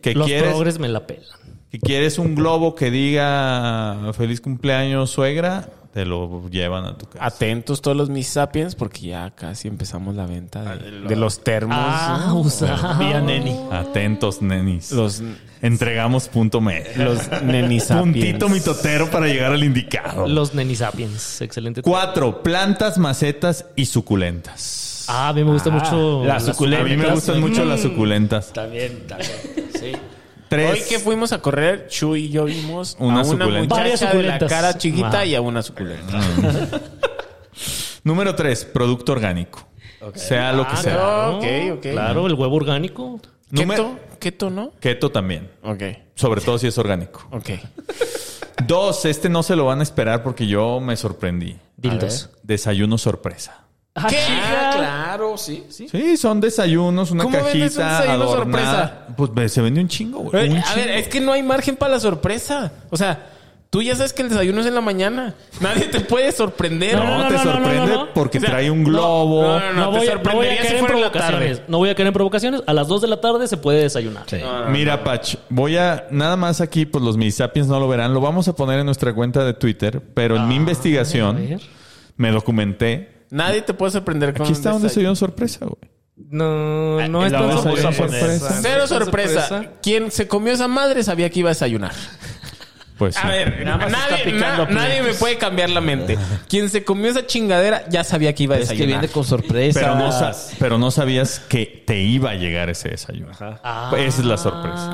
¿Que 0.00 0.14
Los 0.14 0.26
quieres, 0.26 0.50
progres 0.50 0.78
me 0.78 0.88
la 0.88 1.06
pelan. 1.06 1.24
que 1.70 1.78
quieres 1.78 2.18
un 2.18 2.34
globo 2.34 2.74
que 2.74 2.90
diga 2.90 4.12
feliz 4.14 4.40
cumpleaños 4.40 5.10
suegra? 5.10 5.68
Te 5.92 6.06
lo 6.06 6.48
llevan 6.48 6.86
a 6.86 6.96
tu 6.96 7.04
casa. 7.06 7.22
Atentos 7.26 7.82
todos 7.82 7.94
los 7.94 8.08
mis 8.08 8.26
sapiens 8.26 8.74
porque 8.74 9.08
ya 9.08 9.30
casi 9.32 9.68
empezamos 9.68 10.14
la 10.16 10.24
venta 10.24 10.74
de, 10.76 11.02
de 11.02 11.16
los 11.16 11.44
termos. 11.44 11.76
Ah, 11.78 12.32
usaba. 12.34 12.94
Vía 12.98 13.20
neni. 13.20 13.54
Atentos, 13.70 14.40
nenis. 14.40 14.90
Los, 14.92 15.22
Entregamos 15.60 16.28
punto 16.28 16.60
medio. 16.62 16.88
los 16.96 17.30
nenisapiens. 17.42 18.02
Puntito 18.14 18.48
mitotero 18.48 19.10
para 19.10 19.26
llegar 19.26 19.52
al 19.52 19.62
indicado. 19.62 20.26
Los 20.26 20.54
nenisapiens. 20.54 21.42
Excelente. 21.42 21.82
Cuatro, 21.82 22.42
plantas, 22.42 22.96
macetas 22.96 23.66
y 23.76 23.84
suculentas. 23.84 24.81
Ah, 25.08 25.28
a 25.28 25.32
mí 25.32 25.44
me 25.44 25.52
gusta 25.52 25.70
mucho 25.70 26.24
las 26.24 26.48
A 26.48 26.52
suculentas. 26.52 26.88
mí 26.88 26.96
me 26.96 27.10
gustan 27.10 27.40
mucho 27.40 27.64
Mm. 27.64 27.68
las 27.68 27.80
suculentas. 27.82 28.52
También, 28.52 29.06
también. 29.06 29.32
Sí. 29.78 29.92
Tres. 30.48 30.70
Hoy 30.70 30.80
que 30.88 30.98
fuimos 30.98 31.32
a 31.32 31.38
correr, 31.40 31.86
Chu 31.88 32.14
y 32.16 32.28
yo 32.28 32.44
vimos 32.44 32.96
Una 32.98 33.20
a 33.20 33.22
una 33.22 33.24
suculenta. 33.24 33.74
Varias 33.74 34.00
muchacha 34.02 34.16
de 34.16 34.22
la 34.22 34.32
suculentas. 34.38 34.50
cara 34.50 34.78
chiquita 34.78 35.18
Ah. 35.20 35.24
y 35.26 35.34
a 35.34 35.40
una 35.40 35.62
suculenta. 35.62 36.20
Número 38.04 38.34
tres, 38.34 38.64
producto 38.64 39.12
orgánico. 39.12 39.66
Sea 40.14 40.52
lo 40.52 40.64
que 40.66 40.72
Ah, 40.72 40.76
sea. 40.76 40.92
claro. 40.94 41.36
Ok, 41.38 41.44
ok. 41.74 41.82
Claro, 41.92 42.26
el 42.26 42.34
huevo 42.34 42.56
orgánico. 42.56 43.20
Número- 43.50 43.94
¿Keto? 43.94 44.18
¿Keto 44.18 44.50
no? 44.50 44.72
Keto 44.80 45.10
también. 45.10 45.50
Ok, 45.62 45.82
Sobre 46.14 46.40
todo 46.40 46.58
si 46.58 46.66
es 46.66 46.76
orgánico. 46.78 47.26
ok. 47.30 47.50
Dos, 48.66 49.04
este 49.04 49.28
no 49.28 49.42
se 49.42 49.56
lo 49.56 49.64
van 49.66 49.80
a 49.80 49.82
esperar 49.82 50.22
porque 50.22 50.46
yo 50.46 50.80
me 50.80 50.96
sorprendí. 50.96 51.56
Dildos. 51.76 52.30
Desayuno 52.42 52.98
sorpresa. 52.98 53.64
Ah, 53.94 54.06
¿Qué? 54.08 54.16
Ah, 54.18 54.72
claro, 54.74 55.36
sí, 55.36 55.66
sí. 55.68 55.86
Sí, 55.90 56.16
son 56.16 56.40
desayunos, 56.40 57.10
una 57.10 57.24
¿Cómo 57.24 57.36
vendes 57.36 57.76
un 57.76 57.82
cajita 57.82 58.00
desayuno 58.00 58.24
adornada. 58.24 59.06
Pues 59.16 59.34
ve- 59.34 59.48
se 59.50 59.60
vende 59.60 59.80
un 59.82 59.88
chingo, 59.88 60.20
güey. 60.20 60.46
Eh, 60.46 60.50
Un 60.50 60.56
a 60.58 60.62
chingo. 60.62 60.76
ver, 60.76 60.88
es 60.98 61.08
que 61.08 61.20
no 61.20 61.32
hay 61.32 61.42
margen 61.42 61.76
para 61.76 61.92
la 61.92 62.00
sorpresa. 62.00 62.72
O 62.88 62.96
sea, 62.96 63.28
tú 63.68 63.82
ya 63.82 63.94
sabes 63.94 64.14
que 64.14 64.22
el 64.22 64.30
desayuno 64.30 64.62
es 64.62 64.66
en 64.66 64.74
la 64.74 64.80
mañana. 64.80 65.34
Nadie 65.60 65.84
te 65.88 66.00
puede 66.00 66.32
sorprender. 66.32 66.96
No, 66.96 67.18
no, 67.18 67.28
te 67.28 67.34
no, 67.34 67.42
sorprende 67.42 67.76
no, 67.78 68.04
no. 68.06 68.14
porque 68.14 68.38
O 68.38 68.40
sea, 68.40 68.48
trae 68.50 68.70
un 68.70 68.82
globo. 68.82 69.42
no, 69.42 69.60
no, 69.60 69.72
No, 69.72 69.90
te 69.92 69.98
voy, 69.98 70.08
a- 70.08 70.14
no 70.14 70.32
voy 70.36 70.46
a 70.46 70.56
caer 70.62 70.76
en 70.76 70.86
provocaciones. 70.86 71.62
No 71.68 71.76
voy 71.76 71.90
a 71.90 71.94
caer 71.94 72.06
en 72.06 72.14
provocaciones. 72.14 72.62
A 72.66 72.72
las 72.72 72.88
2 72.88 73.02
de 73.02 73.08
la 73.08 73.20
tarde 73.20 73.46
se 73.46 73.58
puede 73.58 73.82
desayunar. 73.82 74.24
Mira, 74.70 75.04
Pach, 75.04 75.34
voy 75.50 75.76
a 75.76 76.06
nada 76.10 76.36
más 76.36 76.62
aquí, 76.62 76.86
pues 76.86 77.04
los 77.04 77.16
Sapiens 77.34 77.68
no 77.68 77.78
lo 77.78 77.88
verán. 77.88 78.14
Lo 78.14 78.22
vamos 78.22 78.48
a 78.48 78.54
poner 78.56 78.78
en 78.78 78.86
nuestra 78.86 79.12
cuenta 79.12 79.44
de 79.44 79.52
Twitter, 79.52 80.00
pero 80.14 80.36
en 80.36 80.48
mi 80.48 80.54
a 80.54 80.56
investigación 80.56 81.36
ver. 81.36 81.60
me 82.16 82.30
documenté. 82.30 83.12
Nadie 83.32 83.62
te 83.62 83.72
puede 83.74 83.92
sorprender 83.92 84.32
con 84.34 84.42
Aquí 84.42 84.52
está 84.52 84.74
un 84.74 84.82
desayuno. 84.82 84.88
desayuno 84.88 85.16
sorpresa, 85.16 85.58
güey. 85.64 85.90
No, 86.28 87.08
no 87.08 87.24
es 87.26 87.32
tan 87.32 87.50
sorpresa. 87.50 87.90
poner. 87.92 88.38
Cero 88.60 88.86
sorpresa. 88.86 89.64
Quien 89.82 90.10
se 90.10 90.28
comió 90.28 90.52
esa 90.52 90.68
madre 90.68 91.02
sabía 91.02 91.30
que 91.30 91.40
iba 91.40 91.48
a 91.48 91.54
desayunar. 91.54 91.92
Pues 92.98 93.14
sí. 93.16 93.20
A 93.24 93.28
ver, 93.30 93.64
Nada 93.64 93.78
más 93.78 93.90
nadie, 93.90 94.16
está 94.16 94.24
picando 94.30 94.66
na- 94.66 94.72
nadie 94.82 95.02
me 95.02 95.14
puede 95.14 95.36
cambiar 95.38 95.70
la 95.70 95.80
mente. 95.80 96.16
Quien 96.48 96.68
se 96.68 96.84
comió 96.84 97.10
esa 97.10 97.26
chingadera 97.26 97.84
ya 97.88 98.04
sabía 98.04 98.34
que 98.34 98.42
iba 98.44 98.54
a 98.54 98.58
Es 98.58 98.68
que 98.68 98.74
desayunar. 98.74 99.00
viene 99.00 99.12
con 99.12 99.24
sorpresa. 99.24 99.80
pero, 99.80 99.94
no 99.96 100.10
pero 100.60 100.78
no 100.78 100.90
sabías 100.90 101.40
que 101.48 101.82
te 101.86 101.98
iba 102.00 102.30
a 102.30 102.34
llegar 102.34 102.68
ese 102.68 102.90
desayuno. 102.90 103.32
Ah. 103.40 103.88
Pues 103.90 104.02
Esa 104.08 104.20
es 104.20 104.26
la 104.26 104.36
sorpresa. 104.36 104.88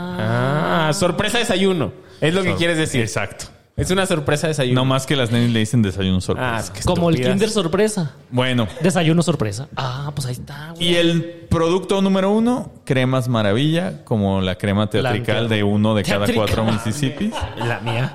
Ah, 0.89 0.93
sorpresa 0.95 1.39
desayuno. 1.39 1.93
Es 2.21 2.33
lo 2.33 2.43
que 2.45 2.55
quieres 2.55 2.79
decir. 2.79 3.01
Exacto. 3.03 3.47
Es 3.79 3.91
una 3.93 4.05
sorpresa 4.07 4.49
desayuno. 4.49 4.81
No 4.81 4.85
más 4.85 5.07
que 5.07 5.15
las 5.17 5.31
nenis 5.31 5.53
le 5.53 5.61
dicen 5.61 5.81
desayuno 5.83 6.21
sorpresa. 6.21 6.57
Ah, 6.57 6.61
es 6.61 6.71
que 6.71 6.83
Como 6.83 7.09
el 7.09 7.15
estúpidas. 7.15 7.33
Kinder 7.33 7.51
sorpresa. 7.51 8.15
Bueno, 8.31 8.67
Desayuno 8.83 9.23
sorpresa. 9.23 9.69
Ah, 9.77 10.11
pues 10.15 10.27
ahí 10.27 10.33
está. 10.33 10.73
güey. 10.75 10.89
y 10.89 10.95
el 10.97 11.47
producto 11.49 12.03
número 12.03 12.31
uno, 12.33 12.73
cremas 12.85 13.29
maravilla, 13.29 14.05
como 14.05 14.41
la 14.41 14.57
crema 14.57 14.91
teatrical 14.91 15.49
de 15.49 15.63
uno 15.63 15.95
de 15.95 16.03
cada 16.03 16.27
Teatrical. 16.27 16.57
cuatro 16.57 16.65
Mississippi. 16.73 17.31
La 17.59 17.79
mía. 17.81 18.15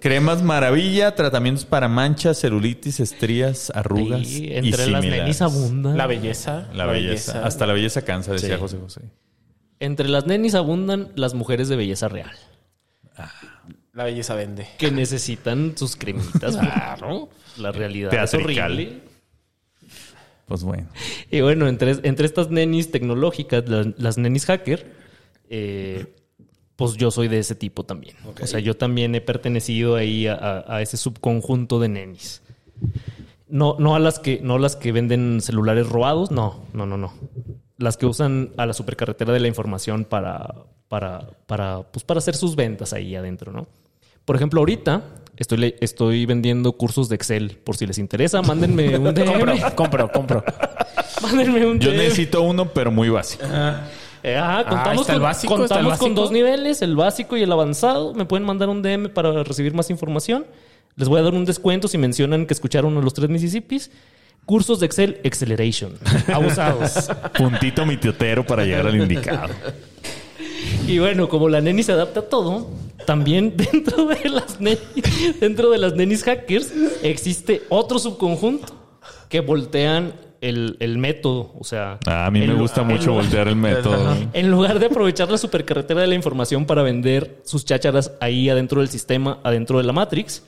Cremas 0.00 0.42
maravilla, 0.42 1.14
tratamientos 1.14 1.64
para 1.66 1.86
manchas, 1.88 2.38
celulitis, 2.40 2.98
estrías, 3.00 3.70
arrugas 3.74 4.26
Sí, 4.26 4.46
y 4.46 4.54
entre 4.54 4.70
las 4.70 5.00
similares. 5.02 5.18
nenis 5.20 5.42
abundan. 5.42 5.96
La 5.98 6.06
belleza. 6.06 6.66
La 6.72 6.86
belleza. 6.86 7.44
Hasta 7.44 7.66
la 7.66 7.74
belleza 7.74 8.02
cansa, 8.02 8.32
decía 8.32 8.54
Sí. 8.54 8.60
José 8.60 8.78
José. 8.78 9.00
Entre 9.80 10.08
las 10.08 10.26
nenis 10.26 10.54
abundan 10.54 11.08
las 11.14 11.34
mujeres 11.34 11.68
de 11.68 11.76
belleza 11.76 12.08
real. 12.08 12.30
La 13.98 14.04
belleza 14.04 14.34
vende. 14.36 14.68
Que 14.78 14.92
necesitan 14.92 15.76
sus 15.76 15.96
cremitas. 15.96 16.56
claro. 16.60 17.28
La 17.56 17.72
realidad 17.72 18.10
Teatrical. 18.10 18.48
es 18.78 18.86
horrible. 18.86 19.02
Pues 20.46 20.62
bueno. 20.62 20.86
Y 21.32 21.40
bueno, 21.40 21.66
entre, 21.66 21.90
entre 22.04 22.24
estas 22.26 22.48
nenis 22.48 22.92
tecnológicas, 22.92 23.68
las, 23.68 23.86
las 23.98 24.16
nenis 24.16 24.46
hacker, 24.46 24.86
eh, 25.50 26.14
pues 26.76 26.94
yo 26.94 27.10
soy 27.10 27.26
de 27.26 27.40
ese 27.40 27.56
tipo 27.56 27.84
también. 27.84 28.14
O 28.40 28.46
sea, 28.46 28.60
yo 28.60 28.76
también 28.76 29.16
he 29.16 29.20
pertenecido 29.20 29.96
ahí 29.96 30.28
a, 30.28 30.34
a- 30.34 30.76
a 30.76 30.80
ese 30.82 30.96
subconjunto 30.96 31.80
de 31.80 31.88
nenis. 31.88 32.40
No, 33.48 33.74
no 33.80 33.96
a 33.96 33.98
las 33.98 34.20
que, 34.20 34.40
no 34.42 34.58
las 34.58 34.76
que 34.76 34.92
venden 34.92 35.40
celulares 35.40 35.88
robados, 35.88 36.30
no, 36.30 36.62
no, 36.72 36.86
no, 36.86 36.96
no. 36.96 37.12
Las 37.78 37.96
que 37.96 38.06
usan 38.06 38.50
a 38.56 38.64
la 38.64 38.74
supercarretera 38.74 39.32
de 39.32 39.40
la 39.40 39.48
información 39.48 40.04
para, 40.04 40.54
para, 40.88 41.30
para, 41.46 41.82
pues 41.82 42.04
para 42.04 42.18
hacer 42.18 42.36
sus 42.36 42.54
ventas 42.54 42.92
ahí 42.92 43.16
adentro, 43.16 43.50
¿no? 43.52 43.66
Por 44.28 44.36
ejemplo, 44.36 44.60
ahorita 44.60 45.00
estoy, 45.38 45.74
estoy 45.80 46.26
vendiendo 46.26 46.72
cursos 46.74 47.08
de 47.08 47.14
Excel. 47.14 47.56
Por 47.64 47.78
si 47.78 47.86
les 47.86 47.96
interesa, 47.96 48.42
mándenme 48.42 48.98
un 48.98 49.04
DM. 49.14 49.74
Compro, 49.74 49.74
compro, 49.74 50.12
compro. 50.12 50.44
Mándenme 51.22 51.64
un 51.64 51.80
Yo 51.80 51.92
DM. 51.92 51.96
necesito 51.96 52.42
uno, 52.42 52.68
pero 52.68 52.90
muy 52.90 53.08
básico. 53.08 53.46
Eh, 54.22 54.36
ajá, 54.36 54.68
contamos, 54.68 55.00
está 55.00 55.14
el 55.14 55.18
con, 55.20 55.22
básico, 55.22 55.56
contamos 55.56 55.96
con 55.98 56.14
dos 56.14 56.30
niveles, 56.30 56.82
el 56.82 56.94
básico 56.94 57.38
y 57.38 57.42
el 57.42 57.50
avanzado. 57.50 58.12
Me 58.12 58.26
pueden 58.26 58.44
mandar 58.44 58.68
un 58.68 58.82
DM 58.82 59.08
para 59.08 59.42
recibir 59.44 59.72
más 59.72 59.88
información. 59.88 60.44
Les 60.96 61.08
voy 61.08 61.20
a 61.20 61.22
dar 61.22 61.32
un 61.32 61.46
descuento 61.46 61.88
si 61.88 61.96
mencionan 61.96 62.44
que 62.44 62.52
escucharon 62.52 62.98
a 62.98 63.00
los 63.00 63.14
tres 63.14 63.30
Mississippis. 63.30 63.90
Cursos 64.44 64.78
de 64.80 64.84
Excel 64.84 65.22
Acceleration. 65.24 65.94
Abusados. 66.34 67.08
Puntito 67.34 67.86
mitiotero 67.86 68.44
para 68.44 68.66
llegar 68.66 68.88
al 68.88 68.96
indicado. 68.96 69.54
Y 70.88 70.98
bueno, 70.98 71.28
como 71.28 71.50
la 71.50 71.60
neni 71.60 71.82
se 71.82 71.92
adapta 71.92 72.20
a 72.20 72.22
todo, 72.30 72.66
también 73.04 73.54
dentro 73.72 74.06
de 74.06 74.28
las 74.30 74.58
nenis, 74.58 75.38
dentro 75.38 75.70
de 75.70 75.76
las 75.76 75.94
nenis 75.94 76.24
hackers 76.24 76.72
existe 77.02 77.62
otro 77.68 77.98
subconjunto 77.98 78.74
que 79.28 79.40
voltean 79.40 80.14
el, 80.40 80.78
el 80.80 80.96
método. 80.96 81.52
O 81.58 81.64
sea, 81.64 81.98
Ah, 82.06 82.24
a 82.24 82.30
mí 82.30 82.40
me 82.40 82.54
gusta 82.54 82.82
mucho 82.84 83.12
voltear 83.12 83.48
el 83.48 83.56
método. 83.56 84.16
En 84.32 84.50
lugar 84.50 84.78
de 84.78 84.86
aprovechar 84.86 85.30
la 85.30 85.36
supercarretera 85.36 86.00
de 86.00 86.06
la 86.06 86.14
información 86.14 86.64
para 86.64 86.82
vender 86.82 87.42
sus 87.44 87.66
chácharas 87.66 88.12
ahí 88.20 88.48
adentro 88.48 88.80
del 88.80 88.88
sistema, 88.88 89.40
adentro 89.44 89.76
de 89.76 89.84
la 89.84 89.92
Matrix, 89.92 90.42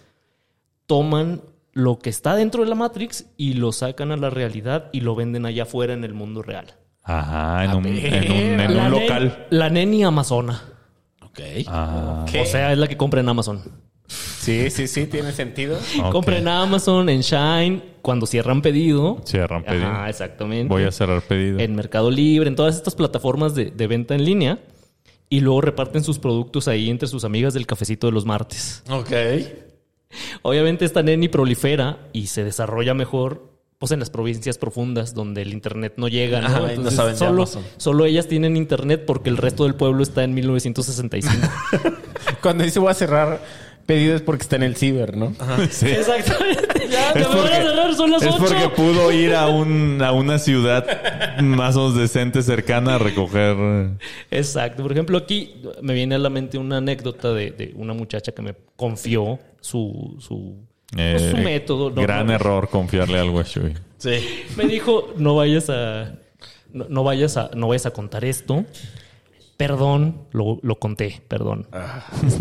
toman 0.86 1.42
lo 1.72 1.98
que 1.98 2.08
está 2.08 2.34
dentro 2.34 2.64
de 2.64 2.70
la 2.70 2.76
Matrix 2.76 3.26
y 3.36 3.54
lo 3.54 3.72
sacan 3.72 4.10
a 4.10 4.16
la 4.16 4.30
realidad 4.30 4.88
y 4.92 5.02
lo 5.02 5.14
venden 5.14 5.44
allá 5.44 5.64
afuera 5.64 5.92
en 5.92 6.02
el 6.02 6.14
mundo 6.14 6.40
real. 6.42 6.76
Ajá, 7.02 7.64
en 7.64 7.74
un, 7.74 7.86
en 7.86 8.32
un, 8.32 8.60
en 8.60 8.90
local. 8.90 9.46
La 9.50 9.70
neni 9.70 10.04
amazona. 10.04 10.62
Ok. 11.22 11.40
Ah, 11.66 12.24
O 12.28 12.44
sea, 12.46 12.72
es 12.72 12.78
la 12.78 12.86
que 12.88 12.96
compra 12.96 13.20
en 13.20 13.28
Amazon. 13.28 13.62
Sí, 14.06 14.70
sí, 14.70 14.88
sí, 14.88 15.06
tiene 15.06 15.32
sentido. 15.32 15.78
ok. 16.02 16.12
Compra 16.12 16.38
en 16.38 16.48
Amazon, 16.48 17.08
en 17.08 17.20
Shine, 17.20 17.82
cuando 18.02 18.26
cierran 18.26 18.62
pedido. 18.62 19.20
Cierran 19.24 19.62
pedido. 19.64 19.86
Ajá, 19.86 20.08
exactamente. 20.08 20.68
Voy 20.68 20.84
a 20.84 20.90
cerrar 20.92 21.22
pedido. 21.22 21.58
En 21.60 21.74
Mercado 21.74 22.10
Libre, 22.10 22.48
en 22.48 22.56
todas 22.56 22.76
estas 22.76 22.94
plataformas 22.94 23.54
de, 23.54 23.70
de 23.70 23.86
venta 23.86 24.14
en 24.14 24.24
línea. 24.24 24.58
Y 25.28 25.40
luego 25.40 25.60
reparten 25.60 26.02
sus 26.02 26.18
productos 26.18 26.66
ahí 26.66 26.90
entre 26.90 27.06
sus 27.06 27.24
amigas 27.24 27.54
del 27.54 27.66
cafecito 27.66 28.08
de 28.08 28.12
los 28.12 28.26
martes. 28.26 28.82
Ok. 28.90 29.12
Obviamente 30.42 30.84
esta 30.84 31.04
neni 31.04 31.28
prolifera 31.28 32.08
y 32.12 32.26
se 32.26 32.42
desarrolla 32.42 32.94
mejor 32.94 33.48
pues 33.80 33.92
en 33.92 33.98
las 33.98 34.10
provincias 34.10 34.58
profundas 34.58 35.14
donde 35.14 35.40
el 35.40 35.54
internet 35.54 35.94
no 35.96 36.06
llega, 36.06 36.42
¿no? 36.42 36.48
Ajá, 36.48 36.60
no 36.76 36.90
saben 36.90 37.16
solo, 37.16 37.46
solo 37.78 38.04
ellas 38.04 38.28
tienen 38.28 38.58
internet 38.58 39.04
porque 39.06 39.30
el 39.30 39.38
resto 39.38 39.64
del 39.64 39.74
pueblo 39.74 40.02
está 40.02 40.22
en 40.22 40.34
1965. 40.34 41.34
Cuando 42.42 42.62
dice 42.62 42.78
voy 42.78 42.90
a 42.90 42.94
cerrar 42.94 43.40
pedidos 43.86 44.20
porque 44.20 44.42
está 44.42 44.56
en 44.56 44.64
el 44.64 44.76
ciber, 44.76 45.16
¿no? 45.16 45.32
Sí. 45.70 45.86
Exactamente. 45.88 46.88
Ya, 46.90 47.08
Es 47.12 47.14
me 47.16 47.22
van 47.22 47.32
a 47.32 47.36
porque- 47.40 47.56
cerrar, 47.56 47.94
son 47.94 48.10
las 48.10 48.22
Es 48.22 48.34
porque 48.34 48.64
8. 48.66 48.74
pudo 48.74 49.12
ir 49.12 49.34
a, 49.34 49.48
un, 49.48 50.02
a 50.04 50.12
una 50.12 50.38
ciudad 50.38 50.84
más 51.40 51.74
o 51.76 51.84
menos 51.88 51.96
decente, 51.96 52.42
cercana 52.42 52.96
a 52.96 52.98
recoger. 52.98 53.56
Exacto. 54.30 54.82
Por 54.82 54.92
ejemplo, 54.92 55.16
aquí 55.16 55.54
me 55.80 55.94
viene 55.94 56.16
a 56.16 56.18
la 56.18 56.28
mente 56.28 56.58
una 56.58 56.76
anécdota 56.76 57.32
de, 57.32 57.50
de 57.52 57.72
una 57.76 57.94
muchacha 57.94 58.32
que 58.32 58.42
me 58.42 58.54
confió 58.76 59.38
su, 59.62 60.16
su, 60.20 60.56
pues, 60.92 61.22
su 61.22 61.36
eh, 61.36 61.42
método. 61.42 61.90
¿no? 61.90 62.02
Gran 62.02 62.26
No, 62.26 62.32
error 62.34 62.68
confiarle 62.68 63.18
algo 63.18 63.40
a 63.40 63.42
Shui. 63.44 63.74
Sí. 63.98 64.44
Me 64.56 64.64
dijo, 64.66 65.12
no 65.16 65.34
vayas 65.34 65.70
a... 65.70 66.14
No, 66.72 66.86
no 66.88 67.04
vayas 67.04 67.36
a, 67.36 67.50
no 67.54 67.68
vayas 67.68 67.86
a 67.86 67.90
contar 67.90 68.24
esto. 68.24 68.64
Perdón, 69.56 70.22
lo, 70.32 70.58
lo 70.62 70.78
conté, 70.78 71.20
perdón. 71.28 71.66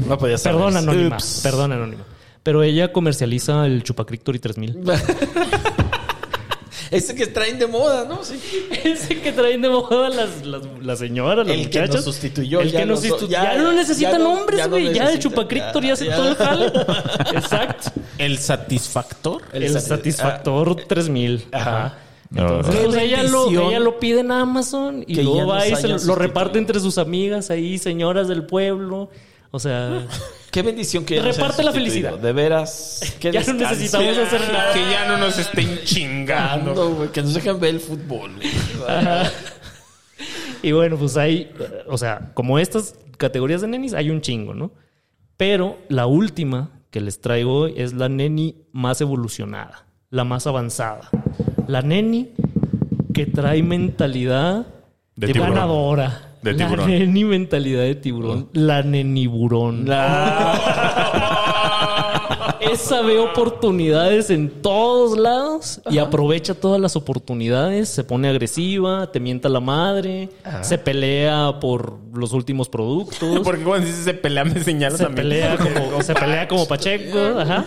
No 0.08 0.18
podía 0.18 0.38
saber. 0.38 0.58
Perdón, 0.60 0.78
anónima. 0.78 1.18
Ups. 1.18 1.41
Perdón, 1.43 1.72
anónima. 1.74 2.06
Pero 2.43 2.64
ella 2.64 2.93
comercializa 2.93 3.66
el 3.66 3.84
Chupacrictory 3.84 4.39
3000. 4.39 4.84
Ese 6.91 7.13
que 7.15 7.27
traen 7.27 7.59
de 7.59 7.67
moda, 7.67 8.05
¿no? 8.05 8.23
Sí. 8.23 8.39
Ese 8.83 9.21
que 9.21 9.31
traen 9.31 9.61
de 9.61 9.69
moda 9.69 10.09
las, 10.09 10.45
las, 10.45 10.61
las 10.81 10.99
señoras, 10.99 11.45
las 11.47 11.55
El 11.55 11.69
que 11.69 11.87
nos 11.87 12.03
sustituyó, 12.03 12.61
El 12.61 12.71
ya 12.71 12.79
que 12.79 12.85
nos 12.85 13.03
no 13.03 13.09
so- 13.09 13.17
sustitu- 13.19 13.29
ya- 13.29 13.53
ya, 13.53 13.61
no 13.61 13.71
necesita 13.73 14.11
ya 14.11 14.17
no- 14.17 14.35
nombres, 14.35 14.57
ya 14.57 14.65
no 14.65 14.69
güey. 14.71 14.83
Ya, 14.85 14.89
el 14.89 14.97
necesita, 14.99 15.19
Chupacrictory 15.29 15.87
ya, 15.87 15.93
hace 15.93 16.05
ya. 16.07 16.15
todo 16.15 16.29
el 16.29 16.35
jale. 16.35 16.65
Exacto. 17.35 17.91
El 18.17 18.37
satisfactor. 18.37 19.41
El, 19.53 19.63
El 19.63 19.73
sati- 19.75 19.81
Satisfactor 19.87 20.75
3000. 20.87 21.47
Ajá. 21.51 21.97
Entonces, 22.35 22.75
Ah. 22.75 22.81
pues, 22.85 22.95
ella, 22.97 23.23
lo, 23.23 23.49
ella 23.69 23.79
lo 23.79 23.99
pide 23.99 24.19
en 24.19 24.31
Amazon 24.31 25.03
y 25.07 25.15
luego 25.21 25.47
va 25.47 25.67
y 25.67 25.75
se 25.75 25.87
lo, 25.87 25.97
lo 25.97 26.13
reparte 26.15 26.59
entre 26.59 26.79
sus 26.79 26.97
amigas 26.99 27.49
ahí, 27.49 27.77
señoras 27.79 28.27
del 28.27 28.43
pueblo. 28.45 29.09
O 29.52 29.60
sea, 29.60 30.06
Qué 30.52 30.62
bendición 30.62 31.06
que 31.06 31.22
Reparte 31.22 31.64
la 31.64 31.72
felicidad. 31.72 32.18
De 32.18 32.34
veras. 32.34 33.16
Qué 33.20 33.32
Ya 33.32 33.43
no 33.43 33.54
necesitamos 33.54 34.18
hacer 34.18 34.41
nada. 34.52 34.74
Que 34.74 34.89
ya 34.89 35.08
no 35.08 35.18
nos 35.18 35.38
estén 35.38 35.80
chingando. 35.84 37.12
Que 37.12 37.22
nos 37.22 37.34
dejen 37.34 37.60
ver 37.60 37.76
el 37.76 37.80
fútbol. 37.80 38.32
y 40.64 40.72
bueno, 40.72 40.97
pues 40.97 41.18
hay, 41.18 41.52
o 41.88 41.97
sea, 41.97 42.32
como 42.34 42.60
estas 42.60 42.95
categorías 43.18 43.62
de 43.62 43.68
nenis, 43.68 43.93
hay 43.93 44.10
un 44.10 44.22
chingo, 44.22 44.54
¿no? 44.54 44.72
Pero 45.38 45.78
la 45.88 46.06
última 46.08 46.72
que 46.89 47.02
les 47.02 47.22
traigo 47.22 47.60
hoy 47.60 47.74
es 47.78 47.93
la 47.93 48.10
neni 48.10 48.56
más 48.72 49.02
evolucionada, 49.02 49.86
la 50.10 50.24
más 50.24 50.47
avanzada. 50.47 51.10
La 51.68 51.82
neni 51.82 52.32
que 53.14 53.26
trae 53.26 53.62
mentalidad 53.62 54.66
De 55.16 55.28
tiburón. 55.28 55.54
ganadora. 55.54 56.28
De 56.41 56.53
la 56.53 56.65
tiburón. 56.65 56.87
neni 56.89 57.23
mentalidad 57.25 57.81
de 57.83 57.95
tiburón. 57.95 58.49
La 58.53 58.81
neniburón. 58.81 59.87
Esa 62.59 63.01
ve 63.01 63.17
oportunidades 63.19 64.29
en 64.29 64.49
todos 64.61 65.17
lados 65.17 65.81
y 65.89 65.97
aprovecha 65.97 66.53
todas 66.53 66.79
las 66.79 66.95
oportunidades. 66.95 67.89
Se 67.89 68.03
pone 68.03 68.29
agresiva, 68.29 69.11
te 69.11 69.19
mienta 69.19 69.49
la 69.49 69.59
madre, 69.59 70.29
se 70.61 70.77
pelea 70.77 71.59
por 71.59 71.97
los 72.13 72.33
últimos 72.33 72.69
productos. 72.69 73.39
Porque 73.43 73.63
cuando 73.63 73.87
dices 73.87 74.03
se 74.03 74.13
pelea 74.13 74.43
me 74.45 74.63
señalas 74.63 74.99
se 74.99 75.05
a 75.05 75.09
mí. 75.09 75.15
pelea 75.15 75.57
como, 75.57 76.01
se 76.03 76.13
pelea 76.13 76.47
como 76.47 76.67
Pacheco, 76.67 77.39
ajá. 77.39 77.65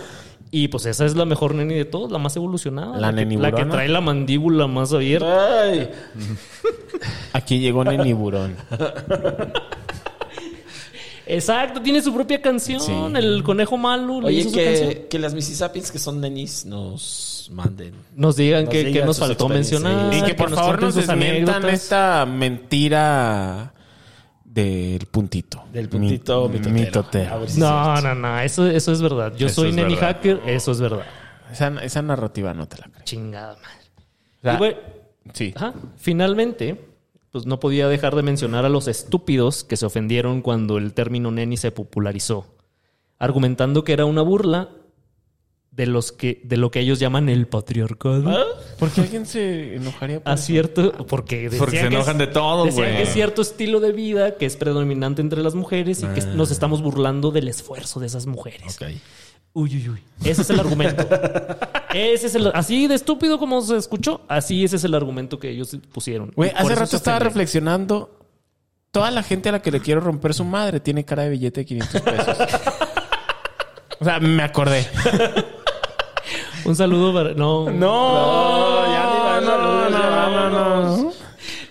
Y 0.55 0.67
pues 0.67 0.85
esa 0.85 1.03
es 1.07 1.15
la 1.15 1.25
mejor 1.25 1.55
neni 1.55 1.73
de 1.73 1.83
todos, 1.83 2.11
la 2.11 2.19
más 2.19 2.35
evolucionada. 2.35 2.99
¿La 2.99 3.11
que, 3.11 3.25
la 3.25 3.51
que 3.51 3.65
trae 3.65 3.87
la 3.87 4.01
mandíbula 4.01 4.67
más 4.67 4.93
abierta. 4.93 5.61
Ay. 5.63 5.89
Aquí 7.33 7.57
llegó 7.57 7.83
Neniburón. 7.83 8.55
Exacto, 11.25 11.81
tiene 11.81 12.03
su 12.03 12.13
propia 12.13 12.39
canción, 12.39 13.15
el 13.15 13.41
conejo 13.41 13.77
malo. 13.77 14.21
le 14.21 14.27
Oye, 14.27 14.39
hizo 14.41 14.49
su 14.51 14.55
canción. 14.57 14.89
que, 14.89 15.07
que 15.07 15.17
las 15.17 15.33
Mississippians 15.33 15.89
que 15.91 15.97
son 15.97 16.21
nenis 16.21 16.65
nos 16.67 17.49
manden. 17.51 17.93
Nos 18.15 18.35
digan 18.35 18.65
Nos 18.65 18.71
que, 18.71 18.77
digan 18.83 18.93
que 18.93 19.05
nos 19.05 19.17
faltó 19.17 19.49
mencionar. 19.49 20.13
y 20.13 20.21
que 20.21 20.35
por 20.35 20.53
favor 20.53 20.79
nos 20.81 20.93
desmientan 20.93 21.55
anécdotas. 21.55 21.73
esta 21.73 22.25
mentira 22.27 23.73
del 24.53 25.05
puntito. 25.07 25.63
Del 25.73 25.89
puntito 25.89 26.47
Mi- 26.47 26.59
mitotero. 26.59 26.73
mitotero. 26.85 27.33
A 27.33 27.37
ver 27.39 27.49
si 27.49 27.59
No, 27.59 28.01
no, 28.01 28.13
no, 28.15 28.39
eso, 28.39 28.67
eso 28.67 28.91
es 28.91 29.01
verdad. 29.01 29.33
Yo 29.35 29.47
Eso 29.47 29.61
soy 29.61 29.71
verdad. 29.71 29.97
hacker, 29.99 30.41
eso 30.45 30.71
es 30.71 30.79
verdad. 30.79 31.05
Esa, 31.51 31.67
esa 31.83 32.01
narrativa 32.03 32.53
no 32.53 32.67
te 32.67 32.77
la 32.77 32.87
creo. 32.89 33.03
Chingada 33.03 33.55
madre. 33.55 33.79
O 33.97 34.41
sea, 34.43 34.53
Y 34.53 34.57
bueno, 34.57 34.77
sí. 35.33 35.53
ajá, 35.55 35.73
finalmente, 35.97 36.85
pues 37.31 37.45
no 37.47 37.59
podía 37.59 37.87
dejar 37.87 38.15
de 38.15 38.21
mencionar 38.21 38.63
a 38.65 38.69
los 38.69 38.87
estúpidos 38.87 39.63
que 39.63 39.75
se 39.77 39.85
ofendieron 39.87 40.41
cuando 40.43 40.77
el 40.77 40.93
término 40.93 41.31
neni 41.31 41.57
se 41.57 41.71
popularizó, 41.71 42.55
argumentando 43.17 43.83
que 43.83 43.93
era 43.93 44.05
una 44.05 44.21
burla 44.21 44.69
de 45.75 45.87
los 45.87 46.11
que 46.11 46.39
de 46.43 46.55
lo 46.57 46.69
que 46.69 46.79
ellos 46.81 46.99
llaman 46.99 47.29
el 47.29 47.47
patriarcado. 47.47 48.29
¿Ah? 48.29 48.43
¿Por 48.77 48.91
qué 48.91 49.01
alguien 49.01 49.25
se 49.25 49.75
enojaría 49.75 50.19
por 50.23 50.31
A 50.31 50.35
eso? 50.35 50.43
cierto, 50.43 50.91
porque 51.07 51.43
decían 51.43 51.59
Porque 51.59 51.77
se 51.77 51.81
que 51.89 51.95
enojan 51.95 52.21
es- 52.21 52.27
de 52.27 52.33
todo, 52.33 52.63
güey. 52.71 52.75
que 52.95 53.01
es 53.01 53.09
cierto 53.09 53.41
estilo 53.41 53.79
de 53.79 53.91
vida 53.91 54.35
que 54.37 54.45
es 54.45 54.55
predominante 54.55 55.21
entre 55.21 55.41
las 55.41 55.55
mujeres 55.55 56.03
y 56.03 56.05
que 56.07 56.21
nos 56.27 56.51
estamos 56.51 56.81
burlando 56.83 57.31
del 57.31 57.47
esfuerzo 57.47 57.99
de 57.99 58.05
esas 58.07 58.27
mujeres. 58.27 58.75
Ok. 58.79 58.87
Uy, 59.55 59.75
uy, 59.77 59.89
uy. 59.89 59.99
Ese 60.23 60.41
es 60.43 60.49
el 60.49 60.59
argumento. 60.59 61.07
ese 61.93 62.27
es 62.27 62.35
el 62.35 62.47
así 62.53 62.87
de 62.87 62.95
estúpido 62.95 63.37
como 63.39 63.61
se 63.61 63.77
escuchó, 63.77 64.21
así 64.27 64.63
ese 64.63 64.75
es 64.75 64.83
el 64.83 64.93
argumento 64.95 65.37
que 65.39 65.49
ellos 65.49 65.75
pusieron. 65.91 66.31
Güey, 66.35 66.51
hace 66.55 66.75
rato 66.75 66.95
estaba 66.95 67.19
reflexionando. 67.19 68.19
Toda 68.91 69.09
la 69.09 69.23
gente 69.23 69.49
a 69.49 69.53
la 69.53 69.61
que 69.63 69.71
le 69.71 69.79
quiero 69.79 70.01
romper 70.01 70.35
su 70.35 70.43
madre 70.43 70.79
tiene 70.79 71.03
cara 71.03 71.23
de 71.23 71.29
billete 71.31 71.61
de 71.61 71.65
500 71.65 72.01
pesos. 72.01 72.37
o 73.99 74.05
sea, 74.05 74.19
me 74.19 74.43
acordé. 74.43 74.85
Un 76.65 76.75
saludo 76.75 77.13
para 77.13 77.33
no. 77.33 77.69
No, 77.69 78.85
ya 78.87 79.39
ni 79.39 79.45
no, 79.45 79.51
saludos, 79.51 79.91
no, 79.91 79.99
ya 79.99 80.29
no, 80.29 80.49
no, 80.49 80.59
vámonos. 80.59 81.15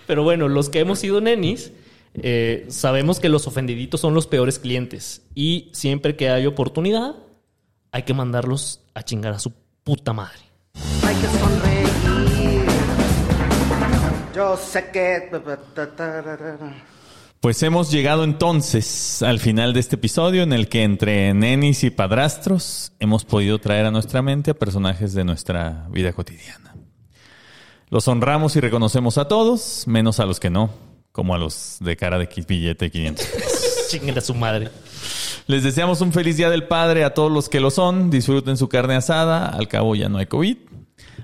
Pero 0.05 0.23
bueno, 0.23 0.47
los 0.47 0.69
que 0.69 0.79
hemos 0.79 0.99
sido 0.99 1.21
nenis 1.21 1.71
eh, 2.15 2.65
sabemos 2.69 3.19
que 3.19 3.29
los 3.29 3.47
ofendiditos 3.47 3.99
son 3.99 4.13
los 4.13 4.27
peores 4.27 4.59
clientes 4.59 5.23
y 5.33 5.69
siempre 5.73 6.15
que 6.15 6.29
hay 6.29 6.45
oportunidad 6.45 7.15
hay 7.91 8.03
que 8.03 8.13
mandarlos 8.13 8.81
a 8.93 9.03
chingar 9.03 9.33
a 9.33 9.39
su 9.39 9.51
puta 9.83 10.13
madre. 10.13 10.39
Hay 11.03 11.15
que 11.15 11.27
sonreír. 11.27 11.83
Yo 14.35 14.57
sé 14.57 14.89
que. 14.91 15.29
Pues 17.43 17.61
hemos 17.61 17.91
llegado 17.91 18.23
entonces 18.23 19.21
al 19.21 19.37
final 19.37 19.73
de 19.73 19.81
este 19.81 19.97
episodio 19.97 20.43
en 20.43 20.53
el 20.53 20.69
que 20.69 20.83
entre 20.83 21.33
nenis 21.33 21.83
y 21.83 21.89
padrastros 21.89 22.93
hemos 22.99 23.25
podido 23.25 23.59
traer 23.59 23.85
a 23.85 23.91
nuestra 23.91 24.21
mente 24.21 24.51
a 24.51 24.53
personajes 24.53 25.13
de 25.13 25.25
nuestra 25.25 25.85
vida 25.91 26.13
cotidiana. 26.13 26.73
Los 27.89 28.07
honramos 28.07 28.55
y 28.55 28.61
reconocemos 28.61 29.17
a 29.17 29.27
todos, 29.27 29.83
menos 29.87 30.21
a 30.21 30.25
los 30.25 30.39
que 30.39 30.49
no, 30.49 30.69
como 31.11 31.35
a 31.35 31.37
los 31.37 31.79
de 31.81 31.97
cara 31.97 32.17
de 32.17 32.29
billete 32.47 32.85
de 32.85 32.91
500 32.91 33.25
pesos. 33.25 33.87
Chinguen 33.89 34.17
a 34.17 34.21
su 34.21 34.33
madre. 34.35 34.69
Les 35.45 35.63
deseamos 35.63 35.99
un 35.99 36.13
feliz 36.13 36.37
Día 36.37 36.49
del 36.49 36.69
Padre 36.69 37.03
a 37.03 37.13
todos 37.13 37.29
los 37.29 37.49
que 37.49 37.59
lo 37.59 37.71
son. 37.71 38.09
Disfruten 38.09 38.55
su 38.55 38.69
carne 38.69 38.95
asada. 38.95 39.47
Al 39.47 39.67
cabo 39.67 39.95
ya 39.95 40.07
no 40.07 40.17
hay 40.17 40.27
COVID. 40.27 40.59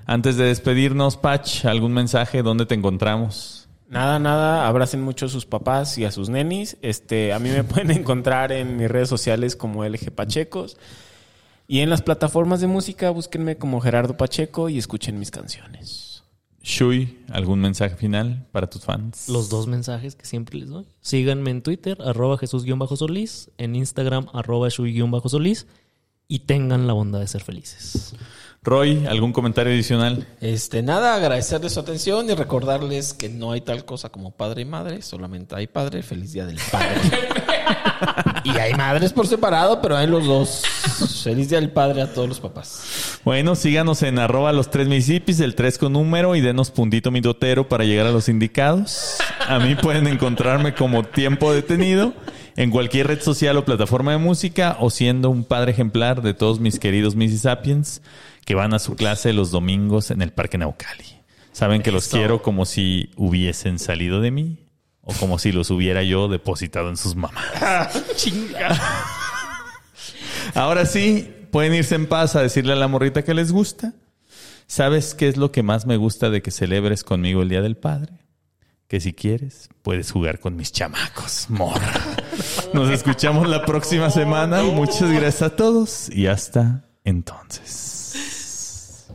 Antes 0.04 0.36
de 0.36 0.44
despedirnos, 0.44 1.16
Patch, 1.16 1.64
¿algún 1.64 1.94
mensaje? 1.94 2.42
¿Dónde 2.42 2.66
te 2.66 2.74
encontramos? 2.74 3.59
Nada, 3.90 4.20
nada, 4.20 4.68
abracen 4.68 5.02
mucho 5.02 5.26
a 5.26 5.28
sus 5.28 5.46
papás 5.46 5.98
y 5.98 6.04
a 6.04 6.12
sus 6.12 6.28
nenis. 6.28 6.76
Este, 6.80 7.32
a 7.32 7.40
mí 7.40 7.50
me 7.50 7.64
pueden 7.64 7.90
encontrar 7.90 8.52
en 8.52 8.76
mis 8.76 8.88
redes 8.88 9.08
sociales 9.08 9.56
como 9.56 9.84
LG 9.84 10.12
Pachecos. 10.12 10.76
Y 11.66 11.80
en 11.80 11.90
las 11.90 12.00
plataformas 12.00 12.60
de 12.60 12.68
música, 12.68 13.10
búsquenme 13.10 13.58
como 13.58 13.80
Gerardo 13.80 14.16
Pacheco 14.16 14.68
y 14.68 14.78
escuchen 14.78 15.18
mis 15.18 15.32
canciones. 15.32 16.22
Shui, 16.62 17.18
¿algún 17.30 17.60
mensaje 17.60 17.96
final 17.96 18.46
para 18.52 18.68
tus 18.68 18.84
fans? 18.84 19.28
Los 19.28 19.48
dos 19.48 19.66
mensajes 19.66 20.14
que 20.14 20.26
siempre 20.26 20.58
les 20.58 20.68
doy. 20.68 20.86
Síganme 21.00 21.50
en 21.50 21.62
Twitter, 21.62 21.98
arroba 22.00 22.38
Jesús-Solís, 22.38 23.50
en 23.58 23.74
Instagram, 23.74 24.26
arroba 24.32 24.68
Shui-Solís, 24.68 25.66
y 26.30 26.38
tengan 26.38 26.86
la 26.86 26.92
bondad 26.92 27.18
de 27.18 27.26
ser 27.26 27.42
felices. 27.42 28.14
Roy, 28.62 29.04
¿algún 29.06 29.32
comentario 29.32 29.72
adicional? 29.72 30.28
Este, 30.40 30.80
nada, 30.80 31.16
agradecerles 31.16 31.72
su 31.72 31.80
atención 31.80 32.30
y 32.30 32.34
recordarles 32.34 33.14
que 33.14 33.28
no 33.28 33.50
hay 33.50 33.62
tal 33.62 33.84
cosa 33.84 34.10
como 34.10 34.30
padre 34.30 34.62
y 34.62 34.64
madre, 34.64 35.02
solamente 35.02 35.56
hay 35.56 35.66
padre, 35.66 36.04
feliz 36.04 36.32
día 36.32 36.46
del 36.46 36.58
padre. 36.70 37.00
y 38.44 38.50
hay 38.50 38.74
madres 38.74 39.12
por 39.12 39.26
separado, 39.26 39.80
pero 39.80 39.96
hay 39.96 40.06
los 40.06 40.24
dos. 40.24 40.62
Feliz 41.24 41.48
día 41.48 41.58
del 41.58 41.72
padre 41.72 42.02
a 42.02 42.12
todos 42.12 42.28
los 42.28 42.38
papás. 42.38 43.18
Bueno, 43.24 43.56
síganos 43.56 44.02
en 44.04 44.20
arroba 44.20 44.52
los 44.52 44.70
tres 44.70 44.86
municipios, 44.86 45.40
el 45.40 45.56
tres 45.56 45.78
con 45.78 45.94
número 45.94 46.36
y 46.36 46.40
denos 46.40 46.70
puntito 46.70 47.10
mitotero 47.10 47.68
para 47.68 47.82
llegar 47.84 48.06
a 48.06 48.12
los 48.12 48.28
indicados. 48.28 49.16
A 49.48 49.58
mí 49.58 49.74
pueden 49.74 50.06
encontrarme 50.06 50.74
como 50.74 51.02
tiempo 51.02 51.52
detenido 51.52 52.14
en 52.60 52.70
cualquier 52.70 53.06
red 53.06 53.22
social 53.22 53.56
o 53.56 53.64
plataforma 53.64 54.12
de 54.12 54.18
música 54.18 54.76
o 54.80 54.90
siendo 54.90 55.30
un 55.30 55.44
padre 55.44 55.72
ejemplar 55.72 56.20
de 56.20 56.34
todos 56.34 56.60
mis 56.60 56.78
queridos 56.78 57.16
Missy 57.16 57.38
Sapiens 57.38 58.02
que 58.44 58.54
van 58.54 58.74
a 58.74 58.78
su 58.78 58.96
clase 58.96 59.32
los 59.32 59.50
domingos 59.50 60.10
en 60.10 60.20
el 60.20 60.34
Parque 60.34 60.58
Naucali. 60.58 61.22
Saben 61.52 61.80
que 61.80 61.90
los 61.90 62.08
quiero 62.08 62.42
como 62.42 62.66
si 62.66 63.12
hubiesen 63.16 63.78
salido 63.78 64.20
de 64.20 64.30
mí 64.30 64.66
o 65.00 65.14
como 65.14 65.38
si 65.38 65.52
los 65.52 65.70
hubiera 65.70 66.02
yo 66.02 66.28
depositado 66.28 66.90
en 66.90 66.98
sus 66.98 67.16
mamás. 67.16 67.46
Ahora 70.54 70.84
sí, 70.84 71.32
pueden 71.50 71.74
irse 71.74 71.94
en 71.94 72.08
paz 72.08 72.36
a 72.36 72.42
decirle 72.42 72.74
a 72.74 72.76
la 72.76 72.88
morrita 72.88 73.24
que 73.24 73.32
les 73.32 73.52
gusta. 73.52 73.94
¿Sabes 74.66 75.14
qué 75.14 75.28
es 75.28 75.38
lo 75.38 75.50
que 75.50 75.62
más 75.62 75.86
me 75.86 75.96
gusta 75.96 76.28
de 76.28 76.42
que 76.42 76.50
celebres 76.50 77.04
conmigo 77.04 77.40
el 77.40 77.48
Día 77.48 77.62
del 77.62 77.78
Padre? 77.78 78.19
Que 78.90 78.98
si 78.98 79.12
quieres, 79.12 79.68
puedes 79.84 80.10
jugar 80.10 80.40
con 80.40 80.56
mis 80.56 80.72
chamacos, 80.72 81.48
morra. 81.48 81.92
Nos 82.74 82.90
escuchamos 82.90 83.48
la 83.48 83.64
próxima 83.64 84.10
semana. 84.10 84.64
Muchas 84.64 85.12
gracias 85.12 85.42
a 85.42 85.54
todos 85.54 86.10
y 86.10 86.26
hasta 86.26 86.82
entonces. 87.04 89.06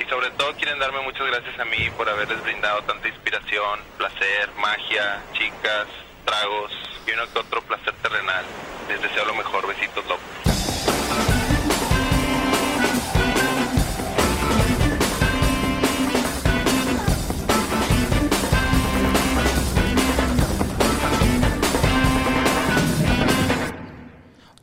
Y 0.00 0.04
sobre 0.08 0.30
todo 0.30 0.50
quieren 0.54 0.78
darme 0.78 1.02
muchas 1.02 1.26
gracias 1.26 1.60
a 1.60 1.66
mí 1.66 1.90
por 1.98 2.08
haberles 2.08 2.42
brindado 2.42 2.80
tanta 2.84 3.06
inspiración, 3.06 3.80
placer, 3.98 4.48
magia, 4.58 5.22
chicas, 5.34 5.88
tragos 6.24 6.72
y 7.06 7.10
uno 7.10 7.30
que 7.34 7.40
otro 7.40 7.60
placer 7.64 7.92
terrenal. 8.00 8.46
Les 8.88 9.02
deseo 9.02 9.26
lo 9.26 9.34
mejor. 9.34 9.68
Besitos 9.68 10.06
locos. 10.06 10.35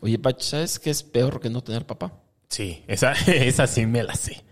Oye, 0.03 0.19
Pach, 0.19 0.41
¿sabes 0.41 0.80
qué 0.80 0.89
es 0.89 1.01
peor 1.01 1.39
que 1.39 1.49
no 1.49 1.63
tener 1.63 1.85
papá? 1.85 2.11
Sí, 2.49 2.84
esa, 2.88 3.13
esa 3.27 3.67
sí 3.67 3.85
me 3.85 4.03
la 4.03 4.15
sé. 4.15 4.43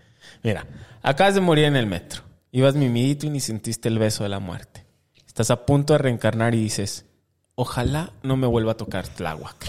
Mira, 0.42 0.66
acabas 1.02 1.34
de 1.34 1.42
morir 1.42 1.66
en 1.66 1.76
el 1.76 1.86
metro. 1.86 2.22
Ibas 2.52 2.74
mimidito 2.74 3.26
y 3.26 3.30
ni 3.30 3.38
sentiste 3.38 3.90
el 3.90 3.98
beso 3.98 4.22
de 4.22 4.30
la 4.30 4.38
muerte. 4.38 4.86
Estás 5.26 5.50
a 5.50 5.66
punto 5.66 5.92
de 5.92 5.98
reencarnar 5.98 6.54
y 6.54 6.62
dices, 6.62 7.04
ojalá 7.54 8.14
no 8.22 8.38
me 8.38 8.46
vuelva 8.46 8.72
a 8.72 8.76
tocar 8.78 9.06
Tláhuac. 9.06 9.68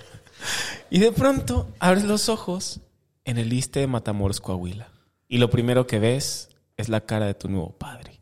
y 0.90 0.98
de 0.98 1.12
pronto 1.12 1.72
abres 1.78 2.04
los 2.04 2.28
ojos 2.28 2.82
en 3.24 3.38
el 3.38 3.48
liste 3.48 3.80
de 3.80 3.86
Matamoros, 3.86 4.42
Coahuila. 4.42 4.88
Y 5.28 5.38
lo 5.38 5.48
primero 5.48 5.86
que 5.86 5.98
ves 5.98 6.50
es 6.76 6.90
la 6.90 7.00
cara 7.00 7.24
de 7.24 7.32
tu 7.32 7.48
nuevo 7.48 7.70
padre, 7.78 8.20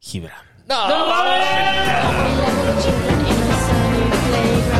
Gibran. 0.00 0.34
Happy 4.32 4.79